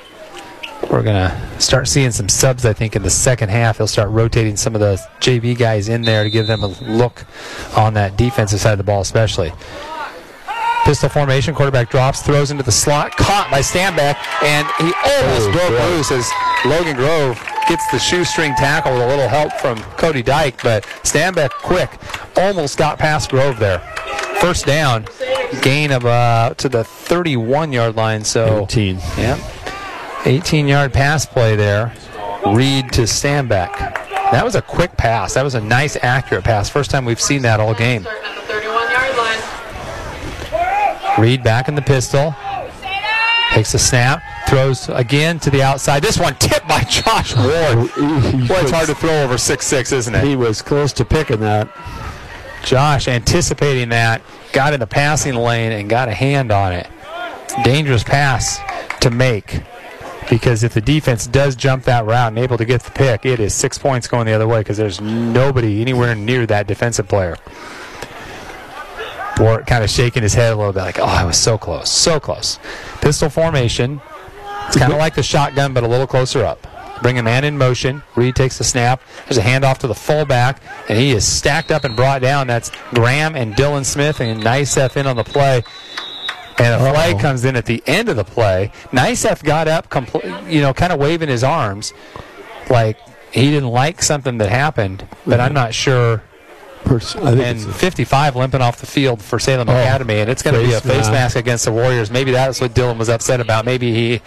We're 0.91 1.03
going 1.03 1.31
to 1.31 1.61
start 1.61 1.89
seeing 1.89 2.11
some 2.11 2.29
subs, 2.29 2.65
I 2.67 2.73
think, 2.73 2.97
in 2.97 3.03
the 3.03 3.11
second 3.11 3.51
half. 3.51 3.79
They'll 3.79 3.87
start 3.87 4.11
rotating 4.11 4.57
some 4.57 4.75
of 4.75 4.81
the 4.81 4.97
JV 5.21 5.57
guys 5.57 5.89
in 5.89 6.03
there 6.03 6.25
to 6.25 6.31
give 6.31 6.47
them 6.47 6.63
a 6.63 6.69
look 6.69 7.25
on 7.77 7.95
that 7.95 8.17
defensive 8.17 8.61
side 8.61 8.73
of 8.73 8.79
the 8.79 8.85
ball, 8.85 9.01
especially. 9.01 9.53
Pistol 10.85 11.09
formation, 11.09 11.55
quarterback 11.55 11.89
drops, 11.91 12.21
throws 12.23 12.51
into 12.51 12.63
the 12.63 12.71
slot, 12.73 13.13
caught 13.13 13.49
by 13.51 13.61
Stanback, 13.61 14.17
and 14.43 14.67
he 14.79 14.93
almost 15.05 15.49
Oh, 15.49 15.53
broke 15.53 15.81
loose 15.91 16.11
as 16.13 16.31
Logan 16.67 16.95
Grove 16.97 17.43
gets 17.69 17.91
the 17.91 17.99
shoestring 17.99 18.55
tackle 18.57 18.93
with 18.93 19.01
a 19.03 19.07
little 19.07 19.29
help 19.29 19.53
from 19.55 19.79
Cody 19.97 20.23
Dyke, 20.23 20.63
but 20.63 20.85
Stanback 21.03 21.51
quick 21.63 21.91
almost 22.37 22.77
got 22.77 22.99
past 22.99 23.31
Grove 23.31 23.59
there. 23.59 23.79
First 24.41 24.67
down, 24.67 25.07
gain 25.63 25.91
of 25.91 26.05
uh, 26.05 26.53
to 26.59 26.69
the 26.69 26.85
31 26.85 27.73
yard 27.73 27.97
line. 27.97 28.23
So 28.23 28.65
18. 28.65 28.97
yeah. 29.17 29.39
18 30.27 30.69
yard 30.69 30.93
pass 30.93 31.25
play 31.25 31.57
there. 31.57 31.95
Reed 32.49 32.93
to 32.93 33.03
Stanback. 33.03 33.73
That 34.33 34.45
was 34.45 34.55
a 34.55 34.61
quick 34.63 34.97
pass. 34.99 35.33
That 35.35 35.45
was 35.45 35.55
a 35.55 35.61
nice, 35.63 35.97
accurate 36.03 36.45
pass. 36.45 36.69
First 36.69 36.91
time 36.91 37.07
we've 37.07 37.21
seen 37.21 37.41
that 37.43 37.59
all 37.59 37.73
game. 37.73 38.03
Starting 38.03 38.25
at 38.25 38.35
the 38.35 38.43
31 38.43 38.91
yard 38.91 39.17
line. 39.17 39.39
Reed 41.19 41.43
back 41.43 41.69
in 41.69 41.75
the 41.75 41.83
pistol. 41.83 42.35
Takes 43.51 43.75
a 43.75 43.79
snap. 43.79 44.23
Throws 44.49 44.89
again 44.89 45.39
to 45.41 45.51
the 45.51 45.63
outside. 45.63 46.03
This 46.03 46.19
one 46.19 46.35
tipped 46.37 46.67
by 46.67 46.81
Josh 46.89 47.37
Ward. 47.37 47.91
Boy, 48.49 48.61
it's 48.61 48.71
hard 48.71 48.89
to 48.89 48.95
throw 48.95 49.23
over 49.23 49.39
six 49.39 49.67
six, 49.67 49.93
isn't 49.93 50.15
it? 50.15 50.25
He 50.25 50.37
was 50.37 50.61
close 50.61 50.93
to 50.95 51.05
picking 51.05 51.41
that. 51.41 51.69
Josh 52.65 53.09
anticipating 53.09 53.91
that, 53.91 54.23
got 54.53 54.73
in 54.73 54.81
the 54.81 54.87
passing 54.87 55.35
lane 55.35 55.73
and 55.73 55.89
got 55.89 56.09
a 56.09 56.15
hand 56.15 56.51
on 56.51 56.73
it. 56.73 56.89
Dangerous 57.63 58.03
pass 58.03 58.59
to 59.01 59.11
make 59.11 59.63
because 60.31 60.63
if 60.65 60.73
the 60.73 60.81
defense 60.81 61.27
does 61.27 61.55
jump 61.55 61.85
that 61.85 62.07
route 62.07 62.29
and 62.29 62.39
able 62.39 62.57
to 62.57 62.65
get 62.65 62.83
the 62.83 62.91
pick, 62.91 63.27
it 63.27 63.39
is 63.39 63.55
six 63.55 63.79
points 63.79 64.09
going 64.09 64.27
the 64.27 64.33
other 64.33 64.49
way 64.49 64.61
because 64.61 64.79
there's 64.79 65.01
nobody 65.01 65.81
anywhere 65.81 66.15
near 66.15 66.47
that 66.47 66.67
defensive 66.67 67.07
player. 67.07 67.37
Ward 69.39 69.67
kind 69.67 69.83
of 69.83 69.91
shaking 69.91 70.23
his 70.23 70.35
head 70.35 70.53
a 70.53 70.57
little 70.57 70.73
bit 70.73 70.83
like, 70.83 70.99
oh, 70.99 71.05
I 71.05 71.25
was 71.25 71.37
so 71.37 71.59
close, 71.59 71.91
so 71.91 72.21
close. 72.21 72.59
Pistol 73.01 73.29
formation. 73.29 74.01
It's 74.67 74.77
kind 74.77 74.93
of 74.93 74.99
like 74.99 75.15
the 75.15 75.23
shotgun, 75.23 75.75
but 75.75 75.85
a 75.85 75.89
little 75.89 76.07
closer 76.07 76.45
up. 76.45 76.67
Bring 77.03 77.19
a 77.19 77.23
man 77.23 77.45
in 77.45 77.59
motion. 77.59 78.03
Reed 78.15 78.37
takes 78.37 78.57
the 78.59 78.65
snap. 78.65 79.03
There's 79.27 79.37
a 79.37 79.43
handoff 79.43 79.79
to 79.79 79.87
the 79.87 79.95
fullback, 79.95 80.63
and 80.89 80.99
he 80.99 81.11
is 81.11 81.27
stacked 81.27 81.71
up 81.71 81.85
and 81.85 81.97
brought 81.97 82.23
down. 82.23 82.47
That's 82.47 82.71
Graham 82.95 83.35
and 83.35 83.55
Dylan 83.55 83.85
Smith, 83.85 84.21
and 84.21 84.43
Nyseth 84.43 84.97
in 84.97 85.07
on 85.07 85.17
the 85.17 85.25
play. 85.25 85.63
And 86.57 86.75
a 86.75 86.79
flag 86.79 87.17
Uh-oh. 87.17 87.21
comes 87.21 87.45
in 87.45 87.57
at 87.57 87.67
the 87.67 87.83
end 87.87 88.09
of 88.09 88.17
the 88.17 88.25
play. 88.25 88.71
Nyseth 88.93 89.43
got 89.43 89.67
up, 89.67 89.91
compl- 89.91 90.51
you 90.51 90.61
know, 90.61 90.73
kind 90.73 90.93
of 90.93 91.01
waving 91.01 91.29
his 91.29 91.43
arms, 91.43 91.93
like 92.71 92.97
he 93.33 93.51
didn't 93.51 93.71
like 93.71 94.01
something 94.01 94.39
that 94.39 94.49
happened. 94.49 95.07
But 95.27 95.41
I'm 95.41 95.49
mm-hmm. 95.49 95.55
not 95.55 95.75
sure. 95.75 96.23
Pers- 96.85 97.15
And 97.15 97.61
55 97.61 98.37
limping 98.37 98.61
off 98.61 98.77
the 98.79 98.87
field 98.87 99.23
for 99.23 99.39
Salem 99.39 99.69
Oh, 99.69 99.73
Academy, 99.73 100.21
and 100.21 100.31
it's 100.31 100.43
going 100.43 100.55
to 100.55 100.61
be 100.67 100.73
a 100.75 100.81
face 100.81 100.83
face 100.83 100.97
mask. 101.07 101.13
mask 101.13 101.37
against 101.37 101.65
the 101.65 101.73
Warriors. 101.73 102.11
Maybe 102.11 102.31
that's 102.33 102.61
what 102.61 102.75
Dylan 102.75 102.99
was 102.99 103.09
upset 103.09 103.41
about. 103.41 103.65
Maybe 103.65 103.93
he 103.95 104.21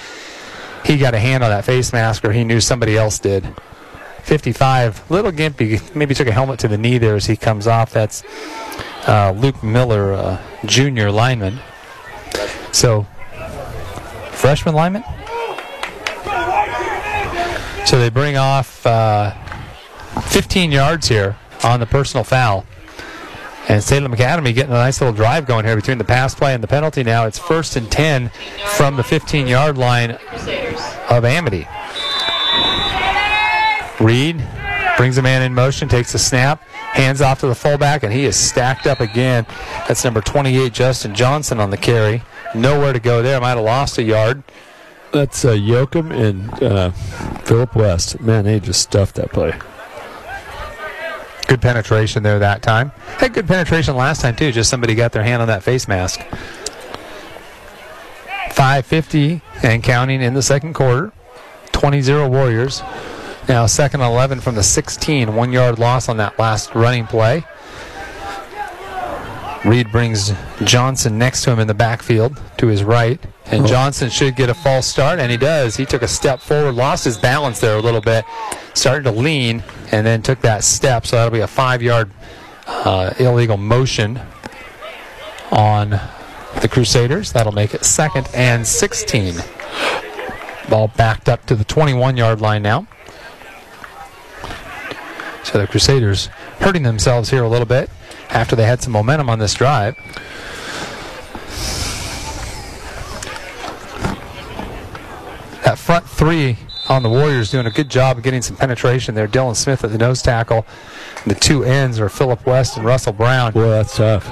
he 0.85 0.97
got 0.97 1.13
a 1.13 1.19
hand 1.19 1.43
on 1.43 1.49
that 1.49 1.65
face 1.65 1.91
mask, 1.93 2.23
or 2.25 2.31
he 2.31 2.43
knew 2.43 2.59
somebody 2.61 2.97
else 2.97 3.19
did. 3.19 3.47
55, 4.23 5.09
little 5.09 5.31
gimpy. 5.31 5.79
Maybe 5.95 6.13
took 6.15 6.27
a 6.27 6.31
helmet 6.33 6.59
to 6.59 6.67
the 6.67 6.77
knee 6.77 6.97
there 6.97 7.15
as 7.15 7.25
he 7.25 7.35
comes 7.37 7.67
off. 7.67 7.91
That's 7.91 8.23
uh, 9.07 9.31
Luke 9.37 9.61
Miller, 9.63 10.13
uh, 10.13 10.41
junior 10.65 11.11
lineman. 11.11 11.59
So, 12.73 13.03
freshman 14.31 14.75
lineman. 14.75 15.03
So 17.85 17.97
they 17.99 18.09
bring 18.09 18.35
off 18.35 18.85
uh, 18.85 19.31
15 20.23 20.71
yards 20.73 21.07
here 21.07 21.37
on 21.63 21.79
the 21.79 21.85
personal 21.85 22.23
foul. 22.23 22.65
And 23.69 23.83
Salem 23.83 24.13
Academy 24.13 24.53
getting 24.53 24.71
a 24.71 24.75
nice 24.75 25.01
little 25.01 25.13
drive 25.13 25.45
going 25.45 25.65
here 25.65 25.75
between 25.75 25.97
the 25.97 26.05
pass 26.05 26.33
play 26.33 26.53
and 26.53 26.63
the 26.63 26.67
penalty 26.67 27.03
now. 27.03 27.25
It's 27.25 27.37
first 27.37 27.75
and 27.75 27.91
10 27.91 28.29
from 28.75 28.95
the 28.95 29.03
15 29.03 29.45
yard 29.47 29.77
line 29.77 30.11
of 31.09 31.25
Amity. 31.25 31.67
Reed 33.99 34.41
brings 34.95 35.17
a 35.17 35.21
man 35.21 35.41
in 35.41 35.53
motion, 35.53 35.89
takes 35.89 36.13
a 36.13 36.19
snap, 36.19 36.61
hands 36.69 37.21
off 37.21 37.41
to 37.41 37.47
the 37.47 37.55
fullback, 37.55 38.03
and 38.03 38.13
he 38.13 38.25
is 38.25 38.35
stacked 38.37 38.87
up 38.87 38.99
again. 39.01 39.45
That's 39.87 40.03
number 40.03 40.21
28, 40.21 40.71
Justin 40.71 41.13
Johnson, 41.13 41.59
on 41.59 41.69
the 41.69 41.77
carry. 41.77 42.23
Nowhere 42.55 42.93
to 42.93 42.99
go 42.99 43.21
there. 43.21 43.39
Might 43.41 43.49
have 43.49 43.59
lost 43.65 43.97
a 43.97 44.03
yard. 44.03 44.43
that's 45.11 45.43
uh, 45.43 45.51
Yoakum 45.51 46.11
and 46.11 46.63
uh, 46.63 46.91
Philip 47.41 47.75
West. 47.75 48.21
Man, 48.21 48.45
they 48.45 48.59
just 48.59 48.81
stuffed 48.81 49.15
that 49.15 49.31
play. 49.31 49.53
Good 51.47 51.61
penetration 51.61 52.23
there 52.23 52.39
that 52.39 52.61
time. 52.61 52.91
Had 53.17 53.33
good 53.33 53.47
penetration 53.47 53.95
last 53.95 54.21
time 54.21 54.35
too. 54.35 54.51
Just 54.51 54.69
somebody 54.69 54.95
got 54.95 55.13
their 55.13 55.23
hand 55.23 55.41
on 55.41 55.47
that 55.47 55.63
face 55.63 55.87
mask. 55.87 56.19
550 58.51 59.41
and 59.63 59.81
counting 59.83 60.21
in 60.21 60.33
the 60.33 60.41
second 60.41 60.73
quarter. 60.73 61.11
20-0 61.67 62.29
Warriors. 62.29 62.81
Now 63.47 63.65
second 63.65 64.01
11 64.01 64.41
from 64.41 64.55
the 64.55 64.63
16. 64.63 65.35
One 65.35 65.53
yard 65.53 65.79
loss 65.79 66.09
on 66.09 66.17
that 66.17 66.37
last 66.37 66.75
running 66.75 67.07
play. 67.07 67.45
Reed 69.68 69.91
brings 69.91 70.34
Johnson 70.63 71.18
next 71.18 71.43
to 71.43 71.51
him 71.51 71.59
in 71.59 71.68
the 71.68 71.74
backfield 71.74 72.39
to 72.57 72.68
his 72.68 72.84
right. 72.84 73.20
And 73.47 73.68
Johnson 73.68 74.09
should 74.09 74.36
get 74.36 74.49
a 74.49 74.53
false 74.53 74.88
start, 74.88 75.20
and 75.20 75.30
he 75.30 75.38
does. 75.38 75.76
He 75.76 75.86
took 75.86 76.01
a 76.01 76.07
step 76.07 76.39
forward, 76.39 76.74
lost 76.74 77.03
his 77.03 77.18
balance 77.18 77.59
there 77.59 77.78
a 77.78 77.82
little 77.82 78.01
bit, 78.01 78.24
started 78.74 79.03
to 79.03 79.11
lean, 79.11 79.63
and 79.91 80.05
then 80.05 80.22
took 80.22 80.41
that 80.41 80.63
step. 80.63 81.05
So 81.05 81.18
that'll 81.18 81.32
be 81.32 81.41
a 81.41 81.47
five 81.47 81.82
yard 81.82 82.11
uh, 82.65 83.13
illegal 83.20 83.57
motion 83.57 84.20
on 85.51 85.99
the 86.61 86.70
Crusaders. 86.70 87.34
That'll 87.34 87.53
make 87.53 87.74
it 87.74 87.84
second 87.84 88.30
and 88.34 88.65
16. 88.65 89.36
Ball 90.70 90.89
backed 90.95 91.28
up 91.28 91.45
to 91.45 91.55
the 91.55 91.65
21 91.65 92.15
yard 92.15 92.39
line 92.39 92.61
now. 92.61 92.88
So 95.43 95.57
the 95.57 95.68
Crusaders 95.68 96.28
hurting 96.59 96.84
themselves 96.84 97.30
here 97.30 97.43
a 97.43 97.49
little 97.49 97.65
bit 97.65 97.89
after 98.30 98.55
they 98.55 98.65
had 98.65 98.82
some 98.82 98.93
momentum 98.93 99.30
on 99.30 99.39
this 99.39 99.53
drive. 99.53 99.95
That 105.63 105.78
front 105.78 106.07
three 106.07 106.57
on 106.88 107.03
the 107.03 107.09
Warriors 107.09 107.51
doing 107.51 107.65
a 107.65 107.71
good 107.71 107.89
job 107.89 108.17
of 108.17 108.23
getting 108.23 108.41
some 108.41 108.55
penetration 108.55 109.15
there. 109.15 109.28
Dylan 109.28 109.55
Smith 109.55 109.84
at 109.84 109.91
the 109.91 109.97
nose 109.97 110.21
tackle. 110.21 110.65
And 111.23 111.32
The 111.36 111.39
two 111.39 111.63
ends 111.63 111.99
are 111.99 112.07
Philip 112.09 112.45
West 112.45 112.78
and 112.78 112.86
Russell 112.86 113.13
Brown. 113.13 113.51
Boy, 113.51 113.67
that's 113.69 113.97
tough. 113.97 114.25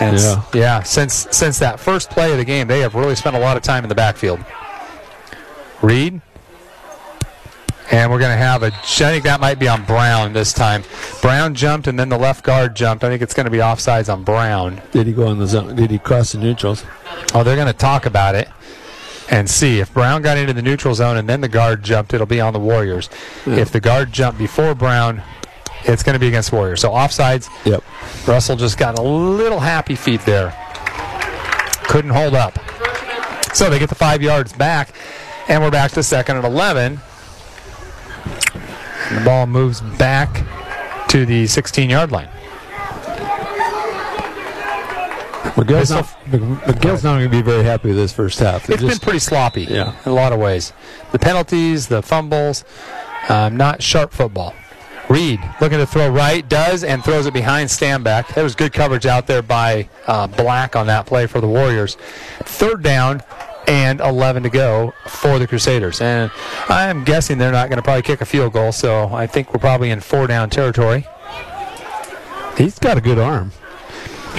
And 0.00 0.18
Yeah. 0.18 0.42
yeah, 0.52 0.82
since 0.82 1.28
since 1.30 1.58
that 1.60 1.78
first 1.78 2.10
play 2.10 2.32
of 2.32 2.38
the 2.38 2.44
game, 2.44 2.66
they 2.66 2.80
have 2.80 2.94
really 2.94 3.14
spent 3.14 3.36
a 3.36 3.38
lot 3.38 3.56
of 3.56 3.62
time 3.62 3.84
in 3.84 3.88
the 3.88 3.94
backfield. 3.94 4.40
Reed. 5.80 6.20
And 7.90 8.10
we're 8.10 8.18
going 8.18 8.30
to 8.30 8.36
have 8.42 8.62
a. 8.62 8.66
I 8.66 8.70
think 8.70 9.24
that 9.24 9.40
might 9.40 9.58
be 9.58 9.68
on 9.68 9.84
Brown 9.84 10.32
this 10.32 10.52
time. 10.52 10.82
Brown 11.20 11.54
jumped 11.54 11.86
and 11.86 11.98
then 11.98 12.08
the 12.08 12.18
left 12.18 12.42
guard 12.42 12.74
jumped. 12.74 13.04
I 13.04 13.08
think 13.08 13.20
it's 13.22 13.34
going 13.34 13.44
to 13.44 13.50
be 13.50 13.58
offsides 13.58 14.10
on 14.12 14.24
Brown. 14.24 14.80
Did 14.92 15.06
he 15.06 15.12
go 15.12 15.30
in 15.30 15.38
the 15.38 15.46
zone? 15.46 15.76
Did 15.76 15.90
he 15.90 15.98
cross 15.98 16.32
the 16.32 16.38
neutrals? 16.38 16.84
Oh, 17.34 17.44
they're 17.44 17.56
going 17.56 17.66
to 17.66 17.72
talk 17.74 18.06
about 18.06 18.34
it 18.34 18.48
and 19.30 19.48
see 19.48 19.80
if 19.80 19.92
Brown 19.92 20.22
got 20.22 20.38
into 20.38 20.52
the 20.52 20.62
neutral 20.62 20.94
zone 20.94 21.16
and 21.16 21.28
then 21.28 21.40
the 21.40 21.48
guard 21.48 21.82
jumped. 21.82 22.14
It'll 22.14 22.26
be 22.26 22.40
on 22.40 22.52
the 22.52 22.58
Warriors. 22.58 23.10
If 23.46 23.70
the 23.70 23.80
guard 23.80 24.12
jumped 24.12 24.38
before 24.38 24.74
Brown, 24.74 25.22
it's 25.84 26.02
going 26.02 26.14
to 26.14 26.18
be 26.18 26.28
against 26.28 26.52
Warriors. 26.52 26.80
So 26.80 26.90
offsides. 26.90 27.48
Yep. 27.66 27.84
Russell 28.26 28.56
just 28.56 28.78
got 28.78 28.98
a 28.98 29.02
little 29.02 29.60
happy 29.60 29.94
feet 29.94 30.22
there. 30.22 30.54
Couldn't 31.84 32.12
hold 32.12 32.34
up. 32.34 32.58
So 33.54 33.68
they 33.70 33.78
get 33.78 33.88
the 33.88 33.94
five 33.94 34.22
yards 34.22 34.52
back, 34.52 34.94
and 35.48 35.62
we're 35.62 35.70
back 35.70 35.92
to 35.92 36.02
second 36.02 36.36
and 36.38 36.46
11. 36.46 37.00
And 39.10 39.18
the 39.18 39.24
ball 39.24 39.46
moves 39.46 39.80
back 39.98 40.46
to 41.08 41.26
the 41.26 41.46
16 41.46 41.90
yard 41.90 42.10
line. 42.12 42.28
McGill's 45.54 45.90
not, 45.90 46.08
Miguel's 46.66 47.04
not 47.04 47.12
going 47.18 47.24
to 47.24 47.28
be 47.28 47.42
very 47.42 47.62
happy 47.62 47.88
with 47.88 47.96
this 47.96 48.12
first 48.12 48.40
half. 48.40 48.66
They 48.66 48.74
It's 48.74 48.82
been 48.82 48.98
pretty 48.98 49.20
sloppy 49.20 49.62
Yeah. 49.64 49.92
in 50.04 50.10
a 50.10 50.14
lot 50.14 50.32
of 50.32 50.40
ways. 50.40 50.72
The 51.12 51.18
penalties, 51.18 51.86
the 51.86 52.02
fumbles, 52.02 52.64
um, 53.28 53.56
not 53.56 53.80
sharp 53.82 54.12
football. 54.12 54.54
Reed 55.08 55.38
looking 55.60 55.78
to 55.78 55.86
throw 55.86 56.08
right, 56.08 56.48
does, 56.48 56.82
and 56.82 57.04
throws 57.04 57.26
it 57.26 57.34
behind 57.34 57.68
Stanback. 57.68 58.34
There 58.34 58.42
was 58.42 58.54
good 58.54 58.72
coverage 58.72 59.04
out 59.06 59.26
there 59.26 59.42
by 59.42 59.88
uh, 60.06 60.26
Black 60.26 60.74
on 60.76 60.86
that 60.86 61.04
play 61.06 61.26
for 61.26 61.40
the 61.42 61.46
Warriors. 61.46 61.96
Third 62.44 62.82
down 62.82 63.22
and 63.66 64.00
11 64.00 64.42
to 64.44 64.50
go 64.50 64.92
for 65.06 65.38
the 65.38 65.46
Crusaders. 65.46 66.00
And 66.00 66.30
I'm 66.68 67.04
guessing 67.04 67.38
they're 67.38 67.52
not 67.52 67.68
going 67.68 67.76
to 67.78 67.82
probably 67.82 68.02
kick 68.02 68.20
a 68.20 68.26
field 68.26 68.52
goal, 68.52 68.72
so 68.72 69.06
I 69.14 69.26
think 69.26 69.52
we're 69.52 69.60
probably 69.60 69.90
in 69.90 70.00
four 70.00 70.26
down 70.26 70.50
territory. 70.50 71.06
he's 72.56 72.78
got 72.78 72.98
a 72.98 73.00
good 73.00 73.18
arm. 73.18 73.52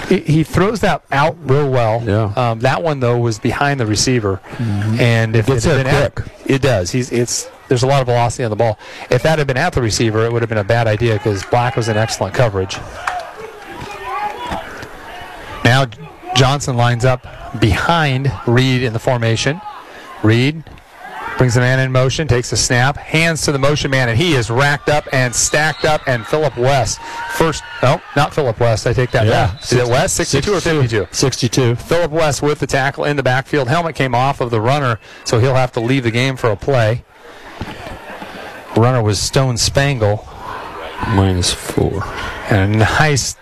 He, 0.09 0.19
he 0.19 0.43
throws 0.43 0.82
that 0.82 1.03
out 1.11 1.38
real 1.49 1.69
well. 1.71 2.03
Yeah. 2.03 2.34
Um, 2.36 2.59
that 2.59 2.84
one 2.84 2.99
though 2.99 3.17
was 3.17 3.39
behind 3.39 3.80
the 3.80 3.86
receiver, 3.86 4.41
and 4.59 5.36
if 5.36 5.45
Gets 5.47 5.65
it 5.65 5.69
had 5.78 5.86
been 5.86 5.88
at- 5.95 6.15
quick. 6.15 6.28
it 6.45 6.61
does. 6.61 6.91
He's 6.91 7.11
it's 7.13 7.49
there's 7.69 7.82
a 7.84 7.88
lot 7.88 8.01
of 8.01 8.07
velocity 8.07 8.43
on 8.43 8.49
the 8.49 8.57
ball. 8.57 8.78
If 9.09 9.23
that 9.23 9.39
had 9.39 9.47
been 9.47 9.57
at 9.57 9.71
the 9.73 9.82
receiver, 9.82 10.26
it 10.26 10.32
would 10.34 10.41
have 10.41 10.49
been 10.49 10.57
a 10.57 10.63
bad 10.65 10.86
idea 10.88 11.13
because 11.13 11.43
Black 11.45 11.76
was 11.78 11.88
in 11.88 11.95
excellent 11.97 12.36
coverage. 12.36 12.78
Now 15.63 15.86
Johnson 16.36 16.75
lines 16.77 17.05
up 17.05 17.25
behind 17.59 18.31
Reed 18.45 18.83
in 18.83 18.93
the 18.93 18.99
formation. 18.99 19.61
Reed 20.23 20.63
Brings 21.38 21.55
the 21.55 21.59
man 21.59 21.79
in 21.79 21.91
motion, 21.91 22.29
takes 22.29 22.53
a 22.53 22.57
snap, 22.57 22.95
hands 22.95 23.41
to 23.41 23.51
the 23.51 23.59
motion 23.59 23.91
man, 23.91 24.07
and 24.07 24.17
he 24.17 24.36
is 24.36 24.49
racked 24.49 24.88
up 24.88 25.05
and 25.11 25.36
stacked 25.36 25.83
up. 25.83 25.99
And 26.07 26.25
Philip 26.25 26.55
West, 26.57 26.97
first, 27.33 27.61
oh, 27.83 28.01
not 28.15 28.33
Philip 28.33 28.57
West, 28.57 28.88
I 28.88 28.93
take 28.93 29.11
that 29.11 29.25
Yeah. 29.25 29.47
back. 29.47 29.61
Is 29.63 29.73
it 29.73 29.86
West, 29.86 30.15
62 30.15 30.53
or 30.53 30.61
52? 30.61 31.07
62. 31.11 31.75
Philip 31.75 32.11
West 32.11 32.41
with 32.41 32.59
the 32.59 32.67
tackle 32.67 33.03
in 33.03 33.17
the 33.17 33.23
backfield. 33.23 33.67
Helmet 33.67 33.95
came 33.95 34.15
off 34.15 34.39
of 34.39 34.49
the 34.49 34.61
runner, 34.61 34.97
so 35.25 35.39
he'll 35.39 35.55
have 35.55 35.73
to 35.73 35.81
leave 35.81 36.03
the 36.03 36.11
game 36.11 36.38
for 36.38 36.49
a 36.51 36.55
play. 36.55 37.03
Runner 38.77 39.03
was 39.03 39.19
Stone 39.19 39.57
Spangle. 39.57 40.25
Minus 41.09 41.51
four. 41.53 42.05
And 42.49 42.75
a 42.75 42.77
nice 42.77 43.36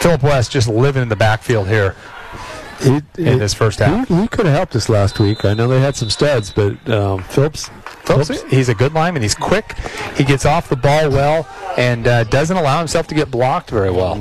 Philip 0.00 0.24
West 0.24 0.50
just 0.50 0.66
living 0.66 1.02
in 1.02 1.08
the 1.08 1.14
backfield 1.16 1.68
here 1.68 1.94
He, 2.82 3.00
in 3.18 3.38
this 3.38 3.54
first 3.54 3.78
half. 3.78 4.08
he, 4.08 4.22
he 4.22 4.28
could 4.28 4.46
have 4.46 4.54
helped 4.56 4.74
us 4.74 4.88
last 4.88 5.20
week. 5.20 5.44
I 5.44 5.54
know 5.54 5.68
they 5.68 5.80
had 5.80 5.94
some 5.94 6.10
studs, 6.10 6.52
but 6.52 6.88
um, 6.90 7.22
Phillips. 7.22 7.70
Phillips, 8.04 8.42
he's 8.44 8.68
a 8.68 8.74
good 8.74 8.92
lineman. 8.92 9.22
He's 9.22 9.34
quick. 9.34 9.76
He 10.16 10.24
gets 10.24 10.44
off 10.44 10.68
the 10.68 10.76
ball 10.76 11.08
well 11.10 11.46
and 11.76 12.08
uh, 12.08 12.24
doesn't 12.24 12.56
allow 12.56 12.78
himself 12.78 13.06
to 13.08 13.14
get 13.14 13.30
blocked 13.30 13.70
very 13.70 13.90
well. 13.90 14.16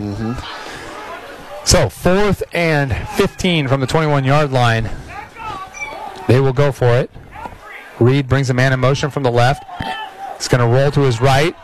So 1.66 1.90
fourth 1.90 2.44
and 2.54 2.96
15 3.18 3.68
from 3.68 3.82
the 3.82 3.88
21-yard 3.88 4.52
line. 4.52 4.90
They 6.28 6.40
will 6.40 6.54
go 6.54 6.72
for 6.72 6.90
it. 6.98 7.10
Reed 8.00 8.28
brings 8.28 8.50
a 8.50 8.54
man 8.54 8.74
in 8.74 8.80
motion 8.80 9.10
from 9.10 9.24
the 9.24 9.32
left. 9.32 9.64
He's 10.38 10.48
going 10.48 10.62
to 10.62 10.68
roll 10.68 10.92
to 10.92 11.02
his 11.02 11.20
right. 11.20 11.56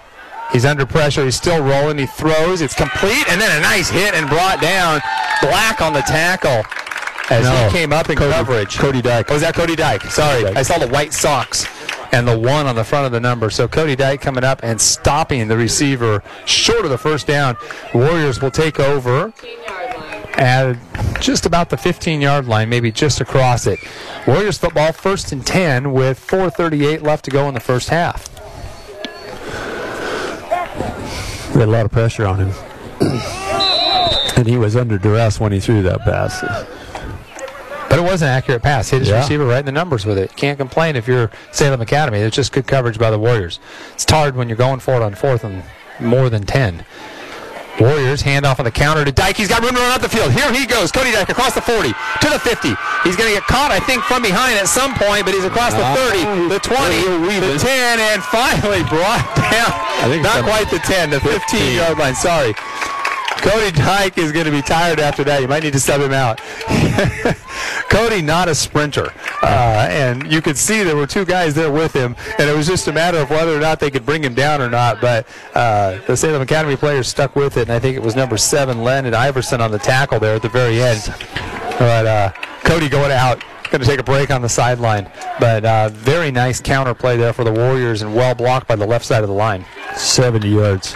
He's 0.52 0.66
under 0.66 0.86
pressure. 0.86 1.26
He's 1.26 1.36
still 1.36 1.64
rolling. 1.64 1.98
He 1.98 2.06
throws. 2.06 2.62
It's 2.62 2.74
complete, 2.74 3.28
and 3.30 3.40
then 3.40 3.56
a 3.58 3.62
nice 3.62 3.90
hit 3.90 4.14
and 4.14 4.28
brought 4.30 4.62
down. 4.62 5.02
Black 5.42 5.82
on 5.82 5.94
the 5.94 6.02
tackle 6.02 6.64
as 7.30 7.44
No. 7.46 7.68
he 7.68 7.72
came 7.78 7.92
up 7.94 8.10
in 8.10 8.16
Cody- 8.18 8.32
coverage. 8.34 8.78
Cody 8.78 9.02
Dyke. 9.02 9.28
Oh, 9.30 9.34
was 9.34 9.42
that 9.44 9.54
Cody 9.56 9.76
Dyke? 9.76 10.04
Sorry, 10.04 10.44
Dyke. 10.44 10.56
I 10.58 10.62
saw 10.64 10.78
the 10.78 10.88
white 10.88 11.14
socks 11.14 11.66
and 12.12 12.28
the 12.28 12.38
one 12.38 12.66
on 12.68 12.76
the 12.76 12.84
front 12.84 13.06
of 13.06 13.12
the 13.12 13.20
number. 13.20 13.50
So 13.50 13.68
Cody 13.68 13.96
Dyke 13.96 14.22
coming 14.22 14.44
up 14.44 14.62
and 14.64 14.80
stopping 14.80 15.48
the 15.48 15.58
receiver 15.58 16.24
short 16.46 16.86
of 16.86 16.90
the 16.92 16.98
first 16.98 17.28
down. 17.28 17.58
Warriors 17.94 18.42
will 18.42 18.52
take 18.52 18.80
over 18.80 19.34
at 20.36 20.78
just 21.20 21.46
about 21.46 21.70
the 21.70 21.76
15-yard 21.76 22.48
line, 22.48 22.70
maybe 22.70 22.92
just 22.92 23.20
across 23.20 23.66
it. 23.68 23.80
Warriors 24.28 24.58
football 24.58 24.94
first 24.94 25.32
and 25.32 25.46
10 25.46 25.92
with 25.94 26.20
4:38 26.26 27.02
left 27.02 27.26
to 27.26 27.32
go 27.32 27.48
in 27.48 27.54
the 27.56 27.60
first 27.60 27.90
half. 27.90 28.30
They 31.54 31.62
had 31.62 31.70
a 31.70 31.72
lot 31.72 31.86
of 31.86 31.92
pressure 31.92 32.26
on 32.28 32.38
him. 32.40 32.54
and 34.38 34.48
he 34.48 34.58
was 34.58 34.76
under 34.76 34.98
duress 35.00 35.40
when 35.40 35.52
he 35.52 35.60
threw 35.60 35.82
that 35.84 36.02
pass. 36.02 36.44
But 37.90 38.00
it 38.00 38.04
was 38.04 38.22
an 38.22 38.28
accurate 38.28 38.62
pass. 38.62 38.90
Hit 38.90 39.00
his 39.00 39.10
Yeah. 39.10 39.20
receiver 39.20 39.46
right 39.46 39.60
in 39.60 39.66
the 39.66 39.72
numbers 39.72 40.06
with 40.06 40.18
it. 40.18 40.36
Can't 40.36 40.58
complain 40.58 40.96
if 40.96 41.08
you're 41.08 41.32
Salem 41.52 41.80
Academy. 41.82 42.20
It's 42.20 42.36
just 42.36 42.52
good 42.52 42.68
coverage 42.68 42.98
by 43.00 43.12
the 43.12 43.20
Warriors. 43.20 43.60
It's 43.94 44.10
hard 44.10 44.36
when 44.36 44.50
you're 44.50 44.58
going 44.58 44.80
for 44.80 44.96
it 44.96 45.02
on 45.02 45.16
fourth 45.16 45.44
and 45.44 45.64
more 46.00 46.30
than 46.30 46.44
10. 46.46 46.84
Warriors 47.80 48.24
hand 48.24 48.44
off 48.44 48.58
on 48.60 48.66
the 48.66 48.72
counter 48.72 49.06
to 49.06 49.12
Dyke. 49.12 49.38
He's 49.38 49.48
got 49.48 49.62
room 49.62 49.76
to 49.76 49.80
run 49.80 49.92
up 49.92 50.02
the 50.02 50.10
field. 50.10 50.32
Here 50.32 50.52
he 50.52 50.66
goes. 50.66 50.92
Cody 50.92 51.12
Dyke 51.12 51.30
across 51.30 51.54
the 51.54 51.62
40 51.62 51.94
to 52.22 52.30
the 52.30 52.40
50. 52.40 52.74
He's 53.04 53.16
going 53.16 53.30
to 53.30 53.36
get 53.38 53.44
caught, 53.46 53.70
I 53.72 53.80
think, 53.80 54.02
from 54.04 54.24
behind 54.24 54.58
at 54.58 54.68
some 54.68 54.96
point, 54.96 55.26
but 55.26 55.36
he's 55.36 55.46
across 55.46 55.74
the 55.74 55.86
Ah, 55.86 55.94
30, 55.94 56.50
the 56.50 56.58
20, 56.58 57.40
the 57.40 57.60
10, 57.60 58.00
and 58.00 58.24
finally 58.24 58.82
brought 58.90 59.22
down. 59.54 60.10
think 60.10 60.24
Not 60.24 60.44
quite 60.44 60.68
the 60.72 60.80
10, 60.80 61.12
the 61.12 61.20
15 61.20 61.76
yard 61.76 62.00
line. 62.00 62.16
Sorry. 62.16 62.56
Cody 63.38 63.72
Dyke 63.72 64.18
is 64.18 64.32
going 64.32 64.46
to 64.46 64.52
be 64.52 64.62
tired 64.62 65.00
after 65.00 65.24
that. 65.24 65.42
You 65.42 65.48
might 65.48 65.64
need 65.64 65.74
to 65.74 65.80
sub 65.80 66.02
him 66.02 66.14
out. 66.14 66.42
Cody, 67.90 68.22
not 68.22 68.50
a 68.50 68.56
sprinter. 68.56 69.14
Uh, 69.42 69.88
and 69.90 70.32
you 70.32 70.42
could 70.42 70.58
see 70.58 70.84
there 70.84 70.96
were 70.96 71.08
two 71.08 71.26
guys 71.26 71.54
there 71.54 71.72
with 71.72 71.94
him, 71.94 72.16
and 72.40 72.50
it 72.50 72.56
was 72.56 72.68
just 72.68 72.88
a 72.88 72.94
matter 72.94 73.18
of 73.18 73.30
whether 73.30 73.56
or 73.56 73.60
not 73.60 73.80
they 73.80 73.92
could 73.92 74.06
bring 74.06 74.24
him 74.24 74.34
down 74.34 74.62
or 74.62 74.70
not. 74.70 75.00
But 75.00 75.28
uh, 75.54 76.00
the 76.08 76.18
Salem 76.18 76.42
Academy 76.42 76.76
players 76.76 77.08
stuck 77.08 77.36
with 77.36 77.58
it, 77.58 77.64
and 77.64 77.72
I 77.72 77.80
think 77.80 77.96
it 77.96 78.04
was 78.04 78.16
number 78.16 78.38
seven, 78.38 78.84
Len 78.84 79.06
and 79.06 79.16
Iverson, 79.16 79.62
on 79.62 79.72
the 79.72 79.80
tackle 79.80 80.20
there 80.20 80.36
at 80.36 80.42
the 80.42 80.50
very 80.50 80.82
end. 80.82 81.14
But 81.80 82.06
uh, 82.06 82.32
Cody 82.64 82.90
going 82.90 83.12
out. 83.12 83.44
Going 83.70 83.82
to 83.82 83.86
take 83.88 84.00
a 84.00 84.04
break 84.04 84.32
on 84.32 84.42
the 84.42 84.48
sideline, 84.48 85.12
but 85.42 85.66
uh, 85.66 85.90
very 85.90 86.32
nice 86.32 86.62
counter 86.62 86.94
play 86.94 87.18
there 87.18 87.34
for 87.34 87.44
the 87.44 87.52
Warriors 87.52 88.02
and 88.02 88.16
well 88.16 88.34
blocked 88.34 88.66
by 88.66 88.78
the 88.78 88.88
left 88.88 89.04
side 89.04 89.24
of 89.24 89.28
the 89.28 89.36
line. 89.36 89.66
70 89.94 90.48
yards. 90.48 90.96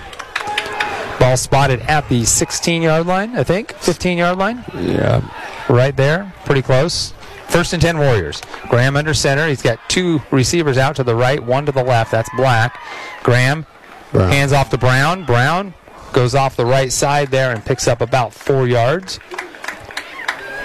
Ball 1.22 1.38
spotted 1.38 1.82
at 1.82 2.09
the 2.09 2.26
16 2.26 2.82
yard 2.82 3.05
line, 3.05 3.36
I 3.38 3.43
think. 3.43 3.74
15 3.74 4.17
yard 4.17 4.39
line. 4.39 4.65
Yeah. 4.74 5.22
Right 5.69 5.95
there. 5.95 6.34
Pretty 6.45 6.63
close. 6.63 7.13
First 7.47 7.74
and 7.74 7.82
10 7.82 7.99
Warriors. 7.99 8.41
Graham 8.69 8.97
under 8.97 9.13
center. 9.13 9.47
He's 9.47 9.61
got 9.61 9.78
two 9.88 10.22
receivers 10.32 10.80
out 10.80 10.95
to 10.95 11.03
the 11.03 11.13
right, 11.13 11.39
one 11.39 11.67
to 11.67 11.72
the 11.72 11.84
left. 11.84 12.09
That's 12.11 12.30
Black. 12.36 12.80
Graham 13.22 13.67
Brown. 14.11 14.32
hands 14.32 14.51
off 14.51 14.72
to 14.72 14.80
Brown. 14.80 15.24
Brown 15.26 15.76
goes 16.11 16.34
off 16.34 16.55
the 16.55 16.65
right 16.65 16.91
side 16.91 17.30
there 17.30 17.51
and 17.53 17.63
picks 17.63 17.88
up 17.88 18.01
about 18.01 18.34
four 18.34 18.67
yards. 18.67 19.19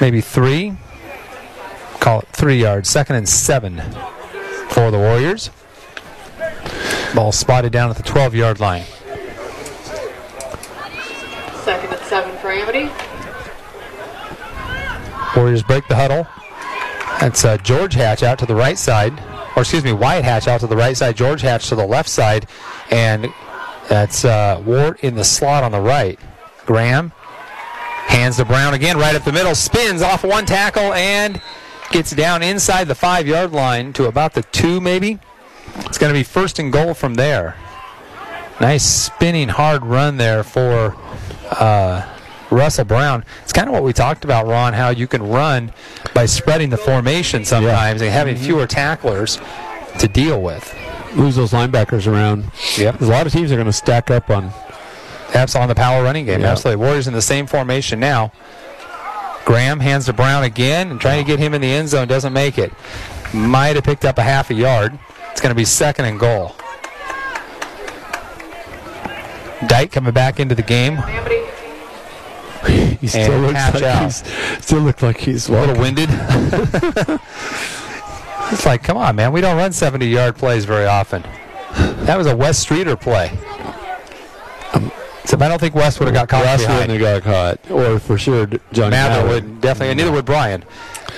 Maybe 0.00 0.22
three. 0.22 0.76
Call 2.00 2.20
it 2.20 2.28
three 2.32 2.60
yards. 2.62 2.88
Second 2.88 3.16
and 3.16 3.28
seven 3.28 3.82
for 4.70 4.90
the 4.90 4.98
Warriors. 4.98 5.50
Ball 7.14 7.32
spotted 7.32 7.72
down 7.72 7.90
at 7.90 7.96
the 7.96 8.02
12 8.02 8.34
yard 8.34 8.58
line. 8.58 8.84
Second 11.64 11.94
and 11.94 11.95
seven 12.06 12.36
for 12.38 12.50
Amity. 12.50 12.90
Warriors 15.36 15.62
break 15.62 15.86
the 15.88 15.96
huddle. 15.96 16.26
That's 17.20 17.44
uh, 17.44 17.56
George 17.58 17.94
Hatch 17.94 18.22
out 18.22 18.38
to 18.38 18.46
the 18.46 18.54
right 18.54 18.78
side, 18.78 19.12
or 19.56 19.62
excuse 19.62 19.84
me, 19.84 19.92
Wyatt 19.92 20.24
Hatch 20.24 20.48
out 20.48 20.60
to 20.60 20.66
the 20.66 20.76
right 20.76 20.96
side, 20.96 21.16
George 21.16 21.40
Hatch 21.40 21.68
to 21.68 21.74
the 21.74 21.86
left 21.86 22.08
side, 22.08 22.46
and 22.90 23.32
that's 23.88 24.24
uh, 24.24 24.62
Ward 24.64 24.98
in 25.00 25.14
the 25.14 25.24
slot 25.24 25.64
on 25.64 25.72
the 25.72 25.80
right. 25.80 26.18
Graham 26.64 27.12
hands 28.06 28.36
to 28.36 28.44
Brown 28.44 28.74
again, 28.74 28.98
right 28.98 29.14
up 29.14 29.24
the 29.24 29.32
middle, 29.32 29.54
spins 29.54 30.02
off 30.02 30.24
one 30.24 30.46
tackle 30.46 30.92
and 30.92 31.40
gets 31.90 32.12
down 32.12 32.42
inside 32.42 32.88
the 32.88 32.94
five 32.94 33.26
yard 33.26 33.52
line 33.52 33.92
to 33.94 34.06
about 34.06 34.34
the 34.34 34.42
two, 34.42 34.80
maybe. 34.80 35.18
It's 35.80 35.98
going 35.98 36.12
to 36.12 36.18
be 36.18 36.22
first 36.22 36.58
and 36.58 36.72
goal 36.72 36.94
from 36.94 37.14
there. 37.14 37.56
Nice 38.60 38.84
spinning 38.84 39.48
hard 39.48 39.84
run 39.84 40.16
there 40.16 40.42
for 40.42 40.96
uh, 41.50 42.06
Russell 42.50 42.84
Brown. 42.84 43.24
It's 43.42 43.52
kind 43.52 43.68
of 43.68 43.72
what 43.74 43.82
we 43.82 43.92
talked 43.92 44.24
about, 44.24 44.46
Ron, 44.46 44.72
how 44.72 44.90
you 44.90 45.06
can 45.06 45.22
run 45.22 45.72
by 46.14 46.26
spreading 46.26 46.70
the 46.70 46.76
formation 46.76 47.44
sometimes 47.44 48.02
and 48.02 48.10
having 48.10 48.36
fewer 48.36 48.66
tacklers 48.66 49.38
to 49.98 50.08
deal 50.08 50.40
with. 50.40 50.74
Lose 51.14 51.36
those 51.36 51.52
linebackers 51.52 52.06
around. 52.06 52.50
Yep. 52.76 53.00
A 53.00 53.04
lot 53.04 53.26
of 53.26 53.32
teams 53.32 53.50
are 53.50 53.56
going 53.56 53.66
to 53.66 53.72
stack 53.72 54.10
up 54.10 54.28
on. 54.30 54.50
That's 55.32 55.56
on 55.56 55.68
the 55.68 55.74
power 55.74 56.02
running 56.04 56.26
game. 56.26 56.42
Yeah. 56.42 56.52
Absolutely. 56.52 56.84
Warriors 56.84 57.08
in 57.08 57.14
the 57.14 57.22
same 57.22 57.46
formation 57.46 57.98
now. 57.98 58.32
Graham 59.44 59.80
hands 59.80 60.06
to 60.06 60.12
Brown 60.12 60.42
again 60.44 60.90
and 60.90 61.00
trying 61.00 61.24
to 61.24 61.26
get 61.26 61.38
him 61.38 61.54
in 61.54 61.60
the 61.60 61.70
end 61.70 61.88
zone 61.88 62.08
doesn't 62.08 62.32
make 62.32 62.58
it. 62.58 62.72
Might 63.32 63.76
have 63.76 63.84
picked 63.84 64.04
up 64.04 64.18
a 64.18 64.22
half 64.22 64.50
a 64.50 64.54
yard. 64.54 64.98
It's 65.30 65.40
going 65.40 65.50
to 65.50 65.56
be 65.56 65.64
second 65.64 66.04
and 66.06 66.18
goal. 66.18 66.54
Dyke 69.66 69.92
coming 69.92 70.12
back 70.12 70.38
into 70.38 70.54
the 70.54 70.62
game. 70.62 70.98
He 73.00 73.06
still 73.08 73.38
looks 73.40 73.74
like 73.74 73.82
out. 73.82 74.04
he's 74.04 74.24
still 74.64 74.80
look 74.80 75.02
like 75.02 75.18
he's 75.18 75.48
A 75.48 75.52
little 75.52 75.78
winded. 75.78 76.08
it's 78.50 78.66
like, 78.66 78.82
come 78.82 78.96
on, 78.96 79.16
man. 79.16 79.32
We 79.32 79.40
don't 79.40 79.56
run 79.56 79.72
70 79.72 80.06
yard 80.06 80.36
plays 80.36 80.64
very 80.64 80.86
often. 80.86 81.22
That 82.06 82.16
was 82.16 82.26
a 82.26 82.34
West 82.34 82.60
Streeter 82.60 82.96
play. 82.96 83.30
Um, 84.72 84.90
so 85.24 85.36
I 85.38 85.48
don't 85.48 85.58
think 85.60 85.74
West 85.74 86.00
would 86.00 86.06
have 86.06 86.14
got 86.14 86.28
caught 86.28 86.44
behind. 86.44 86.90
wouldn't 86.90 87.00
have 87.00 87.22
got 87.24 87.58
caught, 87.58 87.70
or 87.70 87.98
for 87.98 88.16
sure 88.16 88.46
Mather 88.46 88.90
Mather 88.90 89.28
would 89.28 89.60
definitely, 89.60 89.90
and 89.90 89.98
neither 89.98 90.12
would 90.12 90.24
Brian. 90.24 90.64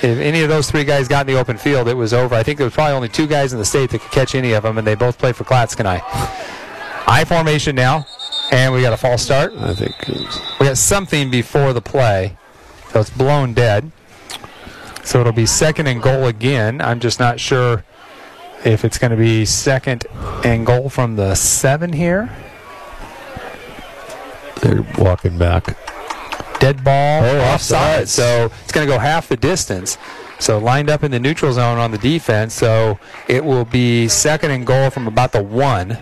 If 0.02 0.18
any 0.18 0.42
of 0.42 0.48
those 0.48 0.70
three 0.70 0.84
guys 0.84 1.08
got 1.08 1.26
in 1.26 1.34
the 1.34 1.40
open 1.40 1.58
field, 1.58 1.88
it 1.88 1.94
was 1.94 2.12
over. 2.12 2.34
I 2.34 2.42
think 2.42 2.58
there 2.58 2.66
was 2.66 2.74
probably 2.74 2.94
only 2.94 3.08
two 3.08 3.26
guys 3.26 3.52
in 3.52 3.58
the 3.58 3.64
state 3.64 3.90
that 3.90 4.00
could 4.00 4.10
catch 4.10 4.34
any 4.34 4.52
of 4.52 4.62
them, 4.62 4.78
and 4.78 4.86
they 4.86 4.94
both 4.94 5.18
played 5.18 5.36
for 5.36 5.44
Clatskanie. 5.44 6.00
I 7.06 7.24
formation 7.26 7.74
now, 7.74 8.06
and 8.50 8.72
we 8.72 8.80
got 8.82 8.92
a 8.92 8.96
false 8.96 9.22
start. 9.22 9.52
I 9.58 9.74
think. 9.74 9.94
We 10.60 10.66
got 10.66 10.78
something 10.78 11.30
before 11.30 11.72
the 11.72 11.80
play, 11.82 12.36
so 12.92 13.00
it's 13.00 13.10
blown 13.10 13.54
dead. 13.54 13.90
So 15.04 15.20
it'll 15.20 15.32
be 15.32 15.46
second 15.46 15.86
and 15.86 16.02
goal 16.02 16.26
again. 16.26 16.80
I'm 16.80 17.00
just 17.00 17.18
not 17.18 17.40
sure 17.40 17.84
if 18.64 18.84
it's 18.84 18.98
going 18.98 19.10
to 19.12 19.16
be 19.16 19.44
second 19.44 20.04
and 20.44 20.66
goal 20.66 20.90
from 20.90 21.16
the 21.16 21.34
seven 21.34 21.92
here. 21.92 22.28
They're 24.62 24.84
walking 24.98 25.38
back. 25.38 25.76
Dead 26.58 26.82
ball, 26.82 27.22
Oh, 27.24 27.40
offside. 27.40 28.02
offside. 28.02 28.08
So 28.08 28.50
it's 28.64 28.72
going 28.72 28.86
to 28.86 28.92
go 28.92 28.98
half 28.98 29.28
the 29.28 29.36
distance. 29.36 29.96
So 30.40 30.58
lined 30.58 30.90
up 30.90 31.04
in 31.04 31.10
the 31.12 31.20
neutral 31.20 31.52
zone 31.52 31.78
on 31.78 31.92
the 31.92 31.98
defense. 31.98 32.54
So 32.54 32.98
it 33.28 33.44
will 33.44 33.64
be 33.64 34.08
second 34.08 34.50
and 34.50 34.66
goal 34.66 34.90
from 34.90 35.06
about 35.06 35.32
the 35.32 35.42
one. 35.42 35.98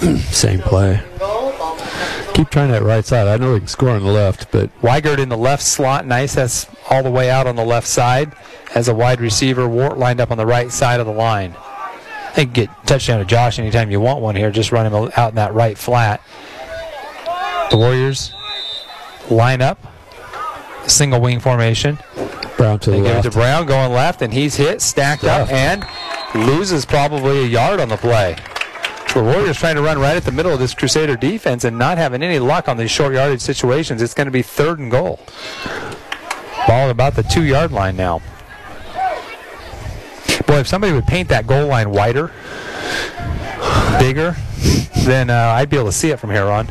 Same 0.30 0.60
play. 0.60 1.02
Goal. 1.18 1.52
Ball 1.58 1.76
back 1.78 1.92
up 1.92 2.18
to 2.20 2.26
the 2.26 2.32
Keep 2.34 2.50
trying 2.50 2.70
that 2.70 2.82
right 2.82 3.04
side. 3.04 3.28
I 3.28 3.36
know 3.38 3.52
they 3.54 3.60
can 3.60 3.68
score 3.68 3.90
on 3.90 4.02
the 4.02 4.10
left, 4.10 4.50
but 4.52 4.70
Weigert 4.82 5.18
in 5.18 5.28
the 5.28 5.38
left 5.38 5.62
slot. 5.62 6.06
Nice. 6.06 6.34
That's 6.34 6.66
all 6.90 7.02
the 7.02 7.10
way 7.10 7.30
out 7.30 7.46
on 7.46 7.56
the 7.56 7.64
left 7.64 7.86
side. 7.86 8.32
As 8.74 8.88
a 8.88 8.94
wide 8.94 9.20
receiver, 9.20 9.66
Ward 9.66 9.96
lined 9.96 10.20
up 10.20 10.30
on 10.30 10.36
the 10.36 10.44
right 10.44 10.70
side 10.70 11.00
of 11.00 11.06
the 11.06 11.12
line. 11.12 11.56
I 11.56 12.30
think 12.34 12.52
get 12.52 12.68
touchdown 12.86 13.20
to 13.20 13.24
Josh 13.24 13.58
anytime 13.58 13.90
you 13.90 14.00
want 14.00 14.20
one 14.20 14.36
here. 14.36 14.50
Just 14.50 14.70
run 14.70 14.84
him 14.84 15.10
out 15.16 15.30
in 15.30 15.36
that 15.36 15.54
right 15.54 15.78
flat. 15.78 16.20
The 17.70 17.78
Warriors 17.78 18.34
line 19.30 19.62
up. 19.62 19.78
Single 20.86 21.20
wing 21.20 21.40
formation. 21.40 21.98
Brown 22.58 22.78
to 22.80 22.90
the 22.90 22.98
left. 22.98 23.04
They 23.04 23.14
give 23.14 23.16
it 23.16 23.22
to 23.22 23.30
Brown 23.30 23.66
going 23.66 23.92
left, 23.92 24.20
and 24.20 24.32
he's 24.32 24.54
hit, 24.54 24.82
stacked 24.82 25.24
up, 25.24 25.50
and 25.50 25.86
loses 26.34 26.84
probably 26.84 27.44
a 27.44 27.46
yard 27.46 27.80
on 27.80 27.88
the 27.88 27.96
play. 27.96 28.36
The 29.16 29.22
Warriors 29.22 29.56
trying 29.56 29.76
to 29.76 29.80
run 29.80 29.98
right 29.98 30.14
at 30.14 30.24
the 30.24 30.30
middle 30.30 30.52
of 30.52 30.58
this 30.58 30.74
Crusader 30.74 31.16
defense 31.16 31.64
and 31.64 31.78
not 31.78 31.96
having 31.96 32.22
any 32.22 32.38
luck 32.38 32.68
on 32.68 32.76
these 32.76 32.90
short 32.90 33.14
yardage 33.14 33.40
situations. 33.40 34.02
It's 34.02 34.12
going 34.12 34.26
to 34.26 34.30
be 34.30 34.42
third 34.42 34.78
and 34.78 34.90
goal. 34.90 35.20
Ball 36.68 36.84
at 36.84 36.90
about 36.90 37.14
the 37.14 37.22
two 37.22 37.42
yard 37.42 37.72
line 37.72 37.96
now. 37.96 38.20
Boy, 40.46 40.58
if 40.58 40.68
somebody 40.68 40.92
would 40.92 41.06
paint 41.06 41.30
that 41.30 41.46
goal 41.46 41.66
line 41.66 41.92
wider, 41.92 42.30
bigger, 43.98 44.36
then 45.06 45.30
uh, 45.30 45.54
I'd 45.56 45.70
be 45.70 45.78
able 45.78 45.86
to 45.86 45.92
see 45.92 46.10
it 46.10 46.20
from 46.20 46.28
here 46.28 46.48
on. 46.48 46.68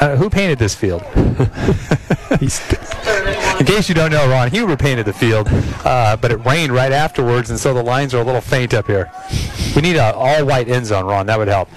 Uh, 0.00 0.16
who 0.16 0.28
painted 0.28 0.58
this 0.58 0.74
field? 0.74 1.02
In 3.60 3.66
case 3.66 3.90
you 3.90 3.94
don't 3.94 4.10
know, 4.10 4.26
Ron 4.26 4.50
Huber 4.50 4.74
painted 4.74 5.04
the 5.04 5.12
field, 5.12 5.46
uh, 5.84 6.16
but 6.16 6.32
it 6.32 6.36
rained 6.46 6.72
right 6.72 6.92
afterwards, 6.92 7.50
and 7.50 7.60
so 7.60 7.74
the 7.74 7.82
lines 7.82 8.14
are 8.14 8.22
a 8.22 8.24
little 8.24 8.40
faint 8.40 8.72
up 8.72 8.86
here. 8.86 9.12
We 9.76 9.82
need 9.82 9.96
an 9.96 10.14
all-white 10.14 10.66
end 10.66 10.86
zone, 10.86 11.04
Ron. 11.04 11.26
That 11.26 11.38
would 11.38 11.48
help. 11.48 11.68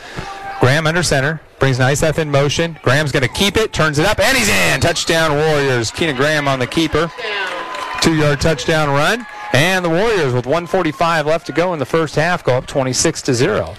Graham 0.61 0.87
under 0.87 1.03
center 1.03 1.41
brings 1.59 1.79
Nyseth 1.79 2.19
in 2.19 2.31
motion. 2.31 2.79
Graham's 2.83 3.11
going 3.11 3.23
to 3.23 3.33
keep 3.33 3.57
it, 3.57 3.73
turns 3.73 3.99
it 3.99 4.05
up, 4.05 4.17
and 4.21 4.37
he's 4.37 4.47
in. 4.47 4.79
Touchdown 4.79 5.33
Warriors. 5.35 5.91
Keenan 5.91 6.15
Graham 6.15 6.47
on 6.47 6.57
the 6.57 6.67
keeper. 6.67 7.11
Two-yard 8.01 8.39
touchdown 8.39 8.87
run, 8.87 9.27
and 9.51 9.83
the 9.83 9.89
Warriors 9.89 10.33
with 10.33 10.45
145 10.45 11.25
left 11.25 11.45
to 11.47 11.51
go 11.51 11.73
in 11.73 11.79
the 11.79 11.85
first 11.85 12.15
half 12.15 12.45
go 12.45 12.53
up 12.53 12.65
26 12.65 13.21
to 13.23 13.33
zero. 13.33 13.75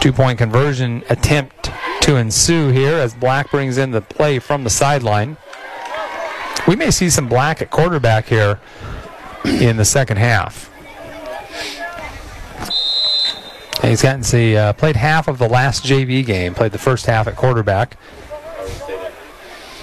Two-point 0.00 0.38
conversion 0.38 1.04
attempt 1.10 1.70
to 2.06 2.16
ensue 2.16 2.68
here 2.70 2.94
as 2.94 3.14
Black 3.14 3.50
brings 3.50 3.78
in 3.78 3.90
the 3.90 4.00
play 4.00 4.38
from 4.38 4.62
the 4.62 4.70
sideline. 4.70 5.36
We 6.68 6.76
may 6.76 6.90
see 6.92 7.10
some 7.10 7.28
Black 7.28 7.60
at 7.60 7.70
quarterback 7.70 8.26
here 8.26 8.60
in 9.44 9.76
the 9.76 9.84
second 9.84 10.16
half. 10.18 10.70
And 13.82 13.90
He's 13.90 14.02
gotten 14.02 14.22
to 14.22 14.26
see, 14.28 14.56
uh, 14.56 14.72
played 14.72 14.94
half 14.96 15.26
of 15.26 15.38
the 15.38 15.48
last 15.48 15.84
JV 15.84 16.24
game, 16.24 16.54
played 16.54 16.72
the 16.72 16.78
first 16.78 17.06
half 17.06 17.26
at 17.26 17.34
quarterback. 17.36 17.96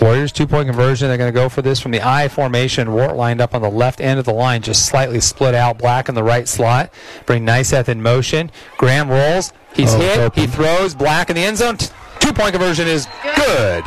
Warriors 0.01 0.31
two 0.31 0.47
point 0.47 0.67
conversion. 0.67 1.07
They're 1.09 1.17
going 1.17 1.31
to 1.31 1.37
go 1.37 1.47
for 1.49 1.61
this 1.61 1.79
from 1.79 1.91
the 1.91 2.01
I 2.01 2.27
formation. 2.29 2.91
Ward 2.93 3.15
lined 3.15 3.39
up 3.41 3.53
on 3.53 3.61
the 3.61 3.69
left 3.69 4.01
end 4.01 4.17
of 4.19 4.25
the 4.25 4.33
line, 4.33 4.61
just 4.61 4.85
slightly 4.85 5.19
split 5.21 5.55
out. 5.55 5.77
Black 5.77 6.09
in 6.09 6.15
the 6.15 6.23
right 6.23 6.47
slot. 6.47 6.91
Bring 7.25 7.45
Nyseth 7.45 7.87
in 7.89 8.01
motion. 8.01 8.49
Graham 8.77 9.09
rolls. 9.09 9.53
He's 9.73 9.93
Oh, 9.93 9.99
hit. 9.99 10.17
open. 10.19 10.41
He 10.41 10.47
throws. 10.47 10.93
Black 10.95 11.29
in 11.29 11.35
the 11.37 11.43
end 11.43 11.57
zone. 11.57 11.77
Two 12.23 12.31
point 12.31 12.53
conversion 12.53 12.87
is 12.87 13.05
good. 13.35 13.83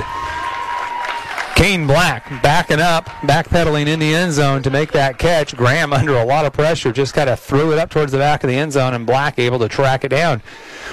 Kane 1.54 1.86
Black 1.86 2.28
backing 2.42 2.80
up, 2.80 3.06
backpedaling 3.22 3.86
in 3.86 3.98
the 3.98 4.14
end 4.14 4.34
zone 4.34 4.62
to 4.62 4.68
make 4.68 4.92
that 4.92 5.16
catch. 5.16 5.56
Graham 5.56 5.94
under 5.94 6.14
a 6.14 6.22
lot 6.22 6.44
of 6.44 6.52
pressure 6.52 6.92
just 6.92 7.14
kind 7.14 7.30
of 7.30 7.40
threw 7.40 7.72
it 7.72 7.78
up 7.78 7.88
towards 7.88 8.12
the 8.12 8.18
back 8.18 8.44
of 8.44 8.48
the 8.50 8.54
end 8.54 8.74
zone, 8.74 8.92
and 8.92 9.06
Black 9.06 9.38
able 9.38 9.58
to 9.58 9.70
track 9.70 10.04
it 10.04 10.10
down. 10.10 10.42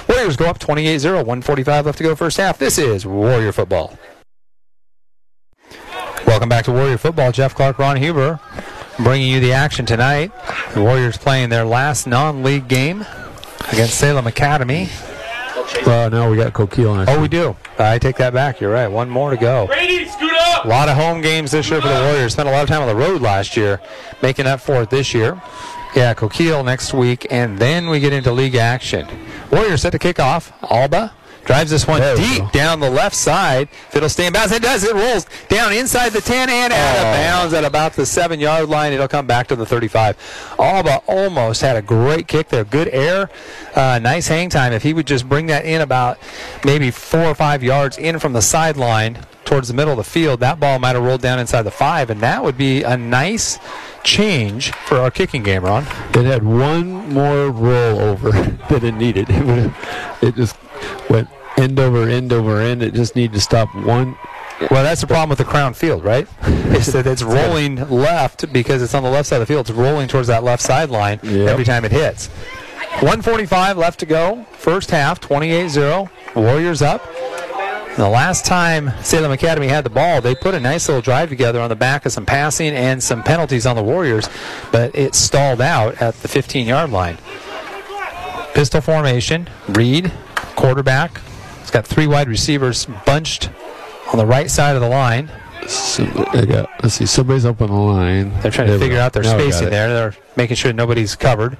Warriors 0.07 0.37
go 0.37 0.45
up 0.45 0.57
28 0.57 0.97
0, 0.99 1.17
145 1.17 1.85
left 1.85 1.97
to 1.97 2.03
go 2.05 2.15
first 2.15 2.37
half. 2.37 2.57
This 2.57 2.77
is 2.77 3.05
Warrior 3.05 3.51
football. 3.51 3.99
Welcome 6.25 6.47
back 6.47 6.63
to 6.63 6.71
Warrior 6.71 6.97
football. 6.97 7.33
Jeff 7.33 7.53
Clark, 7.53 7.77
Ron 7.77 7.97
Huber, 7.97 8.39
bringing 8.99 9.29
you 9.29 9.41
the 9.41 9.51
action 9.51 9.85
tonight. 9.85 10.31
The 10.73 10.81
Warriors 10.81 11.17
playing 11.17 11.49
their 11.49 11.65
last 11.65 12.07
non-league 12.07 12.69
game 12.69 13.05
against 13.69 13.95
Salem 13.95 14.27
Academy. 14.27 14.87
Well, 15.85 16.09
no, 16.09 16.29
we 16.29 16.37
got 16.37 16.53
Coquille 16.53 16.91
on. 16.91 17.09
Oh, 17.09 17.21
we 17.21 17.27
do. 17.27 17.55
I 17.77 17.99
take 17.99 18.15
that 18.17 18.33
back. 18.33 18.61
You're 18.61 18.71
right. 18.71 18.87
One 18.87 19.09
more 19.09 19.31
to 19.31 19.37
go. 19.37 19.67
Brady, 19.67 20.07
scoot 20.07 20.31
up! 20.31 20.65
A 20.65 20.67
lot 20.67 20.87
of 20.87 20.95
home 20.95 21.21
games 21.21 21.51
this 21.51 21.69
year 21.69 21.81
for 21.81 21.87
the 21.87 21.93
Warriors. 21.93 22.33
Spent 22.33 22.47
a 22.47 22.51
lot 22.51 22.63
of 22.63 22.69
time 22.69 22.81
on 22.81 22.87
the 22.87 22.95
road 22.95 23.21
last 23.21 23.57
year, 23.57 23.81
making 24.21 24.47
up 24.47 24.61
for 24.61 24.81
it 24.83 24.89
this 24.89 25.13
year. 25.13 25.41
Yeah, 25.95 26.13
Coquille 26.13 26.63
next 26.63 26.93
week, 26.93 27.27
and 27.29 27.59
then 27.59 27.89
we 27.89 27.99
get 27.99 28.13
into 28.13 28.31
league 28.31 28.55
action. 28.55 29.07
Warriors 29.51 29.81
set 29.81 29.91
to 29.91 29.99
kick 29.99 30.19
off. 30.19 30.51
Alba 30.71 31.13
drives 31.45 31.69
this 31.69 31.85
one 31.87 31.99
There 31.99 32.15
deep 32.15 32.51
down 32.51 32.79
the 32.79 32.89
left 32.89 33.15
side. 33.15 33.67
If 33.89 33.95
it'll 33.95 34.09
stay 34.09 34.27
in 34.27 34.33
bounds, 34.33 34.51
it 34.53 34.61
does. 34.61 34.83
It 34.83 34.93
rolls 34.95 35.25
down 35.49 35.73
inside 35.73 36.09
the 36.13 36.21
10 36.21 36.49
and 36.49 36.71
out 36.73 36.95
of 36.97 37.01
Oh. 37.01 37.13
bounds 37.13 37.53
at 37.53 37.65
about 37.65 37.93
the 37.93 38.05
seven 38.05 38.39
yard 38.39 38.69
line. 38.69 38.93
It'll 38.93 39.07
come 39.07 39.27
back 39.27 39.47
to 39.47 39.55
the 39.55 39.65
35. 39.65 40.15
Alba 40.59 41.01
almost 41.07 41.61
had 41.61 41.75
a 41.75 41.81
great 41.81 42.27
kick 42.27 42.49
there. 42.49 42.63
Good 42.63 42.89
air. 42.89 43.29
Uh, 43.75 43.99
nice 44.01 44.27
hang 44.27 44.49
time. 44.49 44.71
If 44.73 44.83
he 44.83 44.93
would 44.93 45.07
just 45.07 45.27
bring 45.27 45.47
that 45.47 45.65
in 45.65 45.81
about 45.81 46.17
maybe 46.63 46.91
four 46.91 47.25
or 47.25 47.35
five 47.35 47.61
yards 47.63 47.97
in 47.97 48.19
from 48.19 48.33
the 48.33 48.41
sideline 48.41 49.17
towards 49.45 49.67
the 49.67 49.73
middle 49.73 49.91
of 49.91 49.97
the 49.97 50.03
field, 50.05 50.39
that 50.39 50.59
ball 50.59 50.79
might 50.79 50.95
have 50.95 51.03
rolled 51.03 51.21
down 51.21 51.37
inside 51.39 51.63
the 51.63 51.71
five, 51.71 52.09
and 52.09 52.21
that 52.21 52.41
would 52.43 52.57
be 52.57 52.83
a 52.83 52.95
nice 52.95 53.59
change 54.03 54.71
for 54.71 54.97
our 54.99 55.11
kicking 55.11 55.43
game, 55.43 55.63
Ron. 55.65 55.83
It 56.13 56.25
had 56.25 56.43
one 56.43 57.09
more 57.13 57.49
roll 57.49 57.99
over 57.99 58.31
than 58.69 58.85
it 58.85 58.93
needed. 58.93 59.27
It, 59.29 59.71
it 60.21 60.35
just 60.35 60.55
went 61.09 61.27
end 61.57 61.79
over 61.79 62.07
end 62.09 62.31
over 62.33 62.59
end. 62.59 62.81
It 62.83 62.93
just 62.93 63.15
needed 63.15 63.33
to 63.33 63.41
stop 63.41 63.73
one. 63.75 64.17
Well, 64.71 64.83
that's 64.83 65.01
the 65.01 65.07
problem 65.07 65.29
with 65.29 65.39
the 65.39 65.45
Crown 65.45 65.73
Field, 65.73 66.03
right? 66.03 66.27
It's 66.73 66.87
that 66.93 67.05
it's 67.05 67.21
rolling 67.21 67.75
left 67.91 68.51
because 68.51 68.81
it's 68.81 68.95
on 68.95 69.03
the 69.03 69.09
left 69.09 69.29
side 69.29 69.35
of 69.35 69.41
the 69.41 69.45
field. 69.53 69.69
It's 69.69 69.77
rolling 69.77 70.07
towards 70.07 70.27
that 70.29 70.43
left 70.43 70.63
sideline 70.63 71.19
Yep. 71.21 71.47
every 71.49 71.65
time 71.65 71.85
it 71.85 71.91
hits. 71.91 72.27
145 73.01 73.77
left 73.77 73.99
to 73.99 74.05
go. 74.07 74.43
First 74.53 74.89
half, 74.89 75.19
28-0. 75.21 76.09
Warriors 76.35 76.81
up. 76.81 77.03
The 77.95 78.09
last 78.09 78.45
time 78.45 78.91
Salem 79.03 79.31
Academy 79.31 79.67
had 79.67 79.83
the 79.83 79.91
ball, 79.91 80.19
they 80.19 80.33
put 80.33 80.55
a 80.55 80.59
nice 80.59 80.87
little 80.87 81.01
drive 81.03 81.29
together 81.29 81.61
on 81.61 81.69
the 81.69 81.75
back 81.75 82.07
of 82.07 82.11
some 82.11 82.25
passing 82.25 82.73
and 82.73 83.03
some 83.03 83.21
penalties 83.21 83.67
on 83.67 83.75
the 83.75 83.83
Warriors, 83.83 84.27
but 84.71 84.95
it 84.95 85.13
stalled 85.13 85.61
out 85.61 86.01
at 86.01 86.15
the 86.15 86.27
15-yard 86.27 86.89
line. 86.89 87.17
Pistol 88.55 88.81
formation. 88.81 89.47
Reed, 89.69 90.11
quarterback. 90.55 91.19
He's 91.59 91.71
got 91.71 91.85
three 91.85 92.07
wide 92.07 92.27
receivers 92.27 92.87
bunched 93.05 93.49
on 94.11 94.17
the 94.17 94.25
right 94.25 94.49
side 94.49 94.75
of 94.75 94.81
the 94.81 94.89
line. 94.89 95.31
So 95.67 96.05
got, 96.05 96.69
let's 96.81 96.95
see, 96.95 97.05
somebody's 97.05 97.45
up 97.45 97.61
on 97.61 97.69
the 97.69 97.73
line. 97.75 98.37
They're 98.41 98.51
trying 98.51 98.67
to 98.67 98.79
figure 98.79 98.99
out 98.99 99.13
their 99.13 99.23
Now 99.23 99.37
spacing 99.37 99.69
there. 99.69 99.87
They're 99.87 100.15
making 100.35 100.57
sure 100.57 100.73
nobody's 100.73 101.15
covered. 101.15 101.57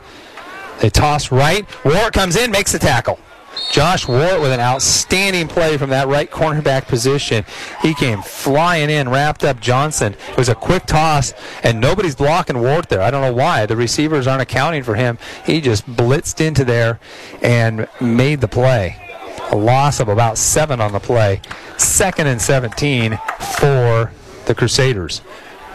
They 0.79 0.89
toss 0.89 1.31
right. 1.31 1.65
Ward 1.85 2.13
comes 2.13 2.35
in, 2.35 2.51
makes 2.51 2.73
the 2.73 2.79
tackle. 2.79 3.19
Josh 3.71 4.07
Ward 4.07 4.41
with 4.41 4.51
an 4.51 4.59
outstanding 4.59 5.47
play 5.47 5.77
from 5.77 5.89
that 5.89 6.07
right 6.07 6.30
cornerback 6.30 6.88
position. 6.88 7.43
He 7.81 7.93
came 7.93 8.21
flying 8.21 8.89
in, 8.89 9.09
wrapped 9.09 9.43
up 9.43 9.59
Johnson. 9.59 10.15
It 10.30 10.38
was 10.38 10.49
a 10.49 10.55
quick 10.55 10.85
toss, 10.85 11.34
and 11.63 11.80
nobody's 11.80 12.15
blocking 12.15 12.59
Ward 12.59 12.85
there. 12.89 13.01
I 13.01 13.11
don't 13.11 13.21
know 13.21 13.34
why. 13.34 13.65
The 13.65 13.75
receivers 13.75 14.27
aren't 14.27 14.41
accounting 14.41 14.84
for 14.84 14.95
him. 14.95 15.17
He 15.45 15.61
just 15.61 15.88
blitzed 15.88 16.45
into 16.45 16.63
there 16.63 16.99
and 17.41 17.88
made 17.99 18.41
the 18.41 18.47
play. 18.47 18.99
A 19.51 19.55
loss 19.55 19.99
of 19.99 20.07
about 20.07 20.38
seven 20.38 20.80
on 20.80 20.91
the 20.91 20.99
play. 20.99 21.41
Second 21.77 22.27
and 22.27 22.41
17 22.41 23.19
for 23.57 24.11
the 24.45 24.55
Crusaders. 24.55 25.21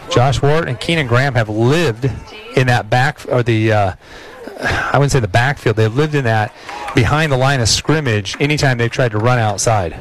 Josh 0.09 0.41
Ward 0.41 0.67
and 0.67 0.79
Keenan 0.79 1.07
Graham 1.07 1.35
have 1.35 1.49
lived 1.49 2.09
in 2.55 2.67
that 2.67 2.89
back 2.89 3.19
or 3.29 3.43
the 3.43 3.71
uh, 3.71 3.93
I 4.59 4.97
wouldn't 4.97 5.11
say 5.11 5.19
the 5.19 5.27
backfield. 5.27 5.75
They've 5.75 5.93
lived 5.93 6.15
in 6.15 6.25
that 6.25 6.53
behind 6.93 7.31
the 7.31 7.37
line 7.37 7.61
of 7.61 7.69
scrimmage 7.69 8.35
anytime 8.39 8.77
they've 8.77 8.91
tried 8.91 9.11
to 9.11 9.17
run 9.17 9.39
outside. 9.39 9.95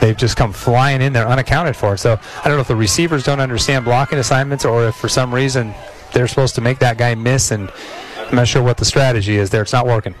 They've 0.00 0.16
just 0.16 0.36
come 0.36 0.52
flying 0.52 1.02
in 1.02 1.12
there 1.12 1.26
unaccounted 1.26 1.76
for. 1.76 1.96
So 1.96 2.12
I 2.12 2.44
don't 2.44 2.56
know 2.56 2.60
if 2.60 2.68
the 2.68 2.76
receivers 2.76 3.24
don't 3.24 3.40
understand 3.40 3.84
blocking 3.84 4.18
assignments 4.18 4.64
or 4.64 4.88
if 4.88 4.94
for 4.94 5.08
some 5.08 5.34
reason 5.34 5.74
they're 6.12 6.28
supposed 6.28 6.54
to 6.56 6.60
make 6.60 6.78
that 6.80 6.98
guy 6.98 7.14
miss 7.14 7.50
and 7.50 7.70
I'm 8.28 8.36
not 8.36 8.46
sure 8.46 8.62
what 8.62 8.76
the 8.76 8.84
strategy 8.84 9.36
is 9.36 9.50
there. 9.50 9.62
It's 9.62 9.72
not 9.72 9.86
working. 9.86 10.14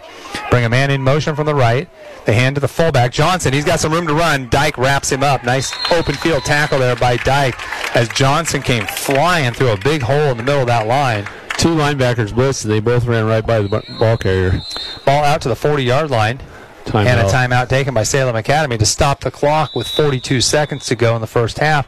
Bring 0.50 0.64
a 0.64 0.68
man 0.68 0.90
in 0.90 1.02
motion 1.02 1.36
from 1.36 1.44
the 1.44 1.54
right. 1.54 1.88
They 2.24 2.34
hand 2.34 2.54
to 2.56 2.60
the 2.60 2.68
fullback. 2.68 3.12
Johnson, 3.12 3.52
he's 3.52 3.66
got 3.66 3.80
some 3.80 3.92
room 3.92 4.06
to 4.06 4.14
run. 4.14 4.48
Dyke 4.48 4.78
wraps 4.78 5.12
him 5.12 5.22
up. 5.22 5.44
Nice 5.44 5.72
open 5.90 6.14
field 6.14 6.44
tackle 6.44 6.78
there 6.78 6.96
by 6.96 7.18
Dyke 7.18 7.54
as 7.94 8.08
Johnson 8.08 8.62
came 8.62 8.86
flying 8.86 9.52
through 9.52 9.72
a 9.72 9.76
big 9.76 10.02
hole 10.02 10.30
in 10.30 10.38
the 10.38 10.42
middle 10.42 10.62
of 10.62 10.68
that 10.68 10.86
line. 10.86 11.26
Two 11.58 11.74
linebackers 11.74 12.32
blitzed, 12.32 12.64
and 12.64 12.72
they 12.72 12.80
both 12.80 13.04
ran 13.04 13.26
right 13.26 13.44
by 13.46 13.60
the 13.60 13.68
ball 13.98 14.16
carrier. 14.16 14.62
Ball 15.04 15.24
out 15.24 15.42
to 15.42 15.48
the 15.48 15.56
40 15.56 15.82
yard 15.82 16.10
line. 16.10 16.40
Timeout. 16.84 17.06
And 17.06 17.20
a 17.20 17.24
timeout 17.24 17.68
taken 17.68 17.92
by 17.92 18.04
Salem 18.04 18.36
Academy 18.36 18.78
to 18.78 18.86
stop 18.86 19.20
the 19.20 19.30
clock 19.30 19.74
with 19.74 19.86
42 19.86 20.40
seconds 20.40 20.86
to 20.86 20.94
go 20.96 21.14
in 21.14 21.20
the 21.20 21.26
first 21.26 21.58
half. 21.58 21.86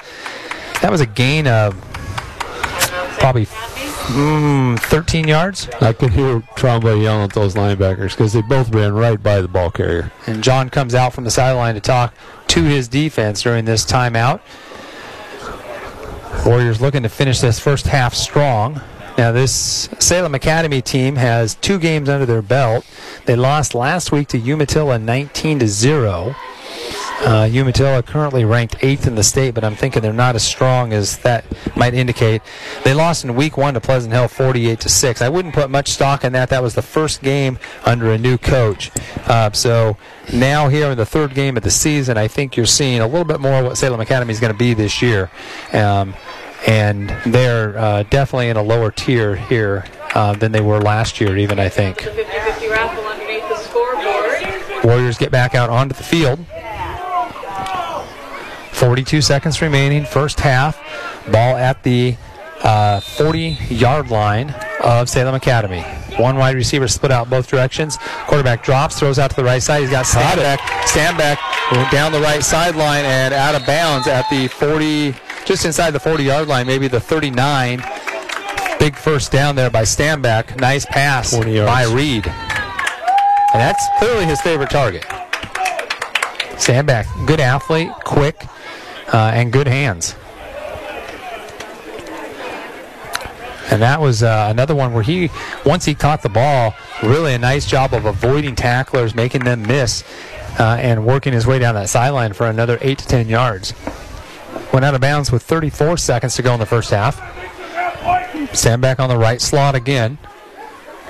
That 0.82 0.90
was 0.90 1.01
a 1.01 1.06
gain 1.06 1.47
of 1.47 1.74
probably 3.18 3.47
Mm, 4.10 4.80
13 4.80 5.28
yards. 5.28 5.68
I 5.80 5.92
could 5.92 6.10
hear 6.10 6.40
Trombley 6.56 7.01
yelling 7.02 7.22
at 7.22 7.32
those 7.32 7.55
linebackers 7.55 8.10
because 8.10 8.32
they 8.32 8.42
both 8.42 8.70
ran 8.74 8.92
right 8.92 9.22
by 9.22 9.40
the 9.40 9.47
ball 9.47 9.70
carrier. 9.70 10.10
And 10.26 10.42
John 10.42 10.68
comes 10.68 10.97
out 10.97 11.12
from 11.12 11.22
the 11.22 11.30
sideline 11.30 11.76
to 11.76 11.80
talk 11.80 12.12
to 12.48 12.64
his 12.64 12.88
defense 12.88 13.42
during 13.42 13.66
this 13.66 13.86
timeout. 13.86 14.40
Warriors 16.44 16.80
looking 16.80 17.05
to 17.05 17.09
finish 17.09 17.38
this 17.38 17.60
first 17.60 17.86
half 17.86 18.12
strong. 18.14 18.80
Now, 19.20 19.32
this 19.32 19.90
Salem 19.98 20.34
Academy 20.34 20.80
team 20.80 21.16
has 21.16 21.55
two 21.56 21.78
games 21.78 22.09
under 22.09 22.24
their 22.24 22.40
belt. 22.40 22.86
They 23.26 23.36
lost 23.36 23.74
last 23.74 24.12
week 24.12 24.28
to 24.28 24.38
Umatilla 24.38 24.98
19 24.98 25.59
to 25.59 25.68
0. 25.68 26.34
Uh, 27.20 27.47
Umatilla 27.52 28.02
currently 28.02 28.47
ranked 28.47 28.76
eighth 28.82 29.06
in 29.06 29.16
the 29.16 29.22
state, 29.22 29.52
but 29.52 29.62
I'm 29.62 29.74
thinking 29.74 30.01
they're 30.01 30.14
not 30.14 30.36
as 30.36 30.42
strong 30.42 30.94
as 30.94 31.18
that 31.18 31.44
might 31.76 31.92
indicate. 31.92 32.40
They 32.82 32.94
lost 32.94 33.22
in 33.22 33.34
week 33.34 33.59
one 33.59 33.74
to 33.74 33.80
Pleasant 33.80 34.14
Hill 34.14 34.26
48 34.26 34.80
to 34.80 34.88
6. 34.88 35.20
I 35.20 35.28
wouldn't 35.28 35.52
put 35.52 35.68
much 35.68 35.88
stock 35.88 36.24
in 36.24 36.32
that. 36.32 36.48
That 36.48 36.62
was 36.62 36.74
the 36.74 36.80
first 36.80 37.20
game 37.20 37.59
under 37.84 38.10
a 38.12 38.16
new 38.16 38.38
coach. 38.38 38.90
Uh, 39.26 39.52
so 39.52 39.98
now, 40.32 40.68
here 40.68 40.92
in 40.92 40.97
the 40.97 41.05
third 41.05 41.34
game 41.34 41.59
of 41.59 41.62
the 41.62 41.70
season, 41.70 42.16
I 42.16 42.26
think 42.26 42.56
you're 42.56 42.64
seeing 42.64 43.01
a 43.01 43.06
little 43.06 43.26
bit 43.26 43.40
more 43.40 43.62
what 43.64 43.76
Salem 43.76 44.01
Academy 44.01 44.32
is 44.32 44.40
going 44.40 44.55
to 44.55 44.59
be 44.59 44.72
this 44.72 45.02
year. 45.02 45.30
Um, 45.74 46.14
and 46.66 47.15
they're 47.27 47.77
uh, 47.78 48.03
definitely 48.05 48.49
in 48.49 48.57
a 48.57 48.62
lower 48.62 48.91
tier 48.91 49.37
here 49.37 49.85
uh, 50.15 50.35
than 50.35 50.53
they 50.53 50.61
were 50.61 50.81
last 50.81 51.20
year, 51.20 51.37
even, 51.37 51.59
I 51.59 51.69
think. 51.69 51.99
The 51.99 52.11
50-50 52.11 52.70
raffle 52.70 53.05
underneath 53.05 53.49
the 53.49 53.57
scoreboard. 53.57 54.85
Warriors 54.85 55.19
get 55.19 55.31
back 55.31 55.55
out 55.55 55.70
onto 55.70 55.95
the 55.95 56.03
field. 56.03 56.45
42 58.73 59.20
seconds 59.20 59.61
remaining, 59.61 60.05
first 60.05 60.41
half. 60.41 60.78
Ball 61.31 61.57
at 61.57 61.82
the 61.82 62.16
40 62.62 62.62
uh, 62.62 63.65
yard 63.69 64.11
line 64.11 64.55
of 64.82 65.09
Salem 65.09 65.35
Academy. 65.35 65.82
One 66.16 66.37
wide 66.37 66.55
receiver 66.55 66.89
split 66.89 67.12
out 67.12 67.31
both 67.31 67.49
directions. 67.49 67.99
Quarterback 68.27 68.62
drops, 68.65 68.99
throws 68.99 69.19
out 69.19 69.31
to 69.31 69.37
the 69.37 69.45
right 69.45 69.62
side. 69.62 69.82
He's 69.82 69.91
got 69.91 70.07
Stanback. 70.07 70.59
Stanback 70.87 71.91
down 71.91 72.12
the 72.12 72.20
right 72.20 72.43
sideline 72.43 73.05
and 73.05 73.32
out 73.32 73.55
of 73.55 73.65
bounds 73.66 74.07
at 74.07 74.28
the 74.31 74.49
40, 74.49 75.15
just 75.51 75.64
inside 75.64 75.90
the 75.90 75.98
40 75.98 76.22
yard 76.22 76.47
line, 76.47 76.64
maybe 76.64 76.86
the 76.86 77.01
39. 77.01 77.82
Big 78.78 78.94
first 78.94 79.32
down 79.32 79.56
there 79.56 79.68
by 79.68 79.82
Stanback. 79.82 80.56
Nice 80.60 80.86
pass 80.86 81.36
by 81.36 81.86
Reed. 81.90 82.24
And 82.28 83.60
that's 83.60 83.85
clearly 83.98 84.27
his 84.27 84.40
favorite 84.43 84.70
target. 84.70 85.02
Stanback, 86.52 87.06
good 87.27 87.40
athlete, 87.40 87.90
quick, 88.05 88.47
uh, 89.12 89.32
and 89.35 89.52
good 89.52 89.66
hands. 89.66 90.14
And 93.72 93.82
that 93.82 94.01
was 94.01 94.22
uh, 94.22 94.47
another 94.52 94.77
one 94.77 94.93
where 94.93 95.02
he, 95.02 95.31
once 95.66 95.85
he 95.85 95.97
caught 95.97 96.22
the 96.22 96.28
ball, 96.28 96.77
really 97.02 97.35
a 97.35 97.39
nice 97.39 97.66
job 97.66 97.93
of 97.93 98.05
avoiding 98.05 98.55
tacklers, 98.55 99.16
making 99.16 99.43
them 99.43 99.62
miss, 99.62 100.05
uh, 100.60 100.77
and 100.81 101.05
working 101.05 101.32
his 101.32 101.44
way 101.44 101.59
down 101.59 101.74
that 101.74 101.89
sideline 101.89 102.35
for 102.35 102.47
another 102.47 102.78
8 102.81 102.98
to 102.98 103.06
10 103.09 103.28
yards. 103.28 103.74
Went 104.72 104.85
out 104.85 104.94
of 104.94 105.01
bounds 105.01 105.32
with 105.32 105.43
34 105.43 105.97
seconds 105.97 106.36
to 106.36 106.43
go 106.43 106.55
in 106.55 106.60
the 106.60 106.66
first 106.66 106.90
half. 106.90 107.18
Stanback 108.52 108.98
on 108.98 109.09
the 109.09 109.16
right 109.16 109.40
slot 109.40 109.74
again. 109.74 110.18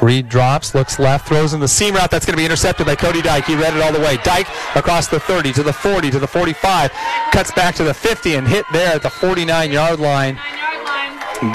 Reed 0.00 0.28
drops, 0.28 0.74
looks 0.74 0.98
left, 0.98 1.28
throws 1.28 1.52
in 1.52 1.60
the 1.60 1.68
seam 1.68 1.94
route. 1.94 2.10
That's 2.10 2.24
going 2.24 2.34
to 2.34 2.40
be 2.40 2.44
intercepted 2.44 2.86
by 2.86 2.96
Cody 2.96 3.20
Dyke. 3.20 3.44
He 3.44 3.54
read 3.54 3.74
it 3.74 3.82
all 3.82 3.92
the 3.92 4.00
way. 4.00 4.16
Dyke 4.18 4.48
across 4.74 5.08
the 5.08 5.20
30 5.20 5.52
to 5.54 5.62
the 5.62 5.72
40 5.72 6.10
to 6.10 6.18
the 6.18 6.26
45, 6.26 6.90
cuts 7.32 7.52
back 7.52 7.74
to 7.74 7.84
the 7.84 7.92
50 7.92 8.34
and 8.36 8.48
hit 8.48 8.64
there 8.72 8.94
at 8.94 9.02
the 9.02 9.10
49 9.10 9.70
yard 9.70 10.00
line 10.00 10.38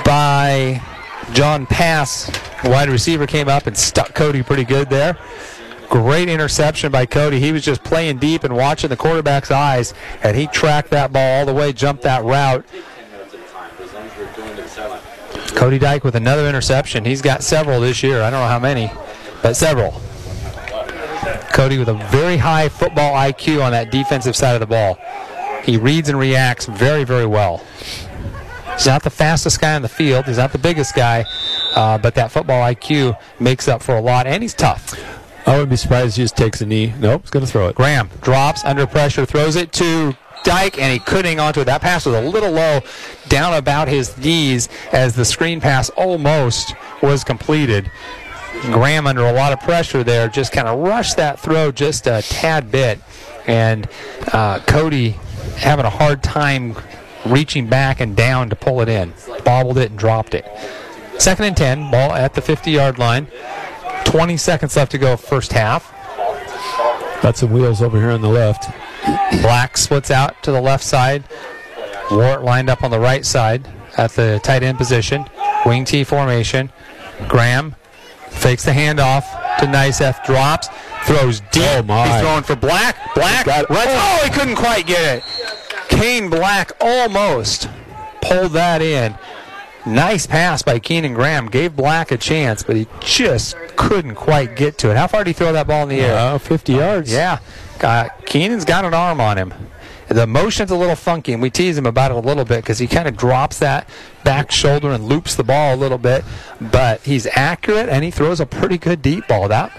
by 0.04 0.82
John 1.34 1.66
Pass. 1.66 2.32
Wide 2.64 2.90
receiver 2.90 3.26
came 3.26 3.48
up 3.48 3.68
and 3.68 3.78
stuck 3.78 4.14
Cody 4.14 4.44
pretty 4.44 4.64
good 4.64 4.90
there. 4.90 5.18
Great 5.90 6.30
interception 6.30 6.92
by 6.92 7.06
Cody. 7.06 7.40
He 7.40 7.52
was 7.52 7.64
just 7.64 7.84
playing 7.84 8.18
deep 8.18 8.44
and 8.44 8.56
watching 8.56 8.90
the 8.90 8.98
quarterback's 8.98 9.52
eyes, 9.52 9.94
and 10.24 10.36
he 10.36 10.48
tracked 10.48 10.90
that 10.92 11.14
ball 11.14 11.40
all 11.40 11.46
the 11.46 11.54
way, 11.54 11.74
jumped 11.74 12.04
that 12.04 12.24
route. 12.24 12.66
Cody 15.56 15.80
Dyke 15.80 16.04
with 16.04 16.16
another 16.16 16.48
interception. 16.48 17.06
He's 17.06 17.22
got 17.22 17.44
several 17.44 17.80
this 17.80 18.04
year. 18.04 18.22
I 18.22 18.30
don't 18.30 18.42
know 18.42 18.48
how 18.48 18.60
many, 18.60 18.92
but 19.42 19.56
several. 19.56 20.02
Cody 21.54 21.78
with 21.78 21.88
a 21.88 21.94
very 22.12 22.38
high 22.38 22.68
football 22.68 23.14
IQ 23.14 23.64
on 23.64 23.72
that 23.72 23.90
defensive 23.92 24.36
side 24.36 24.54
of 24.56 24.60
the 24.60 24.68
ball. 24.68 24.98
He 25.64 25.78
reads 25.78 26.10
and 26.10 26.20
reacts 26.20 26.66
very, 26.66 27.06
very 27.06 27.26
well. 27.26 27.64
He's 28.74 28.86
not 28.86 29.04
the 29.04 29.10
fastest 29.10 29.62
guy 29.62 29.76
on 29.76 29.82
the 29.82 29.90
field. 29.90 30.26
He's 30.26 30.38
not 30.38 30.52
the 30.52 30.58
biggest 30.58 30.94
guy, 30.96 31.26
uh, 31.76 31.98
but 31.98 32.16
that 32.16 32.32
football 32.32 32.62
IQ 32.62 33.18
makes 33.40 33.70
up 33.70 33.82
for 33.82 33.96
a 33.96 34.02
lot, 34.02 34.28
and 34.28 34.44
he's 34.44 34.54
tough. 34.54 34.94
I 35.46 35.52
wouldn't 35.52 35.70
be 35.70 35.76
surprised 35.76 36.14
if 36.14 36.16
he 36.16 36.24
just 36.24 36.38
takes 36.38 36.62
a 36.62 36.66
knee. 36.66 36.94
Nope, 37.00 37.22
he's 37.22 37.30
going 37.30 37.46
to 37.46 37.52
throw 37.52 37.68
it. 37.68 37.76
Graham 37.76 38.10
drops 38.22 38.66
under 38.66 38.88
pressure, 38.88 39.26
throws 39.26 39.56
it 39.56 39.72
to 39.74 40.16
Dyke, 40.44 40.80
and 40.80 40.92
he 40.92 41.00
couldn't 41.00 41.26
hang 41.26 41.40
onto 41.40 41.62
it. 41.62 41.66
That 41.66 41.82
pass 41.82 42.06
was 42.06 42.16
a 42.16 42.22
little 42.22 42.52
low, 42.52 42.82
down 43.28 43.54
about 43.54 43.88
his 43.88 44.18
knees, 44.18 44.70
as 44.92 45.16
the 45.16 45.26
screen 45.26 45.62
pass 45.62 45.90
almost 45.92 46.74
was 47.02 47.24
completed. 47.24 47.92
Graham, 48.72 49.06
under 49.06 49.26
a 49.26 49.34
lot 49.34 49.54
of 49.54 49.60
pressure 49.60 50.04
there, 50.04 50.28
just 50.28 50.52
kind 50.52 50.68
of 50.68 50.80
rushed 50.80 51.18
that 51.18 51.40
throw 51.40 51.72
just 51.72 52.08
a 52.08 52.22
tad 52.24 52.72
bit, 52.72 53.00
and 53.48 53.88
uh, 54.34 54.60
Cody 54.60 55.12
having 55.58 55.86
a 55.86 55.90
hard 55.90 56.24
time 56.24 56.76
reaching 57.26 57.68
back 57.68 58.00
and 58.00 58.16
down 58.16 58.50
to 58.50 58.56
pull 58.56 58.82
it 58.82 58.90
in. 58.90 59.14
Bobbled 59.44 59.78
it 59.78 59.90
and 59.90 60.00
dropped 60.00 60.34
it. 60.34 60.46
Second 61.18 61.46
and 61.46 61.58
10, 61.58 61.92
ball 61.92 62.14
at 62.14 62.34
the 62.34 62.42
50 62.42 62.72
yard 62.72 63.00
line. 63.00 63.28
20 64.06 64.38
seconds 64.38 64.76
left 64.76 64.92
to 64.92 64.98
go, 64.98 65.18
first 65.18 65.52
half. 65.52 65.92
Got 67.22 67.38
some 67.38 67.52
wheels 67.52 67.82
over 67.82 68.00
here 68.00 68.12
on 68.12 68.22
the 68.22 68.30
left. 68.30 68.70
Black 69.42 69.78
splits 69.78 70.12
out 70.12 70.42
to 70.44 70.52
the 70.52 70.62
left 70.62 70.84
side. 70.84 71.24
Ward 72.12 72.44
lined 72.44 72.70
up 72.70 72.84
on 72.84 72.92
the 72.92 73.00
right 73.00 73.26
side 73.26 73.68
at 73.98 74.12
the 74.12 74.40
tight 74.44 74.64
end 74.64 74.78
position. 74.78 75.26
Wing 75.66 75.86
T 75.86 76.04
formation. 76.04 76.72
Graham 77.28 77.76
fakes 78.30 78.66
the 78.66 78.72
handoff 78.72 79.24
to 79.60 79.66
Nyseth, 79.66 80.24
drops, 80.26 80.70
throws 81.06 81.40
deep. 81.52 81.64
Oh 81.66 81.84
my. 81.84 82.08
He's 82.08 82.22
throwing 82.22 82.44
for 82.44 82.56
Black. 82.56 82.98
Black 83.16 83.46
runs. 83.48 83.68
Oh, 83.72 84.22
he 84.24 84.30
couldn't 84.32 84.56
quite 84.56 84.86
get 84.86 85.18
it. 85.18 85.24
Kane 85.90 86.30
Black 86.30 86.72
almost 86.82 87.70
pulled 88.22 88.52
that 88.54 88.82
in. 88.82 89.16
Nice 89.86 90.26
pass 90.26 90.64
by 90.64 90.80
Keenan 90.80 91.14
Graham. 91.14 91.48
Gave 91.48 91.76
Black 91.76 92.12
a 92.12 92.18
chance, 92.18 92.64
but 92.64 92.76
he 92.76 92.88
just 93.02 93.56
couldn't 93.76 94.16
quite 94.16 94.56
get 94.56 94.78
to 94.80 94.90
it. 94.90 94.98
How 94.98 95.08
far 95.08 95.24
did 95.24 95.30
he 95.30 95.34
throw 95.34 95.54
that 95.54 95.68
ball 95.68 95.84
in 95.84 95.90
the 95.90 96.02
air? 96.02 96.16
Uh, 96.18 96.38
50 96.40 96.74
yards. 96.74 97.12
Yeah. 97.12 97.40
Uh, 97.82 98.10
Keenan's 98.26 98.66
got 98.66 98.84
an 98.84 98.94
arm 98.94 99.22
on 99.22 99.38
him. 99.38 99.54
The 100.08 100.28
motion's 100.28 100.72
a 100.72 100.76
little 100.76 100.96
funky, 100.96 101.34
and 101.34 101.42
we 101.42 101.50
tease 101.50 101.78
him 101.78 101.86
about 101.86 102.12
it 102.12 102.18
a 102.18 102.20
little 102.20 102.46
bit 102.46 102.58
because 102.64 102.78
he 102.78 102.88
kind 102.88 103.08
of 103.08 103.18
drops 103.18 103.60
that 103.60 103.90
back 104.24 104.52
shoulder 104.52 104.92
and 104.92 105.04
loops 105.06 105.36
the 105.36 105.44
ball 105.44 105.74
a 105.74 105.78
little 105.78 105.98
bit. 105.98 106.24
But 106.62 107.02
he's 107.02 107.28
accurate, 107.34 107.90
and 107.90 108.04
he 108.04 108.12
throws 108.12 108.40
a 108.40 108.46
pretty 108.46 108.78
good 108.78 109.02
deep 109.02 109.28
ball. 109.28 109.48
That 109.48 109.72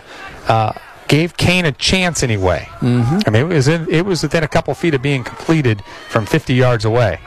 uh, 0.49 0.73
gave 1.09 1.37
Kane 1.37 1.65
a 1.65 1.73
chance 1.73 2.23
anyway. 2.23 2.69
Mm-hmm. 2.81 3.19
I 3.27 3.31
mean, 3.31 3.43
it 3.51 3.55
was 3.55 3.69
in, 3.69 3.89
it 3.89 4.05
was 4.05 4.23
within 4.23 4.43
a 4.43 4.49
couple 4.49 4.75
feet 4.75 4.95
of 4.95 5.03
being 5.03 5.23
completed 5.23 5.83
from 6.09 6.27
50 6.27 6.55
yards 6.55 6.85
away. 6.85 7.21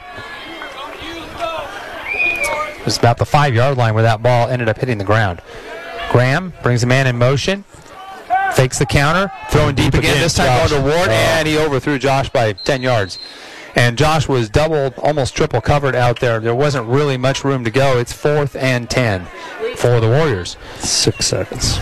It 2.80 2.84
was 2.86 2.98
about 2.98 3.18
the 3.18 3.26
five 3.26 3.54
yard 3.54 3.76
line 3.76 3.94
where 3.94 4.02
that 4.02 4.22
ball 4.22 4.48
ended 4.48 4.68
up 4.68 4.78
hitting 4.78 4.98
the 4.98 5.04
ground. 5.04 5.40
Graham 6.10 6.52
brings 6.62 6.82
a 6.82 6.86
man 6.86 7.06
in 7.06 7.16
motion, 7.18 7.64
fakes 8.54 8.78
the 8.78 8.86
counter, 8.86 9.30
throwing 9.50 9.74
deep, 9.74 9.94
again. 9.94 10.10
again, 10.12 10.20
This 10.22 10.34
time 10.34 10.46
going 10.46 10.68
Josh. 10.68 10.78
to 10.78 10.82
Ward, 10.82 11.08
Oh. 11.08 11.12
and 11.12 11.46
he 11.46 11.56
overthrew 11.58 11.98
Josh 11.98 12.28
by 12.30 12.52
10 12.52 12.82
yards. 12.82 13.18
And 13.76 13.96
Josh 13.96 14.26
was 14.26 14.48
double, 14.50 14.92
almost 14.98 15.36
triple 15.36 15.60
covered 15.60 15.94
out 15.94 16.18
there. 16.18 16.40
There 16.40 16.54
wasn't 16.54 16.88
really 16.88 17.16
much 17.16 17.44
room 17.44 17.62
to 17.64 17.70
go. 17.70 17.98
It's 17.98 18.12
fourth 18.12 18.56
and 18.56 18.90
10 18.90 19.26
for 19.76 20.00
the 20.00 20.08
Warriors. 20.08 20.56
Six 20.78 21.26
seconds. 21.28 21.78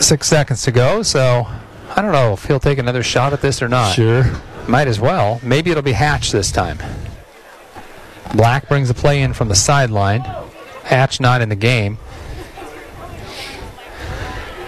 Six 0.00 0.26
seconds 0.26 0.62
to 0.62 0.72
go, 0.72 1.02
so 1.02 1.46
I 1.94 2.02
don't 2.02 2.10
know 2.10 2.32
if 2.32 2.46
he'll 2.46 2.58
take 2.58 2.78
another 2.78 3.04
shot 3.04 3.32
at 3.32 3.40
this 3.42 3.62
or 3.62 3.68
not. 3.68 3.94
Sure. 3.94 4.24
Might 4.66 4.88
as 4.88 4.98
well. 4.98 5.38
Maybe 5.44 5.70
it'll 5.70 5.82
be 5.84 5.92
Hatch 5.92 6.32
this 6.32 6.50
time. 6.50 6.78
Black 8.34 8.68
brings 8.68 8.88
the 8.88 8.94
play 8.94 9.22
in 9.22 9.32
from 9.32 9.48
the 9.48 9.54
sideline. 9.54 10.20
Hatch 10.84 11.20
not 11.20 11.40
in 11.40 11.48
the 11.48 11.56
game. 11.56 11.98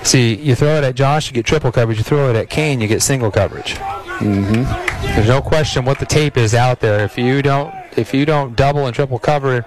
See, 0.03 0.37
you 0.37 0.55
throw 0.55 0.77
it 0.77 0.85
at 0.85 0.95
Josh, 0.95 1.29
you 1.29 1.35
get 1.35 1.47
triple 1.47 1.73
coverage. 1.73 1.99
You 1.99 2.05
throw 2.05 2.31
it 2.31 2.37
at 2.37 2.49
Kane, 2.49 2.81
you 2.81 2.87
get 2.87 3.03
single 3.03 3.31
coverage. 3.31 3.75
Mm-hmm. 3.75 4.63
There's 5.15 5.29
no 5.29 5.43
question 5.43 5.85
what 5.85 5.99
the 5.99 6.07
tape 6.07 6.37
is 6.37 6.55
out 6.55 6.81
there. 6.81 7.05
If 7.05 7.19
you 7.19 7.43
don't, 7.43 7.75
if 7.97 8.15
you 8.15 8.25
don't 8.25 8.55
double 8.55 8.87
and 8.87 8.95
triple 8.95 9.19
cover 9.19 9.65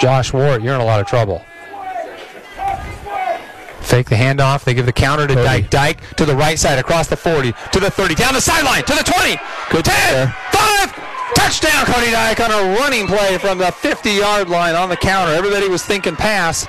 Josh 0.00 0.32
Ward, 0.32 0.64
you're 0.64 0.74
in 0.74 0.80
a 0.80 0.84
lot 0.84 1.00
of 1.00 1.06
trouble. 1.06 1.42
Fake 3.82 4.08
the 4.08 4.16
handoff. 4.16 4.64
They 4.64 4.72
give 4.72 4.86
the 4.86 4.92
counter 4.92 5.26
to 5.26 5.34
Dyke. 5.34 5.68
Dyke 5.68 6.16
to 6.16 6.24
the 6.24 6.34
right 6.34 6.58
side, 6.58 6.78
across 6.78 7.08
the 7.08 7.16
40, 7.16 7.52
to 7.72 7.80
the 7.80 7.90
30, 7.90 8.14
down 8.14 8.32
the 8.32 8.40
sideline, 8.40 8.84
to 8.84 8.94
the 8.94 9.02
20, 9.02 9.36
Good 9.70 9.84
10, 9.84 10.14
there. 10.14 10.36
5, 10.52 10.81
Touchdown, 11.34 11.86
Cody 11.86 12.10
Dyke 12.10 12.40
on 12.40 12.50
a 12.50 12.78
running 12.78 13.06
play 13.06 13.38
from 13.38 13.58
the 13.58 13.70
50 13.70 14.10
yard 14.10 14.48
line 14.48 14.74
on 14.74 14.88
the 14.88 14.96
counter. 14.96 15.32
Everybody 15.32 15.68
was 15.68 15.84
thinking 15.84 16.16
pass, 16.16 16.66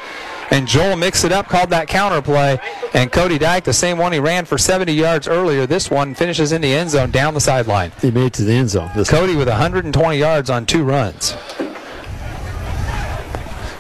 and 0.52 0.68
Joel 0.68 0.96
mixed 0.96 1.26
it 1.26 1.32
up, 1.32 1.48
called 1.48 1.70
that 1.70 1.88
counter 1.88 2.22
play. 2.22 2.60
And 2.94 3.12
Cody 3.12 3.38
Dyke, 3.38 3.64
the 3.64 3.74
same 3.74 3.98
one 3.98 4.12
he 4.12 4.20
ran 4.20 4.46
for 4.46 4.58
70 4.58 4.94
yards 4.94 5.28
earlier, 5.28 5.66
this 5.66 5.90
one 5.90 6.14
finishes 6.14 6.52
in 6.52 6.62
the 6.62 6.74
end 6.74 6.90
zone 6.92 7.12
down 7.12 7.34
the 7.34 7.42
sideline. 7.42 7.92
He 8.02 8.12
made 8.12 8.28
it 8.28 8.34
to 8.34 8.44
the 8.44 8.54
end 8.54 8.70
zone. 8.70 8.90
Cody 9.06 9.36
with 9.36 9.48
120 9.48 10.18
yards 10.18 10.50
on 10.50 10.66
two 10.66 10.84
runs. 10.84 11.36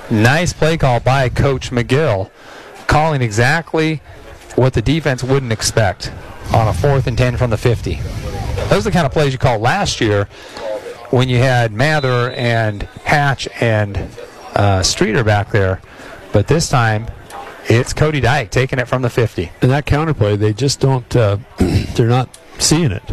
Nice 0.09 0.53
play 0.53 0.77
call 0.77 0.99
by 0.99 1.29
Coach 1.29 1.71
McGill, 1.71 2.29
calling 2.87 3.21
exactly 3.21 4.01
what 4.55 4.73
the 4.73 4.81
defense 4.81 5.23
wouldn't 5.23 5.51
expect 5.51 6.11
on 6.53 6.67
a 6.67 6.73
fourth 6.73 7.07
and 7.07 7.17
10 7.17 7.37
from 7.37 7.49
the 7.49 7.57
50. 7.57 7.95
Those 8.69 8.85
are 8.85 8.89
the 8.89 8.91
kind 8.91 9.05
of 9.05 9.11
plays 9.11 9.33
you 9.33 9.39
called 9.39 9.61
last 9.61 9.99
year 9.99 10.27
when 11.13 11.29
you 11.29 11.37
had 11.37 11.71
Mather 11.71 12.31
and 12.31 12.81
Hatch 13.05 13.47
and 13.61 14.09
uh, 14.55 14.81
Streeter 14.81 15.23
back 15.23 15.51
there. 15.51 15.79
But 16.31 16.47
this 16.47 16.69
time, 16.69 17.05
it's 17.65 17.93
Cody 17.93 18.19
Dyke 18.19 18.49
taking 18.49 18.79
it 18.79 18.87
from 18.87 19.03
the 19.03 19.11
50. 19.11 19.51
and 19.61 19.69
that 19.69 19.85
counterplay, 19.85 20.39
they 20.39 20.53
just 20.53 20.79
don't. 20.79 21.15
Uh, 21.15 21.37
they're 21.95 22.07
not 22.07 22.35
seeing 22.57 22.91
it. 22.91 23.03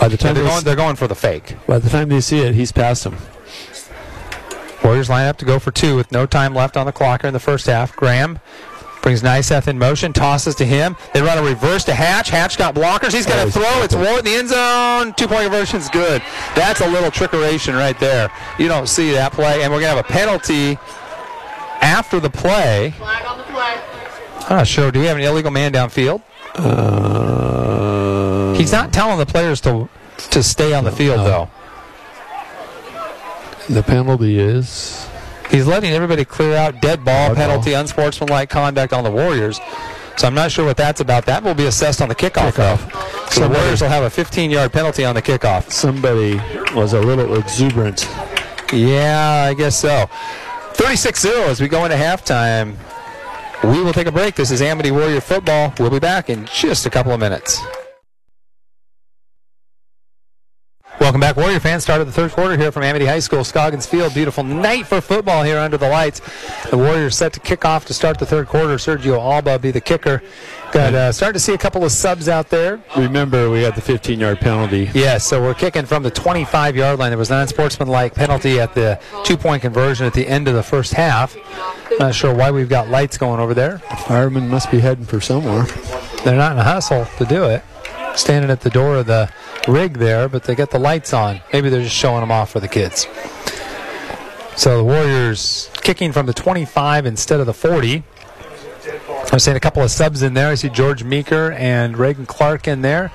By 0.00 0.08
the 0.08 0.16
time 0.16 0.34
they're 0.34 0.42
they, 0.42 0.50
going, 0.50 0.64
they're 0.64 0.76
going 0.76 0.96
for 0.96 1.06
the 1.06 1.14
fake. 1.14 1.54
by 1.68 1.78
the 1.78 1.88
time 1.88 2.08
they 2.08 2.20
see 2.20 2.40
it, 2.40 2.56
he's 2.56 2.72
past 2.72 3.04
them. 3.04 3.16
Warriors 4.82 5.08
line 5.08 5.28
up 5.28 5.38
to 5.38 5.44
go 5.44 5.60
for 5.60 5.70
two 5.70 5.94
with 5.94 6.10
no 6.10 6.26
time 6.26 6.54
left 6.54 6.76
on 6.76 6.86
the 6.86 6.92
clock 6.92 7.22
here 7.22 7.28
in 7.28 7.34
the 7.34 7.40
first 7.40 7.66
half. 7.66 7.94
Graham 7.94 8.40
brings 9.02 9.22
Nyseth 9.22 9.68
in 9.68 9.78
motion, 9.78 10.12
tosses 10.12 10.54
to 10.56 10.64
him. 10.64 10.96
They 11.12 11.20
run 11.20 11.36
a 11.36 11.42
reverse 11.42 11.84
to 11.84 11.94
Hatch. 11.94 12.30
Hatch 12.30 12.56
got 12.56 12.74
blockers. 12.74 13.12
He's 13.12 13.26
going 13.26 13.38
to 13.38 13.44
he's 13.44 13.54
throw. 13.54 13.82
It's 13.82 13.94
Ward 13.94 14.20
in 14.20 14.24
the 14.24 14.34
end 14.34 14.48
zone. 14.48 15.12
Two 15.14 15.28
point 15.28 15.42
conversion's 15.42 15.88
good. 15.90 16.22
That's 16.54 16.80
a 16.80 16.88
little 16.88 17.10
trickeration 17.10 17.74
right 17.74 17.98
there. 18.00 18.30
You 18.58 18.68
don't 18.68 18.88
see 18.88 19.12
that 19.12 19.32
play. 19.32 19.62
And 19.62 19.72
we're 19.72 19.80
going 19.80 19.94
to 19.94 19.96
have 19.96 19.98
a 19.98 20.08
penalty 20.08 20.78
after 21.80 22.20
the 22.20 22.30
play. 22.30 22.94
Flag 22.96 23.26
on 23.26 23.38
the 23.38 23.44
play. 23.44 23.80
I'm 24.48 24.56
not 24.58 24.66
sure. 24.66 24.90
Do 24.92 25.00
we 25.00 25.06
have 25.06 25.16
an 25.16 25.22
illegal 25.24 25.50
man 25.50 25.72
downfield? 25.72 26.22
Uh, 26.54 28.54
He's 28.54 28.72
not 28.72 28.92
telling 28.92 29.18
the 29.18 29.26
players 29.26 29.60
to 29.62 29.88
to 30.30 30.42
stay 30.42 30.74
on 30.74 30.84
the 30.84 30.92
field, 30.92 31.16
No. 31.18 31.24
though. 31.24 31.50
The 33.68 33.82
penalty 33.82 34.38
is. 34.38 35.08
He's 35.52 35.66
letting 35.66 35.92
everybody 35.92 36.24
clear 36.24 36.56
out 36.56 36.80
dead 36.80 37.04
ball 37.04 37.28
Dead 37.28 37.36
penalty, 37.36 37.74
unsportsmanlike 37.74 38.48
conduct 38.48 38.94
on 38.94 39.04
the 39.04 39.10
Warriors. 39.10 39.60
So 40.16 40.26
I'm 40.26 40.34
not 40.34 40.50
sure 40.50 40.64
what 40.64 40.78
that's 40.78 41.00
about. 41.00 41.26
That 41.26 41.42
will 41.42 41.54
be 41.54 41.66
assessed 41.66 42.00
on 42.00 42.08
the 42.08 42.14
kickoff. 42.14 42.54
though. 42.54 42.78
So 43.30 43.46
the 43.46 43.54
Warriors 43.54 43.82
will 43.82 43.90
have 43.90 44.02
a 44.02 44.08
15-yard 44.08 44.72
penalty 44.72 45.04
on 45.04 45.14
the 45.14 45.22
kickoff. 45.22 45.70
Somebody 45.70 46.40
was 46.74 46.94
a 46.94 47.00
little 47.00 47.36
exuberant. 47.36 48.08
Yeah, 48.72 49.46
I 49.50 49.54
guess 49.54 49.78
so. 49.78 50.08
36-0 50.72 51.48
as 51.48 51.60
we 51.60 51.68
go 51.68 51.84
into 51.84 51.96
halftime. 51.96 52.76
We 53.62 53.82
will 53.82 53.92
take 53.92 54.06
a 54.06 54.12
break. 54.12 54.34
This 54.34 54.50
is 54.50 54.62
Amity 54.62 54.90
Warrior 54.90 55.20
football. 55.20 55.74
We'll 55.78 55.90
be 55.90 56.00
back 56.00 56.30
in 56.30 56.46
just 56.46 56.86
a 56.86 56.90
couple 56.90 57.12
of 57.12 57.20
minutes. 57.20 57.62
Welcome 61.02 61.20
back, 61.20 61.36
Warrior 61.36 61.58
fans. 61.58 61.82
Start 61.82 62.00
of 62.00 62.06
the 62.06 62.12
third 62.12 62.30
quarter 62.30 62.56
here 62.56 62.70
from 62.70 62.84
Amity 62.84 63.06
High 63.06 63.18
School, 63.18 63.42
Scoggins 63.42 63.86
Field. 63.86 64.14
Beautiful 64.14 64.44
night 64.44 64.86
for 64.86 65.00
football 65.00 65.42
here 65.42 65.58
under 65.58 65.76
the 65.76 65.88
lights. 65.88 66.20
The 66.70 66.78
Warriors 66.78 67.16
set 67.16 67.32
to 67.32 67.40
kick 67.40 67.64
off 67.64 67.84
to 67.86 67.92
start 67.92 68.20
the 68.20 68.24
third 68.24 68.46
quarter. 68.46 68.76
Sergio 68.76 69.18
Alba 69.18 69.58
be 69.58 69.72
the 69.72 69.80
kicker. 69.80 70.22
Got 70.70 70.94
uh, 70.94 71.10
starting 71.10 71.32
to 71.32 71.40
see 71.40 71.54
a 71.54 71.58
couple 71.58 71.84
of 71.84 71.90
subs 71.90 72.28
out 72.28 72.50
there. 72.50 72.80
Remember, 72.96 73.50
we 73.50 73.62
had 73.62 73.74
the 73.74 73.80
15 73.80 74.20
yard 74.20 74.38
penalty. 74.38 74.92
Yes, 74.94 75.26
so 75.26 75.42
we're 75.42 75.54
kicking 75.54 75.86
from 75.86 76.04
the 76.04 76.10
25 76.12 76.76
yard 76.76 77.00
line. 77.00 77.10
There 77.10 77.18
was 77.18 77.32
an 77.32 77.38
unsportsmanlike 77.38 78.14
penalty 78.14 78.60
at 78.60 78.72
the 78.72 79.00
two 79.24 79.36
point 79.36 79.62
conversion 79.62 80.06
at 80.06 80.14
the 80.14 80.28
end 80.28 80.46
of 80.46 80.54
the 80.54 80.62
first 80.62 80.94
half. 80.94 81.36
Not 81.98 82.14
sure 82.14 82.32
why 82.32 82.52
we've 82.52 82.68
got 82.68 82.90
lights 82.90 83.18
going 83.18 83.40
over 83.40 83.54
there. 83.54 83.78
Firemen 84.06 84.48
must 84.48 84.70
be 84.70 84.78
heading 84.78 85.04
for 85.04 85.20
somewhere. 85.20 85.64
They're 86.24 86.36
not 86.36 86.52
in 86.52 86.58
a 86.58 86.64
hustle 86.64 87.06
to 87.18 87.24
do 87.24 87.42
it. 87.46 87.64
Standing 88.14 88.52
at 88.52 88.60
the 88.60 88.70
door 88.70 88.98
of 88.98 89.06
the 89.06 89.32
rig 89.68 89.94
there, 89.98 90.28
but 90.28 90.44
they 90.44 90.54
got 90.54 90.70
the 90.70 90.78
lights 90.78 91.12
on. 91.12 91.40
Maybe 91.52 91.68
they're 91.68 91.82
just 91.82 91.96
showing 91.96 92.20
them 92.20 92.30
off 92.30 92.50
for 92.50 92.60
the 92.60 92.68
kids. 92.68 93.06
So 94.56 94.76
the 94.78 94.84
Warriors 94.84 95.70
kicking 95.82 96.12
from 96.12 96.26
the 96.26 96.34
25 96.34 97.06
instead 97.06 97.40
of 97.40 97.46
the 97.46 97.54
40. 97.54 98.02
I'm 99.32 99.38
seeing 99.38 99.56
a 99.56 99.60
couple 99.60 99.82
of 99.82 99.90
subs 99.90 100.22
in 100.22 100.34
there. 100.34 100.48
I 100.48 100.54
see 100.56 100.68
George 100.68 101.04
Meeker 101.04 101.52
and 101.52 101.96
Reagan 101.96 102.26
Clark 102.26 102.68
in 102.68 102.82
there. 102.82 103.10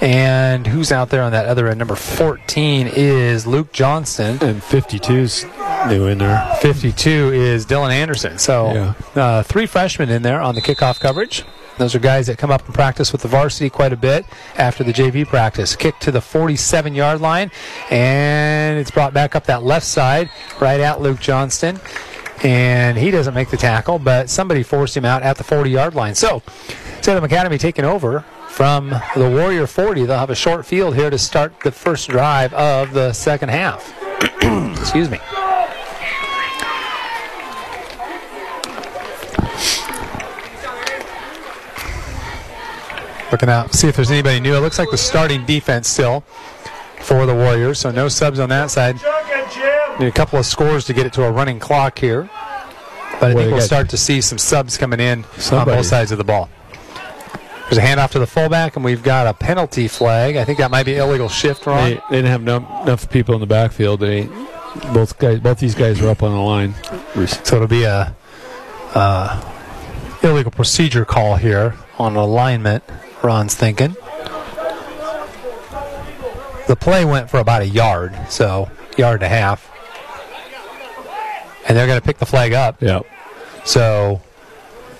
And 0.00 0.66
who's 0.66 0.92
out 0.92 1.08
there 1.08 1.22
on 1.22 1.32
that 1.32 1.46
other 1.46 1.68
end? 1.68 1.78
Number 1.78 1.96
14 1.96 2.86
is 2.92 3.46
Luke 3.46 3.72
Johnston. 3.72 4.38
And 4.42 4.60
52's 4.60 5.44
new 5.90 6.06
in 6.06 6.18
there. 6.18 6.54
52 6.60 7.32
is 7.32 7.64
Dylan 7.64 7.90
Anderson. 7.90 8.38
So 8.38 8.72
Yeah. 9.16 9.20
uh, 9.22 9.42
three 9.42 9.64
freshmen 9.66 10.10
in 10.10 10.22
there 10.22 10.40
on 10.40 10.54
the 10.54 10.60
kickoff 10.60 11.00
coverage. 11.00 11.44
Those 11.78 11.94
are 11.94 11.98
guys 11.98 12.26
that 12.28 12.38
come 12.38 12.50
up 12.50 12.64
and 12.64 12.74
practice 12.74 13.12
with 13.12 13.22
the 13.22 13.28
varsity 13.28 13.68
quite 13.68 13.92
a 13.92 13.96
bit 13.96 14.24
after 14.56 14.82
the 14.82 14.92
JV 14.92 15.26
practice. 15.26 15.76
Kick 15.76 15.98
to 16.00 16.10
the 16.10 16.20
47 16.20 16.94
yard 16.94 17.20
line, 17.20 17.50
and 17.90 18.78
it's 18.78 18.90
brought 18.90 19.12
back 19.12 19.36
up 19.36 19.44
that 19.46 19.62
left 19.62 19.86
side, 19.86 20.30
right 20.60 20.80
at 20.80 21.00
Luke 21.00 21.20
Johnston. 21.20 21.78
And 22.42 22.98
he 22.98 23.10
doesn't 23.10 23.34
make 23.34 23.50
the 23.50 23.56
tackle, 23.56 23.98
but 23.98 24.28
somebody 24.28 24.62
forced 24.62 24.96
him 24.96 25.04
out 25.04 25.22
at 25.22 25.36
the 25.36 25.44
40 25.44 25.70
yard 25.70 25.94
line. 25.94 26.14
So, 26.14 26.42
Salem 27.00 27.24
Academy 27.24 27.58
taking 27.58 27.84
over 27.84 28.24
from 28.48 28.88
the 29.14 29.28
Warrior 29.28 29.66
40. 29.66 30.06
They'll 30.06 30.18
have 30.18 30.30
a 30.30 30.34
short 30.34 30.64
field 30.64 30.94
here 30.94 31.10
to 31.10 31.18
start 31.18 31.60
the 31.60 31.72
first 31.72 32.08
drive 32.08 32.52
of 32.54 32.92
the 32.92 33.12
second 33.12 33.50
half. 33.50 33.94
Excuse 34.80 35.10
me. 35.10 35.18
Looking 43.32 43.48
out, 43.48 43.74
see 43.74 43.88
if 43.88 43.96
there's 43.96 44.10
anybody 44.10 44.40
new. 44.40 44.54
It 44.54 44.60
looks 44.60 44.78
like 44.78 44.90
the 44.90 44.96
starting 44.96 45.44
defense 45.44 45.88
still 45.88 46.20
for 47.00 47.26
the 47.26 47.34
Warriors, 47.34 47.80
so 47.80 47.90
no 47.90 48.08
subs 48.08 48.38
on 48.38 48.48
that 48.50 48.70
side. 48.70 48.96
Need 49.98 50.06
a 50.06 50.12
couple 50.12 50.38
of 50.38 50.46
scores 50.46 50.84
to 50.86 50.92
get 50.92 51.06
it 51.06 51.12
to 51.14 51.24
a 51.24 51.30
running 51.30 51.58
clock 51.58 51.98
here. 51.98 52.28
But 53.18 53.30
I 53.30 53.34
think 53.34 53.52
we'll 53.52 53.60
start 53.60 53.88
to 53.90 53.96
see 53.96 54.20
some 54.20 54.38
subs 54.38 54.76
coming 54.76 55.00
in 55.00 55.24
on 55.50 55.64
both 55.64 55.86
sides 55.86 56.12
of 56.12 56.18
the 56.18 56.24
ball. 56.24 56.48
There's 57.64 57.78
a 57.78 57.80
handoff 57.80 58.10
to 58.10 58.20
the 58.20 58.26
fullback, 58.28 58.76
and 58.76 58.84
we've 58.84 59.02
got 59.02 59.26
a 59.26 59.34
penalty 59.34 59.88
flag. 59.88 60.36
I 60.36 60.44
think 60.44 60.58
that 60.58 60.70
might 60.70 60.86
be 60.86 60.96
illegal 60.96 61.28
shift, 61.28 61.66
Ron. 61.66 61.90
They, 61.90 61.94
they 61.94 62.16
didn't 62.16 62.30
have 62.30 62.42
enough, 62.42 62.82
enough 62.82 63.10
people 63.10 63.34
in 63.34 63.40
the 63.40 63.46
backfield. 63.46 64.00
They 64.00 64.28
both 64.92 65.18
guys, 65.18 65.40
both 65.40 65.58
these 65.58 65.74
guys 65.74 66.00
were 66.00 66.10
up 66.10 66.22
on 66.22 66.30
the 66.30 66.38
line. 66.38 66.74
So 67.26 67.56
it'll 67.56 67.66
be 67.66 67.82
a 67.82 68.14
uh, 68.94 69.52
illegal 70.22 70.52
procedure 70.52 71.04
call 71.04 71.36
here 71.36 71.74
on 71.98 72.14
alignment. 72.14 72.84
Ron's 73.26 73.54
thinking. 73.54 73.96
The 76.68 76.76
play 76.76 77.04
went 77.04 77.28
for 77.28 77.38
about 77.38 77.62
a 77.62 77.66
yard, 77.66 78.16
so 78.28 78.70
yard 78.96 79.22
and 79.22 79.24
a 79.24 79.28
half, 79.28 79.70
and 81.66 81.76
they're 81.76 81.86
going 81.86 82.00
to 82.00 82.04
pick 82.04 82.18
the 82.18 82.26
flag 82.26 82.52
up. 82.52 82.80
Yeah. 82.82 83.00
So 83.64 84.20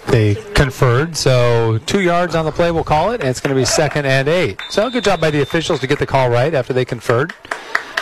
they 0.08 0.34
conferred. 0.54 1.16
So 1.16 1.78
two 1.86 2.00
yards 2.00 2.34
on 2.34 2.44
the 2.44 2.52
play, 2.52 2.70
we'll 2.70 2.84
call 2.84 3.12
it, 3.12 3.20
and 3.20 3.28
it's 3.28 3.40
going 3.40 3.54
to 3.54 3.60
be 3.60 3.64
second 3.64 4.06
and 4.06 4.28
eight. 4.28 4.60
So 4.70 4.90
good 4.90 5.04
job 5.04 5.20
by 5.20 5.30
the 5.30 5.40
officials 5.42 5.80
to 5.80 5.86
get 5.86 5.98
the 5.98 6.06
call 6.06 6.28
right 6.28 6.52
after 6.52 6.72
they 6.72 6.84
conferred. 6.84 7.32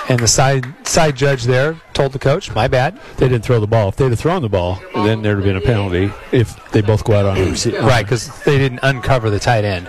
And 0.08 0.20
the 0.20 0.28
side 0.28 0.66
side 0.86 1.16
judge 1.16 1.44
there 1.44 1.76
told 1.94 2.12
the 2.12 2.18
coach, 2.18 2.54
"My 2.54 2.68
bad." 2.68 2.98
They 3.16 3.26
didn't 3.28 3.44
throw 3.44 3.58
the 3.58 3.66
ball. 3.66 3.88
If 3.88 3.96
they'd 3.96 4.10
have 4.10 4.18
thrown 4.18 4.42
the 4.42 4.50
ball, 4.50 4.78
then 4.94 5.22
there'd 5.22 5.38
have 5.38 5.44
been 5.44 5.56
a 5.56 5.62
penalty 5.62 6.12
if 6.30 6.54
they 6.72 6.82
both 6.82 7.04
go 7.04 7.14
out 7.14 7.24
on 7.24 7.38
the 7.38 7.50
receiver. 7.50 7.80
Right, 7.80 8.04
because 8.04 8.28
they 8.44 8.58
didn't 8.58 8.80
uncover 8.82 9.30
the 9.30 9.40
tight 9.40 9.64
end. 9.64 9.88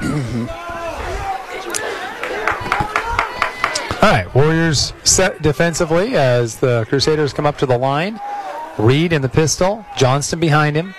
All 4.01 4.11
right, 4.11 4.33
Warriors 4.35 4.93
set 5.03 5.41
defensively 5.41 6.15
as 6.15 6.57
the 6.57 6.85
Crusaders 6.87 7.33
come 7.33 7.45
up 7.45 7.57
to 7.57 7.65
the 7.65 7.77
line. 7.77 8.19
Reed 8.77 9.11
in 9.11 9.21
the 9.21 9.29
pistol, 9.29 9.85
Johnston 9.97 10.39
behind 10.39 10.75
him. 10.75 10.93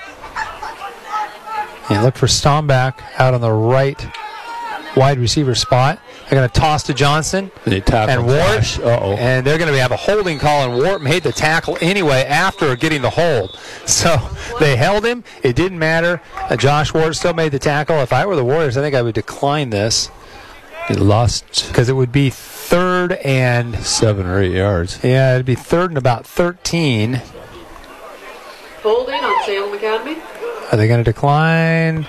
And 1.89 2.03
look 2.03 2.17
for 2.17 2.27
Stanback 2.27 2.95
out 3.17 3.33
on 3.33 3.41
the 3.41 3.53
right 3.53 4.05
wide 4.97 5.19
receiver 5.21 5.55
spot. 5.55 6.01
They're 6.29 6.39
going 6.39 6.49
to 6.51 6.61
toss 6.61 6.83
to 6.85 6.95
Johnston 6.95 7.53
They 7.65 7.81
tackle 7.81 8.15
and 8.15 8.27
Ward. 8.27 8.65
Uh-oh. 8.85 9.15
And 9.17 9.47
they're 9.47 9.59
going 9.59 9.73
to 9.73 9.79
have 9.81 9.93
a 9.93 9.97
holding 9.97 10.41
call, 10.41 10.65
and 10.69 10.83
Ward 10.83 11.01
made 11.01 11.23
the 11.23 11.31
tackle 11.31 11.79
anyway 11.81 12.25
after 12.25 12.75
getting 12.75 13.03
the 13.03 13.11
hold. 13.11 13.59
So 13.87 14.17
they 14.59 14.75
held 14.75 15.07
him. 15.07 15.23
It 15.45 15.55
didn't 15.55 15.79
matter. 15.79 16.21
Uh, 16.35 16.57
Josh 16.57 16.93
Ward 16.93 17.15
still 17.15 17.35
made 17.35 17.53
the 17.53 17.61
tackle. 17.61 18.01
If 18.01 18.13
I 18.13 18.27
were 18.27 18.35
the 18.35 18.45
Warriors, 18.45 18.77
I 18.77 18.81
think 18.81 18.97
I 18.97 19.03
would 19.03 19.15
decline 19.15 19.71
this 19.71 20.11
It 20.91 20.99
lost 20.99 21.69
because 21.69 21.89
it 21.89 21.93
would 21.93 22.11
be 22.11 22.31
third 22.31 23.13
and, 23.13 23.77
seven 23.85 24.27
or 24.27 24.41
eight 24.43 24.51
yards. 24.53 24.99
yeah, 25.05 25.35
it'd 25.35 25.47
be 25.47 25.55
third 25.55 25.91
and 25.93 25.99
about 25.99 26.27
13. 26.27 27.23
Holding 28.83 29.15
on 29.23 29.45
Salem 29.45 29.73
Academy. 29.75 30.21
Are 30.73 30.77
they 30.77 30.89
going 30.89 31.03
to 31.03 31.11
decline? 31.13 32.07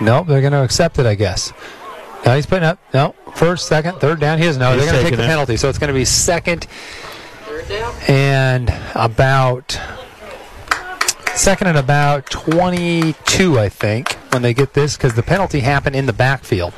Nope, 0.00 0.26
they're 0.26 0.40
going 0.40 0.52
to 0.54 0.62
accept 0.64 0.98
it, 0.98 1.04
I 1.06 1.14
guess. 1.14 1.52
No, 2.24 2.36
he's 2.36 2.46
putting 2.46 2.64
up. 2.64 2.78
No, 2.94 3.14
first, 3.34 3.66
second, 3.66 3.98
third 4.00 4.20
down. 4.20 4.38
He 4.38 4.44
doesn't 4.44 4.60
know. 4.60 4.72
He's 4.74 4.84
They're 4.84 4.92
going 4.92 5.04
to 5.04 5.10
take 5.10 5.16
the 5.18 5.24
it. 5.24 5.26
penalty. 5.26 5.56
So 5.56 5.68
it's 5.68 5.78
going 5.78 5.88
to 5.88 5.94
be 5.94 6.04
second 6.04 6.66
and 8.08 8.72
about 8.94 9.78
second 11.34 11.66
and 11.68 11.78
about 11.78 12.26
22, 12.30 13.58
I 13.58 13.68
think, 13.68 14.12
when 14.32 14.42
they 14.42 14.52
get 14.52 14.74
this, 14.74 14.96
because 14.96 15.14
the 15.14 15.22
penalty 15.22 15.60
happened 15.60 15.96
in 15.96 16.04
the 16.06 16.12
backfield. 16.12 16.74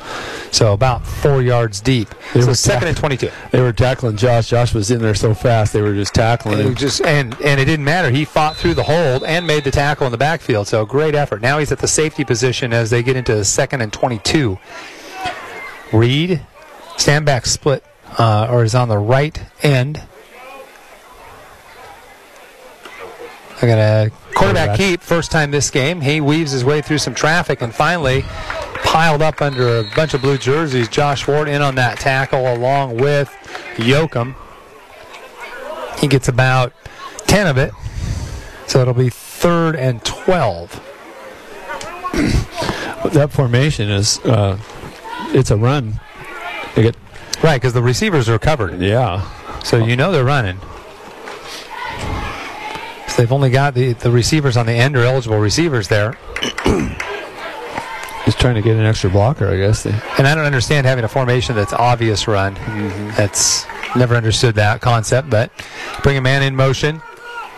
So 0.51 0.71
about 0.73 1.05
four 1.05 1.41
yards 1.41 1.81
deep. 1.81 2.07
They 2.33 2.41
so 2.41 2.47
were 2.47 2.55
second 2.55 2.87
and 2.87 2.95
22. 2.97 3.29
They 3.51 3.59
were 3.61 3.73
tackling 3.73 4.15
Josh. 4.15 4.47
Josh 4.49 4.73
was 4.73 4.89
in 4.91 5.01
there 5.01 5.13
so 5.15 5.33
fast 5.33 5.73
they 5.73 5.81
were 5.81 5.93
just 5.93 6.13
tackling 6.13 6.59
And, 6.59 6.67
him. 6.67 6.71
it 6.73 6.77
just, 6.77 7.01
and 7.01 7.33
and 7.41 7.59
it 7.59 7.65
didn't 7.65 7.83
matter. 7.85 8.09
He 8.09 8.23
fought 8.23 8.55
through 8.55 8.75
the 8.75 8.83
hold 8.83 9.23
and 9.25 9.45
made 9.45 9.65
the 9.65 9.71
tackle 9.71 10.05
in 10.07 10.11
the 10.11 10.17
backfield. 10.17 10.67
So 10.67 10.85
great 10.85 11.13
effort. 11.15 11.41
Now 11.41 11.59
he's 11.59 11.71
at 11.73 11.79
the 11.79 11.87
safety 11.89 12.23
position 12.23 12.71
as 12.71 12.89
they 12.89 13.03
get 13.03 13.17
into 13.17 13.43
second 13.43 13.81
and 13.81 13.91
22. 13.91 14.57
Reed, 15.93 16.41
Stanback 16.97 17.45
split, 17.45 17.83
uh, 18.17 18.47
or 18.49 18.63
is 18.63 18.75
on 18.75 18.89
the 18.89 18.97
right 18.97 19.39
end. 19.61 20.01
I 23.61 23.67
got 23.67 23.77
a 23.77 24.11
quarterback 24.35 24.77
keep 24.77 25.01
first 25.01 25.31
time 25.31 25.51
this 25.51 25.71
game. 25.71 26.01
He 26.01 26.19
weaves 26.19 26.51
his 26.51 26.65
way 26.65 26.81
through 26.81 26.97
some 26.97 27.15
traffic 27.15 27.61
and 27.61 27.73
finally 27.73 28.23
piled 28.83 29.21
up 29.21 29.41
under 29.41 29.79
a 29.79 29.83
bunch 29.95 30.13
of 30.13 30.21
blue 30.21 30.37
jerseys. 30.37 30.89
Josh 30.89 31.27
Ward 31.27 31.47
in 31.47 31.61
on 31.61 31.75
that 31.75 31.99
tackle 31.99 32.53
along 32.53 32.97
with 32.97 33.29
Yoakum. 33.75 34.35
He 35.99 36.07
gets 36.07 36.27
about 36.27 36.73
10 37.27 37.47
of 37.47 37.57
it. 37.57 37.71
So 38.67 38.81
it'll 38.81 38.93
be 38.93 39.09
third 39.09 39.75
and 39.75 40.03
12. 40.03 40.71
that 43.13 43.29
formation 43.31 43.89
is 43.89 44.19
uh, 44.19 44.57
it's 45.35 45.51
a 45.51 45.57
run. 45.57 45.99
They 46.75 46.81
get 46.83 46.95
Right, 47.43 47.57
because 47.61 47.73
the 47.73 47.83
receivers 47.83 48.27
are 48.29 48.39
covered. 48.39 48.79
yeah. 48.81 49.21
So 49.63 49.77
you 49.77 49.95
know 49.95 50.11
they're 50.11 50.23
running. 50.25 50.57
So 53.07 53.21
they've 53.21 53.31
only 53.31 53.49
got 53.49 53.73
the, 53.73 53.93
the 53.93 54.11
receivers 54.11 54.57
on 54.57 54.65
the 54.65 54.73
end 54.73 54.95
or 54.97 55.03
eligible 55.03 55.37
receivers 55.39 55.87
there. 55.87 56.17
He's 58.25 58.35
trying 58.35 58.55
to 58.55 58.61
get 58.61 58.75
an 58.75 58.85
extra 58.85 59.09
blocker, 59.09 59.47
I 59.47 59.57
guess. 59.57 59.85
And 59.85 60.27
I 60.27 60.33
don't 60.33 60.45
understand 60.45 60.87
having 60.87 61.03
a 61.03 61.07
formation 61.07 61.55
that's 61.55 61.73
obvious 61.73 62.27
run. 62.27 62.55
That's 63.15 63.65
never 63.95 64.15
understood 64.15 64.55
that 64.55 64.81
concept, 64.81 65.29
but 65.29 65.51
bring 66.03 66.17
a 66.17 66.21
man 66.21 66.41
in 66.41 66.55
motion. 66.55 67.01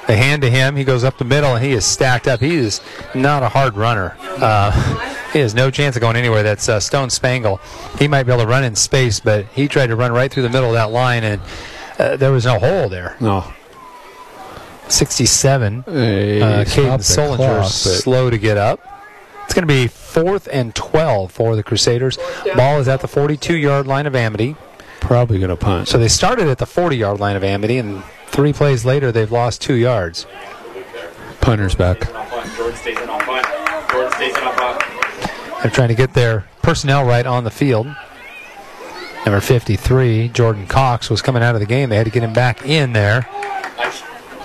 They 0.08 0.18
hand 0.18 0.42
to 0.42 0.50
him. 0.50 0.76
He 0.76 0.84
goes 0.84 1.04
up 1.04 1.18
the 1.18 1.26
middle, 1.26 1.56
and 1.56 1.64
he 1.64 1.72
is 1.72 1.86
stacked 1.86 2.28
up. 2.28 2.40
He 2.42 2.56
is 2.56 2.82
not 3.16 3.44
a 3.44 3.50
hard 3.50 3.76
runner. 3.76 4.16
Uh, 4.20 4.72
he 5.38 5.42
has 5.42 5.54
no 5.56 5.72
chance 5.72 5.96
of 5.96 6.02
going 6.02 6.16
anywhere. 6.16 6.44
That's 6.44 6.68
uh, 6.68 6.80
Stone 6.80 7.10
Spangle. 7.12 7.60
He 8.00 8.08
might 8.08 8.24
be 8.24 8.32
able 8.32 8.44
to 8.44 8.48
run 8.50 8.64
in 8.64 8.76
space, 8.76 9.20
but 9.20 9.46
he 9.48 9.68
tried 9.68 9.88
to 9.88 9.96
run 9.96 10.12
right 10.12 10.32
through 10.32 10.44
the 10.44 10.50
middle 10.50 10.70
of 10.70 10.74
that 10.76 10.92
line, 10.92 11.24
and 11.24 11.42
uh, 12.00 12.18
there 12.18 12.32
was 12.32 12.46
no 12.46 12.60
hole 12.60 12.90
there. 12.90 13.16
no. 13.20 13.46
67. 14.90 15.84
They 15.86 16.42
Uh, 16.42 16.64
Caden 16.64 17.00
Solinger 17.00 17.38
clock, 17.60 17.66
slow 17.70 18.30
to 18.30 18.38
get 18.38 18.58
up. 18.58 18.80
It's 19.44 19.54
going 19.54 19.68
to 19.68 19.74
be 19.74 19.88
fourth 19.88 20.48
and 20.52 20.74
12 20.76 21.32
for 21.32 21.56
the 21.56 21.64
Crusaders. 21.64 22.18
Ball 22.56 22.80
is 22.80 22.88
at 22.88 23.02
the 23.02 23.08
42 23.08 23.58
yard 23.58 23.86
line 23.88 24.06
of 24.06 24.16
Amity. 24.16 24.56
probably 25.02 25.40
going 25.40 25.50
to 25.50 25.56
punt. 25.58 25.88
So 25.90 25.98
they 25.98 26.08
started 26.08 26.48
at 26.48 26.58
the 26.58 26.66
40 26.66 26.96
yard 26.98 27.20
line 27.20 27.36
of 27.36 27.44
Amity, 27.44 27.78
and 27.78 28.02
three 28.28 28.54
plays 28.54 28.86
later, 28.86 29.12
they've 29.12 29.32
lost 29.32 29.62
two 29.62 29.74
yards. 29.76 30.26
Punter's 31.42 31.76
back. 31.76 32.00
Jordan 32.56 32.76
stays 32.78 32.98
in 33.00 33.10
on 33.10 33.20
punt. 33.22 33.46
Jordan 33.92 34.12
stays 34.14 34.38
in 34.38 34.44
on 34.44 34.56
punt. 34.56 34.84
They're 35.68 35.76
trying 35.76 35.90
to 35.90 35.96
get 35.96 36.14
their 36.14 36.48
personnel 36.62 37.04
right 37.04 37.26
on 37.26 37.44
the 37.44 37.52
field. 37.52 37.88
Number 39.26 39.42
53, 39.42 40.30
Jordan 40.30 40.66
Cox, 40.66 41.10
was 41.10 41.22
coming 41.22 41.44
out 41.44 41.56
of 41.56 41.60
the 41.60 41.68
game. 41.68 41.90
They 41.90 41.98
had 41.98 42.06
to 42.06 42.10
get 42.10 42.24
him 42.24 42.32
back 42.32 42.66
in 42.66 42.94
there. 42.94 43.28
I, 43.30 43.92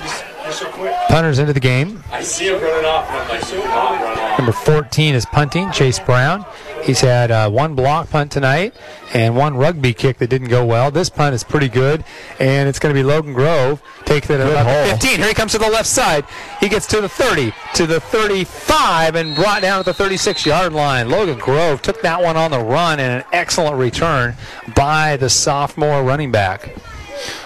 he's, 0.03 0.21
he's 0.45 0.55
so 0.57 0.69
quick. 0.73 0.93
Punters 1.09 1.39
into 1.39 1.53
the 1.53 1.61
game. 1.61 2.03
I 2.11 2.25
see 2.25 2.49
him 2.49 2.61
running 2.61 2.87
off, 2.87 3.09
and 3.09 3.19
I'm 3.19 3.29
like, 3.29 3.49
do 3.49 3.57
not 3.59 4.03
run 4.03 4.19
off. 4.19 4.39
Number 4.41 4.51
14 4.51 5.15
is 5.15 5.25
punting, 5.27 5.71
Chase 5.71 6.01
Brown. 6.01 6.45
He's 6.83 7.01
had 7.01 7.31
uh, 7.31 7.49
one 7.49 7.75
block 7.77 8.11
punt 8.11 8.33
tonight 8.33 8.75
and 9.15 9.37
one 9.37 9.57
rugby 9.57 9.95
kick 9.95 10.19
that 10.19 10.29
didn't 10.29 10.49
go 10.49 10.65
well. 10.65 10.91
This 10.91 11.09
punt 11.09 11.33
is 11.35 11.45
pretty 11.45 11.69
good, 11.69 12.05
and 12.41 12.69
it's 12.69 12.79
going 12.81 12.93
to 12.93 12.99
be 12.99 13.05
Logan 13.05 13.33
Grove. 13.35 13.81
Takes 14.05 14.29
it 14.31 14.41
at 14.41 14.49
about 14.51 14.65
the 14.87 14.91
15. 14.99 15.19
Here 15.19 15.29
he 15.29 15.35
comes 15.35 15.53
to 15.53 15.59
the 15.59 15.71
left 15.71 15.87
side. 15.89 16.25
He 16.59 16.69
gets 16.69 16.87
to 16.89 17.01
the 17.01 17.09
30, 17.09 17.53
to 17.75 17.87
the 17.87 18.01
35, 18.01 19.15
and 19.15 19.37
brought 19.37 19.63
down 19.63 19.79
at 19.79 19.85
the 19.85 19.95
36 19.95 20.45
yard 20.45 20.73
line. 20.73 21.09
Logan 21.09 21.39
Grove 21.39 21.83
took 21.83 22.03
that 22.03 22.21
one 22.21 22.37
on 22.37 22.51
the 22.51 22.59
run, 22.59 22.99
and 22.99 23.21
an 23.21 23.25
excellent 23.33 23.77
return 23.77 24.35
by 24.75 25.17
the 25.17 25.31
sophomore 25.31 26.03
running 26.03 26.33
back. 26.33 26.75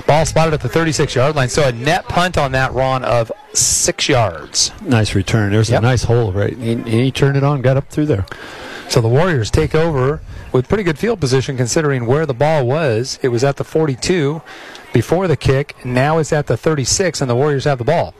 Ball 0.06 0.24
spotted 0.24 0.54
at 0.54 0.60
the 0.62 0.68
36 0.70 1.14
yard 1.14 1.36
line, 1.36 1.50
so 1.50 1.68
a 1.68 1.72
net 1.72 2.04
punt 2.08 2.38
on 2.38 2.52
that 2.52 2.72
run 2.72 3.04
of 3.04 3.30
six 3.52 4.08
yards. 4.08 4.72
Nice 4.80 5.14
return. 5.14 5.52
There's 5.52 5.68
Yep. 5.68 5.80
a 5.80 5.82
nice 5.82 6.04
hole, 6.04 6.32
right? 6.32 6.56
He, 6.56 6.76
he 6.76 7.10
turned 7.12 7.36
it 7.36 7.44
on, 7.44 7.60
got 7.60 7.76
up 7.76 7.88
through 7.90 8.06
there. 8.06 8.24
So 8.88 9.00
the 9.00 9.08
Warriors 9.08 9.50
take 9.50 9.74
over 9.74 10.20
with 10.52 10.68
pretty 10.68 10.84
good 10.84 10.98
field 10.98 11.20
position 11.20 11.56
considering 11.56 12.06
where 12.06 12.24
the 12.24 12.34
ball 12.34 12.66
was. 12.66 13.18
It 13.22 13.28
was 13.28 13.44
at 13.44 13.56
the 13.56 13.64
42 13.64 14.40
before 14.92 15.28
the 15.28 15.36
kick. 15.36 15.74
Now 15.84 16.18
it's 16.18 16.32
at 16.32 16.46
the 16.46 16.56
36, 16.56 17.20
and 17.20 17.28
the 17.28 17.36
Warriors 17.36 17.64
have 17.64 17.78
the 17.78 17.84
ball. 17.84 18.14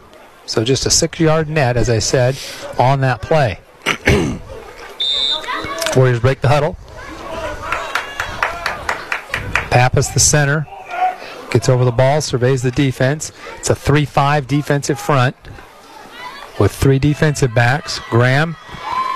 So 0.44 0.64
just 0.64 0.86
a 0.86 0.90
six 0.90 1.18
yard 1.18 1.48
net, 1.48 1.76
as 1.76 1.88
I 1.88 1.98
said, 1.98 2.36
on 2.78 3.00
that 3.00 3.22
play. 3.22 3.60
Warriors 5.96 6.20
break 6.20 6.40
the 6.40 6.48
huddle. 6.48 6.76
Pappas, 9.70 10.10
the 10.10 10.20
center, 10.20 10.66
gets 11.50 11.68
over 11.68 11.84
the 11.84 11.92
ball, 11.92 12.20
surveys 12.20 12.62
the 12.62 12.70
defense. 12.70 13.32
It's 13.58 13.70
a 13.70 13.74
3 13.74 14.04
5 14.04 14.46
defensive 14.46 15.00
front 15.00 15.36
with 16.58 16.72
three 16.72 16.98
defensive 16.98 17.54
backs. 17.54 17.98
Graham 18.10 18.56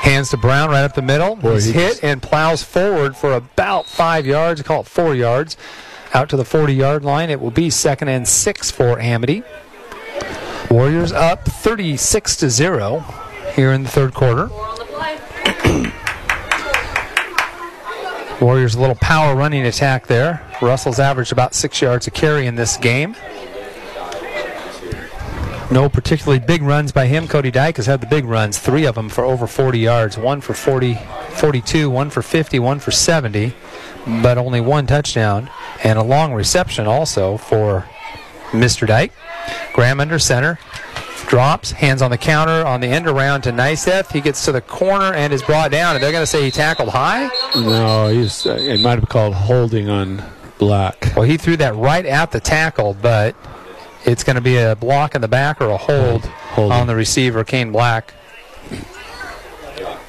hands 0.00 0.30
to 0.30 0.36
Brown 0.36 0.70
right 0.70 0.82
up 0.84 0.94
the 0.94 1.02
middle. 1.02 1.36
Boy, 1.36 1.54
He's 1.54 1.66
he 1.66 1.72
hit 1.72 1.88
just- 1.90 2.04
and 2.04 2.22
plows 2.22 2.62
forward 2.62 3.16
for 3.16 3.32
about 3.34 3.86
five 3.86 4.26
yards. 4.26 4.62
Call 4.62 4.80
it 4.80 4.86
four 4.86 5.14
yards. 5.14 5.56
Out 6.12 6.28
to 6.30 6.36
the 6.36 6.44
40 6.44 6.74
yard 6.74 7.04
line. 7.04 7.30
It 7.30 7.40
will 7.40 7.50
be 7.52 7.70
second 7.70 8.08
and 8.08 8.26
six 8.26 8.70
for 8.70 8.98
Amity. 8.98 9.42
Warriors 10.70 11.12
up 11.12 11.44
36 11.44 12.36
to 12.36 12.50
0 12.50 13.04
here 13.54 13.72
in 13.72 13.82
the 13.84 13.88
third 13.88 14.14
quarter. 14.14 14.48
Four 14.48 14.66
on 14.68 14.78
the 14.78 14.84
play. 14.84 15.92
Warriors 18.40 18.74
a 18.74 18.80
little 18.80 18.94
power 18.96 19.34
running 19.36 19.66
attack 19.66 20.06
there. 20.06 20.40
Russell's 20.62 20.98
averaged 20.98 21.30
about 21.32 21.54
six 21.54 21.80
yards 21.82 22.06
a 22.06 22.10
carry 22.10 22.46
in 22.46 22.54
this 22.56 22.76
game. 22.78 23.14
No 25.70 25.88
particularly 25.88 26.40
big 26.40 26.62
runs 26.62 26.90
by 26.90 27.06
him. 27.06 27.28
Cody 27.28 27.52
Dyke 27.52 27.76
has 27.76 27.86
had 27.86 28.00
the 28.00 28.06
big 28.06 28.24
runs, 28.24 28.58
three 28.58 28.84
of 28.86 28.96
them 28.96 29.08
for 29.08 29.24
over 29.24 29.46
40 29.46 29.78
yards, 29.78 30.18
one 30.18 30.40
for 30.40 30.52
40, 30.52 30.98
42, 31.30 31.88
one 31.88 32.10
for 32.10 32.22
50, 32.22 32.58
one 32.58 32.80
for 32.80 32.90
70, 32.90 33.54
but 34.20 34.36
only 34.36 34.60
one 34.60 34.86
touchdown 34.88 35.48
and 35.84 35.96
a 35.96 36.02
long 36.02 36.32
reception 36.32 36.86
also 36.88 37.36
for 37.36 37.88
Mr. 38.50 38.86
Dyke. 38.86 39.12
Graham 39.72 40.00
under 40.00 40.18
center, 40.18 40.58
drops, 41.28 41.70
hands 41.70 42.02
on 42.02 42.10
the 42.10 42.18
counter 42.18 42.66
on 42.66 42.80
the 42.80 42.88
end 42.88 43.06
around 43.06 43.42
to 43.42 43.52
Nyseth. 43.52 44.10
He 44.10 44.20
gets 44.20 44.44
to 44.46 44.52
the 44.52 44.60
corner 44.60 45.14
and 45.14 45.32
is 45.32 45.42
brought 45.42 45.70
down, 45.70 45.94
and 45.94 46.02
they're 46.02 46.12
going 46.12 46.22
to 46.22 46.26
say 46.26 46.42
he 46.42 46.50
tackled 46.50 46.88
high. 46.88 47.30
No, 47.54 48.08
he's. 48.08 48.44
Uh, 48.44 48.56
it 48.60 48.80
might 48.80 48.98
have 48.98 49.08
called 49.08 49.34
holding 49.34 49.88
on 49.88 50.22
Black. 50.58 51.12
Well, 51.14 51.24
he 51.24 51.36
threw 51.36 51.56
that 51.58 51.76
right 51.76 52.04
at 52.04 52.32
the 52.32 52.40
tackle, 52.40 52.94
but 53.00 53.36
it's 54.04 54.24
going 54.24 54.36
to 54.36 54.42
be 54.42 54.56
a 54.56 54.76
block 54.76 55.14
in 55.14 55.20
the 55.20 55.28
back 55.28 55.60
or 55.60 55.68
a 55.68 55.76
hold 55.76 56.24
Holding. 56.24 56.72
on 56.72 56.86
the 56.86 56.94
receiver, 56.94 57.44
Kane 57.44 57.72
Black. 57.72 58.14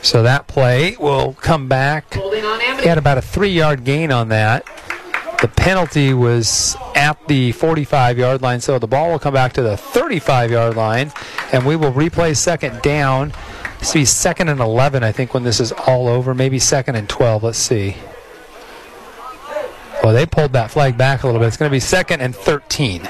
So 0.01 0.23
that 0.23 0.47
play 0.47 0.95
will 0.99 1.33
come 1.33 1.67
back. 1.67 2.13
Holding 2.13 2.43
He 2.79 2.87
had 2.87 2.97
about 2.97 3.17
a 3.17 3.21
three 3.21 3.51
yard 3.51 3.83
gain 3.83 4.11
on 4.11 4.29
that. 4.29 4.65
The 5.41 5.47
penalty 5.47 6.13
was 6.13 6.75
at 6.95 7.17
the 7.27 7.51
45 7.53 8.17
yard 8.17 8.41
line, 8.41 8.61
so 8.61 8.77
the 8.77 8.87
ball 8.87 9.11
will 9.11 9.19
come 9.19 9.33
back 9.33 9.53
to 9.53 9.61
the 9.61 9.75
35 9.75 10.51
yard 10.51 10.75
line, 10.75 11.11
and 11.51 11.65
we 11.65 11.75
will 11.75 11.91
replay 11.91 12.35
second 12.37 12.81
down. 12.81 13.33
This 13.79 13.93
will 13.93 14.01
be 14.01 14.05
second 14.05 14.49
and 14.49 14.59
11, 14.59 15.03
I 15.03 15.11
think, 15.11 15.33
when 15.33 15.43
this 15.43 15.59
is 15.59 15.71
all 15.71 16.07
over. 16.07 16.35
Maybe 16.35 16.59
second 16.59 16.95
and 16.95 17.09
12. 17.09 17.43
Let's 17.43 17.57
see. 17.57 17.95
Well, 20.03 20.13
they 20.13 20.25
pulled 20.25 20.53
that 20.53 20.69
flag 20.71 20.97
back 20.97 21.23
a 21.23 21.27
little 21.27 21.39
bit. 21.39 21.47
It's 21.47 21.57
going 21.57 21.69
to 21.69 21.75
be 21.75 21.79
second 21.79 22.21
and 22.21 22.35
13. 22.35 23.07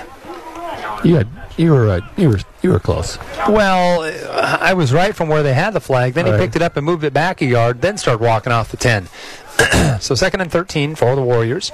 You 1.04 1.16
had. 1.16 1.28
You 1.58 1.72
were. 1.72 1.90
Uh, 1.90 2.02
you 2.18 2.30
were. 2.30 2.40
You 2.62 2.70
were 2.72 2.80
close. 2.80 3.18
Well, 3.50 4.02
uh, 4.04 4.58
I 4.62 4.74
was 4.74 4.94
right 4.94 5.16
from 5.16 5.30
where 5.30 5.42
they 5.44 5.54
had 5.54 5.72
the 5.74 5.80
flag. 5.82 6.14
Then 6.14 6.26
he 6.26 6.32
Right. 6.32 6.40
picked 6.40 6.56
it 6.56 6.62
up 6.62 6.78
and 6.78 6.86
moved 6.86 7.04
it 7.04 7.14
back 7.14 7.42
a 7.42 7.46
yard, 7.46 7.82
then 7.82 7.98
started 7.98 8.24
walking 8.24 8.54
off 8.54 8.70
the 8.70 8.78
10. 8.78 9.08
so 10.00 10.14
second 10.16 10.42
and 10.42 10.52
13 10.52 10.96
for 10.96 11.16
the 11.16 11.22
Warriors. 11.24 11.72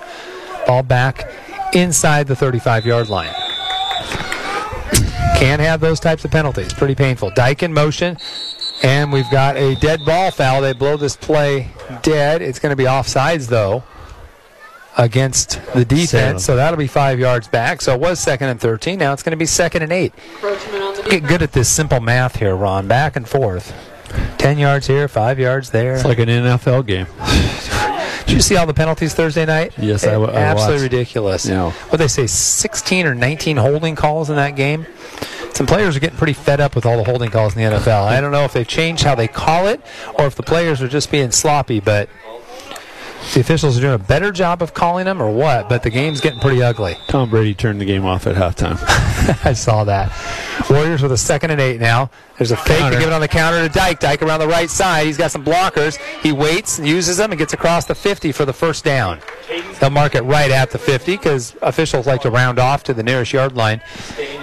Ball 0.66 0.84
back 0.84 1.30
inside 1.74 2.28
the 2.28 2.36
35 2.36 2.86
yard 2.86 3.10
line. 3.10 3.34
Can't 5.38 5.62
have 5.62 5.82
those 5.82 6.00
types 6.00 6.26
of 6.26 6.32
penalties. 6.32 6.74
Pretty 6.74 6.96
painful. 6.96 7.30
Dyke 7.32 7.64
in 7.64 7.74
motion. 7.74 8.18
And 8.84 9.12
we've 9.12 9.30
got 9.32 9.56
a 9.58 9.76
dead 9.76 10.06
ball 10.06 10.32
foul. 10.32 10.62
They 10.62 10.74
blow 10.74 10.98
this 10.98 11.16
play 11.16 11.70
dead. 12.02 12.42
It's 12.42 12.60
going 12.60 12.72
to 12.72 12.76
be 12.76 12.84
offsides, 12.86 13.48
though, 13.48 13.84
against 14.98 15.62
the 15.74 15.86
defense. 15.86 16.44
So 16.44 16.56
that'll 16.56 16.78
be 16.78 16.88
five 16.88 17.20
yards 17.20 17.48
back. 17.48 17.82
So 17.82 17.94
it 17.94 18.00
was 18.00 18.20
second 18.20 18.50
and 18.50 18.60
13. 18.60 18.98
Now 19.00 19.14
it's 19.14 19.24
going 19.24 19.32
to 19.32 19.38
be 19.38 19.46
second 19.46 19.84
and 19.84 19.92
eight. 19.92 20.14
Encroachment 20.36 20.84
on 20.84 20.96
the 20.96 21.04
Get 21.10 21.28
good 21.28 21.42
at 21.42 21.52
this 21.54 21.70
simple 21.70 22.00
math 22.00 22.38
here, 22.38 22.56
Ron. 22.56 22.88
Back 22.88 23.16
and 23.16 23.28
forth. 23.28 23.74
10 24.38 24.58
yards 24.58 24.88
here, 24.88 25.08
five 25.08 25.38
yards 25.40 25.70
there. 25.72 25.96
It's 25.96 26.06
like 26.06 26.20
an 26.20 26.30
NFL 26.30 26.86
game. 26.88 27.08
Did 28.26 28.34
you 28.36 28.42
see 28.42 28.56
all 28.58 28.66
the 28.66 28.74
penalties 28.74 29.14
Thursday 29.14 29.46
night? 29.46 29.74
Yes, 29.78 30.06
I, 30.06 30.10
I 30.10 30.14
w- 30.14 30.32
I 30.32 30.36
Absolutely 30.36 30.74
watched. 30.76 30.84
ridiculous. 30.94 31.46
Yeah. 31.46 31.72
What 31.72 31.98
they 31.98 32.08
say, 32.08 32.28
16 32.28 33.06
or 33.06 33.16
19 33.16 33.58
holding 33.58 33.96
calls 33.96 34.30
in 34.30 34.36
that 34.36 34.56
game. 34.56 34.86
Some 35.54 35.66
players 35.66 35.96
are 35.96 36.00
getting 36.00 36.18
pretty 36.18 36.34
fed 36.34 36.60
up 36.60 36.76
with 36.76 36.86
all 36.86 36.98
the 36.98 37.04
holding 37.04 37.32
calls 37.32 37.56
in 37.56 37.64
the 37.70 37.78
NFL. 37.78 38.04
I 38.06 38.20
don't 38.22 38.32
know 38.32 38.44
if 38.44 38.54
they've 38.54 38.68
changed 38.68 39.04
how 39.04 39.16
they 39.16 39.28
call 39.28 39.68
it 39.68 39.82
or 40.20 40.26
if 40.28 40.36
the 40.36 40.44
players 40.44 40.82
are 40.82 40.88
just 40.88 41.10
being 41.10 41.32
sloppy, 41.32 41.80
but 41.80 42.10
the 43.34 43.42
officials 43.42 43.78
are 43.78 43.82
doing 43.82 43.94
a 43.94 43.98
better 44.00 44.32
job 44.32 44.62
of 44.62 44.74
calling 44.74 45.06
them 45.06 45.22
or 45.22 45.30
what, 45.32 45.70
but 45.70 45.84
the 45.84 45.90
game's 45.90 46.22
getting 46.22 46.40
pretty 46.40 46.62
ugly. 46.64 46.98
Tom 47.08 47.30
Brady 47.30 47.54
turned 47.54 47.80
the 47.82 47.86
game 47.86 48.06
off 48.06 48.26
at 48.28 48.36
halftime. 48.36 48.78
I 49.46 49.54
saw 49.54 49.84
that. 49.84 50.12
Warriors 50.70 51.02
with 51.02 51.12
a 51.12 51.18
second 51.18 51.52
and 51.52 51.62
eight 51.62 51.80
now. 51.80 52.10
There's 52.38 52.52
a 52.52 52.58
fake 52.58 52.78
Counter. 52.80 52.96
to 52.96 53.00
give 53.00 53.10
it 53.10 53.14
on 53.14 53.22
the 53.22 53.28
counter 53.28 53.68
to 53.68 53.74
Dyke. 53.74 54.00
Dyke 54.00 54.22
around 54.22 54.40
the 54.40 54.48
right 54.48 54.70
side. 54.70 55.06
He's 55.08 55.18
got 55.18 55.32
some 55.32 55.44
blockers. 55.44 55.98
He 56.22 56.32
waits, 56.32 56.80
uses 56.80 57.18
them, 57.18 57.32
and 57.32 57.40
gets 57.40 57.54
across 57.54 57.86
the 57.86 57.96
50 57.96 58.32
for 58.32 58.46
the 58.46 58.54
first 58.54 58.84
down. 58.86 59.20
They'll 59.80 59.90
mark 59.90 60.14
it 60.16 60.22
right 60.22 60.52
at 60.52 60.70
the 60.72 60.78
50 60.78 61.18
because 61.18 61.56
officials 61.62 62.06
like 62.08 62.22
to 62.22 62.30
round 62.32 62.60
off 62.60 62.84
to 62.86 62.94
the 62.94 63.04
nearest 63.04 63.34
yard 63.34 63.54
line, 63.56 63.82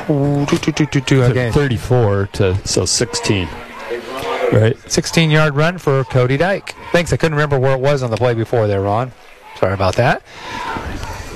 okay. 1.32 1.52
34 1.52 2.28
to 2.34 2.68
so 2.68 2.86
16. 2.86 3.48
Right? 4.52 4.76
16 4.90 5.30
yard 5.30 5.56
run 5.56 5.78
for 5.78 6.04
Cody 6.06 6.38
Dyke. 6.38 6.76
Thanks. 6.92 7.14
I 7.14 7.18
couldn't 7.18 7.36
remember 7.36 7.60
where 7.60 7.74
it 7.74 7.80
was 7.80 8.02
on 8.02 8.10
the 8.10 8.18
play 8.18 8.34
before 8.34 8.68
there, 8.68 8.82
Ron. 8.82 9.12
Sorry 9.58 9.74
about 9.74 9.96
that. 9.96 10.24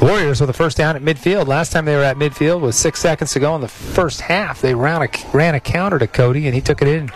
Warriors 0.02 0.42
with 0.42 0.48
the 0.48 0.54
first 0.54 0.76
down 0.78 0.96
at 0.96 1.02
midfield. 1.02 1.48
Last 1.48 1.72
time 1.72 1.86
they 1.86 1.96
were 1.96 2.04
at 2.04 2.18
midfield 2.18 2.62
with 2.62 2.76
six 2.76 3.00
seconds 3.00 3.32
to 3.34 3.40
go 3.40 3.56
in 3.56 3.62
the 3.62 3.68
first 3.68 4.22
half. 4.22 4.60
They 4.62 4.74
ran 4.76 5.02
a, 5.02 5.08
ran 5.34 5.56
a 5.56 5.60
counter 5.60 6.00
to 6.00 6.08
Cody, 6.08 6.46
and 6.46 6.56
he 6.56 6.62
took 6.62 6.82
it 6.82 6.88
in 6.88 7.12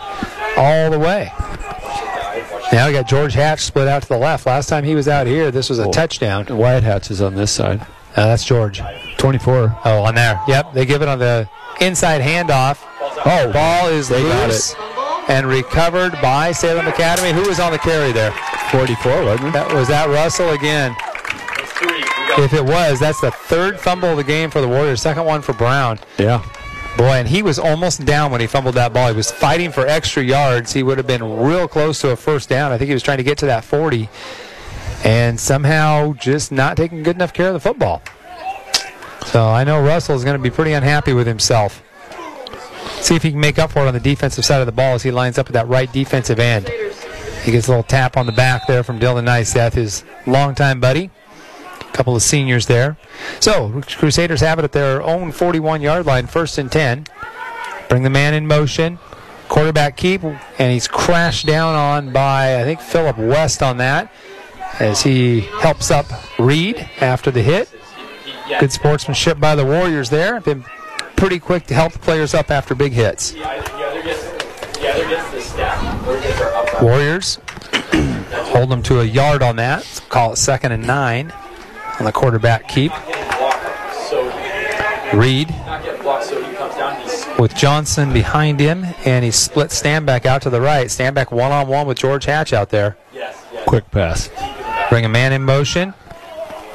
all 0.56 0.90
the 0.92 1.00
way. 1.00 1.32
Now 2.72 2.88
we 2.88 2.94
got 2.94 3.08
George 3.08 3.34
Hatch 3.34 3.62
split 3.62 3.88
out 3.88 4.04
to 4.04 4.08
the 4.08 4.18
left. 4.18 4.46
Last 4.46 4.68
time 4.68 4.84
he 4.84 4.96
was 4.96 5.08
out 5.08 5.26
here, 5.28 5.52
this 5.52 5.70
was 5.70 5.80
a 5.80 5.90
touchdown. 5.92 6.46
Wyatt 6.50 6.84
Hatch 6.84 7.10
is 7.10 7.22
on 7.22 7.36
this 7.36 7.52
side. 7.52 7.86
Uh, 8.18 8.26
that's 8.26 8.44
George. 8.44 8.82
24. 9.18 9.78
Oh, 9.86 10.04
on 10.04 10.16
there. 10.16 10.42
Yep, 10.48 10.74
they 10.74 10.86
give 10.86 11.02
it 11.04 11.08
on 11.08 11.20
the 11.20 11.48
inside 11.80 12.22
handoff. 12.22 12.80
Oh, 13.26 13.52
ball 13.54 13.88
is 13.90 14.10
They 14.10 14.24
got 14.24 14.48
loose 14.48 14.76
and 15.28 15.46
recovered 15.46 16.14
by 16.22 16.52
Salem 16.52 16.88
Academy. 16.88 17.32
Who 17.32 17.48
was 17.48 17.60
on 17.60 17.72
the 17.72 17.78
carry 17.78 18.12
there? 18.12 18.32
44, 18.72 19.24
wasn't 19.24 19.50
it? 19.50 19.54
That 19.54 19.72
was 19.74 19.88
that 19.90 20.10
Russell 20.10 20.50
again. 20.50 20.96
If 22.44 22.54
it 22.54 22.64
was, 22.64 23.00
that's 23.00 23.22
the 23.22 23.32
third 23.32 23.80
fumble 23.80 24.10
of 24.10 24.18
the 24.18 24.24
game 24.24 24.50
for 24.50 24.62
the 24.62 24.68
Warriors. 24.68 25.02
Second 25.02 25.26
one 25.26 25.42
for 25.42 25.54
Brown. 25.54 26.00
Yeah. 26.18 26.44
Boy, 26.98 27.18
and 27.18 27.28
he 27.28 27.44
was 27.44 27.60
almost 27.60 28.06
down 28.06 28.32
when 28.32 28.42
he 28.42 28.48
fumbled 28.48 28.76
that 28.76 28.94
ball. 28.94 29.10
He 29.10 29.16
was 29.16 29.32
fighting 29.32 29.72
for 29.72 29.86
extra 29.86 30.24
yards. 30.24 30.74
He 30.74 30.82
would 30.82 30.98
have 30.98 31.06
been 31.08 31.24
real 31.40 31.68
close 31.68 32.02
to 32.02 32.10
a 32.10 32.16
first 32.16 32.50
down. 32.50 32.72
I 32.72 32.78
think 32.78 32.88
he 32.88 32.94
was 32.94 33.04
trying 33.04 33.18
to 33.18 33.24
get 33.24 33.38
to 33.40 33.46
that 33.48 33.64
40 33.64 34.10
and 35.04 35.40
somehow 35.40 36.14
just 36.14 36.52
not 36.52 36.78
taking 36.78 37.04
good 37.04 37.16
enough 37.16 37.34
care 37.34 37.48
of 37.48 37.54
the 37.54 37.60
football. 37.60 38.02
So 39.28 39.46
I 39.46 39.64
know 39.64 39.82
Russell 39.82 40.16
is 40.16 40.24
going 40.24 40.38
to 40.38 40.42
be 40.42 40.50
pretty 40.50 40.74
unhappy 40.74 41.14
with 41.14 41.28
himself. 41.28 41.84
See 43.02 43.16
if 43.16 43.24
he 43.24 43.32
can 43.32 43.40
make 43.40 43.60
up 43.60 43.72
for 43.72 43.80
it 43.80 43.88
on 43.88 43.94
the 43.94 44.00
defensive 44.00 44.46
side 44.46 44.62
of 44.62 44.66
the 44.66 44.72
ball 44.72 44.96
as 44.96 45.04
he 45.04 45.12
lines 45.12 45.38
up 45.38 45.48
at 45.48 45.54
that 45.54 45.68
right 45.68 45.92
defensive 45.92 46.40
end. 46.40 46.70
He 47.44 47.52
gets 47.52 47.68
a 47.68 47.72
little 47.72 47.84
tap 47.84 48.18
on 48.18 48.26
the 48.26 48.32
back 48.32 48.68
there 48.68 48.84
from 48.84 49.00
Dylan 49.00 49.26
Nyseth, 49.26 49.74
his 49.74 50.04
longtime 50.26 50.80
buddy. 50.80 51.12
A 51.82 51.92
couple 51.94 52.16
of 52.16 52.22
seniors 52.22 52.66
there. 52.66 52.98
So, 53.40 53.82
Crusaders 53.88 54.42
have 54.42 54.60
it 54.60 54.66
at 54.66 54.72
their 54.72 55.02
own 55.02 55.32
41 55.32 55.82
yard 55.82 56.06
line, 56.06 56.28
first 56.28 56.58
and 56.58 56.72
10. 56.72 57.06
Bring 57.90 58.04
the 58.04 58.10
man 58.10 58.34
in 58.34 58.48
motion. 58.48 59.00
Quarterback 59.48 59.96
keep, 59.96 60.24
and 60.24 60.72
he's 60.74 60.88
crashed 60.88 61.46
down 61.46 61.76
on 61.76 62.12
by, 62.12 62.60
I 62.60 62.64
think, 62.64 62.82
Philip 62.82 63.18
West 63.18 63.64
on 63.64 63.78
that 63.78 64.12
as 64.80 65.02
he 65.02 65.42
helps 65.42 65.92
up 65.92 66.06
Reed 66.40 66.90
after 67.02 67.32
the 67.32 67.42
hit. 67.42 67.70
Good 68.60 68.72
sportsmanship 68.72 69.40
by 69.40 69.56
the 69.56 69.66
Warriors 69.66 70.10
there. 70.10 70.40
Been 70.40 70.64
pretty 71.16 71.40
quick 71.40 71.66
to 71.68 71.74
help 71.74 71.94
the 71.94 72.00
players 72.00 72.34
up 72.34 72.50
after 72.52 72.76
big 72.76 72.94
hits. 72.94 73.34
Warriors 76.82 77.40
hold 78.52 78.70
them 78.70 78.84
to 78.84 79.02
a 79.02 79.04
yard 79.04 79.42
on 79.42 79.56
that. 79.58 80.04
Call 80.10 80.34
it 80.34 80.38
second 80.38 80.72
and 80.72 80.86
nine 80.86 81.34
on 82.00 82.06
the 82.06 82.12
quarterback 82.12 82.68
keep. 82.68 82.92
Reed 85.14 85.50
with 87.40 87.56
Johnson 87.56 88.12
behind 88.14 88.60
him, 88.60 88.86
and 89.06 89.24
he 89.24 89.32
split 89.32 89.70
Stanback 89.70 90.26
out 90.26 90.42
to 90.44 90.50
the 90.50 90.60
right. 90.62 90.88
Stanback 90.88 91.32
one 91.32 91.52
on 91.52 91.68
one 91.68 91.88
with 91.88 91.98
George 91.98 92.26
Hatch 92.26 92.52
out 92.54 92.70
there. 92.70 92.98
Quick 93.66 93.90
pass. 93.92 94.30
Bring 94.90 95.06
a 95.06 95.10
man 95.10 95.34
in 95.34 95.44
motion. 95.44 95.94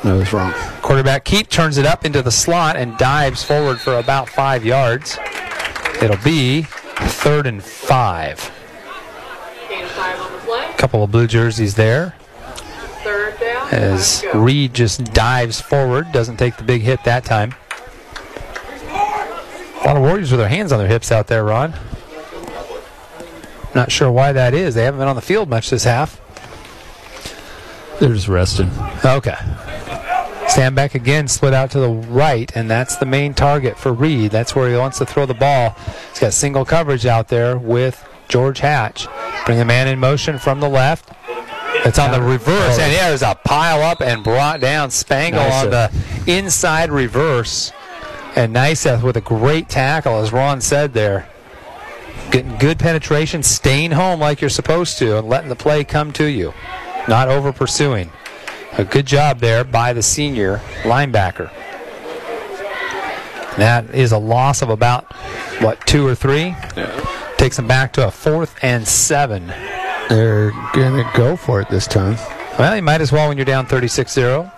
That 0.04 0.14
was 0.14 0.32
wrong. 0.32 0.52
Quarterback 0.82 1.24
keep 1.24 1.48
turns 1.48 1.78
it 1.78 1.86
up 1.86 2.04
into 2.04 2.22
the 2.22 2.30
slot 2.30 2.76
and 2.76 2.96
dives 2.98 3.42
forward 3.42 3.80
for 3.80 3.98
about 3.98 4.28
five 4.28 4.64
yards. 4.64 5.16
It'll 6.02 6.22
be 6.24 6.62
third 6.62 7.46
and 7.46 7.62
five. 7.62 8.50
Gain 9.68 9.86
five 9.86 10.20
on 10.20 10.32
the 10.32 10.38
play. 10.38 10.72
Couple 10.76 11.04
of 11.04 11.12
blue 11.12 11.26
jerseys 11.28 11.76
there 11.76 12.14
Third 13.04 13.38
down. 13.38 13.70
as 13.70 14.24
Reed 14.34 14.74
just 14.74 15.04
dives 15.14 15.60
forward, 15.60 16.10
doesn't 16.12 16.36
take 16.36 16.56
the 16.56 16.64
big 16.64 16.82
hit 16.82 17.04
that 17.04 17.24
time. 17.24 17.54
A 18.88 19.86
lot 19.86 19.96
of 19.96 20.02
Warriors 20.02 20.30
with 20.30 20.38
their 20.40 20.48
hands 20.48 20.70
on 20.72 20.78
their 20.78 20.88
hips 20.88 21.10
out 21.10 21.26
there, 21.26 21.44
Ron. 21.44 21.74
Not 23.74 23.90
sure 23.90 24.10
why 24.10 24.32
that 24.32 24.54
is. 24.54 24.74
They 24.74 24.84
haven't 24.84 25.00
been 25.00 25.08
on 25.08 25.16
the 25.16 25.22
field 25.22 25.48
much 25.48 25.70
this 25.70 25.84
half. 25.84 26.20
They're 28.02 28.14
just 28.14 28.26
resting. 28.26 28.68
Okay. 29.04 29.36
Stanback 30.48 30.96
again, 30.96 31.28
split 31.28 31.54
out 31.54 31.70
to 31.70 31.78
the 31.78 31.88
right, 31.88 32.50
and 32.56 32.68
that's 32.68 32.96
the 32.96 33.06
main 33.06 33.32
target 33.32 33.78
for 33.78 33.92
Reed. 33.92 34.32
That's 34.32 34.56
where 34.56 34.68
he 34.68 34.76
wants 34.76 34.98
to 34.98 35.06
throw 35.06 35.24
the 35.24 35.34
ball. 35.34 35.76
He's 36.10 36.18
got 36.18 36.32
single 36.32 36.64
coverage 36.64 37.06
out 37.06 37.28
there 37.28 37.56
with 37.56 38.04
George 38.26 38.58
Hatch. 38.58 39.06
Bring 39.46 39.58
the 39.58 39.64
man 39.64 39.86
in 39.86 40.00
motion 40.00 40.40
from 40.40 40.58
the 40.58 40.68
left. 40.68 41.10
It's 41.84 42.00
on 42.00 42.10
the 42.10 42.20
reverse, 42.20 42.76
oh, 42.76 42.82
and 42.82 42.92
yeah, 42.92 43.08
there's 43.08 43.22
a 43.22 43.36
pile 43.44 43.82
up 43.82 44.00
and 44.00 44.24
brought 44.24 44.60
down 44.60 44.90
Spangle 44.90 45.40
on 45.40 45.70
the 45.70 45.92
inside 46.26 46.90
reverse. 46.90 47.70
And 48.34 48.52
Nyseth 48.52 49.04
with 49.04 49.16
a 49.16 49.20
great 49.20 49.68
tackle, 49.68 50.16
as 50.16 50.32
Ron 50.32 50.60
said 50.60 50.92
there. 50.92 51.28
Getting 52.32 52.56
good 52.56 52.80
penetration, 52.80 53.44
staying 53.44 53.92
home 53.92 54.18
like 54.18 54.40
you're 54.40 54.50
supposed 54.50 54.98
to, 54.98 55.18
and 55.18 55.28
letting 55.28 55.50
the 55.50 55.56
play 55.56 55.84
come 55.84 56.12
to 56.14 56.24
you, 56.24 56.52
not 57.08 57.28
over 57.28 57.52
pursuing. 57.52 58.10
A 58.78 58.84
good 58.84 59.06
job 59.06 59.38
there 59.40 59.64
by 59.64 59.92
the 59.92 60.02
senior 60.02 60.58
linebacker. 60.82 61.50
That 63.56 63.94
is 63.94 64.12
a 64.12 64.18
loss 64.18 64.62
of 64.62 64.70
about, 64.70 65.12
what, 65.60 65.84
two 65.86 66.06
or 66.06 66.14
three? 66.14 66.54
Takes 67.36 67.56
them 67.56 67.66
back 67.66 67.92
to 67.94 68.06
a 68.06 68.10
fourth 68.10 68.56
and 68.62 68.88
seven. 68.88 69.48
They're 70.08 70.52
going 70.72 70.96
to 70.96 71.10
go 71.14 71.36
for 71.36 71.60
it 71.60 71.68
this 71.68 71.86
time. 71.86 72.16
Well, 72.58 72.74
you 72.74 72.82
might 72.82 73.00
as 73.00 73.12
well 73.12 73.28
when 73.28 73.36
you're 73.36 73.44
down 73.44 73.66
36 73.66 74.12
0. 74.12 74.50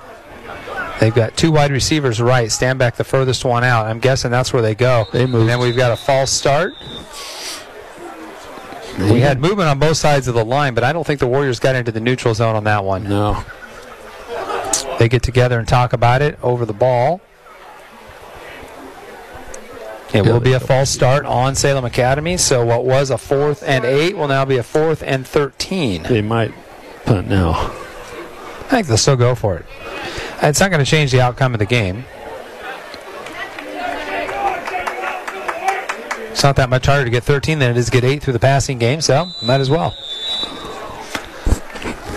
They've 1.01 1.15
got 1.15 1.37
two 1.37 1.51
wide 1.51 1.73
receivers 1.73 2.21
right. 2.21 2.49
Stanback 2.49 2.95
the 2.95 3.05
furthest 3.05 3.45
one 3.45 3.65
out. 3.65 3.87
I'm 3.87 3.99
guessing 3.99 4.31
that's 4.31 4.53
where 4.53 4.63
they 4.63 4.75
go. 4.75 5.07
They 5.13 5.27
moved. 5.27 5.41
And 5.43 5.49
then 5.49 5.59
we've 5.59 5.77
got 5.77 5.93
a 5.93 5.97
false 5.97 6.31
start. 6.31 6.73
We 8.99 9.21
had 9.21 9.41
movement 9.41 9.69
on 9.69 9.79
both 9.79 9.97
sides 9.97 10.29
of 10.29 10.35
the 10.35 10.45
line, 10.45 10.75
but 10.75 10.85
I 10.85 10.93
don't 10.93 11.07
think 11.07 11.21
the 11.21 11.27
Warriors 11.27 11.59
got 11.59 11.75
into 11.75 11.91
the 11.91 12.01
neutral 12.01 12.35
zone 12.35 12.55
on 12.55 12.65
that 12.65 12.85
one. 12.85 13.05
No. 13.05 13.45
They 14.99 15.09
get 15.09 15.23
together 15.23 15.59
and 15.59 15.67
talk 15.67 15.93
about 15.93 16.23
it 16.23 16.39
over 16.43 16.65
the 16.65 16.73
ball. 16.73 17.21
It 20.13 20.25
will 20.25 20.39
be 20.39 20.53
a 20.53 20.61
false 20.61 20.91
start 20.91 21.27
on 21.27 21.57
Salem 21.57 21.85
Academy. 21.85 22.37
So 22.37 22.65
what 22.65 22.85
was 22.85 23.11
a 23.11 23.19
fourth 23.19 23.65
and 23.65 23.85
eight 23.85 24.17
will 24.17 24.29
now 24.29 24.45
be 24.45 24.59
a 24.59 24.63
fourth 24.63 25.03
and 25.03 25.27
13. 25.27 26.05
They 26.05 26.23
might 26.23 26.53
punt 27.05 27.29
now. 27.29 27.51
I 27.53 28.67
think 28.69 28.87
they'll 28.87 28.97
still 28.97 29.17
go 29.17 29.35
for 29.35 29.57
it. 29.57 29.67
It's 30.41 30.61
not 30.61 30.71
going 30.71 30.85
to 30.85 30.89
change 30.89 31.11
the 31.11 31.21
outcome 31.21 31.53
of 31.53 31.59
the 31.59 31.67
game. 31.67 32.05
Not 36.45 36.57
that 36.57 36.69
much 36.69 36.85
harder 36.85 37.05
to 37.05 37.11
get 37.11 37.25
13 37.25 37.59
than 37.59 37.71
it 37.71 37.77
is 37.79 37.87
to 37.87 37.91
get 37.93 38.05
8 38.05 38.23
through 38.23 38.35
the 38.35 38.39
passing 38.39 38.79
game, 38.79 39.01
so 39.01 39.31
might 39.43 39.61
as 39.61 39.71
well. 39.71 39.97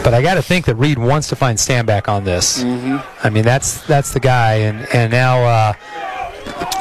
But 0.04 0.14
I 0.14 0.22
got 0.22 0.36
to 0.36 0.42
think 0.42 0.66
that 0.66 0.76
Reed 0.76 0.98
wants 1.00 1.30
to 1.30 1.36
find 1.38 1.58
Stanback 1.58 2.08
on 2.10 2.24
this. 2.26 2.62
I 3.24 3.30
mean, 3.30 3.44
that's 3.44 3.82
that's 3.88 4.14
the 4.14 4.20
guy, 4.20 4.56
and 4.56 4.86
and 4.94 5.12
now 5.12 5.44
uh, 5.44 5.74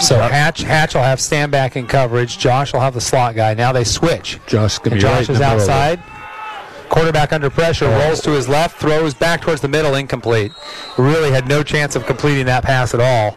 So 0.01 0.19
Hatch 0.21 0.63
Hatch 0.63 0.95
will 0.95 1.03
have 1.03 1.19
Stanback 1.21 1.77
in 1.77 1.87
coverage. 1.87 2.37
Josh 2.39 2.73
will 2.73 2.81
have 2.81 2.95
the 2.95 3.01
slot 3.01 3.35
guy. 3.37 3.55
Now 3.55 3.73
they 3.73 3.85
switch. 3.85 4.39
Josh 4.47 4.79
going 4.79 4.91
to 4.91 4.91
And 4.91 4.95
be 4.97 5.01
Josh 5.01 5.13
right 5.13 5.29
in 5.29 5.33
is 5.35 5.39
the 5.39 5.45
middle 5.45 5.57
of 5.57 5.69
it. 5.69 5.71
outside. 5.71 6.03
Quarterback 6.89 7.33
under 7.33 7.51
pressure, 7.51 7.89
rolls 7.89 8.21
to 8.23 8.31
his 8.31 8.49
left, 8.49 8.79
throws 8.79 9.13
back 9.13 9.41
towards 9.41 9.61
the 9.61 9.67
middle, 9.69 9.97
incomplete. 9.97 10.53
Really 10.97 11.33
had 11.33 11.49
no 11.49 11.65
chance 11.65 11.97
of 11.97 12.07
completing 12.07 12.47
that 12.47 12.63
pass 12.63 12.95
at 12.95 13.01
all. 13.01 13.37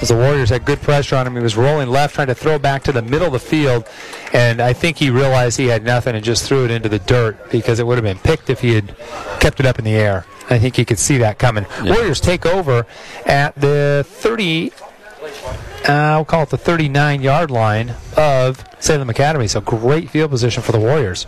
As 0.00 0.08
the 0.08 0.16
Warriors 0.16 0.50
had 0.50 0.64
good 0.64 0.80
pressure 0.80 1.16
on 1.16 1.26
him, 1.26 1.34
he 1.34 1.42
was 1.42 1.56
rolling 1.56 1.88
left, 1.88 2.14
trying 2.14 2.28
to 2.28 2.34
throw 2.34 2.58
back 2.58 2.84
to 2.84 2.92
the 2.92 3.02
middle 3.02 3.26
of 3.26 3.32
the 3.32 3.40
field, 3.40 3.84
and 4.32 4.60
I 4.60 4.72
think 4.72 4.96
he 4.96 5.10
realized 5.10 5.58
he 5.58 5.66
had 5.66 5.82
nothing 5.82 6.14
and 6.14 6.24
just 6.24 6.46
threw 6.46 6.64
it 6.64 6.70
into 6.70 6.88
the 6.88 7.00
dirt 7.00 7.50
because 7.50 7.80
it 7.80 7.86
would 7.86 7.96
have 7.98 8.04
been 8.04 8.18
picked 8.18 8.48
if 8.48 8.60
he 8.60 8.74
had 8.74 8.94
kept 9.40 9.58
it 9.58 9.66
up 9.66 9.78
in 9.78 9.84
the 9.84 9.94
air. 9.94 10.24
I 10.50 10.58
think 10.58 10.76
he 10.76 10.84
could 10.84 10.98
see 11.00 11.18
that 11.18 11.38
coming. 11.38 11.66
Warriors 11.82 12.20
take 12.20 12.46
over 12.46 12.86
at 13.26 13.54
the 13.56 14.06
30, 14.08 14.72
uh, 15.88 15.92
I'll 15.92 16.24
call 16.24 16.44
it 16.44 16.50
the 16.50 16.58
39 16.58 17.20
yard 17.20 17.50
line 17.50 17.94
of 18.16 18.64
Salem 18.78 19.10
Academy. 19.10 19.48
So 19.48 19.60
great 19.60 20.10
field 20.10 20.30
position 20.30 20.62
for 20.62 20.72
the 20.72 20.80
Warriors. 20.80 21.26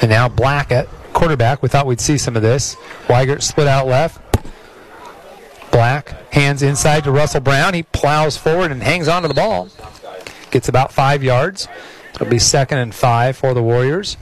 And 0.00 0.10
now 0.10 0.28
Black 0.28 0.72
at 0.72 0.88
quarterback. 1.14 1.62
We 1.62 1.68
thought 1.68 1.86
we'd 1.86 2.00
see 2.00 2.18
some 2.18 2.36
of 2.36 2.42
this. 2.42 2.76
Weigert 3.06 3.42
split 3.42 3.66
out 3.66 3.86
left. 3.86 4.20
Black 5.70 6.32
hands 6.32 6.62
inside 6.62 7.04
to 7.04 7.10
Russell 7.10 7.40
Brown. 7.40 7.74
He 7.74 7.82
plows 7.82 8.36
forward 8.36 8.70
and 8.70 8.82
hangs 8.82 9.08
onto 9.08 9.28
the 9.28 9.34
ball. 9.34 9.68
Gets 10.50 10.68
about 10.68 10.92
five 10.92 11.24
yards. 11.24 11.66
It'll 12.14 12.26
be 12.26 12.38
second 12.38 12.78
and 12.78 12.94
five 12.94 13.36
for 13.36 13.54
the 13.54 13.62
Warriors. 13.62 14.16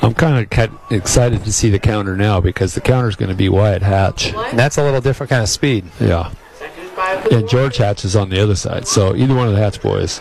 I'm 0.00 0.14
kind 0.14 0.46
of 0.46 0.92
excited 0.92 1.44
to 1.44 1.52
see 1.52 1.70
the 1.70 1.78
counter 1.78 2.16
now 2.16 2.40
because 2.40 2.74
the 2.74 2.80
counter 2.80 3.08
is 3.08 3.16
going 3.16 3.28
to 3.28 3.34
be 3.34 3.48
Wyatt 3.48 3.82
Hatch. 3.82 4.32
And 4.32 4.58
that's 4.58 4.78
a 4.78 4.82
little 4.82 5.00
different 5.00 5.30
kind 5.30 5.42
of 5.42 5.48
speed. 5.48 5.84
Yeah. 6.00 6.32
And 7.30 7.48
George 7.48 7.76
Hatch 7.76 8.04
is 8.04 8.16
on 8.16 8.30
the 8.30 8.40
other 8.42 8.56
side. 8.56 8.88
So 8.88 9.14
either 9.14 9.34
one 9.34 9.48
of 9.48 9.54
the 9.54 9.60
Hatch 9.60 9.82
boys. 9.82 10.20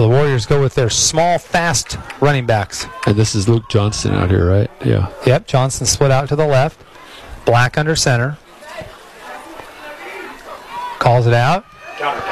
So 0.00 0.08
the 0.08 0.14
Warriors 0.16 0.46
go 0.46 0.62
with 0.62 0.74
their 0.74 0.88
small, 0.88 1.36
fast 1.38 1.98
running 2.22 2.46
backs. 2.46 2.86
And 3.06 3.16
this 3.16 3.34
is 3.34 3.50
Luke 3.50 3.68
Johnston 3.68 4.14
out 4.14 4.30
here, 4.30 4.48
right? 4.48 4.70
Yeah. 4.82 5.12
Yep, 5.26 5.46
Johnston 5.46 5.86
split 5.86 6.10
out 6.10 6.26
to 6.30 6.36
the 6.36 6.46
left. 6.46 6.80
Black 7.44 7.76
under 7.76 7.94
center. 7.94 8.38
Calls 11.00 11.26
it 11.26 11.34
out. 11.34 11.66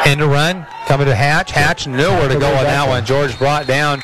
End 0.06 0.20
to 0.20 0.28
run. 0.28 0.66
Coming 0.86 1.08
to 1.08 1.14
Hatch. 1.14 1.50
Hatch 1.50 1.86
nowhere 1.86 2.28
to 2.28 2.38
go 2.38 2.48
on 2.56 2.64
that 2.64 2.88
one. 2.88 3.04
George 3.04 3.38
brought 3.38 3.66
down 3.66 4.00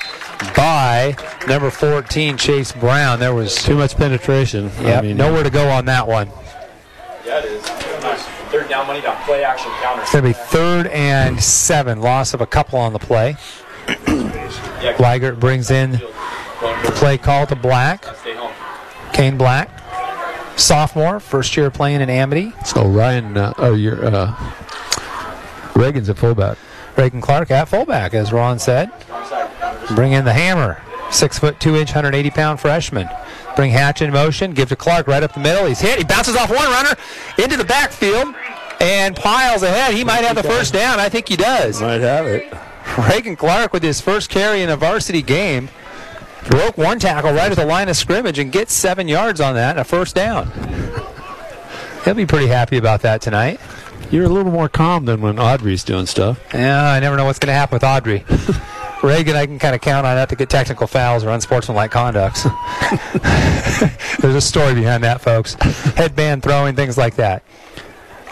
by 0.55 1.16
number 1.49 1.70
14, 1.70 2.36
Chase 2.36 2.70
Brown. 2.70 3.19
There 3.19 3.35
was 3.35 3.55
Too 3.55 3.77
much 3.77 3.97
penetration. 3.97 4.70
yep, 4.82 4.99
I 4.99 5.07
mean, 5.07 5.16
nowhere 5.16 5.43
to 5.43 5.49
go 5.49 5.70
on 5.70 5.86
that 5.86 6.07
one. 6.07 6.28
Yeah, 7.24 7.39
it 7.39 7.45
is. 7.47 7.84
Nice. 8.86 9.01
Third 9.01 9.01
down 9.01 9.01
money 9.01 9.01
down. 9.01 9.24
Play 9.24 9.44
action 9.44 9.70
counter. 9.82 10.02
It's 10.02 10.12
going 10.12 10.24
to 10.24 10.28
be 10.31 10.32
third 10.35 10.86
and 10.89 11.43
seven. 11.43 12.01
Loss 12.01 12.35
of 12.35 12.40
a 12.40 12.47
couple 12.47 12.78
on 12.78 12.93
the 12.93 12.98
play. 12.98 13.36
Yeah, 13.89 14.97
Weigert 14.98 15.40
brings 15.40 15.70
in 15.70 15.93
the 15.93 16.93
play 16.97 17.19
call 17.19 17.47
to 17.47 17.56
Black. 17.56 18.05
stay. 18.05 18.36
Kane 19.12 19.39
Black. 19.39 19.70
Sophomore, 20.59 21.20
first 21.20 21.56
year 21.56 21.70
playing 21.70 22.01
in 22.01 22.09
Amity. 22.09 22.52
So 22.65 22.86
Ryan, 22.86 23.36
uh, 23.36 23.55
oh, 23.59 23.74
you're, 23.74 24.05
uh, 24.05 24.52
Reagan's 25.74 26.09
a 26.09 26.15
fullback. 26.15 26.59
Reagan 26.97 27.20
Clark 27.20 27.51
at 27.51 27.69
fullback, 27.69 28.15
as 28.15 28.32
Ron 28.32 28.59
said. 28.59 28.90
Bring 29.94 30.12
in 30.12 30.24
the 30.24 30.32
hammer. 30.32 30.81
Six 31.11 31.39
foot 31.39 31.59
two 31.61 31.77
inch, 31.77 31.90
180 31.90 32.31
pound 32.31 32.61
freshman. 32.61 33.09
Bring 33.56 33.70
Hatch 33.73 34.01
in 34.02 34.12
motion. 34.12 34.52
Give 34.52 34.69
to 34.69 34.77
Clark 34.77 35.06
right 35.06 35.23
up 35.23 35.32
the 35.35 35.40
middle. 35.40 35.66
He's 35.66 35.81
hit. 35.81 35.98
He 35.98 36.05
bounces 36.05 36.36
off 36.36 36.51
one 36.51 36.70
runner 36.70 36.94
into 37.39 37.56
the 37.56 37.65
backfield 37.65 38.35
and 38.81 39.17
piles 39.17 39.63
ahead. 39.63 39.95
He 39.95 40.05
might 40.05 40.25
have 40.25 40.37
the 40.37 40.43
first 40.43 40.73
down. 40.73 41.01
I 41.01 41.09
think 41.09 41.29
he 41.29 41.37
does. 41.37 41.81
Might 41.81 42.01
have 42.01 42.27
it. 42.27 42.53
Reagan 43.09 43.37
Clark 43.37 43.73
with 43.73 43.83
his 43.83 44.01
first 44.01 44.31
carry 44.31 44.63
in 44.63 44.71
a 44.71 44.77
varsity 44.77 45.23
game 45.23 45.69
broke 46.47 46.77
one 46.77 46.99
tackle 46.99 47.33
right 47.33 47.51
at 47.51 47.57
the 47.57 47.65
line 47.65 47.89
of 47.89 47.97
scrimmage 47.97 48.39
and 48.39 48.53
gets 48.53 48.73
seven 48.73 49.09
yards 49.09 49.41
on 49.41 49.55
that 49.55 49.71
and 49.71 49.81
a 49.81 49.85
first 49.85 50.15
down. 50.15 50.51
He'll 52.05 52.15
be 52.15 52.27
pretty 52.27 52.49
happy 52.49 52.77
about 52.77 53.01
that 53.03 53.23
tonight. 53.23 53.59
You're 54.11 54.25
a 54.25 54.29
little 54.29 54.53
more 54.53 54.69
calm 54.69 55.07
than 55.07 55.23
when 55.23 55.39
Audrey's 55.39 55.83
doing 55.83 56.07
stuff. 56.07 56.41
Yeah, 56.53 56.93
I 56.93 57.01
never 57.01 57.17
know 57.17 57.25
what's 57.25 57.39
going 57.39 57.49
to 57.49 57.55
happen 57.55 57.77
with 57.77 57.85
Audrey. 57.85 58.25
Reagan, 59.03 59.37
I 59.37 59.47
can 59.47 59.59
kind 59.59 59.75
of 59.75 59.81
count 59.81 60.07
on 60.07 60.15
that 60.17 60.29
to 60.29 60.37
get 60.37 60.49
technical 60.49 60.87
fouls 60.87 61.25
or 61.25 61.31
unsportsmanlike 61.31 61.91
conducts. 61.91 62.43
There's 64.21 64.35
a 64.35 64.41
story 64.41 64.75
behind 64.75 65.05
that, 65.05 65.21
folks. 65.21 65.55
Headband 65.95 66.43
throwing, 66.43 66.77
things 66.77 66.97
like 66.97 67.17
that. 67.17 67.43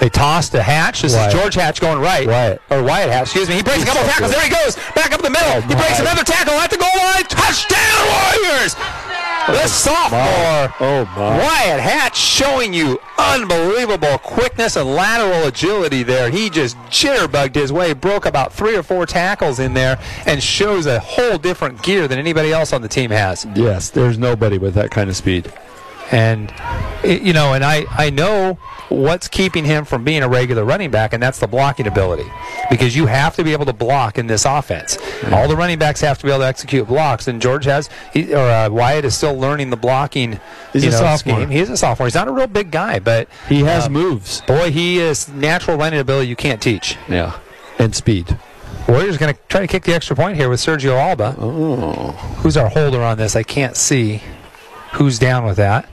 They 0.03 0.09
toss 0.09 0.49
to 0.49 0.61
Hatch. 0.61 1.03
This 1.03 1.15
Wyatt. 1.15 1.33
is 1.33 1.41
George 1.41 1.55
Hatch 1.55 1.81
going 1.81 2.01
right. 2.01 2.27
Wyatt. 2.27 2.61
Or 2.71 2.83
Wyatt 2.83 3.09
Hatch, 3.09 3.23
excuse 3.23 3.49
me. 3.49 3.55
He 3.55 3.63
breaks 3.63 3.85
a 3.85 3.87
couple 3.87 4.03
tackles. 4.03 4.33
There 4.33 4.43
he 4.43 4.51
goes. 4.51 4.75
Back 4.97 5.13
up 5.13 5.23
the 5.23 5.31
middle. 5.31 5.49
Oh, 5.49 5.61
he 5.61 5.77
breaks 5.77 6.01
another 6.01 6.25
tackle 6.25 6.55
at 6.55 6.71
the 6.71 6.77
goal 6.77 6.91
line. 6.97 7.23
Touchdown, 7.23 7.79
Warriors! 8.11 8.75
The 8.75 9.63
oh, 9.63 9.67
sophomore. 9.69 10.75
Oh, 10.81 11.05
my. 11.17 11.39
Wyatt 11.39 11.81
Hatch 11.81 12.17
showing 12.17 12.75
you 12.75 13.01
unbelievable 13.17 14.19
quickness 14.19 14.75
and 14.75 14.93
lateral 14.93 15.47
agility 15.47 16.03
there. 16.03 16.31
He 16.31 16.51
just 16.51 16.77
jitterbugged 16.89 17.55
his 17.55 17.73
way, 17.73 17.93
broke 17.93 18.27
about 18.27 18.53
three 18.53 18.77
or 18.77 18.83
four 18.83 19.07
tackles 19.07 19.61
in 19.61 19.73
there, 19.73 20.01
and 20.27 20.43
shows 20.43 20.87
a 20.87 20.99
whole 20.99 21.39
different 21.39 21.81
gear 21.85 22.09
than 22.09 22.19
anybody 22.19 22.53
else 22.53 22.73
on 22.73 22.83
the 22.83 22.89
team 22.89 23.13
has. 23.13 23.47
Yes, 23.55 23.91
there's 23.91 24.19
nobody 24.19 24.59
with 24.59 24.75
that 24.75 24.91
kind 24.91 25.09
of 25.09 25.15
speed. 25.15 25.53
And 26.11 26.53
it- 27.03 27.23
you 27.23 27.33
know, 27.33 27.55
and 27.55 27.65
I 27.65 27.85
I 27.97 28.11
know 28.11 28.59
what's 28.89 29.27
keeping 29.29 29.65
him 29.65 29.87
from 29.87 30.05
being 30.05 30.23
a 30.23 30.29
regular 30.29 30.65
running 30.65 30.91
back, 30.91 31.15
and 31.15 31.23
that's 31.23 31.39
the 31.39 31.47
blocking 31.47 31.87
ability, 31.87 32.31
because 32.69 32.95
you 32.95 33.07
have 33.07 33.35
to 33.37 33.43
be 33.43 33.53
able 33.53 33.65
to 33.65 33.73
block 33.73 34.19
in 34.19 34.27
this 34.27 34.45
offense. 34.45 34.99
All 35.33 35.49
the 35.49 35.57
running 35.57 35.79
backs 35.79 36.03
have 36.03 36.19
to 36.19 36.25
be 36.25 36.31
able 36.31 36.41
to 36.41 36.47
execute 36.47 36.87
blocks, 36.87 37.27
and 37.27 37.41
George 37.41 37.65
has, 37.65 37.89
he, 38.13 38.35
or 38.35 38.39
uh, 38.47 38.69
Wyatt 38.69 39.07
is 39.07 39.15
still 39.15 39.35
learning 39.35 39.71
the 39.71 39.79
blocking. 39.79 40.39
He's 40.75 40.85
a 40.85 40.91
know, 40.91 40.97
sophomore. 40.99 41.37
scheme. 41.37 41.49
He 41.49 41.61
is 41.61 41.71
a 41.71 41.77
sophomore. 41.79 42.07
He's 42.07 42.15
not 42.15 42.29
a 42.29 42.33
real 42.33 42.47
big 42.47 42.71
guy, 42.71 42.99
but 42.99 43.29
He 43.49 43.61
has 43.63 43.87
uh, 43.87 43.89
moves. 43.89 44.43
Boy, 44.43 44.71
he 44.71 44.99
is 44.99 45.27
natural 45.31 45.79
running 45.79 45.99
ability 46.01 46.29
you 46.29 46.37
can't 46.37 46.61
teach. 46.61 46.99
Yeah. 47.09 47.39
And 47.79 47.95
speed. 47.95 48.37
Warriors 48.87 49.17
going 49.17 49.33
to 49.33 49.41
try 49.49 49.61
to 49.63 49.67
kick 49.67 49.85
the 49.85 49.95
extra 49.95 50.15
point 50.15 50.37
here 50.37 50.51
with 50.51 50.61
Sergio 50.61 50.99
Alba. 51.01 51.35
Oh. 51.39 52.11
Who's 52.43 52.59
our 52.59 52.69
holder 52.69 53.01
on 53.03 53.17
this? 53.17 53.37
I 53.37 53.43
can't 53.43 53.77
see 53.77 54.21
who's 54.95 55.19
down 55.19 55.47
with 55.47 55.57
that. 55.57 55.89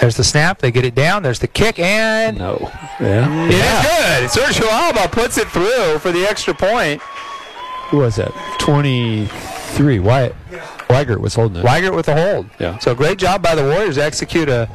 There's 0.00 0.16
the 0.16 0.24
snap. 0.24 0.58
They 0.60 0.70
get 0.70 0.84
it 0.84 0.94
down. 0.94 1.22
There's 1.22 1.38
the 1.40 1.46
kick, 1.46 1.78
and 1.78 2.38
No. 2.38 2.70
Yeah. 2.98 3.48
it 3.48 4.24
is 4.24 4.34
good. 4.34 4.42
Sergio 4.44 4.68
Alba 4.70 5.08
puts 5.08 5.36
it 5.38 5.48
through 5.48 5.98
for 5.98 6.10
the 6.10 6.24
extra 6.26 6.54
point. 6.54 7.02
Who 7.90 7.98
was 7.98 8.16
that? 8.16 8.32
23. 8.60 9.98
Wyatt. 9.98 10.34
Weigert 10.88 11.18
was 11.18 11.34
holding 11.34 11.58
it. 11.62 11.66
Weigert 11.66 11.94
with 11.94 12.06
the 12.06 12.14
hold. 12.14 12.46
Yeah. 12.58 12.78
So 12.78 12.94
great 12.94 13.18
job 13.18 13.42
by 13.42 13.54
the 13.54 13.62
Warriors 13.62 13.96
to 13.96 14.04
execute 14.04 14.48
a 14.48 14.68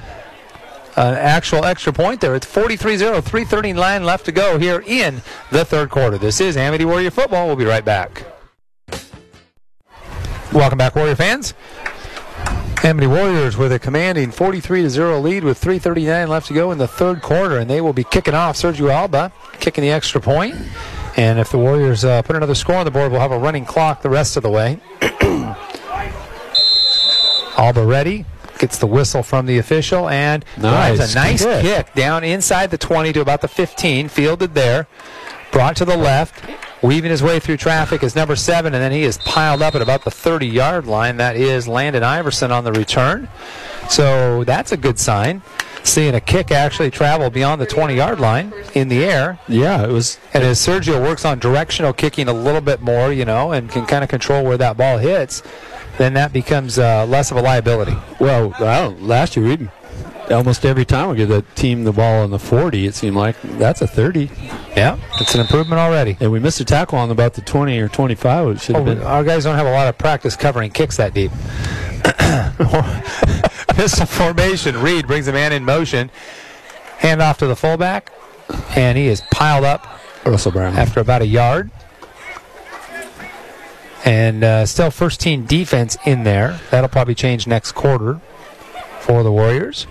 an 0.98 1.16
actual 1.16 1.66
extra 1.66 1.92
point 1.92 2.22
there. 2.22 2.36
It's 2.36 2.46
43-0, 2.46 3.22
339 3.22 4.06
left 4.06 4.24
to 4.26 4.32
go 4.32 4.58
here 4.58 4.82
in 4.88 5.22
the 5.52 5.66
third 5.66 5.90
quarter. 5.90 6.18
This 6.18 6.40
is 6.40 6.56
Amity 6.56 6.86
Warrior 6.86 7.12
Football. 7.12 7.48
We'll 7.48 7.58
be 7.58 7.66
right 7.66 7.84
back. 7.84 8.24
Welcome 10.54 10.78
back, 10.78 10.96
Warrior 10.96 11.16
fans. 11.18 11.54
Amity 12.84 13.08
Warriors 13.08 13.58
with 13.58 13.72
a 13.72 13.80
commanding 13.80 14.30
43-0 14.30 15.22
lead 15.24 15.44
with 15.44 15.58
339 15.58 16.28
left 16.28 16.48
to 16.48 16.54
go 16.54 16.72
in 16.72 16.78
the 16.78 16.88
third 16.88 17.22
quarter, 17.22 17.58
and 17.58 17.68
they 17.68 17.82
will 17.82 17.94
be 17.94 18.04
kicking 18.04 18.36
off. 18.36 18.56
Sergio 18.58 18.92
Alba 18.92 19.32
kicking 19.60 19.82
the 19.84 19.90
extra 19.90 20.22
point. 20.22 20.54
And 21.18 21.40
if 21.40 21.50
the 21.50 21.58
Warriors 21.58 22.06
uh, 22.06 22.22
put 22.22 22.36
another 22.36 22.54
score 22.54 22.76
on 22.76 22.86
the 22.86 22.92
board, 22.92 23.12
we'll 23.12 23.22
have 23.22 23.32
a 23.32 23.40
running 23.40 23.66
clock 23.66 24.04
the 24.04 24.10
rest 24.10 24.38
of 24.38 24.44
the 24.44 24.52
way. 24.52 24.80
Alba 27.58 27.84
ready. 27.86 28.26
Gets 28.60 28.78
the 28.78 28.88
whistle 28.88 29.24
from 29.24 29.48
the 29.48 29.58
official 29.58 30.08
and 30.08 30.46
Nice. 30.58 30.96
drives 30.98 31.12
a 31.12 31.16
nice 31.16 31.44
kick 31.62 31.94
down 31.94 32.24
inside 32.24 32.72
the 32.72 32.78
20 32.78 33.12
to 33.14 33.22
about 33.22 33.42
the 33.42 33.48
15. 33.48 34.10
Fielded 34.10 34.54
there. 34.54 34.88
Brought 35.52 35.76
to 35.78 35.86
the 35.86 35.98
left. 35.98 36.44
Weaving 36.82 37.10
his 37.10 37.24
way 37.24 37.40
through 37.40 37.58
traffic 37.58 38.04
is 38.04 38.16
number 38.16 38.36
seven, 38.36 38.74
and 38.74 38.84
then 38.84 38.92
he 38.92 39.04
is 39.04 39.18
piled 39.20 39.62
up 39.62 39.76
at 39.76 39.82
about 39.82 40.04
the 40.04 40.12
30 40.12 40.48
yard 40.48 40.86
line. 40.86 41.18
That 41.18 41.36
is 41.36 41.68
Landon 41.68 42.04
Iverson 42.04 42.52
on 42.52 42.64
the 42.64 42.74
return. 42.74 43.28
So 43.90 44.44
that's 44.44 44.72
a 44.72 44.78
good 44.78 45.00
sign. 45.00 45.42
Seeing 45.84 46.16
a 46.16 46.20
kick 46.20 46.52
actually 46.52 46.90
travel 46.92 47.30
beyond 47.30 47.62
the 47.62 47.66
20 47.66 47.96
yard 47.96 48.20
line 48.20 48.52
in 48.74 48.88
the 48.88 49.04
air. 49.04 49.40
Yeah, 49.48 49.84
it 49.84 49.92
was. 49.92 50.20
And 50.34 50.44
as 50.44 50.60
Sergio 50.60 51.02
works 51.02 51.26
on 51.26 51.40
directional 51.40 51.94
kicking 51.94 52.28
a 52.28 52.34
little 52.34 52.62
bit 52.62 52.82
more, 52.82 53.12
you 53.12 53.24
know, 53.26 53.52
and 53.52 53.70
can 53.70 53.86
kind 53.86 54.04
of 54.04 54.10
control 54.10 54.44
where 54.44 54.58
that 54.58 54.78
ball 54.78 54.98
hits, 54.98 55.44
then 55.98 56.14
that 56.16 56.34
becomes 56.34 56.78
uh, 56.78 57.06
less 57.06 57.32
of 57.32 57.38
a 57.38 57.42
liability. 57.42 57.96
Well, 58.20 58.50
last 59.00 59.36
year 59.38 59.46
we 59.46 59.70
almost 60.32 60.66
every 60.66 60.86
time 60.86 61.10
we 61.10 61.18
give 61.18 61.30
the 61.30 61.44
team 61.56 61.84
the 61.84 61.92
ball 61.92 62.24
on 62.24 62.32
the 62.32 62.40
40, 62.40 62.88
it 62.88 62.96
seemed 62.96 63.16
like 63.16 63.40
that's 63.44 63.82
a 63.82 63.88
30. 63.88 64.30
Yeah, 64.76 64.98
it's 65.22 65.36
an 65.36 65.42
improvement 65.42 65.80
already. 65.80 66.18
And 66.20 66.32
we 66.32 66.40
missed 66.40 66.60
a 66.60 66.66
tackle 66.66 66.98
on 66.98 67.12
about 67.12 67.34
the 67.34 67.42
20 67.42 67.78
or 67.80 67.88
25. 67.90 68.48
It 68.56 68.62
should 68.62 68.76
Oh, 68.76 68.84
been. 68.84 69.02
our 69.04 69.24
guys 69.24 69.44
don't 69.44 69.56
have 69.56 69.68
a 69.68 69.72
lot 69.72 69.88
of 69.88 69.98
practice 69.98 70.36
covering 70.36 70.72
kicks 70.72 70.98
that 70.98 71.14
deep. 71.14 71.32
Pistol 73.76 74.06
formation. 74.06 74.80
Reed 74.82 75.08
brings 75.08 75.28
a 75.28 75.34
man 75.34 75.52
in 75.54 75.64
motion. 75.66 76.10
Hand 76.98 77.22
off 77.22 77.38
to 77.40 77.48
the 77.48 77.56
fullback. 77.56 78.12
And 78.76 78.98
he 78.98 79.08
is 79.08 79.22
piled 79.32 79.66
up 79.66 79.86
Russell 80.26 80.52
Brown. 80.52 80.76
after 80.78 81.00
about 81.00 81.22
a 81.22 81.28
yard. 81.28 81.72
And 84.06 84.44
uh, 84.44 84.66
still 84.68 84.92
first 84.92 85.20
team 85.20 85.46
defense 85.46 85.98
in 86.06 86.24
there. 86.24 86.60
That'll 86.70 86.90
probably 86.90 87.16
change 87.16 87.48
next 87.48 87.72
quarter 87.72 88.22
for 89.06 89.22
the 89.23 89.32
Warriors. 89.32 89.86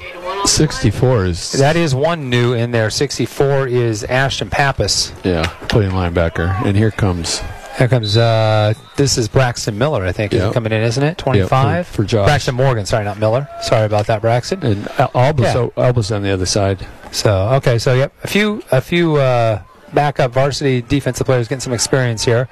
64 0.44 1.26
is 1.26 1.52
That 1.52 1.76
is 1.76 1.94
one 1.94 2.28
new 2.28 2.52
in 2.52 2.72
there. 2.72 2.90
64 2.90 3.68
is 3.68 4.02
Ashton 4.04 4.50
Pappas. 4.50 5.12
yeah, 5.22 5.44
playing 5.68 5.92
linebacker. 5.92 6.64
And 6.64 6.76
here 6.76 6.90
comes 6.90 7.40
Here 7.78 7.88
comes, 7.88 8.16
uh, 8.16 8.72
this 8.96 9.18
is 9.18 9.26
Braxton 9.26 9.76
Miller, 9.76 10.04
I 10.04 10.12
think, 10.12 10.32
Yep. 10.32 10.52
coming 10.52 10.70
in, 10.72 10.80
isn't 10.82 11.02
it? 11.02 11.18
for- 11.18 11.24
25? 11.24 11.88
for 11.88 12.04
Josh. 12.04 12.24
Braxton 12.26 12.54
Morgan, 12.54 12.86
sorry, 12.86 13.04
not 13.04 13.18
Miller. 13.18 13.48
Sorry 13.62 13.84
about 13.84 14.06
that, 14.06 14.20
Braxton. 14.20 14.64
and 14.64 14.88
Al- 14.96 15.10
Alba's, 15.12 16.10
Yeah. 16.10 16.16
on 16.16 16.22
the 16.22 16.30
other 16.32 16.46
side. 16.46 16.86
So 17.10 17.32
okay, 17.54 17.78
so 17.78 17.94
yep, 17.94 18.12
a 18.22 18.28
few 18.28 18.62
a 18.70 18.80
few 18.80 19.16
uh, 19.16 19.58
backup 19.92 20.32
varsity 20.32 20.82
defensive 20.82 21.26
players 21.26 21.48
getting 21.48 21.60
some 21.60 21.72
experience 21.72 22.24
here. 22.24 22.48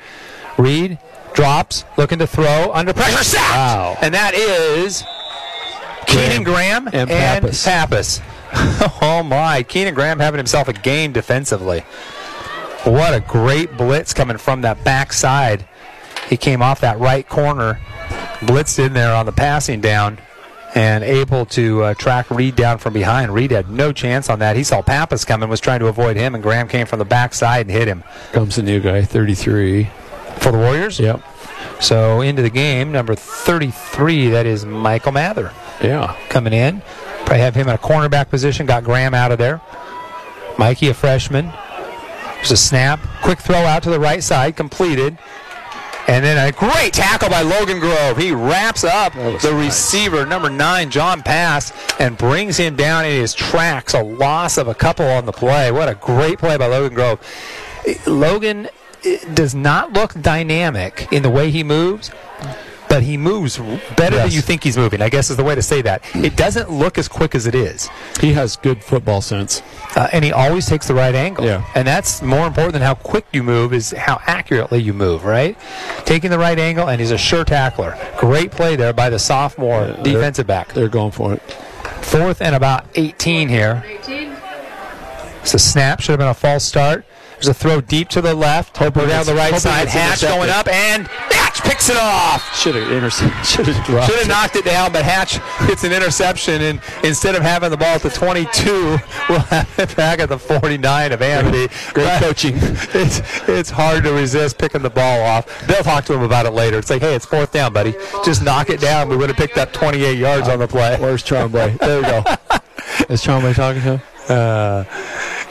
Reed 0.59 0.99
drops, 1.35 1.85
looking 1.97 2.19
to 2.19 2.27
throw 2.27 2.71
under 2.75 2.93
pressure, 2.93 3.23
sacked, 3.25 3.55
Wow. 3.55 3.97
and 4.03 4.13
that 4.15 4.35
is 4.35 5.03
Keenan 6.07 6.43
Graham 6.43 6.87
and 6.87 6.97
and 6.97 7.11
Pappas. 7.11 7.65
Pappas. 7.65 8.21
oh 9.03 9.23
my, 9.25 9.63
Keenan 9.63 9.95
Graham 9.95 10.19
having 10.19 10.39
himself 10.39 10.69
a 10.69 10.73
game 10.73 11.13
defensively. 11.13 11.81
What 12.85 13.15
a 13.15 13.21
great 13.21 13.77
blitz 13.77 14.13
coming 14.13 14.37
from 14.37 14.63
that 14.63 14.83
backside. 14.85 15.67
He 16.29 16.37
came 16.37 16.63
off 16.63 16.81
that 16.81 16.99
right 16.99 17.27
corner, 17.29 17.81
blitzed 18.41 18.85
in 18.85 18.93
there 18.93 19.15
on 19.15 19.27
the 19.27 19.33
passing 19.33 19.81
down, 19.81 20.19
and 20.75 21.05
able 21.05 21.47
to 21.47 21.83
uh, 21.83 21.95
track 21.95 22.31
Reed 22.31 22.57
down 22.57 22.79
from 22.79 22.93
behind. 22.93 23.33
Reed 23.33 23.51
had 23.51 23.71
no 23.71 23.93
chance 23.93 24.29
on 24.29 24.41
that. 24.41 24.57
He 24.57 24.65
saw 24.65 24.83
Pappas 24.83 25.25
coming, 25.25 25.49
was 25.49 25.61
trying 25.61 25.81
to 25.81 25.87
avoid 25.87 26.17
him, 26.17 26.35
and 26.35 26.43
Graham 26.43 26.69
came 26.69 26.87
from 26.87 26.99
the 26.99 27.05
backside 27.05 27.67
and 27.67 27.71
hit 27.71 27.89
him. 27.89 28.03
Comes 28.33 28.57
the 28.57 28.63
new 28.63 28.81
guy, 28.81 29.03
33. 29.03 29.89
For 30.41 30.53
the 30.53 30.59
Warriors? 30.59 30.99
Yep. 30.99 31.23
So 31.81 32.21
into 32.21 32.43
the 32.43 32.51
game, 32.51 32.93
number 32.93 33.15
33, 33.15 34.31
that 34.31 34.47
is 34.47 34.65
Michael 34.65 35.13
Mather 35.13 35.53
Yeah. 35.83 36.17
coming 36.29 36.53
in. 36.53 36.83
Probably 37.25 37.39
have 37.39 37.55
him 37.55 37.69
in 37.69 37.75
a 37.75 37.79
cornerback 37.79 38.29
position, 38.29 38.67
got 38.67 38.85
Graham 38.85 39.15
out 39.15 39.33
of 39.33 39.39
there. 39.39 39.61
Mikey, 40.59 40.89
a 40.89 40.95
freshman. 40.95 41.53
There's 42.37 42.51
a 42.51 42.57
snap, 42.57 43.01
quick 43.23 43.39
throw 43.39 43.57
out 43.59 43.83
to 43.85 43.91
the 43.91 44.01
right 44.01 44.23
side, 44.23 44.57
completed. 44.57 45.17
And 46.09 46.25
then 46.25 46.49
a 46.49 46.51
great 46.51 46.93
tackle 46.93 47.29
by 47.29 47.43
Logan 47.43 47.79
Grove. 47.79 48.17
He 48.17 48.33
wraps 48.33 48.83
up 48.83 49.13
the 49.15 49.33
nice. 49.33 49.45
receiver, 49.45 50.27
number 50.27 50.51
nine, 50.51 50.91
John 50.91 51.23
Pass, 51.23 51.73
and 52.01 52.19
brings 52.19 52.57
him 52.57 52.75
down 52.75 53.05
in 53.05 53.13
his 53.13 53.35
tracks. 53.35 53.95
A 53.95 54.03
loss 54.03 54.59
of 54.59 54.67
a 54.67 54.75
couple 54.75 55.07
on 55.07 55.27
the 55.27 55.33
play. 55.33 55.71
What 55.71 55.89
a 55.89 55.95
great 55.95 56.41
play 56.41 56.57
by 56.57 56.67
Logan 56.67 56.95
Grove. 56.95 57.21
Logan 58.07 58.69
does 59.33 59.55
not 59.55 59.93
look 59.93 60.21
dynamic 60.21 61.07
in 61.13 61.23
the 61.23 61.31
way 61.31 61.51
he 61.51 61.63
moves, 61.63 62.11
but 62.93 63.03
he 63.03 63.17
moves 63.17 63.57
better 63.97 64.17
than 64.17 64.31
you 64.31 64.43
think 64.43 64.63
he's 64.63 64.77
moving. 64.77 65.01
I 65.01 65.09
guess 65.09 65.31
is 65.31 65.39
the 65.39 65.43
way 65.43 65.55
to 65.55 65.63
say 65.63 65.81
that. 65.81 66.03
It 66.15 66.37
doesn't 66.37 66.71
look 66.71 66.99
as 66.99 67.09
quick 67.09 67.35
as 67.35 67.47
it 67.47 67.55
is, 67.55 67.89
He 68.21 68.35
has 68.35 68.57
good 68.57 68.85
football 68.85 69.23
sense. 69.23 69.63
uh, 69.97 70.09
and 70.13 70.23
he 70.23 70.31
always 70.31 70.67
takes 70.67 70.89
the 70.89 70.95
right 70.95 71.15
angle. 71.15 71.47
Yeah. 71.47 71.65
and 71.75 71.89
that's 71.89 72.21
more 72.21 72.47
important 72.47 72.75
than 72.75 72.83
how 72.83 72.93
quick 72.95 73.25
you 73.33 73.43
move 73.43 73.73
is 73.73 73.93
how 73.93 74.21
accurately 74.27 74.83
you 74.83 74.93
move. 74.93 75.25
Right, 75.25 75.57
taking 76.05 76.31
the 76.31 76.39
right 76.39 76.59
angle, 76.59 76.91
and 76.91 77.01
he's 77.01 77.13
a 77.13 77.19
sure 77.19 77.45
tackler. 77.47 77.97
Great 78.19 78.51
play 78.51 78.77
there 78.77 78.93
by 78.93 79.09
the 79.09 79.19
sophomore 79.19 79.87
they're- 79.87 80.03
defensive 80.03 80.47
back. 80.47 80.75
They're 80.75 80.89
going 80.91 81.13
for 81.13 81.33
it. 81.33 81.41
Fourth 82.03 82.43
and 82.43 82.55
about 82.55 82.85
18 82.95 83.49
here. 83.49 83.83
It's 85.43 85.55
a 85.55 85.59
snap. 85.59 86.01
Should 86.03 86.11
have 86.13 86.19
been 86.19 86.29
a 86.29 86.35
false 86.35 86.63
start. 86.65 87.07
There's 87.35 87.49
a 87.49 87.55
throw 87.55 87.81
deep 87.81 88.09
to 88.11 88.21
the 88.21 88.35
left. 88.35 88.79
Go 88.79 88.91
down 88.91 89.25
the 89.27 89.35
right 89.35 89.59
side. 89.59 89.89
Hatch 89.89 90.21
going 90.21 90.51
up, 90.51 90.69
and 90.69 91.09
picks 91.65 91.89
it 91.89 91.97
off. 91.97 92.57
Should 92.57 92.75
have 92.75 92.91
intercepted. 92.91 93.47
Should 93.47 93.67
have 93.67 93.87
dropped. 93.87 94.11
Should 94.11 94.19
have 94.21 94.29
knocked 94.29 94.57
it 94.57 94.65
down, 94.65 94.93
but 94.93 95.05
Hatch 95.05 95.39
hits 95.69 95.85
an 95.85 95.93
interception, 95.93 96.61
and 96.63 96.81
instead 97.05 97.35
of 97.35 97.43
having 97.43 97.71
the 97.71 97.77
ball 97.77 97.95
at 97.95 98.03
the 98.03 98.11
22, 98.11 98.73
we'll 99.29 99.39
have 99.41 99.69
it 99.79 99.97
back 99.97 100.19
at 100.19 100.29
the 100.29 100.39
49 100.39 101.13
of 101.13 101.23
Amity. 101.23 101.73
Great 101.93 102.05
But 102.05 102.23
coaching. 102.23 102.55
It's 102.95 103.21
it's 103.49 103.71
hard 103.71 104.05
to 104.05 104.13
resist 104.13 104.59
picking 104.59 104.83
the 104.83 104.91
ball 104.91 105.23
off. 105.23 105.67
They'll 105.67 105.83
talk 105.83 106.05
to 106.07 106.15
him 106.15 106.23
about 106.23 106.47
it 106.47 106.51
later. 106.51 106.79
It's 106.79 106.91
like, 106.91 107.01
hey, 107.01 107.15
it's 107.15 107.25
fourth 107.25 107.53
down, 107.53 107.73
buddy. 107.73 107.95
Just 108.25 108.43
knock 108.43 108.71
it 108.71 108.81
down. 108.81 109.09
We 109.09 109.17
would 109.17 109.29
have 109.29 109.37
picked 109.37 109.57
up 109.59 109.73
28 109.73 110.19
yards 110.19 110.49
on 110.49 110.59
the 110.59 110.69
play. 110.69 110.97
Where's 111.01 111.23
Trombley? 111.23 111.79
There 111.79 111.97
we 111.97 112.03
go. 112.03 112.25
Is 113.09 113.23
Trombley 113.25 113.55
talking 113.55 113.83
to 113.83 113.97
him? 113.97 114.01
Uh, 114.29 114.85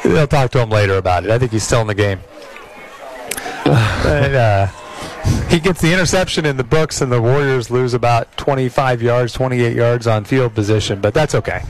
they'll 0.03 0.27
talk 0.27 0.51
to 0.51 0.59
him 0.59 0.69
later 0.69 0.97
about 0.97 1.25
it. 1.25 1.31
I 1.31 1.39
think 1.39 1.51
he's 1.51 1.63
still 1.63 1.81
in 1.81 1.87
the 1.87 1.95
game. 1.95 2.19
and, 3.65 4.35
uh, 4.35 4.67
he 5.49 5.59
gets 5.59 5.81
the 5.81 5.91
interception 5.93 6.45
in 6.45 6.57
the 6.57 6.63
books, 6.63 7.01
and 7.01 7.11
the 7.11 7.21
Warriors 7.21 7.69
lose 7.69 7.93
about 7.93 8.35
25 8.37 9.01
yards, 9.01 9.33
28 9.33 9.75
yards 9.75 10.07
on 10.07 10.23
field 10.23 10.55
position, 10.55 11.01
but 11.01 11.13
that's 11.13 11.35
okay. 11.35 11.63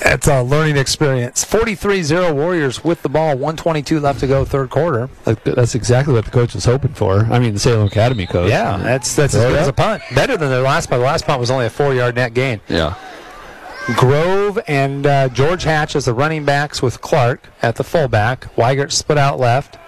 It's 0.00 0.28
a 0.28 0.42
learning 0.42 0.76
experience. 0.76 1.42
43 1.44 2.02
0 2.02 2.34
Warriors 2.34 2.84
with 2.84 3.02
the 3.02 3.08
ball, 3.08 3.30
122 3.30 3.98
left 3.98 4.20
to 4.20 4.26
go, 4.26 4.44
third 4.44 4.70
quarter. 4.70 5.08
That's 5.24 5.74
exactly 5.74 6.14
what 6.14 6.24
the 6.24 6.30
coach 6.30 6.54
was 6.54 6.64
hoping 6.64 6.94
for. 6.94 7.20
I 7.24 7.38
mean, 7.38 7.54
the 7.54 7.60
Salem 7.60 7.88
Academy 7.88 8.26
coach. 8.26 8.50
Yeah, 8.50 8.76
that's 8.76 9.16
that's 9.16 9.34
as 9.34 9.44
good 9.44 9.58
as 9.58 9.68
a 9.68 9.72
punt. 9.72 10.02
Better 10.14 10.36
than 10.36 10.50
their 10.50 10.62
last 10.62 10.88
punt. 10.88 11.00
The 11.00 11.06
last 11.06 11.26
punt 11.26 11.40
was 11.40 11.50
only 11.50 11.66
a 11.66 11.70
four 11.70 11.94
yard 11.94 12.14
net 12.14 12.32
gain. 12.32 12.60
Yeah. 12.68 12.94
Grove 13.96 14.58
and 14.68 15.06
uh, 15.06 15.28
George 15.30 15.64
Hatch 15.64 15.96
as 15.96 16.04
the 16.04 16.12
running 16.12 16.44
backs 16.44 16.82
with 16.82 17.00
Clark 17.00 17.48
at 17.62 17.76
the 17.76 17.84
fullback. 17.84 18.54
Weigert 18.54 18.92
split 18.92 19.18
out 19.18 19.40
left. 19.40 19.78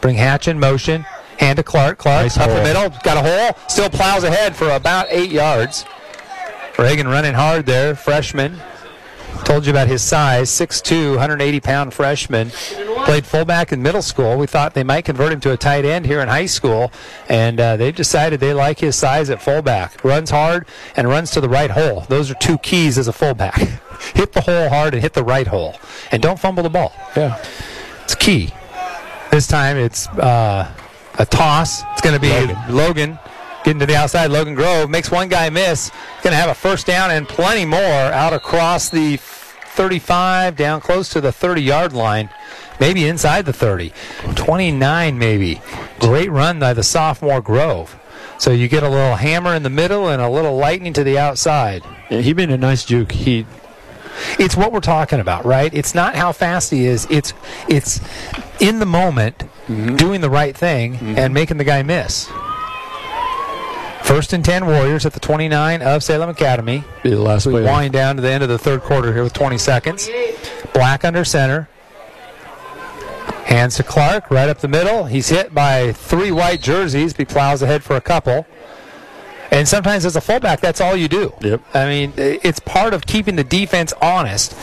Bring 0.00 0.16
Hatch 0.16 0.48
in 0.48 0.60
motion. 0.60 1.04
Hand 1.42 1.56
to 1.56 1.64
Clark. 1.64 1.98
Clark 1.98 2.22
Nice 2.22 2.38
up 2.38 2.48
the 2.48 2.62
middle. 2.62 2.88
Got 3.02 3.16
a 3.16 3.22
hole. 3.28 3.58
Still 3.68 3.90
plows 3.90 4.22
ahead 4.22 4.54
for 4.54 4.70
about 4.70 5.06
eight 5.10 5.32
yards. 5.32 5.84
Reagan 6.78 7.08
running 7.08 7.34
hard 7.34 7.66
there. 7.66 7.96
Freshman. 7.96 8.60
Told 9.44 9.66
you 9.66 9.72
about 9.72 9.88
his 9.88 10.02
size. 10.02 10.48
6'2", 10.50 11.10
180 11.10 11.58
pound 11.58 11.92
freshman. 11.92 12.50
Played 12.50 13.26
fullback 13.26 13.72
in 13.72 13.82
middle 13.82 14.02
school. 14.02 14.38
We 14.38 14.46
thought 14.46 14.74
they 14.74 14.84
might 14.84 15.04
convert 15.04 15.32
him 15.32 15.40
to 15.40 15.50
a 15.50 15.56
tight 15.56 15.84
end 15.84 16.06
here 16.06 16.20
in 16.20 16.28
high 16.28 16.46
school, 16.46 16.92
and 17.28 17.58
uh, 17.58 17.76
they've 17.76 17.94
decided 17.94 18.38
they 18.38 18.54
like 18.54 18.78
his 18.78 18.94
size 18.94 19.28
at 19.28 19.42
fullback. 19.42 20.04
Runs 20.04 20.30
hard 20.30 20.64
and 20.94 21.08
runs 21.08 21.32
to 21.32 21.40
the 21.40 21.48
right 21.48 21.72
hole. 21.72 22.02
Those 22.08 22.30
are 22.30 22.34
two 22.34 22.58
keys 22.58 22.98
as 22.98 23.08
a 23.08 23.12
fullback. 23.12 23.58
hit 24.14 24.32
the 24.32 24.42
hole 24.42 24.68
hard 24.68 24.94
and 24.94 25.02
hit 25.02 25.14
the 25.14 25.24
right 25.24 25.48
hole, 25.48 25.74
and 26.12 26.22
don't 26.22 26.38
fumble 26.38 26.62
the 26.62 26.70
ball. 26.70 26.92
Yeah. 27.16 27.44
It's 28.04 28.14
key. 28.14 28.54
This 29.32 29.48
time 29.48 29.76
it's 29.76 30.06
uh, 30.08 30.72
a 31.18 31.26
toss. 31.26 31.82
It's 31.92 32.00
going 32.00 32.14
to 32.14 32.20
be 32.20 32.30
Logan. 32.72 33.18
getting 33.64 33.80
to 33.80 33.86
the 33.86 33.96
outside. 33.96 34.30
Logan 34.30 34.54
Grove 34.54 34.90
makes 34.90 35.10
one 35.10 35.28
guy 35.28 35.50
miss. 35.50 35.90
Going 36.22 36.32
to 36.32 36.36
have 36.36 36.50
a 36.50 36.54
first 36.54 36.86
down 36.86 37.10
and 37.10 37.28
plenty 37.28 37.64
more 37.64 37.80
out 37.80 38.32
across 38.32 38.88
the 38.88 39.18
35, 39.18 40.56
down 40.56 40.80
close 40.80 41.08
to 41.10 41.20
the 41.20 41.32
30 41.32 41.62
yard 41.62 41.92
line. 41.92 42.28
Maybe 42.80 43.06
inside 43.06 43.46
the 43.46 43.52
30. 43.52 43.92
29 44.34 45.18
maybe. 45.18 45.60
Great 46.00 46.30
run 46.30 46.58
by 46.58 46.74
the 46.74 46.82
sophomore 46.82 47.40
Grove. 47.40 47.98
So 48.38 48.50
you 48.50 48.66
get 48.66 48.82
a 48.82 48.88
little 48.88 49.14
hammer 49.14 49.54
in 49.54 49.62
the 49.62 49.70
middle 49.70 50.08
and 50.08 50.20
a 50.20 50.28
little 50.28 50.56
lightning 50.56 50.92
to 50.94 51.04
the 51.04 51.18
outside. 51.18 51.84
Yeah, 52.10 52.20
he 52.20 52.34
made 52.34 52.50
a 52.50 52.58
nice 52.58 52.84
juke. 52.84 53.12
He 53.12 53.46
It's 54.38 54.56
what 54.56 54.72
we're 54.72 54.80
talking 54.80 55.20
about, 55.20 55.44
right? 55.44 55.72
It's 55.72 55.94
not 55.94 56.14
how 56.14 56.32
fast 56.32 56.70
he 56.70 56.86
is. 56.86 57.06
It's 57.10 57.32
it's 57.68 58.00
in 58.60 58.78
the 58.78 58.86
moment, 58.86 59.38
mm-hmm. 59.38 59.96
doing 59.96 60.20
the 60.20 60.30
right 60.30 60.56
thing 60.56 60.94
mm-hmm. 60.94 61.18
and 61.18 61.34
making 61.34 61.58
the 61.58 61.64
guy 61.64 61.82
miss. 61.82 62.30
First 64.02 64.32
and 64.32 64.44
ten 64.44 64.66
Warriors 64.66 65.06
at 65.06 65.12
the 65.12 65.20
29 65.20 65.80
of 65.80 66.02
Salem 66.02 66.28
Academy. 66.28 66.84
be 67.02 67.10
the 67.10 67.20
last 67.20 67.46
We 67.46 67.52
play. 67.52 67.64
wind 67.64 67.92
down 67.92 68.16
to 68.16 68.22
the 68.22 68.30
end 68.30 68.42
of 68.42 68.48
the 68.48 68.58
third 68.58 68.82
quarter 68.82 69.12
here 69.12 69.22
with 69.22 69.32
20 69.32 69.58
seconds. 69.58 70.10
Black 70.74 71.04
under 71.04 71.24
center. 71.24 71.68
Hands 73.44 73.74
to 73.76 73.82
Clark, 73.82 74.30
right 74.30 74.48
up 74.48 74.58
the 74.58 74.68
middle. 74.68 75.04
He's 75.04 75.28
hit 75.28 75.54
by 75.54 75.92
three 75.92 76.32
white 76.32 76.60
jerseys. 76.62 77.16
He 77.16 77.24
plows 77.24 77.62
ahead 77.62 77.82
for 77.84 77.96
a 77.96 78.00
couple. 78.00 78.46
And 79.52 79.68
sometimes 79.68 80.06
as 80.06 80.16
a 80.16 80.20
fullback, 80.22 80.60
that's 80.60 80.80
all 80.80 80.96
you 80.96 81.08
do. 81.08 81.34
Yep. 81.42 81.60
I 81.74 81.84
mean, 81.84 82.14
it's 82.16 82.58
part 82.58 82.94
of 82.94 83.04
keeping 83.06 83.36
the 83.36 83.44
defense 83.44 83.92
honest. 84.00 84.54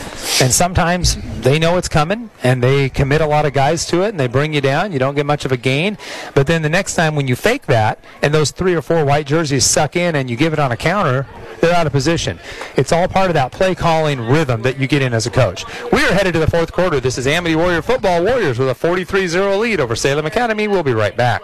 And 0.42 0.52
sometimes 0.52 1.16
they 1.42 1.60
know 1.60 1.78
it's 1.78 1.88
coming 1.88 2.28
and 2.42 2.60
they 2.60 2.88
commit 2.88 3.20
a 3.20 3.26
lot 3.26 3.46
of 3.46 3.52
guys 3.52 3.86
to 3.86 4.02
it 4.02 4.08
and 4.08 4.18
they 4.18 4.26
bring 4.26 4.52
you 4.52 4.60
down. 4.60 4.90
You 4.90 4.98
don't 4.98 5.14
get 5.14 5.26
much 5.26 5.44
of 5.44 5.52
a 5.52 5.56
gain. 5.56 5.96
But 6.34 6.48
then 6.48 6.62
the 6.62 6.68
next 6.68 6.96
time 6.96 7.14
when 7.14 7.28
you 7.28 7.36
fake 7.36 7.66
that 7.66 8.02
and 8.20 8.34
those 8.34 8.50
three 8.50 8.74
or 8.74 8.82
four 8.82 9.04
white 9.04 9.28
jerseys 9.28 9.64
suck 9.64 9.94
in 9.94 10.16
and 10.16 10.28
you 10.28 10.36
give 10.36 10.52
it 10.52 10.58
on 10.58 10.72
a 10.72 10.76
counter, 10.76 11.24
they're 11.60 11.74
out 11.74 11.86
of 11.86 11.92
position. 11.92 12.40
It's 12.76 12.90
all 12.90 13.06
part 13.06 13.30
of 13.30 13.34
that 13.34 13.52
play 13.52 13.76
calling 13.76 14.20
rhythm 14.20 14.62
that 14.62 14.80
you 14.80 14.88
get 14.88 15.02
in 15.02 15.14
as 15.14 15.24
a 15.24 15.30
coach. 15.30 15.64
We 15.92 16.04
are 16.04 16.12
headed 16.12 16.32
to 16.32 16.40
the 16.40 16.50
fourth 16.50 16.72
quarter. 16.72 16.98
This 16.98 17.16
is 17.16 17.28
Amity 17.28 17.54
Warrior 17.54 17.82
Football 17.82 18.24
Warriors 18.24 18.58
with 18.58 18.68
a 18.68 18.74
43 18.74 19.28
0 19.28 19.56
lead 19.58 19.78
over 19.78 19.94
Salem 19.94 20.26
Academy. 20.26 20.66
We'll 20.66 20.82
be 20.82 20.94
right 20.94 21.16
back. 21.16 21.42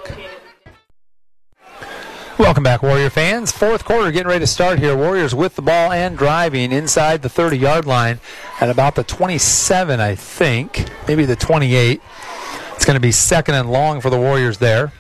Welcome 2.39 2.65
back, 2.65 2.83
Warrior 2.83 3.09
fans. 3.09 3.51
Fourth 3.51 3.87
quarter 3.87 4.13
getting 4.13 4.29
ready 4.29 4.41
to 4.41 4.47
start 4.47 4.79
here. 4.79 4.95
Warriors 4.95 5.35
with 5.35 5.57
the 5.57 5.63
ball 5.63 5.91
and 5.91 6.19
driving 6.19 6.71
inside 6.71 7.23
the 7.23 7.31
30 7.31 7.57
yard 7.57 7.87
line 7.87 8.21
at 8.61 8.69
about 8.69 8.95
the 8.95 9.05
27, 9.05 10.01
I 10.01 10.15
think, 10.17 10.87
maybe 11.09 11.25
the 11.25 11.35
28. 11.35 12.03
It's 12.75 12.85
going 12.85 12.95
to 12.95 13.01
be 13.01 13.11
second 13.11 13.55
and 13.55 13.73
long 13.73 14.03
for 14.03 14.11
the 14.11 14.19
Warriors 14.19 14.59
there. 14.59 14.93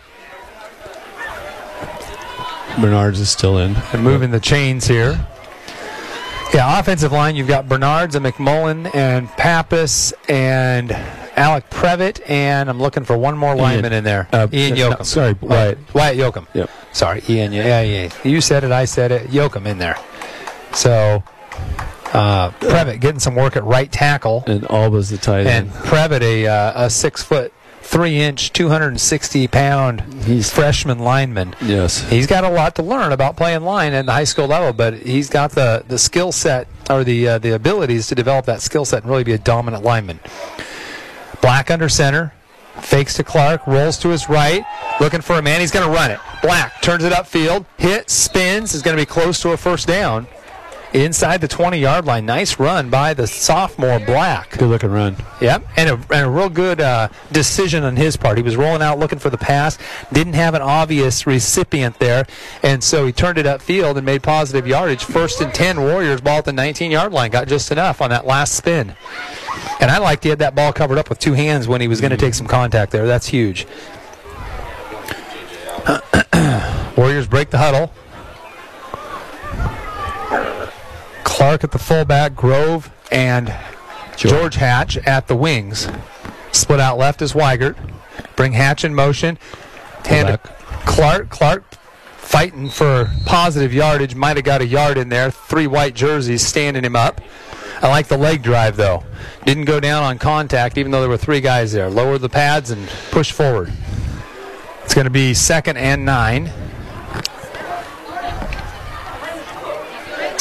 Bernards 2.80 3.20
is 3.20 3.28
still 3.28 3.58
in. 3.58 3.76
And 3.92 4.02
moving 4.02 4.30
the 4.30 4.40
chains 4.40 4.86
here. 4.86 5.26
Yeah, 6.56 6.80
offensive 6.80 7.12
line, 7.12 7.36
you've 7.36 7.48
got 7.48 7.68
Bernards 7.68 8.14
and 8.14 8.24
McMullen 8.24 8.94
and 8.94 9.28
Pappas 9.28 10.14
and 10.26 10.90
Alec 10.90 11.68
Previtt, 11.68 12.22
and 12.30 12.70
I'm 12.70 12.80
looking 12.80 13.04
for 13.04 13.14
one 13.14 13.36
more 13.36 13.54
lineman 13.54 13.92
in 13.92 14.04
there. 14.04 14.26
Uh, 14.32 14.48
Ian 14.50 14.74
no, 14.78 15.02
sorry, 15.02 15.34
Wyatt. 15.34 15.76
Wyatt 15.94 16.16
Yoakum. 16.16 16.46
Yep. 16.54 16.70
Sorry, 16.94 17.22
Ian. 17.28 17.52
Yeah, 17.52 17.82
yeah. 17.82 18.10
You 18.24 18.40
said 18.40 18.64
it, 18.64 18.72
I 18.72 18.86
said 18.86 19.12
it. 19.12 19.28
Yoakum 19.28 19.66
in 19.66 19.76
there. 19.76 19.98
So, 20.72 21.22
uh, 22.14 22.52
Previtt 22.52 23.00
getting 23.00 23.20
some 23.20 23.34
work 23.34 23.54
at 23.56 23.64
right 23.64 23.92
tackle. 23.92 24.42
And 24.46 24.64
Alba's 24.70 25.10
the 25.10 25.18
tight 25.18 25.46
end. 25.46 25.68
And. 25.68 25.70
Previtt, 25.70 26.22
a, 26.22 26.46
uh, 26.46 26.86
a 26.86 26.88
six 26.88 27.22
foot, 27.22 27.52
three 27.86 28.20
inch, 28.20 28.52
260 28.52 29.46
pound 29.48 30.00
He's- 30.24 30.50
freshman 30.50 30.98
lineman. 30.98 31.54
Yes. 31.62 32.00
He's 32.08 32.26
got 32.26 32.44
a 32.44 32.48
lot 32.48 32.74
to 32.76 32.82
learn 32.82 33.12
about 33.12 33.36
playing 33.36 33.62
line 33.62 33.92
at 33.94 34.06
the 34.06 34.12
high 34.12 34.24
school 34.24 34.46
level, 34.48 34.72
but 34.72 34.94
he's 34.94 35.30
got 35.30 35.52
the, 35.52 35.84
the 35.86 35.98
skill 35.98 36.32
set 36.32 36.66
or 36.90 37.04
the 37.04 37.28
uh, 37.28 37.38
the 37.38 37.54
abilities 37.54 38.06
to 38.08 38.14
develop 38.14 38.44
that 38.46 38.60
skill 38.60 38.84
set 38.84 39.02
and 39.02 39.10
really 39.10 39.24
be 39.24 39.32
a 39.32 39.38
dominant 39.38 39.84
lineman. 39.84 40.20
Black 41.40 41.70
under 41.70 41.88
center, 41.88 42.32
fakes 42.80 43.14
to 43.14 43.24
Clark, 43.24 43.66
rolls 43.66 43.98
to 43.98 44.08
his 44.08 44.28
right, 44.28 44.64
looking 45.00 45.20
for 45.20 45.36
a 45.38 45.42
man. 45.42 45.60
He's 45.60 45.70
going 45.70 45.86
to 45.86 45.92
run 45.92 46.10
it. 46.10 46.18
Black 46.42 46.80
turns 46.82 47.04
it 47.04 47.12
upfield, 47.12 47.66
hit, 47.78 48.10
spins, 48.10 48.74
is 48.74 48.82
going 48.82 48.96
to 48.96 49.00
be 49.02 49.06
close 49.06 49.40
to 49.42 49.50
a 49.50 49.56
first 49.56 49.86
down. 49.86 50.26
Inside 50.96 51.42
the 51.42 51.48
20 51.48 51.76
yard 51.76 52.06
line. 52.06 52.24
Nice 52.24 52.58
run 52.58 52.88
by 52.88 53.12
the 53.12 53.26
sophomore 53.26 54.00
Black. 54.00 54.52
Good 54.52 54.70
looking 54.70 54.90
run. 54.90 55.14
Yep, 55.42 55.66
and 55.76 55.90
a, 55.90 55.92
and 56.10 56.26
a 56.26 56.30
real 56.30 56.48
good 56.48 56.80
uh, 56.80 57.10
decision 57.30 57.84
on 57.84 57.96
his 57.96 58.16
part. 58.16 58.38
He 58.38 58.42
was 58.42 58.56
rolling 58.56 58.80
out 58.80 58.98
looking 58.98 59.18
for 59.18 59.28
the 59.28 59.36
pass, 59.36 59.76
didn't 60.10 60.32
have 60.32 60.54
an 60.54 60.62
obvious 60.62 61.26
recipient 61.26 61.98
there, 61.98 62.24
and 62.62 62.82
so 62.82 63.04
he 63.04 63.12
turned 63.12 63.36
it 63.36 63.44
upfield 63.44 63.96
and 63.98 64.06
made 64.06 64.22
positive 64.22 64.66
yardage. 64.66 65.04
First 65.04 65.42
and 65.42 65.52
10 65.52 65.82
Warriors, 65.82 66.22
ball 66.22 66.38
at 66.38 66.46
the 66.46 66.52
19 66.54 66.90
yard 66.90 67.12
line, 67.12 67.30
got 67.30 67.46
just 67.46 67.70
enough 67.70 68.00
on 68.00 68.08
that 68.08 68.26
last 68.26 68.54
spin. 68.54 68.96
And 69.82 69.90
I 69.90 69.98
liked 69.98 70.24
he 70.24 70.30
had 70.30 70.38
that 70.38 70.54
ball 70.54 70.72
covered 70.72 70.96
up 70.96 71.10
with 71.10 71.18
two 71.18 71.34
hands 71.34 71.68
when 71.68 71.82
he 71.82 71.88
was 71.88 72.00
going 72.00 72.12
to 72.12 72.16
take 72.16 72.32
some 72.32 72.46
contact 72.46 72.90
there. 72.90 73.06
That's 73.06 73.26
huge. 73.26 73.66
Warriors 76.96 77.26
break 77.28 77.50
the 77.50 77.58
huddle. 77.58 77.92
Clark 81.26 81.64
at 81.64 81.72
the 81.72 81.78
fullback, 81.78 82.36
Grove 82.36 82.90
and 83.10 83.52
George 84.16 84.54
Hatch 84.54 84.96
at 84.98 85.26
the 85.26 85.36
wings. 85.36 85.88
Split 86.52 86.78
out 86.78 86.98
left 86.98 87.20
is 87.20 87.32
Weigert. 87.32 87.76
Bring 88.36 88.52
Hatch 88.52 88.84
in 88.84 88.94
motion. 88.94 89.36
Hand 90.04 90.38
Clark. 90.86 91.28
Clark 91.28 91.74
fighting 92.16 92.70
for 92.70 93.10
positive 93.26 93.74
yardage. 93.74 94.14
Might 94.14 94.36
have 94.36 94.44
got 94.44 94.60
a 94.60 94.66
yard 94.66 94.98
in 94.98 95.08
there. 95.08 95.32
Three 95.32 95.66
white 95.66 95.96
jerseys 95.96 96.46
standing 96.46 96.84
him 96.84 96.94
up. 96.94 97.20
I 97.82 97.88
like 97.88 98.06
the 98.06 98.16
leg 98.16 98.42
drive 98.42 98.76
though. 98.76 99.04
Didn't 99.44 99.64
go 99.64 99.80
down 99.80 100.04
on 100.04 100.18
contact 100.18 100.78
even 100.78 100.92
though 100.92 101.00
there 101.00 101.10
were 101.10 101.16
three 101.16 101.40
guys 101.40 101.72
there. 101.72 101.90
Lower 101.90 102.18
the 102.18 102.28
pads 102.28 102.70
and 102.70 102.88
push 103.10 103.32
forward. 103.32 103.72
It's 104.84 104.94
going 104.94 105.06
to 105.06 105.10
be 105.10 105.34
second 105.34 105.76
and 105.76 106.04
nine. 106.04 106.52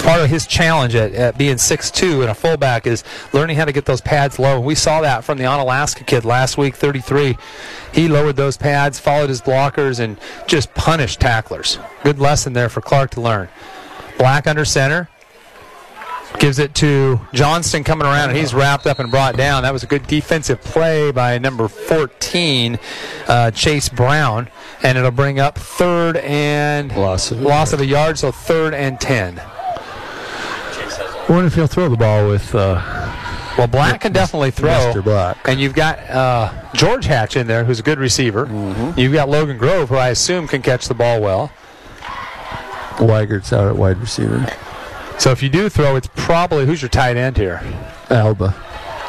Part 0.05 0.21
of 0.21 0.29
his 0.29 0.45
challenge 0.45 0.93
at, 0.93 1.13
at 1.13 1.35
being 1.35 1.55
6'2 1.55 2.21
and 2.21 2.29
a 2.29 2.35
fullback 2.35 2.85
is 2.85 3.03
learning 3.33 3.57
how 3.57 3.65
to 3.65 3.71
get 3.71 3.85
those 3.85 4.01
pads 4.01 4.37
low. 4.37 4.59
We 4.59 4.75
saw 4.75 5.01
that 5.01 5.23
from 5.23 5.39
the 5.39 5.45
Onalaska 5.45 6.05
kid 6.05 6.23
last 6.23 6.59
week, 6.59 6.75
33. 6.75 7.35
He 7.91 8.07
lowered 8.07 8.35
those 8.35 8.55
pads, 8.55 8.99
followed 8.99 9.29
his 9.29 9.41
blockers, 9.41 9.99
and 9.99 10.19
just 10.45 10.71
punished 10.75 11.19
tacklers. 11.19 11.79
Good 12.03 12.19
lesson 12.19 12.53
there 12.53 12.69
for 12.69 12.81
Clark 12.81 13.11
to 13.11 13.21
learn. 13.21 13.49
Black 14.19 14.45
under 14.45 14.63
center. 14.63 15.09
Gives 16.37 16.59
it 16.59 16.75
to 16.75 17.19
Johnston 17.33 17.83
coming 17.85 18.05
around, 18.05 18.29
and 18.29 18.37
he's 18.37 18.53
wrapped 18.53 18.85
up 18.85 18.99
and 18.99 19.09
brought 19.09 19.37
down. 19.37 19.63
That 19.63 19.71
was 19.71 19.83
a 19.83 19.87
good 19.87 20.05
defensive 20.05 20.61
play 20.61 21.11
by 21.11 21.37
number 21.37 21.69
14, 21.69 22.77
uh, 23.27 23.51
Chase 23.51 23.87
Brown, 23.87 24.49
and 24.83 24.97
it'll 24.97 25.11
bring 25.11 25.39
up 25.39 25.57
third 25.57 26.17
and 26.17 26.95
Loss 26.95 27.31
of 27.31 27.41
a 27.41 27.47
loss 27.47 27.71
of 27.71 27.79
a 27.79 27.85
yard, 27.85 28.19
so 28.19 28.33
third 28.33 28.73
and 28.73 28.99
10. 28.99 29.41
I 31.27 31.31
wonder 31.31 31.47
if 31.47 31.55
he'll 31.55 31.67
throw 31.67 31.89
the 31.89 31.97
ball 31.97 32.27
with 32.27 32.53
uh, 32.53 32.79
Well, 33.57 33.67
Black 33.67 34.01
can 34.01 34.11
definitely 34.11 34.51
throw. 34.51 34.69
Mr. 34.69 35.03
Black. 35.03 35.37
And 35.45 35.59
you've 35.59 35.73
got 35.73 35.99
uh, 36.09 36.53
George 36.73 37.05
Hatch 37.05 37.35
in 37.35 37.47
there, 37.47 37.63
who's 37.63 37.79
a 37.79 37.83
good 37.83 37.97
receiver. 37.97 38.45
Mm-hmm. 38.45 38.99
You've 38.99 39.13
got 39.13 39.27
Logan 39.27 39.57
Grove, 39.57 39.89
who 39.89 39.95
I 39.95 40.09
assume 40.09 40.47
can 40.47 40.61
catch 40.61 40.87
the 40.87 40.93
ball 40.93 41.19
well. 41.21 41.51
Weigert's 42.97 43.51
out 43.51 43.67
at 43.67 43.75
wide 43.75 43.97
receiver. 43.97 44.45
So 45.17 45.31
if 45.31 45.41
you 45.41 45.49
do 45.49 45.67
throw, 45.69 45.95
it's 45.95 46.09
probably 46.15 46.65
who's 46.65 46.81
your 46.81 46.89
tight 46.89 47.17
end 47.17 47.37
here. 47.37 47.61
Alba. 48.09 48.53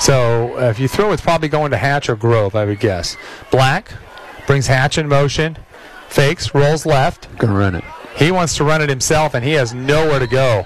So 0.01 0.57
uh, 0.57 0.71
if 0.71 0.79
you 0.79 0.89
throw, 0.89 1.13
it's 1.13 1.23
probably 1.23 1.49
going 1.49 1.71
to 1.71 1.77
Hatch 1.77 2.09
or 2.09 2.17
Grove, 2.17 2.55
I 2.55 2.65
would 2.65 2.81
guess. 2.81 3.17
Black 3.51 3.93
brings 4.47 4.67
Hatch 4.67 4.99
in 4.99 5.09
motion, 5.09 5.59
fakes, 6.09 6.55
rolls 6.55 6.87
left. 6.87 7.37
Gonna 7.39 7.59
run 7.59 7.75
it. 7.75 7.85
He 8.17 8.31
wants 8.31 8.57
to 8.57 8.65
run 8.65 8.81
it 8.81 8.89
himself, 8.89 9.35
and 9.35 9.45
he 9.45 9.53
has 9.53 9.75
nowhere 9.75 10.19
to 10.19 10.27
go. 10.27 10.65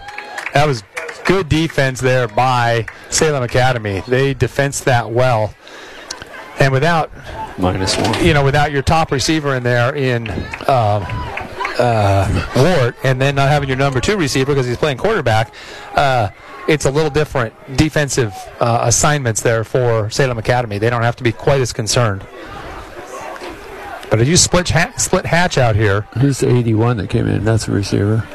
That 0.55 0.67
was 0.67 0.83
good 1.25 1.49
defense 1.49 2.01
there 2.01 2.27
by 2.29 2.87
Salem 3.09 3.43
Academy. 3.43 4.03
They 4.09 4.35
defensed 4.35 4.85
that 4.87 5.11
well. 5.11 5.55
And 6.59 6.73
without 6.73 7.11
Minus 7.59 7.97
one. 7.97 8.25
you 8.25 8.35
know, 8.35 8.45
without 8.45 8.71
your 8.73 8.83
top 8.83 9.11
receiver 9.13 9.55
in 9.55 9.63
there 9.63 9.95
in 9.95 10.29
uh, 10.69 11.01
Ward, 12.57 12.95
and 13.03 13.21
then 13.21 13.35
not 13.35 13.49
having 13.49 13.69
your 13.69 13.79
number 13.79 14.01
two 14.01 14.17
receiver 14.17 14.53
because 14.53 14.67
he's 14.67 14.77
playing 14.77 14.99
quarterback, 14.99 15.55
uh, 15.95 16.29
it's 16.69 16.85
a 16.85 16.91
little 16.91 17.11
different 17.11 17.55
defensive 17.77 18.35
uh, 18.61 18.81
assignments 18.83 19.41
there 19.41 19.65
for 19.65 20.11
Salem 20.11 20.39
Academy. 20.39 20.79
They 20.79 20.91
don't 20.91 21.03
have 21.03 21.17
to 21.17 21.25
be 21.25 21.33
quite 21.33 21.61
as 21.61 21.73
concerned. 21.73 22.27
But 24.11 24.21
if 24.21 24.29
you 24.29 24.37
split 24.37 24.69
ha- 24.71 24.93
split 24.97 25.25
Hatch 25.25 25.57
out 25.57 25.77
here, 25.77 26.03
Who's 26.19 26.41
the 26.41 26.51
81 26.55 26.97
that 26.99 27.09
came 27.11 27.27
in? 27.29 27.45
That's 27.45 27.69
a 27.69 27.73
receiver. 27.73 28.27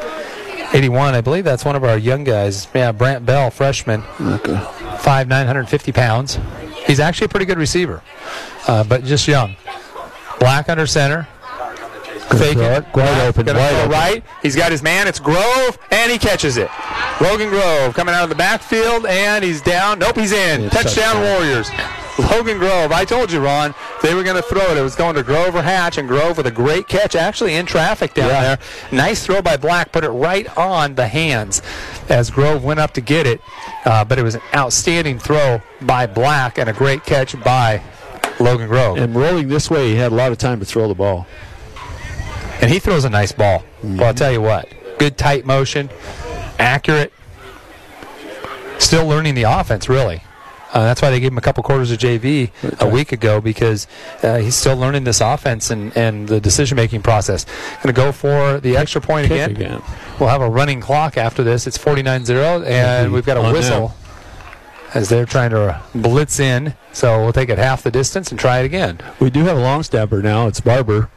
81, 0.75 1.13
I 1.15 1.21
believe 1.21 1.45
that's 1.45 1.63
one 1.63 1.77
of 1.77 1.85
our 1.85 1.97
young 1.97 2.25
guys. 2.25 2.67
Yeah, 2.75 2.91
Brant 2.91 3.25
Bell, 3.25 3.49
freshman, 3.49 4.03
Okay. 4.19 4.59
five 4.99 5.27
nine 5.29 5.47
hundred 5.47 5.69
fifty 5.69 5.93
pounds. 5.93 6.37
He's 6.85 6.99
actually 6.99 7.25
a 7.25 7.29
pretty 7.29 7.45
good 7.45 7.57
receiver, 7.57 8.01
uh, 8.67 8.83
but 8.83 9.05
just 9.05 9.25
young. 9.27 9.55
Black 10.39 10.67
under 10.67 10.85
center. 10.85 11.27
Fake 12.37 12.57
it. 12.57 12.61
open, 12.61 12.91
Gonna 12.93 13.11
wide 13.11 13.33
throw 13.33 13.79
open. 13.81 13.91
right. 13.91 14.23
He's 14.41 14.55
got 14.55 14.71
his 14.71 14.81
man. 14.81 15.07
It's 15.07 15.19
Grove, 15.19 15.77
and 15.91 16.11
he 16.11 16.17
catches 16.17 16.57
it. 16.57 16.69
Logan 17.21 17.49
Grove 17.49 17.93
coming 17.93 18.13
out 18.15 18.23
of 18.23 18.29
the 18.29 18.35
backfield, 18.35 19.05
and 19.05 19.43
he's 19.43 19.61
down. 19.61 19.99
Nope, 19.99 20.17
he's 20.17 20.31
in. 20.31 20.69
Touchdown, 20.69 20.83
touchdown. 21.15 21.21
Warriors. 21.21 21.69
Logan 22.17 22.57
Grove. 22.59 22.91
I 22.93 23.03
told 23.03 23.29
you, 23.31 23.41
Ron, 23.41 23.75
they 24.01 24.13
were 24.15 24.23
going 24.23 24.37
to 24.37 24.41
throw 24.41 24.61
it. 24.71 24.77
It 24.77 24.81
was 24.81 24.95
going 24.95 25.15
to 25.15 25.23
Grove 25.23 25.53
or 25.53 25.61
Hatch, 25.61 25.97
and 25.97 26.07
Grove 26.07 26.37
with 26.37 26.47
a 26.47 26.51
great 26.51 26.87
catch, 26.87 27.13
actually 27.15 27.55
in 27.55 27.65
traffic 27.65 28.13
down 28.13 28.29
Yeah. 28.29 28.41
there. 28.41 28.59
Nice 28.91 29.25
throw 29.25 29.41
by 29.41 29.57
Black, 29.57 29.91
put 29.91 30.03
it 30.05 30.09
right 30.09 30.47
on 30.57 30.95
the 30.95 31.07
hands 31.09 31.61
as 32.09 32.29
Grove 32.31 32.63
went 32.63 32.79
up 32.79 32.93
to 32.93 33.01
get 33.01 33.27
it. 33.27 33.41
Uh, 33.83 34.05
but 34.05 34.17
it 34.17 34.23
was 34.23 34.35
an 34.35 34.41
outstanding 34.53 35.19
throw 35.19 35.61
by 35.81 36.05
Black 36.07 36.57
and 36.57 36.69
a 36.69 36.73
great 36.73 37.03
catch 37.05 37.37
by 37.43 37.81
Logan 38.39 38.69
Grove. 38.69 38.97
And 38.97 39.13
rolling 39.13 39.49
this 39.49 39.69
way, 39.69 39.89
he 39.89 39.95
had 39.95 40.11
a 40.13 40.15
lot 40.15 40.31
of 40.31 40.37
time 40.37 40.59
to 40.59 40.65
throw 40.65 40.87
the 40.87 40.95
ball. 40.95 41.27
And 42.65 42.73
he 42.73 42.79
throws 42.79 43.05
a 43.05 43.11
nice 43.11 43.31
ball. 43.31 43.63
Well, 43.83 44.05
I'll 44.05 44.13
tell 44.15 44.31
you 44.31 44.41
what. 44.41 44.67
Good 44.97 45.19
tight 45.19 45.45
motion, 45.45 45.87
accurate. 46.57 47.13
Still 48.79 49.05
learning 49.05 49.35
the 49.35 49.43
offense, 49.43 49.87
really. 49.87 50.23
Uh, 50.73 50.83
that's 50.83 50.99
why 50.99 51.11
they 51.11 51.19
gave 51.19 51.31
him 51.31 51.37
a 51.37 51.41
couple 51.41 51.61
quarters 51.61 51.91
of 51.91 51.99
JV 51.99 52.49
a 52.79 52.89
week 52.89 53.11
ago 53.11 53.39
because 53.39 53.85
uh, 54.23 54.37
he's 54.37 54.55
still 54.55 54.75
learning 54.75 55.03
this 55.03 55.21
offense 55.21 55.69
and, 55.69 55.95
and 55.95 56.27
the 56.27 56.41
decision 56.41 56.75
making 56.75 57.03
process. 57.03 57.45
Going 57.83 57.85
to 57.85 57.93
go 57.93 58.11
for 58.11 58.59
the 58.59 58.75
extra 58.77 58.99
point 58.99 59.27
again. 59.27 59.51
again. 59.51 59.83
We'll 60.19 60.29
have 60.29 60.41
a 60.41 60.49
running 60.49 60.81
clock 60.81 61.19
after 61.19 61.43
this. 61.43 61.67
It's 61.67 61.77
49 61.77 62.25
0, 62.25 62.63
and 62.63 63.13
we've 63.13 63.27
got 63.27 63.37
a 63.37 63.41
On 63.41 63.53
whistle 63.53 63.93
as 64.95 65.07
they're 65.09 65.27
trying 65.27 65.51
to 65.51 65.79
blitz 65.93 66.39
in. 66.39 66.73
So 66.93 67.21
we'll 67.23 67.33
take 67.33 67.49
it 67.49 67.59
half 67.59 67.83
the 67.83 67.91
distance 67.91 68.31
and 68.31 68.39
try 68.39 68.57
it 68.61 68.65
again. 68.65 68.99
We 69.19 69.29
do 69.29 69.43
have 69.43 69.55
a 69.55 69.61
long 69.61 69.83
snapper 69.83 70.23
now. 70.23 70.47
It's 70.47 70.61
Barber. 70.61 71.11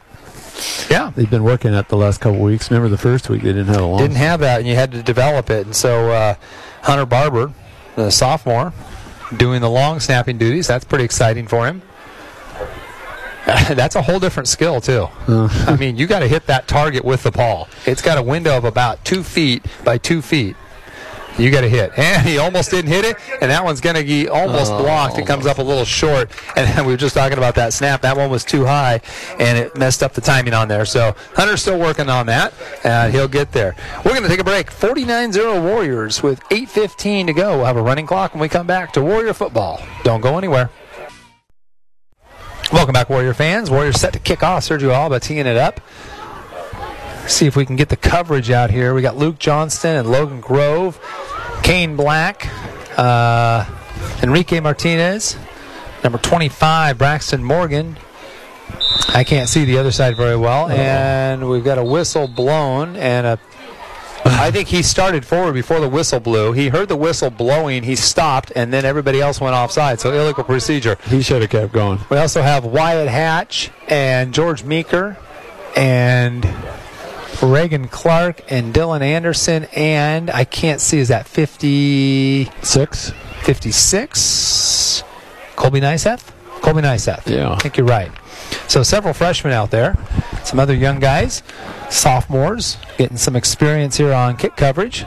Yeah. 0.89 1.11
They've 1.15 1.29
been 1.29 1.43
working 1.43 1.73
at 1.75 1.89
the 1.89 1.97
last 1.97 2.19
couple 2.21 2.39
weeks. 2.39 2.69
Remember 2.71 2.89
the 2.89 2.97
first 2.97 3.29
week 3.29 3.41
they 3.43 3.49
didn't 3.53 3.67
have 3.67 3.81
a 3.81 3.85
long. 3.85 3.99
didn't 3.99 4.17
have 4.17 4.39
that, 4.41 4.59
and 4.59 4.67
you 4.67 4.75
had 4.75 4.91
to 4.91 5.03
develop 5.03 5.49
it. 5.49 5.65
And 5.65 5.75
so 5.75 6.11
uh, 6.11 6.35
Hunter 6.83 7.05
Barber, 7.05 7.53
the 7.95 8.09
sophomore, 8.09 8.73
doing 9.35 9.61
the 9.61 9.69
long 9.69 9.99
snapping 9.99 10.37
duties. 10.37 10.67
That's 10.67 10.85
pretty 10.85 11.03
exciting 11.05 11.47
for 11.47 11.65
him. 11.67 11.81
That's 13.45 13.95
a 13.95 14.01
whole 14.01 14.19
different 14.19 14.47
skill 14.47 14.79
too. 14.81 15.07
I 15.27 15.75
mean, 15.79 15.97
you 15.97 16.05
got 16.07 16.19
to 16.19 16.27
hit 16.27 16.45
that 16.47 16.67
target 16.67 17.03
with 17.03 17.23
the 17.23 17.31
ball. 17.31 17.67
It's 17.85 18.01
got 18.01 18.17
a 18.17 18.21
window 18.21 18.55
of 18.57 18.63
about 18.65 19.03
two 19.05 19.23
feet 19.23 19.65
by 19.83 19.97
two 19.97 20.21
feet. 20.21 20.55
You 21.39 21.51
got 21.51 21.61
to 21.61 21.69
hit, 21.69 21.91
and 21.97 22.27
he 22.27 22.37
almost 22.37 22.69
didn't 22.69 22.91
hit 22.91 23.05
it, 23.05 23.17
and 23.41 23.49
that 23.49 23.63
one's 23.63 23.79
going 23.79 23.95
to 23.95 24.03
be 24.03 24.27
almost 24.27 24.73
oh. 24.73 24.83
blocked. 24.83 25.17
It 25.17 25.25
comes 25.25 25.45
up 25.45 25.57
a 25.57 25.61
little 25.61 25.85
short, 25.85 26.31
and 26.57 26.85
we 26.85 26.93
were 26.93 26.97
just 26.97 27.15
talking 27.15 27.37
about 27.37 27.55
that 27.55 27.73
snap. 27.73 28.01
That 28.01 28.17
one 28.17 28.29
was 28.29 28.43
too 28.43 28.65
high, 28.65 29.01
and 29.39 29.57
it 29.57 29.77
messed 29.77 30.03
up 30.03 30.13
the 30.13 30.21
timing 30.21 30.53
on 30.53 30.67
there. 30.67 30.85
So 30.85 31.15
Hunter's 31.35 31.61
still 31.61 31.79
working 31.79 32.09
on 32.09 32.25
that, 32.25 32.53
and 32.83 33.13
he'll 33.13 33.29
get 33.29 33.51
there. 33.53 33.75
We're 34.03 34.11
going 34.11 34.23
to 34.23 34.29
take 34.29 34.39
a 34.39 34.43
break. 34.43 34.69
49-0 34.69 35.63
Warriors 35.63 36.21
with 36.21 36.41
8:15 36.49 37.27
to 37.27 37.33
go. 37.33 37.57
We'll 37.57 37.65
have 37.65 37.77
a 37.77 37.81
running 37.81 38.05
clock 38.05 38.33
when 38.33 38.41
we 38.41 38.49
come 38.49 38.67
back 38.67 38.91
to 38.93 39.01
Warrior 39.01 39.33
football. 39.33 39.81
Don't 40.03 40.21
go 40.21 40.37
anywhere. 40.37 40.69
Welcome 42.71 42.93
back, 42.93 43.09
Warrior 43.09 43.33
fans. 43.33 43.71
Warriors 43.71 43.99
set 43.99 44.13
to 44.13 44.19
kick 44.19 44.43
off. 44.43 44.63
Sergio 44.63 44.93
Alba 44.93 45.19
teeing 45.19 45.47
it 45.47 45.57
up. 45.57 45.81
See 47.29 47.45
if 47.45 47.55
we 47.55 47.65
can 47.65 47.75
get 47.75 47.89
the 47.89 47.95
coverage 47.95 48.49
out 48.49 48.71
here. 48.71 48.93
We 48.93 49.01
got 49.01 49.15
Luke 49.15 49.37
Johnston 49.37 49.95
and 49.95 50.11
Logan 50.11 50.41
Grove, 50.41 50.99
Kane 51.63 51.95
Black, 51.95 52.47
uh, 52.97 53.65
Enrique 54.23 54.59
Martinez, 54.59 55.37
number 56.03 56.17
25, 56.17 56.97
Braxton 56.97 57.43
Morgan. 57.43 57.97
I 59.13 59.23
can't 59.23 59.49
see 59.49 59.65
the 59.65 59.77
other 59.77 59.91
side 59.91 60.15
very 60.15 60.37
well. 60.37 60.69
And 60.69 61.49
we've 61.49 61.63
got 61.63 61.77
a 61.77 61.83
whistle 61.83 62.27
blown 62.27 62.95
and 62.95 63.25
a 63.25 63.39
I 64.25 64.51
think 64.51 64.67
he 64.67 64.83
started 64.83 65.25
forward 65.25 65.53
before 65.53 65.79
the 65.79 65.89
whistle 65.89 66.19
blew. 66.19 66.53
He 66.53 66.69
heard 66.69 66.87
the 66.87 66.95
whistle 66.95 67.29
blowing, 67.29 67.83
he 67.83 67.95
stopped, 67.95 68.51
and 68.55 68.71
then 68.71 68.85
everybody 68.85 69.21
else 69.21 69.39
went 69.41 69.55
offside. 69.55 69.99
So 69.99 70.11
illegal 70.11 70.43
procedure. 70.43 70.97
He 71.07 71.21
should 71.21 71.41
have 71.41 71.49
kept 71.51 71.73
going. 71.73 71.99
We 72.09 72.17
also 72.17 72.41
have 72.41 72.65
Wyatt 72.65 73.07
Hatch 73.09 73.71
and 73.87 74.33
George 74.33 74.63
Meeker 74.63 75.17
and 75.75 76.47
Reagan 77.41 77.87
Clark 77.87 78.41
and 78.51 78.73
Dylan 78.73 79.01
Anderson 79.01 79.65
and 79.75 80.29
I 80.29 80.43
can't 80.43 80.81
see 80.81 80.99
is 80.99 81.07
that 81.07 81.27
50 81.27 82.51
Six? 82.61 83.11
56 83.43 85.03
Colby 85.55 85.79
Nyseth? 85.81 86.31
Colby 86.61 86.81
Nyseth. 86.81 87.27
Yeah. 87.29 87.51
I 87.51 87.55
think 87.57 87.77
you're 87.77 87.85
right. 87.87 88.11
So 88.67 88.83
several 88.83 89.13
freshmen 89.13 89.53
out 89.53 89.71
there, 89.71 89.95
some 90.43 90.59
other 90.59 90.73
young 90.73 90.99
guys, 90.99 91.43
sophomores, 91.89 92.77
getting 92.97 93.17
some 93.17 93.35
experience 93.35 93.97
here 93.97 94.13
on 94.13 94.35
kick 94.37 94.55
coverage, 94.55 95.05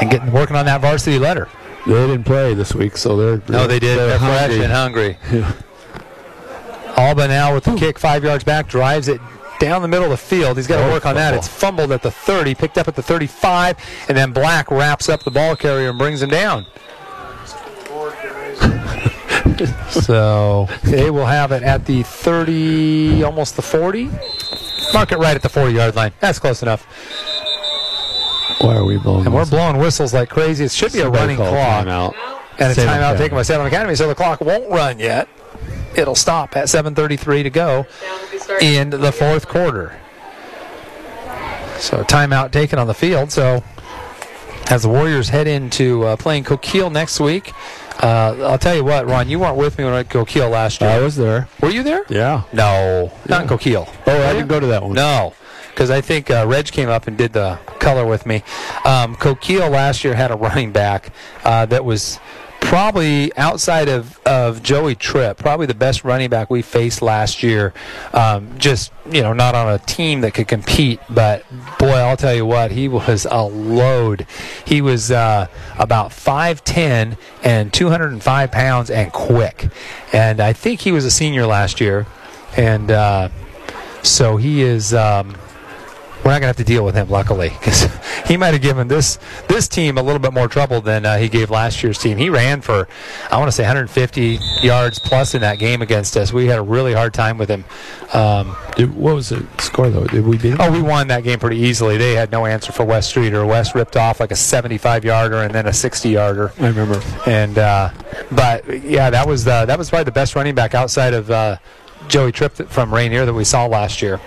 and 0.00 0.10
getting 0.10 0.32
working 0.32 0.56
on 0.56 0.64
that 0.66 0.80
varsity 0.80 1.18
letter. 1.18 1.48
They 1.86 1.92
didn't 1.92 2.24
play 2.24 2.54
this 2.54 2.74
week, 2.74 2.96
so 2.96 3.16
they're 3.16 3.42
No, 3.48 3.66
they 3.66 3.78
did. 3.78 3.98
They're, 3.98 4.18
fresh 4.18 4.50
hungry. 4.50 4.64
and 4.64 4.72
hungry. 4.72 5.18
Alba 6.96 7.28
now 7.28 7.54
with 7.54 7.64
the 7.64 7.76
kick 7.76 7.98
five 7.98 8.24
yards 8.24 8.44
back, 8.44 8.68
drives 8.68 9.08
it 9.08 9.20
down 9.58 9.82
the 9.82 9.88
middle 9.88 10.04
of 10.04 10.10
the 10.10 10.16
field. 10.16 10.56
He's 10.56 10.66
got 10.66 10.84
to 10.84 10.92
work 10.92 11.06
on 11.06 11.14
that. 11.16 11.34
It's 11.34 11.48
fumbled 11.48 11.92
at 11.92 12.02
the 12.02 12.10
30, 12.10 12.54
picked 12.54 12.78
up 12.78 12.88
at 12.88 12.96
the 12.96 13.02
35, 13.02 13.76
and 14.08 14.16
then 14.16 14.32
Black 14.32 14.70
wraps 14.70 15.08
up 15.08 15.24
the 15.24 15.30
ball 15.30 15.56
carrier 15.56 15.90
and 15.90 15.98
brings 15.98 16.22
him 16.22 16.30
down. 16.30 16.66
so 19.90 20.68
they 20.84 21.10
will 21.10 21.26
have 21.26 21.52
it 21.52 21.62
at 21.62 21.84
the 21.84 22.02
30, 22.02 23.24
almost 23.24 23.56
the 23.56 23.62
40. 23.62 24.10
Mark 24.94 25.12
it 25.12 25.18
right 25.18 25.34
at 25.34 25.42
the 25.42 25.48
40 25.48 25.74
yard 25.74 25.96
line. 25.96 26.12
That's 26.20 26.38
close 26.38 26.62
enough. 26.62 26.86
Why 28.60 28.76
are 28.76 28.84
we 28.84 28.98
blowing 28.98 29.26
And 29.26 29.34
we're 29.34 29.46
blowing 29.46 29.78
whistles 29.78 30.12
like 30.12 30.30
crazy. 30.30 30.64
It 30.64 30.72
should 30.72 30.92
be 30.92 31.00
a 31.00 31.08
running 31.08 31.36
clock. 31.36 31.86
timeout. 31.86 32.14
And 32.58 32.72
a 32.72 32.74
Salem 32.74 33.00
timeout 33.00 33.18
taken 33.18 33.36
by 33.36 33.42
Salem 33.42 33.66
Academy, 33.66 33.94
so 33.94 34.08
the 34.08 34.14
clock 34.14 34.40
won't 34.40 34.68
run 34.70 34.98
yet. 34.98 35.28
It'll 35.98 36.14
stop 36.14 36.56
at 36.56 36.66
7:33 36.66 37.42
to 37.42 37.50
go 37.50 37.86
Down 38.00 38.20
will 38.20 38.30
be 38.30 38.38
starting. 38.38 38.72
in 38.74 38.90
the 38.90 39.12
fourth 39.12 39.48
quarter. 39.48 39.96
So 41.78 42.02
timeout 42.04 42.50
taken 42.50 42.78
on 42.78 42.86
the 42.86 42.94
field. 42.94 43.30
So 43.32 43.62
as 44.70 44.82
the 44.82 44.88
Warriors 44.88 45.28
head 45.28 45.46
into 45.46 46.04
uh, 46.04 46.16
playing 46.16 46.44
Coquille 46.44 46.90
next 46.90 47.20
week, 47.20 47.52
uh, 48.02 48.36
I'll 48.42 48.58
tell 48.58 48.74
you 48.76 48.84
what, 48.84 49.06
Ron, 49.06 49.28
you 49.28 49.38
weren't 49.38 49.56
with 49.56 49.78
me 49.78 49.84
when 49.84 49.92
I 49.94 50.02
Coquille 50.04 50.48
last 50.50 50.80
year. 50.80 50.90
I 50.90 51.00
was 51.00 51.16
there. 51.16 51.48
Were 51.60 51.70
you 51.70 51.82
there? 51.82 52.04
Yeah. 52.08 52.42
No, 52.52 53.12
not 53.28 53.42
in 53.42 53.48
Coquille. 53.48 53.88
Oh, 54.06 54.22
I 54.28 54.32
didn't 54.32 54.48
go 54.48 54.60
to 54.60 54.66
that 54.68 54.82
one. 54.82 54.92
No, 54.92 55.34
because 55.70 55.90
I 55.90 56.00
think 56.00 56.30
uh, 56.30 56.44
Reg 56.46 56.66
came 56.66 56.88
up 56.88 57.06
and 57.08 57.16
did 57.16 57.32
the 57.32 57.58
color 57.80 58.06
with 58.06 58.24
me. 58.26 58.42
Um, 58.84 59.16
Coquille 59.16 59.68
last 59.70 60.04
year 60.04 60.14
had 60.14 60.30
a 60.30 60.36
running 60.36 60.70
back 60.72 61.10
uh, 61.44 61.66
that 61.66 61.84
was 61.84 62.18
probably 62.68 63.34
outside 63.38 63.88
of, 63.88 64.20
of 64.26 64.62
Joey 64.62 64.94
Tripp, 64.94 65.38
probably 65.38 65.64
the 65.64 65.72
best 65.72 66.04
running 66.04 66.28
back 66.28 66.50
we 66.50 66.60
faced 66.60 67.00
last 67.00 67.42
year. 67.42 67.72
Um, 68.12 68.58
just, 68.58 68.92
you 69.10 69.22
know, 69.22 69.32
not 69.32 69.54
on 69.54 69.72
a 69.72 69.78
team 69.78 70.20
that 70.20 70.34
could 70.34 70.48
compete, 70.48 71.00
but 71.08 71.46
boy, 71.78 71.94
I'll 71.94 72.18
tell 72.18 72.34
you 72.34 72.44
what, 72.44 72.70
he 72.70 72.86
was 72.86 73.26
a 73.30 73.40
load. 73.42 74.26
He 74.66 74.82
was 74.82 75.10
uh, 75.10 75.46
about 75.78 76.10
5'10 76.10 77.16
and 77.42 77.72
205 77.72 78.52
pounds 78.52 78.90
and 78.90 79.10
quick. 79.14 79.68
And 80.12 80.38
I 80.38 80.52
think 80.52 80.80
he 80.80 80.92
was 80.92 81.06
a 81.06 81.10
senior 81.10 81.46
last 81.46 81.80
year. 81.80 82.06
And, 82.54 82.90
uh, 82.90 83.30
so 84.02 84.36
he 84.36 84.60
is. 84.60 84.92
Um, 84.92 85.36
we're 86.28 86.34
not 86.34 86.40
going 86.40 86.52
to 86.52 86.58
have 86.58 86.66
to 86.66 86.70
deal 86.70 86.84
with 86.84 86.94
him, 86.94 87.08
luckily, 87.08 87.48
because 87.48 87.88
he 88.26 88.36
might 88.36 88.52
have 88.52 88.60
given 88.60 88.86
this 88.86 89.18
this 89.48 89.66
team 89.66 89.96
a 89.96 90.02
little 90.02 90.18
bit 90.18 90.34
more 90.34 90.46
trouble 90.46 90.82
than 90.82 91.06
uh, 91.06 91.16
he 91.16 91.26
gave 91.26 91.48
last 91.48 91.82
year's 91.82 91.96
team. 91.96 92.18
He 92.18 92.28
ran 92.28 92.60
for, 92.60 92.86
I 93.30 93.38
want 93.38 93.48
to 93.48 93.52
say, 93.52 93.62
150 93.62 94.38
yards 94.60 94.98
plus 94.98 95.32
in 95.32 95.40
that 95.40 95.58
game 95.58 95.80
against 95.80 96.18
us. 96.18 96.30
We 96.30 96.44
had 96.44 96.58
a 96.58 96.62
really 96.62 96.92
hard 96.92 97.14
time 97.14 97.38
with 97.38 97.48
him. 97.48 97.64
Um, 98.12 98.54
Did, 98.76 98.94
what 98.94 99.14
was 99.14 99.30
the 99.30 99.46
score, 99.58 99.88
though? 99.88 100.04
Did 100.04 100.26
we 100.26 100.36
beat 100.36 100.50
them? 100.50 100.58
oh, 100.60 100.70
we 100.70 100.82
won 100.82 101.08
that 101.08 101.24
game 101.24 101.38
pretty 101.38 101.60
easily. 101.60 101.96
They 101.96 102.12
had 102.12 102.30
no 102.30 102.44
answer 102.44 102.72
for 102.72 102.84
West 102.84 103.08
Street, 103.08 103.32
or 103.32 103.46
West 103.46 103.74
ripped 103.74 103.96
off 103.96 104.20
like 104.20 104.30
a 104.30 104.36
75 104.36 105.06
yarder 105.06 105.38
and 105.38 105.54
then 105.54 105.66
a 105.66 105.72
60 105.72 106.10
yarder. 106.10 106.52
I 106.60 106.66
remember. 106.66 107.00
And 107.24 107.56
uh, 107.56 107.90
but 108.30 108.82
yeah, 108.82 109.08
that 109.08 109.26
was 109.26 109.48
uh, 109.48 109.64
that 109.64 109.78
was 109.78 109.88
probably 109.88 110.04
the 110.04 110.12
best 110.12 110.34
running 110.34 110.54
back 110.54 110.74
outside 110.74 111.14
of 111.14 111.30
uh, 111.30 111.56
Joey 112.08 112.32
Tripp 112.32 112.54
from 112.54 112.92
Rainier 112.92 113.24
that 113.24 113.32
we 113.32 113.44
saw 113.44 113.64
last 113.64 114.02
year. 114.02 114.20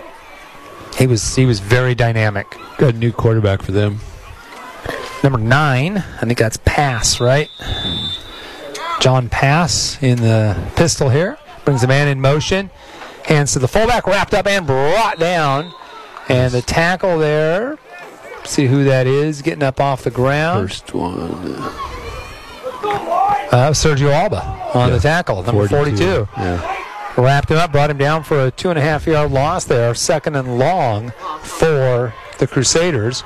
He 0.98 1.08
was 1.08 1.36
he 1.36 1.46
was 1.46 1.60
very 1.60 1.96
dynamic. 1.96 2.48
Got 2.78 2.94
a 2.96 2.98
new 2.98 3.12
quarterback 3.12 3.62
for 3.62 3.72
them. 3.72 4.00
Number 5.24 5.40
nine, 5.40 5.98
I 5.98 6.26
think 6.26 6.38
that's 6.38 6.58
Pass, 6.66 7.20
right? 7.20 7.50
John 9.00 9.30
Pass 9.30 10.02
in 10.02 10.22
the 10.22 10.58
pistol 10.76 11.10
here 11.10 11.38
brings 11.66 11.82
the 11.82 11.88
man 11.88 12.08
in 12.08 12.20
motion, 12.20 12.70
hands 13.26 13.54
to 13.54 13.60
the 13.60 13.68
fullback, 13.68 14.08
wrapped 14.08 14.34
up 14.34 14.48
and 14.48 14.66
brought 14.66 15.20
down, 15.20 15.72
and 16.30 16.52
the 16.52 16.62
tackle 16.62 17.18
there. 17.18 17.78
See 18.44 18.66
who 18.66 18.84
that 18.86 19.06
is 19.06 19.42
getting 19.42 19.64
up 19.64 19.80
off 19.80 20.04
the 20.04 20.10
ground. 20.12 20.70
First 20.70 20.94
one. 20.94 21.20
Uh, 23.54 23.70
Sergio 23.72 24.12
Alba 24.12 24.42
on 24.74 24.92
the 24.92 25.00
tackle, 25.00 25.44
number 25.44 25.68
42. 25.68 26.28
Yeah. 26.38 26.81
Wrapped 27.22 27.52
him 27.52 27.58
up, 27.58 27.72
brought 27.72 27.92
him 27.92 28.00
down 28.00 28.24
for 28.24 28.48
a 28.48 28.50
two 28.50 28.72
and 28.72 28.80
a 28.80 28.82
half 28.82 29.06
yard 29.06 29.32
loss 29.32 29.66
there, 29.66 29.94
second 29.94 30.36
and 30.36 30.58
long 30.58 31.12
for 31.44 32.16
the 32.40 32.48
Crusaders. 32.48 33.24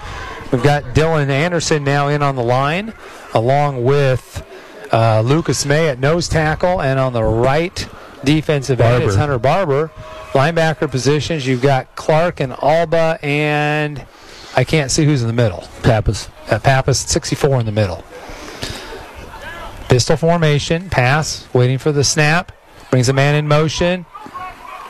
We've 0.52 0.62
got 0.62 0.84
Dylan 0.94 1.30
Anderson 1.30 1.86
now 1.86 2.10
in 2.10 2.22
on 2.22 2.36
the 2.36 2.44
line, 2.44 2.94
along 3.34 3.86
with 3.86 4.46
uh, 4.92 5.22
Lucas 5.22 5.66
May 5.66 5.88
at 5.88 5.98
nose 5.98 6.28
tackle, 6.28 6.82
and 6.82 7.00
on 7.00 7.14
the 7.14 7.24
right 7.24 7.88
defensive 8.26 8.82
end 8.82 9.06
is 9.06 9.16
Hunter 9.16 9.40
Barber. 9.40 9.92
Linebacker 10.34 10.92
positions, 10.92 11.48
you've 11.48 11.62
got 11.62 11.96
Clark 11.96 12.42
and 12.42 12.52
Alba, 12.62 13.18
and 13.22 14.06
I 14.58 14.66
can't 14.66 14.92
see 14.92 15.06
who's 15.06 15.22
in 15.22 15.28
the 15.28 15.34
middle. 15.34 15.64
Pappas. 15.84 16.28
Uh, 16.52 16.60
Pappas, 16.60 17.00
64 17.00 17.62
in 17.62 17.66
the 17.66 17.72
middle. 17.72 18.04
Pistol 19.88 20.18
formation, 20.18 20.90
pass, 20.90 21.48
waiting 21.54 21.78
for 21.78 21.94
the 21.94 22.04
snap, 22.04 22.52
brings 22.90 23.10
a 23.10 23.14
man 23.14 23.36
in 23.36 23.48
motion, 23.48 24.06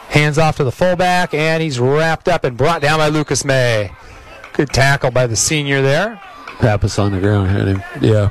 hands 0.10 0.38
off 0.38 0.58
to 0.58 0.64
the 0.64 0.72
fullback, 0.72 1.34
and 1.34 1.62
he's 1.62 1.80
wrapped 1.80 2.28
up 2.28 2.44
and 2.44 2.58
brought 2.58 2.82
down 2.82 3.00
by 3.00 3.08
Lucas 3.08 3.44
May. 3.44 3.92
Good 4.54 4.70
tackle 4.70 5.12
by 5.12 5.28
the 5.28 5.36
senior 5.36 5.82
there. 5.82 6.22
Pappas 6.60 6.98
on 7.00 7.12
the 7.12 7.20
ground 7.20 7.50
had 7.50 7.68
him. 7.68 7.84
Yeah. 8.02 8.30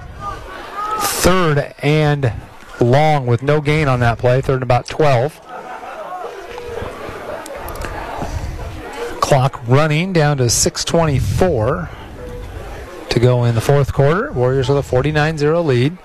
Third 1.00 1.74
and 1.82 2.32
long 2.80 3.26
with 3.26 3.42
no 3.42 3.60
gain 3.60 3.88
on 3.88 4.00
that 4.00 4.18
play, 4.18 4.40
third 4.40 4.54
and 4.54 4.62
about 4.62 4.86
12. 4.86 5.40
Clock 9.20 9.60
running 9.66 10.12
down 10.12 10.36
to 10.38 10.48
624 10.50 11.90
to 13.10 13.20
go 13.20 13.44
in 13.44 13.54
the 13.54 13.60
fourth 13.60 13.92
quarter. 13.92 14.32
Warriors 14.32 14.68
with 14.68 14.78
a 14.78 14.82
49-0 14.82 15.64
lead. 15.64 15.96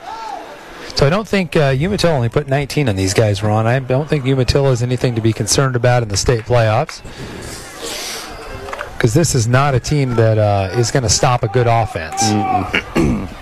So 0.96 1.06
I 1.08 1.10
don't 1.10 1.28
think 1.28 1.56
uh, 1.56 1.72
Umatilla 1.72 2.14
only 2.14 2.28
put 2.30 2.48
19 2.48 2.90
on 2.90 2.96
these 2.98 3.14
guys, 3.14 3.42
Ron. 3.42 3.66
I 3.68 3.80
don't 3.80 4.10
think 4.10 4.26
Umatilla 4.26 4.72
is 4.72 4.84
anything 4.84 5.16
to 5.16 5.22
be 5.22 5.32
concerned 5.32 5.76
about 5.78 6.04
in 6.04 6.10
the 6.10 6.18
state 6.18 6.42
playoffs. 6.46 7.02
Because 8.98 9.14
this 9.14 9.34
is 9.34 9.48
not 9.48 9.76
a 9.76 9.80
team 9.80 10.16
that 10.16 10.38
uh, 10.38 10.72
is 10.78 10.92
going 10.92 11.04
to 11.04 11.10
stop 11.10 11.44
a 11.44 11.48
good 11.48 11.68
offense. 11.68 12.22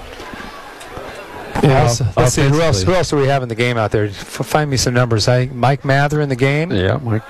Yeah, 1.63 1.81
else, 1.85 2.01
off- 2.01 2.15
let's 2.17 2.33
see 2.35 2.41
who 2.43 2.61
else. 2.61 2.83
offensively. 2.83 2.93
Who 2.93 2.97
else 2.97 3.09
do 3.09 3.17
we 3.17 3.27
have 3.29 3.41
in 3.41 3.49
the 3.49 3.55
game 3.55 3.77
out 3.77 3.89
there? 3.89 4.05
F- 4.05 4.13
find 4.15 4.69
me 4.69 4.77
some 4.77 4.93
numbers. 4.93 5.27
I, 5.27 5.47
Mike 5.47 5.83
Mather 5.83 6.21
in 6.21 6.29
the 6.29 6.35
game. 6.35 6.71
Yeah, 6.71 6.97
Mike. 6.97 7.23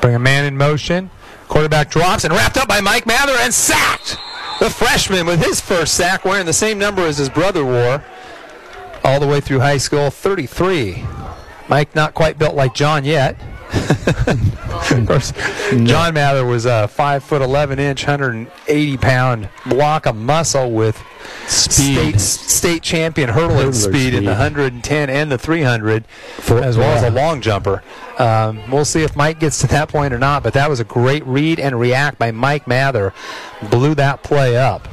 Bring 0.00 0.14
a 0.14 0.18
man 0.20 0.44
in 0.44 0.56
motion. 0.56 1.10
Quarterback 1.48 1.90
drops 1.90 2.22
and 2.22 2.32
wrapped 2.32 2.56
up 2.56 2.68
by 2.68 2.80
Mike 2.80 3.04
Mather 3.04 3.32
and 3.40 3.52
sacked. 3.52 4.16
The 4.60 4.70
freshman 4.70 5.26
with 5.26 5.44
his 5.44 5.60
first 5.60 5.94
sack, 5.94 6.24
wearing 6.24 6.46
the 6.46 6.52
same 6.52 6.78
number 6.78 7.02
as 7.02 7.18
his 7.18 7.28
brother 7.28 7.64
wore, 7.64 8.04
all 9.04 9.20
the 9.20 9.26
way 9.26 9.40
through 9.40 9.60
high 9.60 9.78
school. 9.78 10.10
33. 10.10 11.04
Mike 11.68 11.94
not 11.94 12.14
quite 12.14 12.38
built 12.38 12.54
like 12.54 12.74
John 12.74 13.04
yet. 13.04 13.36
of 14.06 15.04
course, 15.06 15.32
John 15.70 16.14
Mather 16.14 16.46
was 16.46 16.64
a 16.64 16.88
five 16.88 17.22
foot 17.22 17.42
eleven 17.42 17.78
inch, 17.78 18.06
180 18.06 18.96
pound 18.96 19.50
block 19.66 20.06
of 20.06 20.16
muscle 20.16 20.70
with 20.70 20.96
Speed. 21.46 22.18
state 22.18 22.20
state 22.20 22.82
champion 22.82 23.28
hurdling 23.28 23.68
Hurdler 23.68 23.74
speed, 23.74 24.14
in 24.14 24.24
the 24.24 24.32
110 24.32 25.10
and 25.10 25.30
the 25.30 25.38
300, 25.38 26.04
as 26.38 26.76
well 26.78 26.96
as 26.96 27.02
yeah. 27.02 27.08
a 27.08 27.10
long 27.10 27.40
jumper. 27.40 27.82
Um, 28.18 28.70
we'll 28.70 28.84
see 28.84 29.02
if 29.02 29.16
Mike 29.16 29.40
gets 29.40 29.60
to 29.60 29.66
that 29.68 29.88
point 29.88 30.12
or 30.12 30.18
not, 30.18 30.42
but 30.42 30.54
that 30.54 30.68
was 30.68 30.80
a 30.80 30.84
great 30.84 31.24
read 31.26 31.60
and 31.60 31.78
react 31.78 32.18
by 32.18 32.32
Mike 32.32 32.66
Mather. 32.66 33.14
Blew 33.70 33.94
that 33.94 34.22
play 34.22 34.56
up. 34.56 34.88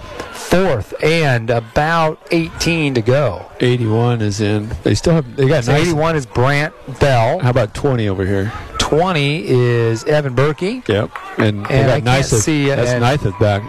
Fourth 0.49 0.93
and 1.03 1.49
about 1.49 2.19
18 2.31 2.93
to 2.95 3.01
go. 3.01 3.45
81 3.59 4.21
is 4.21 4.39
in. 4.41 4.69
They 4.83 4.95
still 4.95 5.15
have. 5.15 5.35
They 5.35 5.47
got 5.47 5.63
So 5.65 5.73
nice. 5.73 5.81
81 5.87 6.15
is 6.15 6.25
Brant 6.25 6.73
Bell. 6.99 7.39
How 7.39 7.49
about 7.49 7.73
20 7.73 8.07
over 8.07 8.25
here? 8.25 8.51
20 8.79 9.47
is 9.47 10.03
Evan 10.05 10.35
Berkey. 10.35 10.87
Yep. 10.87 11.11
And, 11.39 11.65
they 11.65 11.75
And 11.75 11.87
got 11.87 12.13
I 12.13 12.21
can't 12.21 12.25
see, 12.25 12.67
That's 12.67 12.91
and- 12.91 13.03
Nyseth 13.03 13.37
back 13.39 13.63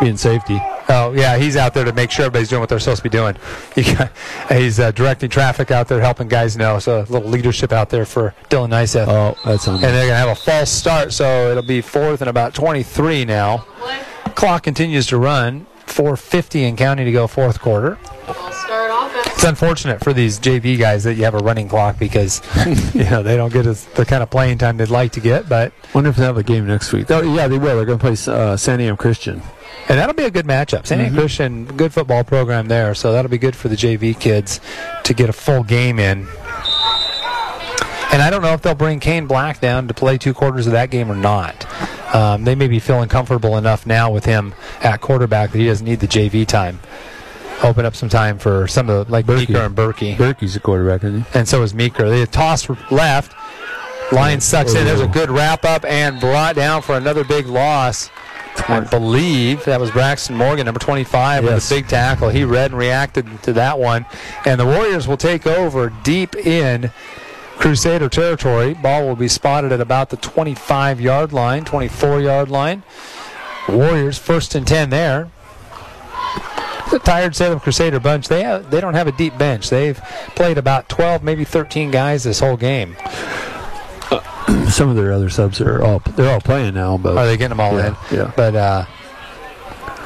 being 0.00 0.16
safety. 0.16 0.60
Oh 0.88 1.12
yeah, 1.12 1.38
he's 1.38 1.56
out 1.56 1.72
there 1.74 1.84
to 1.84 1.92
make 1.92 2.10
sure 2.10 2.26
everybody's 2.26 2.48
doing 2.50 2.60
what 2.60 2.68
they're 2.68 2.78
supposed 2.80 2.98
to 2.98 3.08
be 3.08 3.08
doing. 3.08 3.36
You 3.76 3.96
got, 3.96 4.12
he's 4.50 4.78
uh, 4.78 4.90
directing 4.90 5.30
traffic 5.30 5.70
out 5.70 5.88
there, 5.88 6.00
helping 6.00 6.28
guys 6.28 6.56
know. 6.56 6.78
So 6.80 7.00
a 7.00 7.06
little 7.08 7.30
leadership 7.30 7.72
out 7.72 7.88
there 7.88 8.04
for 8.04 8.34
Dylan 8.50 8.68
Nyseth. 8.68 9.06
Oh, 9.08 9.34
that's 9.44 9.66
on. 9.66 9.76
and 9.76 9.82
they're 9.84 10.06
gonna 10.08 10.16
have 10.16 10.28
a 10.28 10.34
false 10.34 10.70
start, 10.70 11.12
so 11.14 11.50
it'll 11.50 11.62
be 11.62 11.80
fourth 11.80 12.20
and 12.20 12.28
about 12.28 12.52
23 12.52 13.24
now. 13.24 13.58
Play. 13.78 14.02
Clock 14.34 14.62
continues 14.64 15.06
to 15.06 15.16
run. 15.16 15.66
4:50 15.86 16.68
and 16.68 16.78
counting 16.78 17.06
to 17.06 17.12
go 17.12 17.26
fourth 17.26 17.60
quarter. 17.60 17.98
I'll 18.26 18.52
start 18.52 18.90
offense. 18.92 19.26
It's 19.34 19.44
unfortunate 19.44 20.02
for 20.02 20.12
these 20.12 20.38
JV 20.38 20.78
guys 20.78 21.04
that 21.04 21.14
you 21.14 21.24
have 21.24 21.34
a 21.34 21.38
running 21.38 21.68
clock 21.68 21.98
because 21.98 22.40
you 22.94 23.04
know 23.04 23.22
they 23.22 23.36
don't 23.36 23.52
get 23.52 23.66
as, 23.66 23.84
the 23.86 24.04
kind 24.04 24.22
of 24.22 24.30
playing 24.30 24.58
time 24.58 24.76
they'd 24.76 24.88
like 24.88 25.12
to 25.12 25.20
get. 25.20 25.48
But 25.48 25.72
Wonder 25.94 26.10
if 26.10 26.16
they 26.16 26.22
have 26.22 26.38
a 26.38 26.42
game 26.42 26.66
next 26.66 26.92
week. 26.92 27.10
Oh, 27.10 27.20
yeah, 27.20 27.48
they 27.48 27.58
will. 27.58 27.76
They're 27.76 27.84
going 27.84 27.98
to 27.98 28.02
play 28.02 28.12
uh, 28.12 28.56
Santiam 28.56 28.96
Christian. 28.96 29.42
And 29.88 29.98
that'll 29.98 30.14
be 30.14 30.24
a 30.24 30.30
good 30.30 30.46
matchup. 30.46 30.84
Santiam 30.84 31.12
Christian, 31.12 31.64
good 31.64 31.92
football 31.92 32.24
program 32.24 32.68
there, 32.68 32.94
so 32.94 33.12
that'll 33.12 33.30
be 33.30 33.36
good 33.36 33.54
for 33.54 33.68
the 33.68 33.76
JV 33.76 34.18
kids 34.18 34.60
to 35.04 35.12
get 35.12 35.28
a 35.28 35.32
full 35.34 35.64
game 35.64 35.98
in. 35.98 36.26
And 38.12 38.22
I 38.22 38.28
don't 38.30 38.42
know 38.42 38.52
if 38.52 38.62
they'll 38.62 38.74
bring 38.74 39.00
Kane 39.00 39.26
Black 39.26 39.60
down 39.60 39.88
to 39.88 39.94
play 39.94 40.18
two 40.18 40.32
quarters 40.32 40.66
of 40.66 40.72
that 40.72 40.90
game 40.90 41.10
or 41.10 41.14
not. 41.14 41.66
Um, 42.12 42.44
they 42.44 42.54
may 42.54 42.68
be 42.68 42.78
feeling 42.78 43.08
comfortable 43.08 43.56
enough 43.56 43.86
now 43.86 44.10
with 44.10 44.24
him 44.24 44.54
at 44.80 45.00
quarterback 45.00 45.52
that 45.52 45.58
he 45.58 45.66
doesn't 45.66 45.86
need 45.86 46.00
the 46.00 46.08
JV 46.08 46.46
time. 46.46 46.78
Open 47.62 47.86
up 47.86 47.94
some 47.94 48.08
time 48.08 48.38
for 48.38 48.66
some 48.66 48.90
of 48.90 49.06
the, 49.06 49.12
like 49.12 49.24
Berkey. 49.24 49.48
Meeker 49.48 49.58
and 49.60 49.76
Berkey. 49.76 50.16
Berkey's 50.16 50.56
a 50.56 50.60
quarterback, 50.60 51.04
isn't 51.04 51.22
he? 51.22 51.38
and 51.38 51.48
so 51.48 51.62
is 51.62 51.74
Meeker. 51.74 52.08
They 52.10 52.26
toss 52.26 52.68
left. 52.90 53.34
Line 54.12 54.40
sucks 54.40 54.74
in. 54.74 54.84
There's 54.84 55.00
a 55.00 55.08
good 55.08 55.30
wrap 55.30 55.64
up 55.64 55.84
and 55.86 56.20
brought 56.20 56.54
down 56.56 56.82
for 56.82 56.96
another 56.96 57.24
big 57.24 57.46
loss. 57.46 58.10
I 58.68 58.80
believe 58.80 59.64
that 59.64 59.80
was 59.80 59.90
Braxton 59.90 60.36
Morgan, 60.36 60.66
number 60.66 60.78
25, 60.80 61.44
with 61.44 61.66
a 61.66 61.74
big 61.74 61.88
tackle. 61.88 62.28
He 62.28 62.44
read 62.44 62.72
and 62.72 62.78
reacted 62.78 63.26
to 63.44 63.54
that 63.54 63.78
one. 63.78 64.04
And 64.44 64.60
the 64.60 64.66
Warriors 64.66 65.08
will 65.08 65.16
take 65.16 65.46
over 65.46 65.88
deep 66.02 66.34
in 66.36 66.90
Crusader 67.62 68.08
territory. 68.08 68.74
Ball 68.74 69.06
will 69.06 69.14
be 69.14 69.28
spotted 69.28 69.70
at 69.70 69.80
about 69.80 70.10
the 70.10 70.16
25 70.16 71.00
yard 71.00 71.32
line, 71.32 71.64
24 71.64 72.20
yard 72.20 72.48
line. 72.50 72.82
Warriors 73.68 74.18
first 74.18 74.56
and 74.56 74.66
10 74.66 74.90
there. 74.90 75.30
The 76.90 76.98
tired 76.98 77.36
Salem 77.36 77.60
Crusader 77.60 78.00
bunch, 78.00 78.26
they 78.26 78.42
have, 78.42 78.68
they 78.72 78.80
don't 78.80 78.94
have 78.94 79.06
a 79.06 79.12
deep 79.12 79.38
bench. 79.38 79.70
They've 79.70 79.96
played 80.34 80.58
about 80.58 80.88
12, 80.88 81.22
maybe 81.22 81.44
13 81.44 81.92
guys 81.92 82.24
this 82.24 82.40
whole 82.40 82.56
game. 82.56 82.96
Some 84.68 84.88
of 84.90 84.96
their 84.96 85.12
other 85.12 85.30
subs 85.30 85.60
are 85.60 85.80
all 85.82 86.00
they're 86.16 86.30
all 86.34 86.40
playing 86.40 86.74
now, 86.74 86.98
but 86.98 87.16
Are 87.16 87.26
they 87.26 87.36
getting 87.36 87.56
them 87.56 87.60
all 87.60 87.78
Yeah, 87.78 87.94
in? 88.10 88.16
yeah. 88.18 88.32
But 88.36 88.56
uh, 88.56 88.84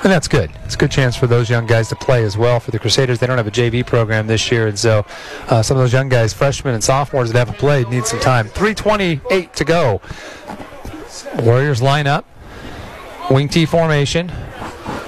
and 0.02 0.12
that's 0.12 0.28
good. 0.28 0.50
It's 0.64 0.74
a 0.74 0.78
good 0.78 0.90
chance 0.90 1.16
for 1.16 1.26
those 1.26 1.50
young 1.50 1.66
guys 1.66 1.88
to 1.88 1.96
play 1.96 2.24
as 2.24 2.36
well. 2.36 2.60
For 2.60 2.70
the 2.70 2.78
Crusaders, 2.78 3.18
they 3.18 3.26
don't 3.26 3.38
have 3.38 3.46
a 3.46 3.50
JV 3.50 3.86
program 3.86 4.26
this 4.26 4.50
year, 4.50 4.66
and 4.66 4.78
so 4.78 5.04
uh, 5.48 5.62
some 5.62 5.76
of 5.76 5.82
those 5.82 5.92
young 5.92 6.08
guys, 6.08 6.32
freshmen 6.32 6.74
and 6.74 6.84
sophomores 6.84 7.32
that 7.32 7.38
haven't 7.38 7.58
played, 7.58 7.88
need 7.88 8.06
some 8.06 8.20
time. 8.20 8.48
3:28 8.48 9.52
to 9.52 9.64
go. 9.64 10.00
Warriors 11.38 11.82
line 11.82 12.06
up. 12.06 12.24
Wing 13.30 13.48
T 13.48 13.66
formation. 13.66 14.28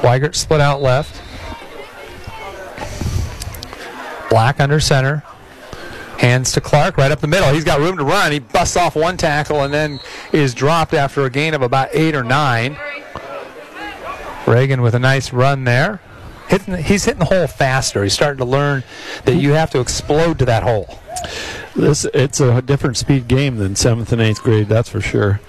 Weigert 0.02 0.34
split 0.34 0.60
out 0.60 0.82
left. 0.82 1.22
Black 4.30 4.60
under 4.60 4.80
center. 4.80 5.22
Hands 6.18 6.50
to 6.50 6.60
Clark 6.60 6.96
right 6.96 7.12
up 7.12 7.20
the 7.20 7.28
middle. 7.28 7.52
He's 7.52 7.64
got 7.64 7.78
room 7.78 7.96
to 7.96 8.04
run. 8.04 8.32
He 8.32 8.40
busts 8.40 8.76
off 8.76 8.96
one 8.96 9.16
tackle 9.16 9.62
and 9.62 9.72
then 9.72 10.00
is 10.32 10.52
dropped 10.52 10.92
after 10.92 11.24
a 11.24 11.30
gain 11.30 11.54
of 11.54 11.62
about 11.62 11.90
eight 11.92 12.16
or 12.16 12.24
nine. 12.24 12.76
Reagan 14.48 14.80
with 14.82 14.94
a 14.94 14.98
nice 14.98 15.32
run 15.32 15.64
there. 15.64 16.00
Hitting, 16.48 16.76
he's 16.78 17.04
hitting 17.04 17.18
the 17.20 17.26
hole 17.26 17.46
faster. 17.46 18.02
He's 18.02 18.14
starting 18.14 18.38
to 18.38 18.44
learn 18.44 18.82
that 19.26 19.34
you 19.36 19.52
have 19.52 19.70
to 19.70 19.80
explode 19.80 20.38
to 20.38 20.44
that 20.46 20.62
hole. 20.62 20.98
this 21.76 22.06
it's 22.14 22.40
a 22.40 22.62
different 22.62 22.96
speed 22.96 23.28
game 23.28 23.56
than 23.58 23.76
seventh 23.76 24.12
and 24.12 24.22
eighth 24.22 24.42
grade. 24.42 24.66
That's 24.68 24.88
for 24.88 25.00
sure. 25.02 25.40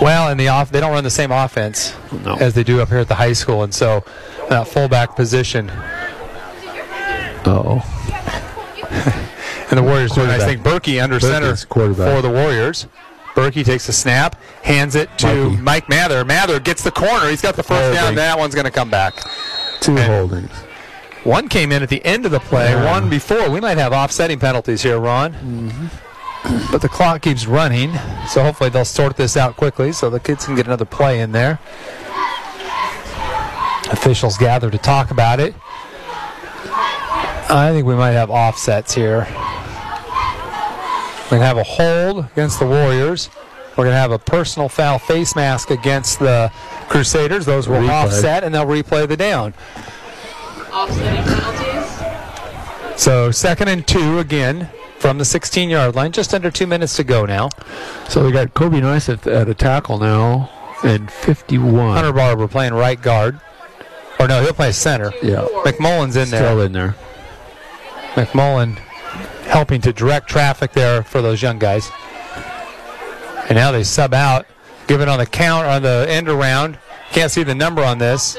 Well, 0.00 0.28
in 0.30 0.36
the 0.36 0.48
off, 0.48 0.70
they 0.70 0.80
don't 0.80 0.92
run 0.92 1.04
the 1.04 1.10
same 1.10 1.30
offense 1.32 1.94
No. 2.24 2.34
as 2.34 2.54
they 2.54 2.64
do 2.64 2.80
up 2.80 2.88
here 2.88 2.98
at 2.98 3.08
the 3.08 3.14
high 3.14 3.32
school, 3.32 3.62
and 3.62 3.72
so 3.72 4.04
that 4.48 4.66
fullback 4.68 5.16
position 5.16 5.70
Oh, 7.44 7.82
and 9.70 9.78
the 9.78 9.82
Warriors 9.82 10.12
doing. 10.12 10.28
Think 10.40 10.62
Berkey 10.62 11.02
under 11.02 11.18
Berkey's 11.18 11.60
center 11.66 11.94
for 11.94 12.20
the 12.22 12.30
Warriors. 12.30 12.86
Berkey 13.34 13.64
takes 13.64 13.86
the 13.86 13.92
snap, 13.92 14.36
hands 14.62 14.94
it 14.94 15.08
to 15.18 15.26
Mikey. 15.50 15.62
Mike 15.62 15.88
Mather. 15.88 16.24
Mather 16.24 16.60
gets 16.60 16.82
the 16.82 16.90
corner. 16.92 17.28
He's 17.28 17.42
got 17.42 17.56
the 17.56 17.62
first 17.62 17.94
down. 17.94 18.14
That 18.14 18.38
one's 18.38 18.54
going 18.54 18.64
to 18.64 18.70
come 18.70 18.90
back. 18.90 19.14
two 19.80 19.96
And- 19.96 20.12
holdings. 20.12 20.50
One 21.24 21.48
came 21.48 21.70
in 21.70 21.82
at 21.84 21.88
the 21.88 22.04
end 22.04 22.24
of 22.26 22.32
the 22.32 22.40
play, 22.40 22.70
Yeah. 22.72 22.84
one 22.90 23.08
before. 23.08 23.48
We 23.48 23.60
might 23.60 23.78
have 23.78 23.92
offsetting 23.92 24.40
penalties 24.40 24.82
here, 24.82 24.98
Ron. 24.98 25.32
Mm-hmm. 25.34 26.72
But 26.72 26.82
the 26.82 26.88
clock 26.88 27.22
keeps 27.22 27.46
running, 27.46 27.92
so 28.28 28.42
hopefully 28.42 28.70
they'll 28.70 28.84
sort 28.84 29.16
this 29.16 29.36
out 29.36 29.56
quickly 29.56 29.92
so 29.92 30.10
the 30.10 30.18
kids 30.18 30.44
can 30.46 30.56
get 30.56 30.66
another 30.66 30.84
play 30.84 31.20
in 31.20 31.30
there. 31.30 31.60
Officials 33.92 34.36
gather 34.38 34.68
to 34.70 34.78
talk 34.78 35.10
about 35.12 35.38
it. 35.38 35.54
I 37.48 37.70
think 37.72 37.86
we 37.86 37.94
might 37.94 38.12
have 38.12 38.30
offsets 38.30 38.92
here. 38.94 39.24
To 41.28 41.38
have 41.38 41.56
a 41.56 41.62
hold 41.62 42.26
against 42.32 42.58
the 42.58 42.66
Warriors. 42.66 43.28
We're 43.76 43.84
going 43.84 43.94
to 43.94 43.98
have 44.00 44.12
a 44.12 44.18
personal 44.18 44.68
foul 44.68 44.98
face 44.98 45.34
mask 45.34 45.70
against 45.70 46.18
the 46.18 46.50
Crusaders. 46.88 47.46
Those 47.46 47.68
will 47.68 47.80
Replay. 47.80 47.88
offset, 47.88 48.44
and 48.44 48.54
they'll 48.54 48.66
replay 48.66 49.08
the 49.08 49.16
down. 49.16 49.54
Offsetting 50.72 51.24
penalties. 51.24 53.00
So 53.00 53.30
second 53.30 53.68
and 53.68 53.86
two 53.86 54.18
again 54.18 54.68
from 54.98 55.18
the 55.18 55.24
16 55.24 55.70
yard 55.70 55.94
line. 55.94 56.12
Just 56.12 56.34
under 56.34 56.50
two 56.50 56.66
minutes 56.66 56.96
to 56.96 57.04
go 57.04 57.24
now. 57.24 57.48
So 58.08 58.24
we 58.24 58.30
got 58.32 58.52
Kobe 58.54 58.80
Nice 58.80 59.08
at, 59.08 59.26
at 59.26 59.48
a 59.48 59.54
tackle 59.54 59.98
now, 59.98 60.50
and 60.84 61.10
51. 61.10 61.94
Hunter 61.96 62.12
Barber 62.12 62.46
playing 62.48 62.74
right 62.74 63.00
guard. 63.00 63.40
Or 64.20 64.28
no, 64.28 64.42
he'll 64.42 64.52
play 64.52 64.70
center. 64.72 65.12
Yeah, 65.22 65.46
McMullen's 65.64 66.16
in 66.16 66.28
there. 66.30 66.40
still 66.42 66.60
in 66.60 66.72
there. 66.72 66.94
McMullen 68.14 68.76
helping 69.46 69.80
to 69.80 69.92
direct 69.92 70.28
traffic 70.28 70.72
there 70.72 71.02
for 71.02 71.22
those 71.22 71.40
young 71.42 71.58
guys. 71.58 71.90
And 73.48 73.56
now 73.56 73.72
they 73.72 73.84
sub 73.84 74.14
out, 74.14 74.46
give 74.86 75.00
it 75.00 75.08
on 75.08 75.18
the 75.18 75.26
count 75.26 75.66
on 75.66 75.82
the 75.82 76.06
end 76.08 76.28
around. 76.28 76.78
Can't 77.10 77.30
see 77.30 77.42
the 77.42 77.54
number 77.54 77.82
on 77.82 77.98
this. 77.98 78.38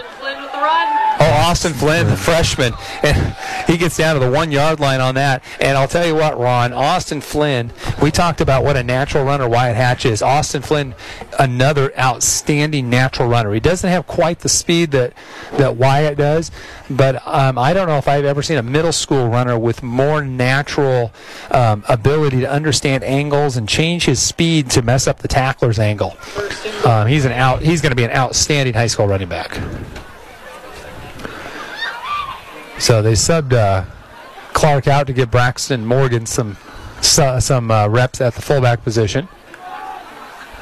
Austin 1.43 1.73
Flynn 1.73 2.07
the 2.07 2.15
freshman. 2.15 2.73
And 3.03 3.35
he 3.67 3.77
gets 3.77 3.97
down 3.97 4.13
to 4.13 4.25
the 4.25 4.31
one 4.31 4.49
yard 4.49 4.79
line 4.79 5.01
on 5.01 5.15
that. 5.15 5.43
And 5.59 5.77
I'll 5.77 5.89
tell 5.89 6.05
you 6.05 6.15
what, 6.15 6.39
Ron, 6.39 6.71
Austin 6.71 7.19
Flynn, 7.19 7.73
we 8.01 8.11
talked 8.11 8.39
about 8.39 8.63
what 8.63 8.77
a 8.77 8.83
natural 8.83 9.25
runner 9.25 9.49
Wyatt 9.49 9.75
Hatch 9.75 10.05
is. 10.05 10.21
Austin 10.21 10.61
Flynn, 10.61 10.95
another 11.37 11.97
outstanding 11.99 12.89
natural 12.89 13.27
runner. 13.27 13.53
He 13.53 13.59
doesn't 13.59 13.89
have 13.89 14.07
quite 14.07 14.39
the 14.39 14.47
speed 14.47 14.91
that, 14.91 15.13
that 15.53 15.75
Wyatt 15.75 16.17
does, 16.17 16.49
but 16.89 17.21
um, 17.27 17.57
I 17.57 17.73
don't 17.73 17.87
know 17.87 17.97
if 17.97 18.07
I've 18.07 18.25
ever 18.25 18.41
seen 18.41 18.57
a 18.57 18.63
middle 18.63 18.93
school 18.93 19.27
runner 19.27 19.59
with 19.59 19.83
more 19.83 20.23
natural 20.23 21.11
um, 21.51 21.83
ability 21.89 22.39
to 22.39 22.49
understand 22.49 23.03
angles 23.03 23.57
and 23.57 23.67
change 23.67 24.05
his 24.05 24.21
speed 24.21 24.69
to 24.71 24.81
mess 24.81 25.07
up 25.07 25.19
the 25.19 25.27
tackler's 25.27 25.79
angle. 25.79 26.15
Um, 26.85 27.07
he's 27.07 27.25
an 27.25 27.33
out. 27.33 27.61
He's 27.61 27.81
going 27.81 27.91
to 27.91 27.97
be 27.97 28.05
an 28.05 28.11
outstanding 28.11 28.73
high 28.73 28.87
school 28.87 29.07
running 29.07 29.29
back. 29.29 29.59
So 32.83 33.01
they 33.01 33.13
subbed 33.13 33.53
uh, 33.53 33.85
Clark 34.51 34.89
out 34.89 35.07
to 35.07 35.13
give 35.13 35.31
Braxton 35.31 35.85
Morgan 35.85 36.25
some 36.25 36.57
su- 36.99 37.39
some 37.39 37.71
uh, 37.71 37.87
reps 37.87 38.19
at 38.19 38.33
the 38.35 38.41
fullback 38.41 38.83
position. 38.83 39.29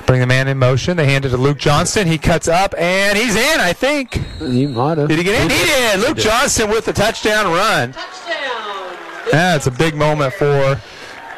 Bring 0.06 0.20
the 0.20 0.28
man 0.28 0.48
in 0.48 0.60
motion. 0.60 0.98
They 0.98 1.06
hand 1.08 1.26
it 1.26 1.30
to 1.30 1.38
Luke 1.38 1.58
Johnston. 1.58 2.06
He 2.06 2.20
cuts 2.20 2.48
up 2.48 2.76
and 2.78 3.18
he's 3.18 3.36
in. 3.36 3.60
I 3.60 3.74
think. 3.74 4.14
He 4.38 4.68
might 4.68 5.00
have. 5.00 5.08
Did 5.10 5.18
he 5.18 5.24
get 5.24 5.42
in? 5.42 5.50
He 5.50 5.66
did. 5.66 6.00
Luke 6.02 6.18
Johnston 6.18 6.70
with 6.70 6.86
the 6.86 6.94
touchdown 6.94 7.48
run. 7.52 7.94
Touchdown. 7.94 8.98
Yeah, 9.34 9.56
it's 9.56 9.66
a 9.66 9.72
big 9.72 9.96
moment 9.96 10.34
for 10.36 10.80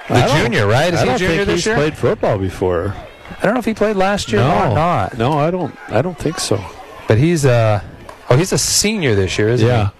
the 0.10 0.34
junior, 0.36 0.68
right? 0.68 0.94
Is 0.94 1.00
I 1.00 1.04
he 1.04 1.08
a 1.08 1.12
don't 1.12 1.18
junior 1.20 1.36
think 1.38 1.48
this 1.48 1.56
he's 1.60 1.66
year? 1.68 1.76
played 1.76 1.98
football 1.98 2.38
before. 2.38 2.94
I 3.40 3.46
don't 3.46 3.54
know 3.54 3.60
if 3.60 3.66
he 3.66 3.74
played 3.74 3.96
last 3.96 4.34
year 4.34 4.42
or 4.42 4.44
not. 4.46 5.18
no, 5.18 5.32
I 5.34 5.50
don't. 5.50 5.74
I 5.90 6.02
don't 6.02 6.18
think 6.18 6.40
so. 6.40 6.62
But 7.08 7.18
he's 7.20 7.46
uh 7.46 7.82
oh 8.30 8.36
he's 8.36 8.52
a 8.52 8.58
senior 8.58 9.16
this 9.16 9.38
year, 9.38 9.48
isn't 9.50 9.66
he? 9.66 9.72
Yeah, 9.72 9.90
he? 9.90 9.94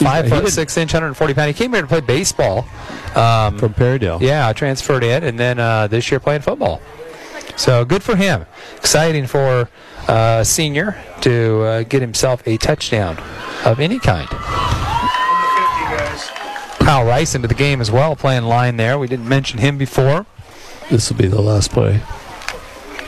Five 0.00 0.24
He 0.26 0.30
foot 0.30 0.48
six 0.48 0.76
inch, 0.76 0.92
140 0.92 1.34
pound. 1.34 1.48
He 1.48 1.54
came 1.54 1.72
here 1.72 1.82
to 1.82 1.86
play 1.88 2.00
baseball. 2.00 2.66
Um, 3.14 3.58
from 3.58 3.74
Perrydale. 3.74 4.20
yeah, 4.20 4.52
transferred 4.52 5.02
in, 5.04 5.24
and 5.24 5.38
then 5.38 5.58
uh, 5.58 5.86
this 5.88 6.10
year 6.10 6.20
playing 6.20 6.42
football. 6.42 6.80
So 7.56 7.84
good 7.84 8.02
for 8.02 8.16
him. 8.16 8.46
Exciting 8.76 9.26
for 9.26 9.68
uh, 10.08 10.38
a 10.40 10.44
senior 10.44 10.96
to 11.22 11.60
uh, 11.62 11.82
get 11.82 12.00
himself 12.00 12.46
a 12.46 12.56
touchdown 12.56 13.18
of 13.64 13.80
any 13.80 13.98
kind. 13.98 14.28
Kyle 16.80 17.04
Rice 17.04 17.34
into 17.34 17.46
the 17.46 17.54
game 17.54 17.80
as 17.80 17.90
well, 17.90 18.16
playing 18.16 18.44
line 18.44 18.76
there. 18.76 18.98
We 18.98 19.06
didn't 19.06 19.28
mention 19.28 19.58
him 19.58 19.76
before. 19.76 20.26
This 20.90 21.10
will 21.10 21.18
be 21.18 21.28
the 21.28 21.42
last 21.42 21.70
play. 21.70 22.00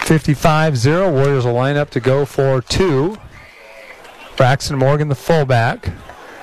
55 0.00 0.76
0. 0.76 1.10
Warriors 1.12 1.46
will 1.46 1.54
line 1.54 1.76
up 1.76 1.90
to 1.90 2.00
go 2.00 2.24
for 2.24 2.60
two. 2.60 3.16
Braxton 4.36 4.76
Morgan, 4.76 5.08
the 5.08 5.14
fullback. 5.14 5.90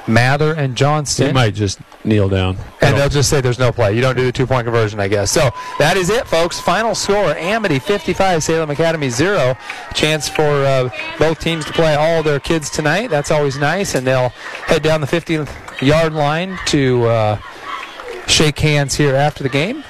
Mather 0.10 0.54
and 0.54 0.76
Johnston. 0.76 1.34
might 1.34 1.54
just 1.54 1.80
kneel 2.04 2.30
down. 2.30 2.58
And 2.82 2.98
they'll 2.98 3.10
just 3.10 3.30
say 3.30 3.42
there's 3.42 3.60
no 3.60 3.72
play. 3.72 3.94
You 3.94 4.02
don't 4.02 4.16
do 4.16 4.26
the 4.26 4.32
two 4.32 4.48
point 4.48 4.66
conversion, 4.66 5.00
I 5.00 5.08
guess. 5.08 5.32
So 5.32 5.52
that 5.78 5.98
is 5.98 6.10
it, 6.10 6.28
folks. 6.28 6.60
Final 6.60 6.96
score 6.96 7.36
Amity 7.36 7.80
55, 7.80 8.44
Salem 8.44 8.70
Academy 8.70 9.10
0. 9.10 9.58
Chance 9.94 10.30
for 10.30 10.66
uh, 10.66 10.90
both 11.18 11.40
teams 11.40 11.66
to 11.66 11.74
play 11.74 11.96
all 11.96 12.24
their 12.24 12.40
kids 12.40 12.70
tonight. 12.70 13.10
That's 13.10 13.32
always 13.32 13.58
nice. 13.58 13.96
And 13.96 14.06
they'll 14.06 14.30
head 14.66 14.84
down 14.84 15.02
the 15.02 15.08
50 15.08 15.46
yard 15.82 16.14
line 16.14 16.58
to 16.68 17.06
uh, 17.06 17.38
shake 18.28 18.60
hands 18.60 18.96
here 18.96 19.16
after 19.16 19.44
the 19.44 19.50
game. 19.50 19.84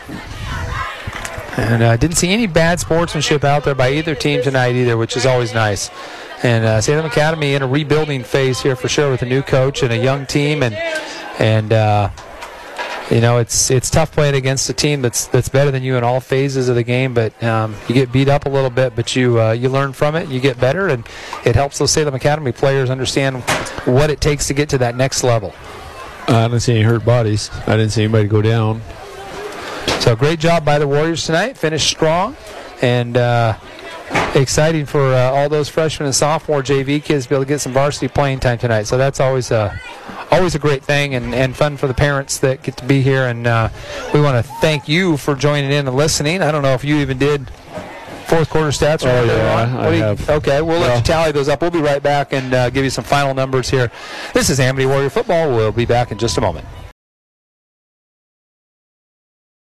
And 1.58 1.84
uh, 1.84 1.98
didn't 1.98 2.16
see 2.16 2.30
any 2.30 2.48
bad 2.48 2.80
sportsmanship 2.80 3.44
out 3.44 3.66
there 3.66 3.76
by 3.76 3.92
either 3.92 4.16
team 4.16 4.42
tonight 4.42 4.76
either, 4.76 4.96
which 4.96 5.18
is 5.18 5.26
always 5.26 5.54
nice. 5.54 5.90
And 6.42 6.64
uh, 6.64 6.82
Salem 6.82 7.06
Academy 7.06 7.54
in 7.54 7.62
a 7.62 7.68
rebuilding 7.68 8.24
phase 8.24 8.62
here 8.62 8.76
for 8.76 8.88
sure 8.88 9.12
with 9.12 9.22
a 9.22 9.26
new 9.26 9.42
coach 9.42 9.84
and 9.84 9.92
a 9.92 9.98
young 9.98 10.26
team, 10.26 10.64
and 10.64 10.74
and 11.38 11.74
uh, 11.74 12.10
you 13.12 13.20
know 13.20 13.40
it's 13.40 13.70
it's 13.70 13.90
tough 13.90 14.14
playing 14.14 14.36
against 14.36 14.70
a 14.70 14.74
team 14.74 15.02
that's 15.02 15.28
that's 15.28 15.50
better 15.50 15.70
than 15.70 15.84
you 15.84 15.98
in 15.98 16.04
all 16.04 16.22
phases 16.22 16.70
of 16.70 16.76
the 16.76 16.84
game. 16.84 17.14
But 17.14 17.44
um, 17.44 17.76
you 17.90 17.94
get 17.94 18.12
beat 18.14 18.30
up 18.30 18.46
a 18.46 18.50
little 18.50 18.70
bit, 18.70 18.96
but 18.96 19.18
you 19.18 19.42
uh, 19.42 19.52
you 19.52 19.68
learn 19.68 19.92
from 19.92 20.16
it, 20.16 20.30
you 20.30 20.40
get 20.40 20.58
better, 20.60 20.88
and 20.88 21.06
it 21.44 21.56
helps 21.56 21.78
those 21.78 21.92
Salem 21.92 22.14
Academy 22.14 22.54
players 22.54 22.90
understand 22.90 23.44
what 23.84 24.10
it 24.10 24.22
takes 24.22 24.48
to 24.48 24.54
get 24.54 24.70
to 24.70 24.78
that 24.78 24.96
next 24.96 25.24
level. 25.24 25.54
I 26.30 26.48
didn't 26.48 26.62
see 26.62 26.74
any 26.76 26.84
hurt 26.84 27.04
bodies. 27.04 27.50
I 27.68 27.76
didn't 27.76 27.90
see 27.90 28.04
anybody 28.04 28.28
go 28.30 28.42
down. 28.42 28.82
So 30.00 30.16
great 30.16 30.40
job 30.40 30.64
by 30.64 30.80
the 30.80 30.88
Warriors 30.88 31.26
tonight. 31.26 31.58
Finished 31.58 31.88
strong, 31.88 32.38
and 32.82 33.18
uh, 33.18 33.58
exciting 34.36 34.86
for 34.86 35.14
uh, 35.14 35.32
all 35.32 35.50
those 35.50 35.70
freshmen 35.70 36.06
and 36.06 36.16
sophomore 36.16 36.62
JV 36.62 37.04
kids 37.04 37.26
to 37.26 37.30
be 37.30 37.36
able 37.36 37.46
to 37.46 37.48
get 37.50 37.60
some 37.60 37.74
varsity 37.74 38.08
playing 38.08 38.40
time 38.40 38.58
tonight. 38.58 38.84
So 38.84 38.98
that's 38.98 39.20
always 39.20 39.52
a 39.52 39.78
always 40.32 40.54
a 40.56 40.60
great 40.60 40.84
thing 40.84 41.16
and, 41.16 41.34
and 41.34 41.56
fun 41.56 41.76
for 41.76 41.88
the 41.88 41.94
parents 41.94 42.38
that 42.40 42.62
get 42.62 42.78
to 42.78 42.86
be 42.86 43.02
here. 43.02 43.26
And 43.28 43.48
uh, 43.48 43.70
we 44.14 44.22
want 44.22 44.44
to 44.44 44.52
thank 44.62 44.88
you 44.88 45.18
for 45.18 45.36
joining 45.36 45.72
in 45.72 45.88
and 45.88 45.96
listening. 45.98 46.42
I 46.42 46.52
don't 46.52 46.62
know 46.62 46.74
if 46.74 46.84
you 46.84 46.98
even 46.98 47.18
did 47.18 47.50
fourth 48.28 48.50
quarter 48.50 48.70
stats. 48.70 49.04
or 49.04 49.10
Oh, 49.10 49.24
yeah, 49.26 49.78
I 49.80 49.90
you- 49.92 50.02
have. 50.04 50.30
Okay, 50.30 50.62
we'll 50.62 50.80
let 50.80 50.90
Well- 50.90 50.98
you 50.98 51.04
tally 51.04 51.32
those 51.32 51.50
up. 51.50 51.62
We'll 51.62 51.72
be 51.72 51.82
right 51.82 52.02
back 52.04 52.32
and 52.32 52.54
uh, 52.54 52.70
give 52.70 52.84
you 52.84 52.92
some 52.92 53.04
final 53.04 53.34
numbers 53.34 53.70
here. 53.70 53.92
This 54.34 54.50
is 54.52 54.60
Amity 54.60 54.86
Warrior 54.86 55.10
Football. 55.10 55.50
We'll 55.50 55.72
be 55.72 55.86
back 55.86 56.12
in 56.12 56.20
just 56.20 56.38
a 56.38 56.42
moment. 56.42 56.68